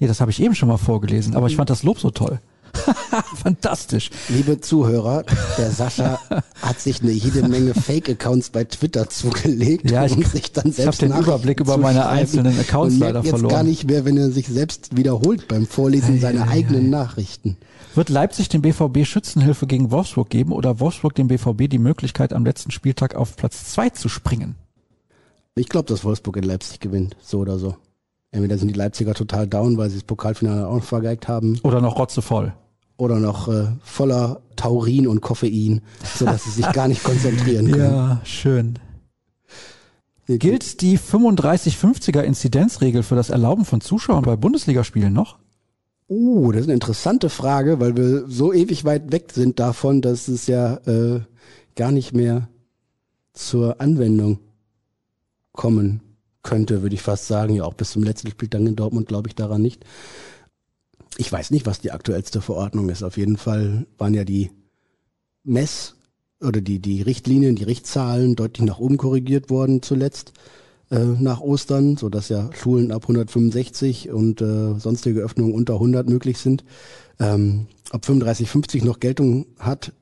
Nee, 0.00 0.08
das 0.08 0.20
habe 0.20 0.32
ich 0.32 0.42
eben 0.42 0.56
schon 0.56 0.68
mal 0.68 0.76
vorgelesen, 0.76 1.36
aber 1.36 1.46
ich 1.46 1.54
fand 1.54 1.70
das 1.70 1.84
Lob 1.84 2.00
so 2.00 2.10
toll. 2.10 2.40
Fantastisch. 3.42 4.10
Liebe 4.28 4.60
Zuhörer, 4.60 5.24
der 5.58 5.70
Sascha 5.70 6.18
hat 6.62 6.80
sich 6.80 7.02
eine 7.02 7.12
jede 7.12 7.46
Menge 7.48 7.74
Fake-Accounts 7.74 8.50
bei 8.50 8.64
Twitter 8.64 9.08
zugelegt, 9.08 9.90
Ja, 9.90 10.04
ich- 10.06 10.16
um 10.16 10.22
sich 10.24 10.52
dann 10.52 10.68
ich 10.68 10.76
selbst 10.76 11.02
hab 11.02 11.08
den 11.10 11.18
Überblick 11.18 11.60
über 11.60 11.76
meine 11.76 12.06
einzelnen 12.06 12.58
Accounts 12.58 12.94
und 12.94 13.00
leider 13.00 13.20
jetzt 13.20 13.30
verloren. 13.30 13.54
gar 13.54 13.62
nicht 13.62 13.84
mehr, 13.88 14.04
wenn 14.04 14.16
er 14.16 14.30
sich 14.30 14.48
selbst 14.48 14.96
wiederholt 14.96 15.48
beim 15.48 15.66
Vorlesen 15.66 16.20
seiner 16.20 16.48
eigenen 16.48 16.90
Nachrichten. 16.90 17.56
Wird 17.94 18.08
Leipzig 18.08 18.48
dem 18.48 18.62
BVB 18.62 19.04
Schützenhilfe 19.04 19.66
gegen 19.66 19.90
Wolfsburg 19.90 20.30
geben 20.30 20.52
oder 20.52 20.80
Wolfsburg 20.80 21.14
dem 21.14 21.28
BVB 21.28 21.68
die 21.68 21.78
Möglichkeit, 21.78 22.32
am 22.32 22.44
letzten 22.44 22.70
Spieltag 22.70 23.14
auf 23.14 23.36
Platz 23.36 23.72
zwei 23.72 23.90
zu 23.90 24.08
springen? 24.08 24.54
Ich 25.54 25.68
glaube, 25.68 25.88
dass 25.88 26.02
Wolfsburg 26.02 26.38
in 26.38 26.44
Leipzig 26.44 26.80
gewinnt, 26.80 27.16
so 27.20 27.40
oder 27.40 27.58
so. 27.58 27.76
Entweder 28.30 28.56
sind 28.56 28.68
die 28.68 28.74
Leipziger 28.74 29.12
total 29.12 29.46
down, 29.46 29.76
weil 29.76 29.90
sie 29.90 29.96
das 29.96 30.04
Pokalfinale 30.04 30.66
auch 30.66 30.76
noch 30.76 30.84
vergeigt 30.84 31.28
haben, 31.28 31.60
Oder 31.64 31.82
noch 31.82 31.98
rotzevoll? 31.98 32.54
Oder 33.02 33.18
noch 33.18 33.48
äh, 33.48 33.66
voller 33.82 34.42
Taurin 34.54 35.08
und 35.08 35.20
Koffein, 35.20 35.80
sodass 36.16 36.44
sie 36.44 36.50
sich 36.50 36.72
gar 36.72 36.86
nicht 36.86 37.02
konzentrieren 37.02 37.70
können. 37.70 37.82
Ja, 37.92 38.20
schön. 38.24 38.78
Gilt 40.28 40.80
die 40.82 40.98
35-50er 40.98 42.20
Inzidenzregel 42.20 43.02
für 43.02 43.16
das 43.16 43.30
Erlauben 43.30 43.64
von 43.64 43.80
Zuschauern 43.80 44.22
bei 44.22 44.36
Bundesligaspielen 44.36 45.12
noch? 45.12 45.38
Uh, 46.08 46.52
das 46.52 46.62
ist 46.62 46.66
eine 46.68 46.74
interessante 46.74 47.28
Frage, 47.28 47.80
weil 47.80 47.96
wir 47.96 48.28
so 48.28 48.52
ewig 48.52 48.84
weit 48.84 49.10
weg 49.10 49.32
sind 49.32 49.58
davon, 49.58 50.00
dass 50.00 50.28
es 50.28 50.46
ja 50.46 50.74
äh, 50.86 51.22
gar 51.74 51.90
nicht 51.90 52.14
mehr 52.14 52.48
zur 53.32 53.80
Anwendung 53.80 54.38
kommen 55.52 56.02
könnte, 56.44 56.82
würde 56.82 56.94
ich 56.94 57.02
fast 57.02 57.26
sagen. 57.26 57.54
Ja, 57.54 57.64
auch 57.64 57.74
bis 57.74 57.90
zum 57.90 58.04
letzten 58.04 58.30
Spieltag 58.30 58.60
in 58.60 58.76
Dortmund 58.76 59.08
glaube 59.08 59.28
ich 59.28 59.34
daran 59.34 59.62
nicht. 59.62 59.84
Ich 61.22 61.30
weiß 61.30 61.52
nicht, 61.52 61.66
was 61.66 61.78
die 61.78 61.92
aktuellste 61.92 62.40
Verordnung 62.40 62.88
ist. 62.88 63.04
Auf 63.04 63.16
jeden 63.16 63.36
Fall 63.36 63.86
waren 63.96 64.12
ja 64.12 64.24
die 64.24 64.50
Mess- 65.44 65.94
oder 66.40 66.60
die, 66.60 66.80
die 66.80 67.00
Richtlinien, 67.00 67.54
die 67.54 67.62
Richtzahlen 67.62 68.34
deutlich 68.34 68.66
nach 68.66 68.80
oben 68.80 68.96
korrigiert 68.96 69.48
worden 69.48 69.82
zuletzt 69.82 70.32
äh, 70.90 70.98
nach 70.98 71.40
Ostern, 71.40 71.96
so 71.96 72.08
dass 72.08 72.28
ja 72.28 72.50
Schulen 72.52 72.90
ab 72.90 73.04
165 73.04 74.10
und 74.10 74.40
äh, 74.40 74.74
sonstige 74.80 75.20
Öffnungen 75.20 75.54
unter 75.54 75.74
100 75.74 76.08
möglich 76.08 76.38
sind. 76.38 76.64
Ähm, 77.20 77.68
ob 77.92 78.04
35,50 78.04 78.84
noch 78.84 78.98
Geltung 78.98 79.46
hat, 79.60 79.92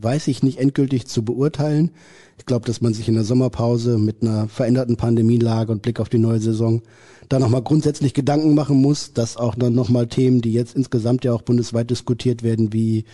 weiß 0.00 0.28
ich 0.28 0.42
nicht 0.42 0.58
endgültig 0.58 1.06
zu 1.06 1.24
beurteilen. 1.24 1.90
Ich 2.38 2.46
glaube, 2.46 2.66
dass 2.66 2.80
man 2.80 2.94
sich 2.94 3.08
in 3.08 3.14
der 3.14 3.24
Sommerpause 3.24 3.98
mit 3.98 4.22
einer 4.22 4.48
veränderten 4.48 4.96
Pandemielage 4.96 5.70
und 5.70 5.82
Blick 5.82 6.00
auf 6.00 6.08
die 6.08 6.18
neue 6.18 6.40
Saison 6.40 6.82
da 7.28 7.38
nochmal 7.38 7.62
grundsätzlich 7.62 8.14
Gedanken 8.14 8.54
machen 8.54 8.80
muss, 8.80 9.12
dass 9.12 9.36
auch 9.36 9.54
dann 9.54 9.74
nochmal 9.74 10.06
Themen, 10.06 10.40
die 10.40 10.52
jetzt 10.52 10.74
insgesamt 10.74 11.24
ja 11.24 11.32
auch 11.32 11.42
bundesweit 11.42 11.90
diskutiert 11.90 12.42
werden, 12.42 12.72
wie 12.72 13.04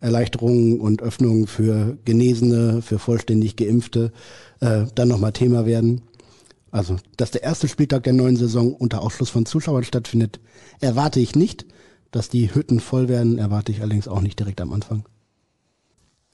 Erleichterungen 0.00 0.80
und 0.80 1.02
Öffnungen 1.02 1.46
für 1.46 1.98
Genesene, 2.04 2.82
für 2.82 2.98
vollständig 2.98 3.56
Geimpfte, 3.56 4.12
äh, 4.60 4.84
dann 4.94 5.08
nochmal 5.08 5.32
Thema 5.32 5.66
werden. 5.66 6.02
Also, 6.70 6.96
dass 7.16 7.30
der 7.30 7.42
erste 7.42 7.68
Spieltag 7.68 8.04
der 8.04 8.12
neuen 8.12 8.36
Saison 8.36 8.74
unter 8.74 9.02
Ausschluss 9.02 9.30
von 9.30 9.46
Zuschauern 9.46 9.84
stattfindet, 9.84 10.40
erwarte 10.80 11.20
ich 11.20 11.34
nicht. 11.34 11.66
Dass 12.12 12.28
die 12.28 12.54
Hütten 12.54 12.80
voll 12.80 13.08
werden, 13.08 13.36
erwarte 13.36 13.72
ich 13.72 13.80
allerdings 13.80 14.08
auch 14.08 14.20
nicht 14.20 14.38
direkt 14.38 14.60
am 14.60 14.72
Anfang. 14.72 15.04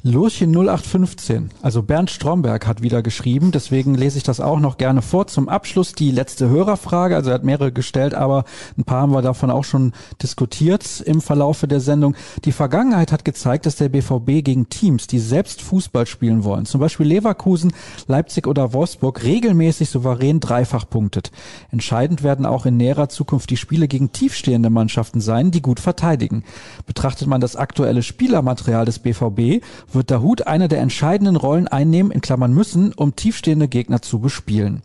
Lurchen 0.04 0.50
0815, 0.50 1.50
also 1.62 1.80
Bernd 1.84 2.10
Stromberg 2.10 2.66
hat 2.66 2.82
wieder 2.82 3.02
geschrieben, 3.02 3.52
deswegen 3.52 3.94
lese 3.94 4.18
ich 4.18 4.24
das 4.24 4.40
auch 4.40 4.58
noch 4.58 4.76
gerne 4.76 5.00
vor. 5.00 5.28
Zum 5.28 5.48
Abschluss 5.48 5.92
die 5.92 6.10
letzte 6.10 6.48
Hörerfrage, 6.48 7.14
also 7.14 7.30
er 7.30 7.34
hat 7.34 7.44
mehrere 7.44 7.70
gestellt, 7.70 8.12
aber 8.12 8.44
ein 8.76 8.82
paar 8.82 9.02
haben 9.02 9.12
wir 9.12 9.22
davon 9.22 9.52
auch 9.52 9.62
schon 9.62 9.92
diskutiert 10.20 11.00
im 11.02 11.20
Verlaufe 11.20 11.68
der 11.68 11.78
Sendung. 11.78 12.16
Die 12.44 12.50
Vergangenheit 12.50 13.12
hat 13.12 13.24
gezeigt, 13.24 13.64
dass 13.64 13.76
der 13.76 13.90
BVB 13.90 14.44
gegen 14.44 14.68
Teams, 14.68 15.06
die 15.06 15.20
selbst 15.20 15.62
Fußball 15.62 16.06
spielen 16.06 16.42
wollen, 16.42 16.66
zum 16.66 16.80
Beispiel 16.80 17.06
Leverkusen, 17.06 17.72
Leipzig 18.08 18.48
oder 18.48 18.72
Wolfsburg, 18.72 19.22
regelmäßig 19.22 19.88
souverän 19.88 20.40
dreifach 20.40 20.90
punktet. 20.90 21.30
Entscheidend 21.70 22.24
werden 22.24 22.44
auch 22.44 22.66
in 22.66 22.76
näherer 22.76 23.08
Zukunft 23.08 23.50
die 23.50 23.56
Spiele 23.56 23.86
gegen 23.86 24.10
tiefstehende 24.10 24.68
Mannschaften 24.68 25.20
sein, 25.20 25.52
die 25.52 25.62
gut 25.62 25.78
verteidigen. 25.78 26.42
Betrachtet 26.86 27.28
man 27.28 27.40
das 27.40 27.54
aktuelle 27.54 28.02
Spielermaterial 28.02 28.84
des 28.84 28.98
BVB, 28.98 29.62
wird 29.94 30.10
Dahut 30.10 30.46
eine 30.46 30.68
der 30.68 30.80
entscheidenden 30.80 31.36
Rollen 31.36 31.68
einnehmen, 31.68 32.12
in 32.12 32.20
Klammern 32.20 32.52
müssen, 32.52 32.92
um 32.92 33.16
tiefstehende 33.16 33.68
Gegner 33.68 34.02
zu 34.02 34.18
bespielen. 34.20 34.82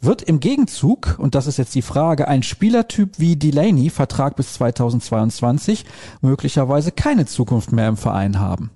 Wird 0.00 0.22
im 0.22 0.38
Gegenzug, 0.40 1.16
und 1.18 1.34
das 1.34 1.46
ist 1.46 1.56
jetzt 1.56 1.74
die 1.74 1.82
Frage, 1.82 2.28
ein 2.28 2.42
Spielertyp 2.42 3.18
wie 3.18 3.36
Delaney, 3.36 3.88
Vertrag 3.88 4.36
bis 4.36 4.52
2022, 4.54 5.86
möglicherweise 6.20 6.92
keine 6.92 7.24
Zukunft 7.24 7.72
mehr 7.72 7.88
im 7.88 7.96
Verein 7.96 8.38
haben? 8.38 8.70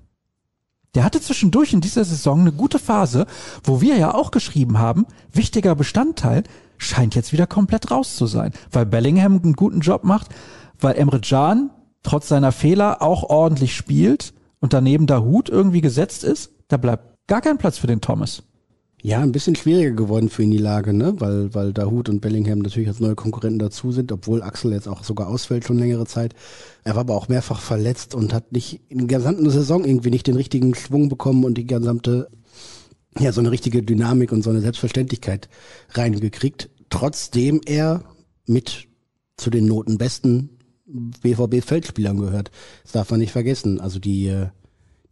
Der 0.95 1.05
hatte 1.05 1.21
zwischendurch 1.21 1.75
in 1.75 1.83
dieser 1.83 2.05
Saison 2.05 2.41
eine 2.41 2.53
gute 2.53 2.79
Phase, 2.79 3.27
wo 3.63 3.83
wir 3.83 3.97
ja 3.97 4.15
auch 4.15 4.31
geschrieben 4.31 4.79
haben, 4.79 5.05
wichtiger 5.31 5.75
Bestandteil 5.75 6.45
scheint 6.79 7.15
jetzt 7.15 7.33
wieder 7.33 7.47
komplett 7.47 7.91
raus 7.91 8.17
zu 8.17 8.27
sein, 8.27 8.53
weil 8.73 8.87
Bellingham 8.87 9.41
einen 9.43 9.53
guten 9.53 9.81
Job 9.81 10.05
macht, 10.05 10.29
weil 10.81 10.97
Emre 10.97 11.21
Can 11.21 11.71
trotz 12.03 12.29
seiner 12.29 12.53
Fehler 12.53 13.03
auch 13.03 13.25
ordentlich 13.25 13.77
spielt 13.77 14.33
und 14.61 14.73
daneben 14.73 15.07
der 15.07 15.25
Hut 15.25 15.49
irgendwie 15.49 15.81
gesetzt 15.81 16.25
ist, 16.25 16.53
da 16.69 16.77
bleibt 16.77 17.17
gar 17.27 17.41
kein 17.41 17.59
Platz 17.59 17.79
für 17.79 17.87
den 17.87 18.01
Thomas. 18.01 18.43
Ja, 19.01 19.21
ein 19.21 19.31
bisschen 19.31 19.55
schwieriger 19.55 19.93
geworden 19.93 20.29
für 20.29 20.43
ihn 20.43 20.51
die 20.51 20.59
Lage, 20.59 20.93
ne? 20.93 21.15
Weil, 21.21 21.55
weil 21.55 21.73
Dahut 21.73 22.09
und 22.09 22.21
Bellingham 22.21 22.59
natürlich 22.59 22.89
als 22.89 22.99
neue 22.99 23.15
Konkurrenten 23.15 23.61
dazu 23.61 23.93
sind, 23.93 24.11
obwohl 24.11 24.43
Axel 24.43 24.73
jetzt 24.73 24.89
auch 24.89 25.05
sogar 25.05 25.29
ausfällt 25.29 25.65
schon 25.65 25.79
längere 25.79 26.05
Zeit. 26.05 26.35
Er 26.83 26.95
war 26.95 27.03
aber 27.03 27.15
auch 27.15 27.29
mehrfach 27.29 27.61
verletzt 27.61 28.17
und 28.17 28.35
hat 28.35 28.51
nicht 28.51 28.81
in 28.89 28.99
der 28.99 29.19
gesamten 29.19 29.49
Saison 29.51 29.85
irgendwie 29.85 30.11
nicht 30.11 30.27
den 30.27 30.35
richtigen 30.35 30.75
Schwung 30.75 31.09
bekommen 31.09 31.45
und 31.45 31.55
die 31.55 31.67
gesamte, 31.67 32.29
ja, 33.17 33.31
so 33.31 33.41
eine 33.41 33.53
richtige 33.53 33.85
Dynamik 33.85 34.33
und 34.33 34.43
so 34.43 34.51
eine 34.51 34.63
Selbstverständlichkeit 34.63 35.49
reingekriegt. 35.91 36.69
Trotzdem 36.91 37.61
er 37.67 38.03
mit 38.47 38.89
zu 39.37 39.51
den 39.51 39.67
Notenbesten 39.67 40.58
BVB-Feldspielern 40.89 42.19
gehört. 42.19 42.51
Das 42.83 42.93
darf 42.93 43.11
man 43.11 43.21
nicht 43.21 43.33
vergessen. 43.33 43.81
Also 43.81 43.99
die, 43.99 44.29
äh, 44.29 44.47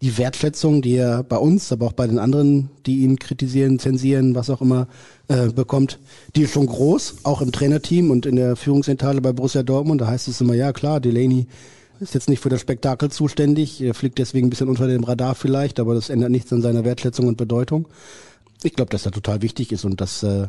die 0.02 0.18
Wertschätzung, 0.18 0.82
die 0.82 0.96
er 0.96 1.22
bei 1.22 1.36
uns, 1.36 1.72
aber 1.72 1.86
auch 1.86 1.92
bei 1.92 2.06
den 2.06 2.18
anderen, 2.18 2.70
die 2.84 2.98
ihn 2.98 3.18
kritisieren, 3.18 3.78
zensieren, 3.78 4.34
was 4.34 4.50
auch 4.50 4.60
immer, 4.60 4.88
äh, 5.28 5.48
bekommt, 5.48 5.98
die 6.34 6.42
ist 6.42 6.52
schon 6.52 6.66
groß, 6.66 7.16
auch 7.22 7.40
im 7.40 7.52
Trainerteam 7.52 8.10
und 8.10 8.26
in 8.26 8.36
der 8.36 8.56
Führungsentage 8.56 9.20
bei 9.20 9.32
Borussia 9.32 9.62
Dortmund. 9.62 10.00
Da 10.00 10.06
heißt 10.08 10.28
es 10.28 10.40
immer, 10.40 10.54
ja 10.54 10.72
klar, 10.72 11.00
Delaney 11.00 11.46
ist 12.00 12.14
jetzt 12.14 12.28
nicht 12.28 12.40
für 12.40 12.50
das 12.50 12.60
Spektakel 12.60 13.10
zuständig, 13.10 13.80
er 13.80 13.94
fliegt 13.94 14.18
deswegen 14.18 14.48
ein 14.48 14.50
bisschen 14.50 14.68
unter 14.68 14.86
dem 14.86 15.04
Radar 15.04 15.34
vielleicht, 15.34 15.80
aber 15.80 15.94
das 15.94 16.10
ändert 16.10 16.30
nichts 16.30 16.52
an 16.52 16.60
seiner 16.60 16.84
Wertschätzung 16.84 17.26
und 17.26 17.38
Bedeutung. 17.38 17.88
Ich 18.62 18.74
glaube, 18.74 18.90
dass 18.90 19.06
er 19.06 19.12
total 19.12 19.40
wichtig 19.40 19.72
ist 19.72 19.84
und 19.84 20.00
dass 20.00 20.22
äh, 20.22 20.48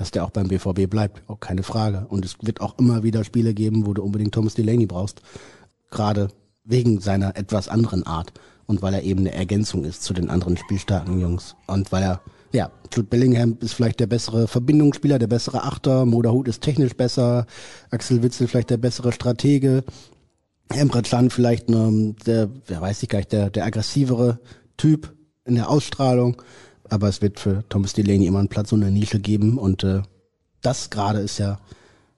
dass 0.00 0.12
der 0.12 0.24
auch 0.24 0.30
beim 0.30 0.48
BVB 0.48 0.88
bleibt, 0.88 1.28
auch 1.28 1.40
keine 1.40 1.62
Frage. 1.62 2.06
Und 2.08 2.24
es 2.24 2.36
wird 2.40 2.60
auch 2.60 2.78
immer 2.78 3.02
wieder 3.02 3.24
Spiele 3.24 3.52
geben, 3.52 3.86
wo 3.86 3.94
du 3.94 4.02
unbedingt 4.02 4.32
Thomas 4.32 4.54
Delaney 4.54 4.86
brauchst. 4.86 5.22
Gerade 5.90 6.28
wegen 6.64 7.00
seiner 7.00 7.36
etwas 7.36 7.68
anderen 7.68 8.06
Art 8.06 8.32
und 8.66 8.82
weil 8.82 8.94
er 8.94 9.02
eben 9.02 9.20
eine 9.20 9.32
Ergänzung 9.32 9.84
ist 9.84 10.02
zu 10.02 10.14
den 10.14 10.30
anderen 10.30 10.56
spielstarken 10.56 11.20
Jungs. 11.20 11.56
Und 11.66 11.90
weil 11.90 12.02
er, 12.02 12.20
ja, 12.52 12.70
Jude 12.94 13.08
Bellingham 13.08 13.56
ist 13.60 13.72
vielleicht 13.72 13.98
der 13.98 14.06
bessere 14.06 14.46
Verbindungsspieler, 14.46 15.18
der 15.18 15.26
bessere 15.26 15.64
Achter, 15.64 16.04
Moderhut 16.04 16.46
ist 16.46 16.62
technisch 16.62 16.94
besser, 16.94 17.46
Axel 17.90 18.22
Witzel 18.22 18.46
vielleicht 18.46 18.70
der 18.70 18.76
bessere 18.76 19.12
Stratege, 19.12 19.82
Emre 20.68 21.02
Can 21.02 21.30
vielleicht 21.30 21.70
ne, 21.70 22.14
der, 22.26 22.50
wer 22.66 22.80
weiß 22.80 23.02
ich 23.02 23.08
gar 23.08 23.18
nicht, 23.18 23.32
der, 23.32 23.50
der 23.50 23.64
aggressivere 23.64 24.38
Typ 24.76 25.14
in 25.44 25.54
der 25.54 25.70
Ausstrahlung 25.70 26.42
aber 26.90 27.08
es 27.08 27.22
wird 27.22 27.40
für 27.40 27.64
Thomas 27.68 27.92
Delaney 27.92 28.26
immer 28.26 28.38
einen 28.38 28.48
Platz 28.48 28.72
und 28.72 28.82
eine 28.82 28.92
Nische 28.92 29.20
geben 29.20 29.58
und 29.58 29.84
äh, 29.84 30.02
das 30.62 30.90
gerade 30.90 31.20
ist 31.20 31.38
ja, 31.38 31.58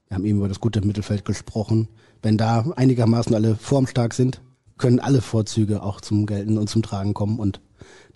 wir 0.07 0.15
haben 0.15 0.25
eben 0.25 0.39
über 0.39 0.47
das 0.47 0.59
gute 0.59 0.85
Mittelfeld 0.85 1.25
gesprochen, 1.25 1.87
wenn 2.21 2.37
da 2.37 2.65
einigermaßen 2.75 3.33
alle 3.33 3.55
formstark 3.55 4.13
sind, 4.13 4.41
können 4.77 4.99
alle 4.99 5.21
Vorzüge 5.21 5.83
auch 5.83 6.01
zum 6.01 6.25
Gelten 6.25 6.57
und 6.57 6.69
zum 6.69 6.81
Tragen 6.81 7.13
kommen 7.13 7.39
und 7.39 7.61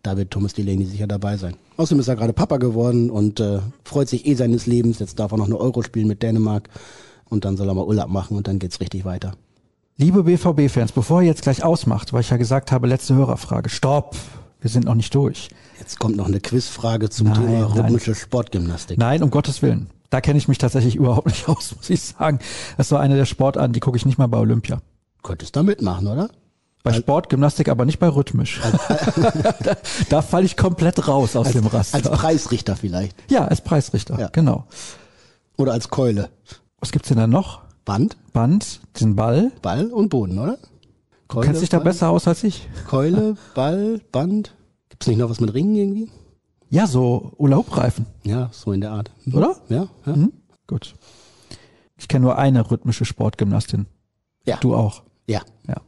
da 0.05 0.17
wird 0.17 0.31
Thomas 0.31 0.53
Delaney 0.53 0.85
sicher 0.85 1.07
dabei 1.07 1.37
sein. 1.37 1.55
Außerdem 1.77 1.99
ist 1.99 2.07
er 2.07 2.15
gerade 2.15 2.33
Papa 2.33 2.57
geworden 2.57 3.09
und 3.09 3.39
äh, 3.39 3.59
freut 3.83 4.07
sich 4.07 4.27
eh 4.27 4.35
seines 4.35 4.67
Lebens. 4.67 4.99
Jetzt 4.99 5.19
darf 5.19 5.31
er 5.31 5.37
noch 5.37 5.45
eine 5.45 5.57
Euro 5.57 5.81
spielen 5.81 6.07
mit 6.07 6.21
Dänemark 6.21 6.69
und 7.27 7.43
dann 7.43 7.57
soll 7.57 7.67
er 7.67 7.73
mal 7.73 7.85
Urlaub 7.85 8.09
machen 8.09 8.37
und 8.37 8.47
dann 8.47 8.59
geht's 8.59 8.79
richtig 8.79 9.03
weiter. 9.03 9.33
Liebe 9.97 10.23
BVB-Fans, 10.23 10.91
bevor 10.91 11.21
ihr 11.21 11.29
jetzt 11.29 11.41
gleich 11.41 11.63
ausmacht, 11.63 12.13
weil 12.13 12.21
ich 12.21 12.29
ja 12.29 12.37
gesagt 12.37 12.71
habe, 12.71 12.85
letzte 12.85 13.15
Hörerfrage, 13.15 13.69
stopp, 13.69 14.15
wir 14.59 14.69
sind 14.69 14.85
noch 14.85 14.95
nicht 14.95 15.15
durch. 15.15 15.49
Jetzt 15.79 15.99
kommt 15.99 16.15
noch 16.15 16.27
eine 16.27 16.39
Quizfrage 16.39 17.09
zum 17.09 17.27
nein, 17.27 17.35
Thema 17.35 17.75
rhythmische. 17.75 18.15
Sportgymnastik. 18.15 18.97
Nein, 18.97 19.23
um 19.23 19.29
Gottes 19.29 19.61
Willen. 19.61 19.89
Da 20.09 20.21
kenne 20.21 20.37
ich 20.37 20.47
mich 20.47 20.57
tatsächlich 20.57 20.95
überhaupt 20.95 21.27
nicht 21.27 21.47
aus, 21.47 21.75
muss 21.75 21.89
ich 21.89 22.01
sagen. 22.01 22.39
Das 22.77 22.91
war 22.91 22.99
eine 23.01 23.15
der 23.15 23.25
Sportarten, 23.25 23.73
die 23.73 23.79
gucke 23.79 23.97
ich 23.97 24.05
nicht 24.05 24.17
mal 24.17 24.27
bei 24.27 24.37
Olympia. 24.37 24.81
Könntest 25.23 25.55
da 25.55 25.63
mitmachen, 25.63 26.07
oder? 26.07 26.29
Bei 26.83 26.93
Sportgymnastik, 26.93 27.67
aber 27.67 27.83
nicht 27.85 27.97
bei 27.97 28.07
rhythmisch. 28.07 28.61
da, 29.63 29.77
da 30.07 30.21
falle 30.21 30.45
ich 30.45 30.55
komplett 30.55 31.07
raus 31.07 31.35
aus 31.35 31.47
als, 31.47 31.55
dem 31.55 31.65
Raster. 31.65 31.97
Als 31.97 32.09
Preisrichter 32.09 32.75
vielleicht. 32.75 33.15
Ja, 33.31 33.45
als 33.45 33.61
Preisrichter, 33.61 34.19
ja. 34.19 34.27
genau. 34.27 34.67
Oder 35.57 35.73
als 35.73 35.89
Keule. 35.89 36.29
Was 36.79 36.91
gibt's 36.91 37.07
denn 37.07 37.17
da 37.17 37.25
noch? 37.25 37.61
Band. 37.85 38.17
Band, 38.33 38.81
den 38.99 39.15
Ball. 39.15 39.51
Ball 39.63 39.87
und 39.87 40.09
Boden, 40.09 40.37
oder? 40.37 40.59
Keule, 41.27 41.41
du 41.41 41.47
kennst 41.47 41.61
dich 41.63 41.69
da 41.69 41.77
Ball, 41.77 41.85
besser 41.85 42.09
aus 42.09 42.27
als 42.27 42.43
ich. 42.43 42.67
Keule, 42.87 43.35
Ball, 43.55 43.99
Band. 44.11 44.53
Gibt's 44.95 45.07
nicht 45.07 45.17
noch 45.17 45.29
was 45.29 45.41
mit 45.41 45.53
Ringen 45.53 45.75
irgendwie? 45.75 46.09
Ja, 46.69 46.87
so 46.87 47.33
Urlaubreifen. 47.35 48.05
Ja, 48.23 48.49
so 48.53 48.71
in 48.71 48.79
der 48.79 48.91
Art. 48.91 49.11
Mhm. 49.25 49.35
Oder? 49.35 49.57
Ja, 49.67 49.89
ja. 50.05 50.15
Mhm. 50.15 50.31
Gut. 50.67 50.95
Ich 51.97 52.07
kenne 52.07 52.23
nur 52.23 52.37
eine 52.37 52.71
rhythmische 52.71 53.03
Sportgymnastin. 53.03 53.87
Ja. 54.45 54.55
Du 54.61 54.73
auch. 54.73 55.03
Ja. 55.27 55.41
Ja. 55.67 55.81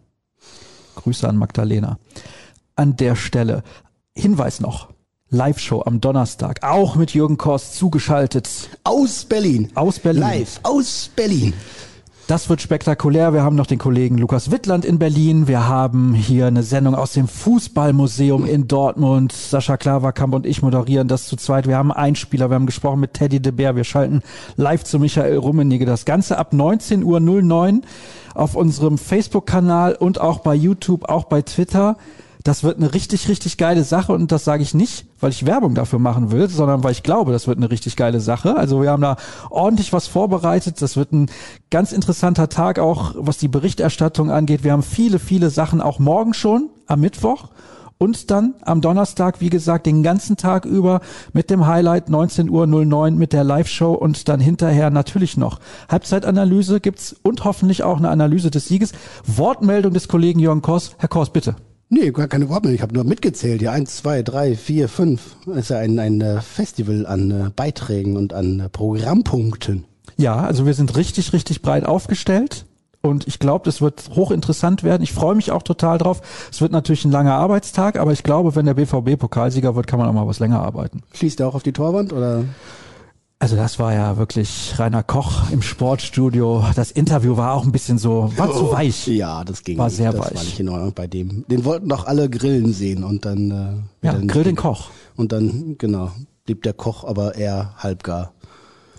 Grüße 0.95 1.25
an 1.25 1.37
Magdalena. 1.37 1.99
An 2.75 2.97
der 2.97 3.15
Stelle 3.15 3.63
Hinweis 4.13 4.59
noch. 4.59 4.89
Live-Show 5.29 5.83
am 5.85 6.01
Donnerstag, 6.01 6.63
auch 6.63 6.95
mit 6.95 7.13
Jürgen 7.13 7.37
Korst 7.37 7.75
zugeschaltet. 7.75 8.49
Aus 8.83 9.23
Berlin. 9.23 9.71
Aus 9.73 9.99
Berlin. 9.99 10.21
Live, 10.21 10.59
aus 10.63 11.11
Berlin. 11.15 11.53
Das 12.27 12.49
wird 12.49 12.61
spektakulär. 12.61 13.31
Wir 13.31 13.41
haben 13.41 13.55
noch 13.55 13.67
den 13.67 13.77
Kollegen 13.77 14.17
Lukas 14.17 14.51
Wittland 14.51 14.83
in 14.83 14.99
Berlin. 14.99 15.47
Wir 15.47 15.69
haben 15.69 16.13
hier 16.13 16.47
eine 16.47 16.61
Sendung 16.61 16.93
aus 16.93 17.13
dem 17.13 17.25
Fußballmuseum 17.25 18.45
in 18.45 18.67
Dortmund. 18.67 19.31
Sascha 19.31 19.77
Klaverkamp 19.77 20.35
und 20.35 20.45
ich 20.45 20.61
moderieren 20.61 21.07
das 21.07 21.27
zu 21.27 21.37
zweit. 21.37 21.69
Wir 21.69 21.77
haben 21.77 21.93
einen 21.93 22.17
Spieler. 22.17 22.49
Wir 22.49 22.55
haben 22.55 22.65
gesprochen 22.65 22.99
mit 22.99 23.13
Teddy 23.13 23.39
de 23.39 23.53
Beer. 23.53 23.77
Wir 23.77 23.85
schalten 23.85 24.23
live 24.57 24.83
zu 24.83 24.99
Michael 24.99 25.37
Rummenigge. 25.37 25.85
Das 25.85 26.03
Ganze 26.03 26.37
ab 26.37 26.51
19.09 26.51 27.05
Uhr 27.05 27.81
auf 28.35 28.55
unserem 28.55 28.97
Facebook-Kanal 28.97 29.95
und 29.95 30.19
auch 30.19 30.39
bei 30.39 30.53
YouTube, 30.53 31.07
auch 31.07 31.23
bei 31.23 31.41
Twitter 31.43 31.95
das 32.47 32.63
wird 32.63 32.77
eine 32.77 32.93
richtig, 32.93 33.27
richtig 33.27 33.57
geile 33.57 33.83
Sache 33.83 34.13
und 34.13 34.31
das 34.31 34.45
sage 34.45 34.63
ich 34.63 34.73
nicht, 34.73 35.05
weil 35.19 35.31
ich 35.31 35.45
Werbung 35.45 35.75
dafür 35.75 35.99
machen 35.99 36.31
will, 36.31 36.47
sondern 36.47 36.81
weil 36.81 36.93
ich 36.93 37.03
glaube, 37.03 37.33
das 37.33 37.45
wird 37.45 37.57
eine 37.57 37.69
richtig 37.69 37.97
geile 37.97 38.21
Sache. 38.21 38.55
Also 38.55 38.81
wir 38.81 38.89
haben 38.89 39.01
da 39.01 39.17
ordentlich 39.49 39.91
was 39.91 40.07
vorbereitet. 40.07 40.81
Das 40.81 40.95
wird 40.95 41.11
ein 41.11 41.29
ganz 41.71 41.91
interessanter 41.91 42.47
Tag 42.47 42.79
auch, 42.79 43.15
was 43.17 43.37
die 43.37 43.49
Berichterstattung 43.49 44.31
angeht. 44.31 44.63
Wir 44.63 44.71
haben 44.71 44.83
viele, 44.83 45.19
viele 45.19 45.49
Sachen 45.49 45.81
auch 45.81 45.99
morgen 45.99 46.33
schon 46.33 46.69
am 46.85 47.01
Mittwoch. 47.01 47.49
Und 47.97 48.31
dann 48.31 48.53
am 48.61 48.79
Donnerstag, 48.79 49.41
wie 49.41 49.49
gesagt, 49.49 49.85
den 49.85 50.03
ganzen 50.03 50.37
Tag 50.37 50.65
über 50.65 51.01
mit 51.33 51.49
dem 51.49 51.65
Highlight 51.65 52.09
19.09 52.09 52.51
Uhr 52.51 53.11
mit 53.11 53.33
der 53.33 53.43
Live-Show 53.43 53.91
und 53.91 54.29
dann 54.29 54.39
hinterher 54.39 54.91
natürlich 54.91 55.35
noch 55.35 55.59
Halbzeitanalyse 55.89 56.79
gibt's 56.79 57.15
und 57.23 57.43
hoffentlich 57.43 57.83
auch 57.83 57.97
eine 57.97 58.09
Analyse 58.09 58.51
des 58.51 58.67
Sieges. 58.67 58.93
Wortmeldung 59.25 59.93
des 59.93 60.07
Kollegen 60.07 60.39
Jörn 60.39 60.61
Kors. 60.61 60.91
Herr 60.99 61.09
Kors, 61.09 61.31
bitte. 61.31 61.55
Nee, 61.89 62.11
gar 62.11 62.27
keine 62.27 62.49
Wortmeldung. 62.49 62.75
Ich 62.75 62.81
habe 62.81 62.93
nur 62.93 63.05
mitgezählt. 63.05 63.61
Ja, 63.61 63.71
eins, 63.71 63.97
zwei, 63.97 64.21
drei, 64.21 64.55
vier, 64.55 64.89
fünf. 64.89 65.37
Das 65.45 65.57
ist 65.57 65.69
ja 65.69 65.77
ein, 65.77 65.97
ein 65.99 66.19
äh, 66.19 66.41
Festival 66.41 67.05
an 67.05 67.31
äh, 67.31 67.49
Beiträgen 67.55 68.17
und 68.17 68.33
an 68.33 68.59
äh, 68.59 68.69
Programmpunkten. 68.69 69.85
Ja, 70.17 70.37
also 70.37 70.65
wir 70.65 70.73
sind 70.73 70.97
richtig, 70.97 71.31
richtig 71.31 71.61
breit 71.61 71.85
aufgestellt. 71.85 72.65
Und 73.01 73.25
ich 73.27 73.39
glaube, 73.39 73.63
das 73.63 73.79
wird 73.79 74.09
hochinteressant 74.15 74.83
werden. 74.83 75.03
Ich 75.03 75.13
freue 75.13 75.35
mich 75.35 75.51
auch 75.51 75.63
total 75.63 75.97
drauf. 75.97 76.21
Es 76.51 76.59
wird 76.59 76.73
natürlich 76.73 77.05
ein 77.05 77.11
langer 77.11 77.35
Arbeitstag, 77.35 77.97
aber 77.97 78.11
ich 78.11 78.23
glaube, 78.23 78.55
wenn 78.55 78.65
der 78.65 78.73
BVB 78.73 79.17
Pokalsieger 79.17 79.75
wird, 79.75 79.87
kann 79.87 79.99
man 79.99 80.09
auch 80.09 80.13
mal 80.13 80.27
was 80.27 80.39
länger 80.39 80.61
arbeiten. 80.61 81.03
Schließt 81.13 81.39
er 81.39 81.47
auch 81.47 81.55
auf 81.55 81.63
die 81.63 81.73
Torwand 81.73 82.11
oder? 82.11 82.43
Also 83.39 83.55
das 83.55 83.77
war 83.77 83.93
ja 83.93 84.17
wirklich 84.17 84.73
Rainer 84.79 85.03
Koch 85.03 85.51
im 85.51 85.61
Sportstudio. 85.61 86.65
Das 86.75 86.89
Interview 86.89 87.37
war 87.37 87.53
auch 87.53 87.63
ein 87.65 87.71
bisschen 87.71 87.99
so, 87.99 88.33
war 88.35 88.51
zu 88.51 88.71
weich. 88.71 89.05
Ja, 89.07 89.43
das 89.43 89.63
ging 89.63 89.77
War 89.77 89.85
nicht. 89.87 89.97
sehr 89.97 90.11
das 90.11 90.21
weich. 90.25 90.35
war 90.35 90.43
nicht 90.43 90.59
in 90.59 90.69
Ordnung 90.69 90.93
bei 90.93 91.05
dem. 91.05 91.45
Den 91.47 91.63
wollten 91.63 91.87
doch 91.87 92.07
alle 92.07 92.29
grillen 92.31 92.73
sehen 92.73 93.03
und 93.03 93.25
dann 93.25 93.51
äh, 93.51 94.05
Ja, 94.07 94.13
dann 94.13 94.27
Grill 94.27 94.43
den 94.43 94.55
Koch. 94.55 94.89
Und 95.15 95.31
dann 95.31 95.77
genau 95.77 96.11
blieb 96.45 96.63
der 96.63 96.73
Koch 96.73 97.03
aber 97.03 97.35
eher 97.35 97.75
halbgar. 97.77 98.33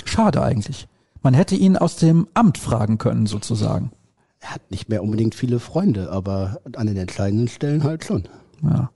Schade 0.04 0.40
eigentlich. 0.42 0.86
Man 1.20 1.34
hätte 1.34 1.56
ihn 1.56 1.76
aus 1.76 1.96
dem 1.96 2.28
Amt 2.34 2.58
fragen 2.58 2.96
können, 2.98 3.26
sozusagen. 3.26 3.90
Er 4.38 4.50
hat 4.54 4.70
nicht 4.70 4.88
mehr 4.88 5.02
unbedingt 5.02 5.34
viele 5.34 5.58
Freunde, 5.58 6.12
aber 6.12 6.60
an 6.76 6.86
den 6.86 6.96
entscheidenden 6.96 7.48
Stellen 7.48 7.82
halt 7.82 8.04
schon. 8.04 8.28
Ja. 8.62 8.90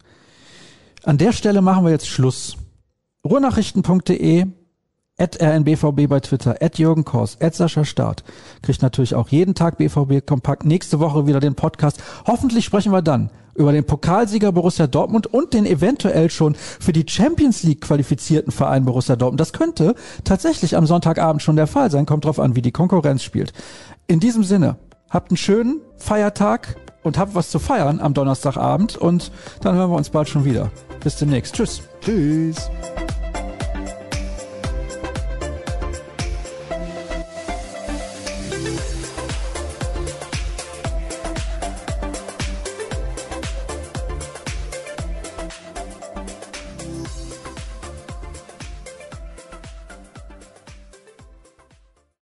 An 1.02 1.18
der 1.18 1.32
Stelle 1.32 1.62
machen 1.62 1.84
wir 1.84 1.90
jetzt 1.90 2.06
Schluss. 2.06 2.56
Ruhrnachrichten.de 3.26 4.46
at 5.22 5.40
rnbvb 5.40 6.08
bei 6.08 6.18
Twitter, 6.18 6.56
at 6.60 6.78
Jürgen 6.78 7.04
Kors, 7.04 7.36
at 7.40 7.54
Sascha 7.54 7.84
Staat. 7.84 8.24
Kriegt 8.60 8.82
natürlich 8.82 9.14
auch 9.14 9.28
jeden 9.28 9.54
Tag 9.54 9.78
BVB 9.78 10.26
Kompakt. 10.26 10.64
Nächste 10.64 10.98
Woche 10.98 11.28
wieder 11.28 11.38
den 11.38 11.54
Podcast. 11.54 12.02
Hoffentlich 12.26 12.64
sprechen 12.64 12.90
wir 12.90 13.02
dann 13.02 13.30
über 13.54 13.70
den 13.70 13.84
Pokalsieger 13.84 14.50
Borussia 14.50 14.88
Dortmund 14.88 15.28
und 15.28 15.54
den 15.54 15.64
eventuell 15.64 16.28
schon 16.28 16.56
für 16.56 16.92
die 16.92 17.04
Champions 17.06 17.62
League 17.62 17.82
qualifizierten 17.82 18.50
Verein 18.50 18.84
Borussia 18.84 19.14
Dortmund. 19.14 19.40
Das 19.40 19.52
könnte 19.52 19.94
tatsächlich 20.24 20.76
am 20.76 20.86
Sonntagabend 20.86 21.40
schon 21.40 21.56
der 21.56 21.68
Fall 21.68 21.90
sein. 21.90 22.06
Kommt 22.06 22.24
drauf 22.24 22.40
an, 22.40 22.56
wie 22.56 22.62
die 22.62 22.72
Konkurrenz 22.72 23.22
spielt. 23.22 23.52
In 24.08 24.18
diesem 24.18 24.42
Sinne, 24.42 24.76
habt 25.08 25.30
einen 25.30 25.36
schönen 25.36 25.80
Feiertag 25.98 26.76
und 27.04 27.16
habt 27.16 27.36
was 27.36 27.50
zu 27.50 27.60
feiern 27.60 28.00
am 28.00 28.14
Donnerstagabend 28.14 28.96
und 28.96 29.30
dann 29.60 29.76
hören 29.76 29.90
wir 29.90 29.96
uns 29.96 30.10
bald 30.10 30.28
schon 30.28 30.44
wieder. 30.44 30.70
Bis 31.00 31.16
demnächst. 31.16 31.54
Tschüss. 31.54 31.82
Tschüss. 32.00 32.70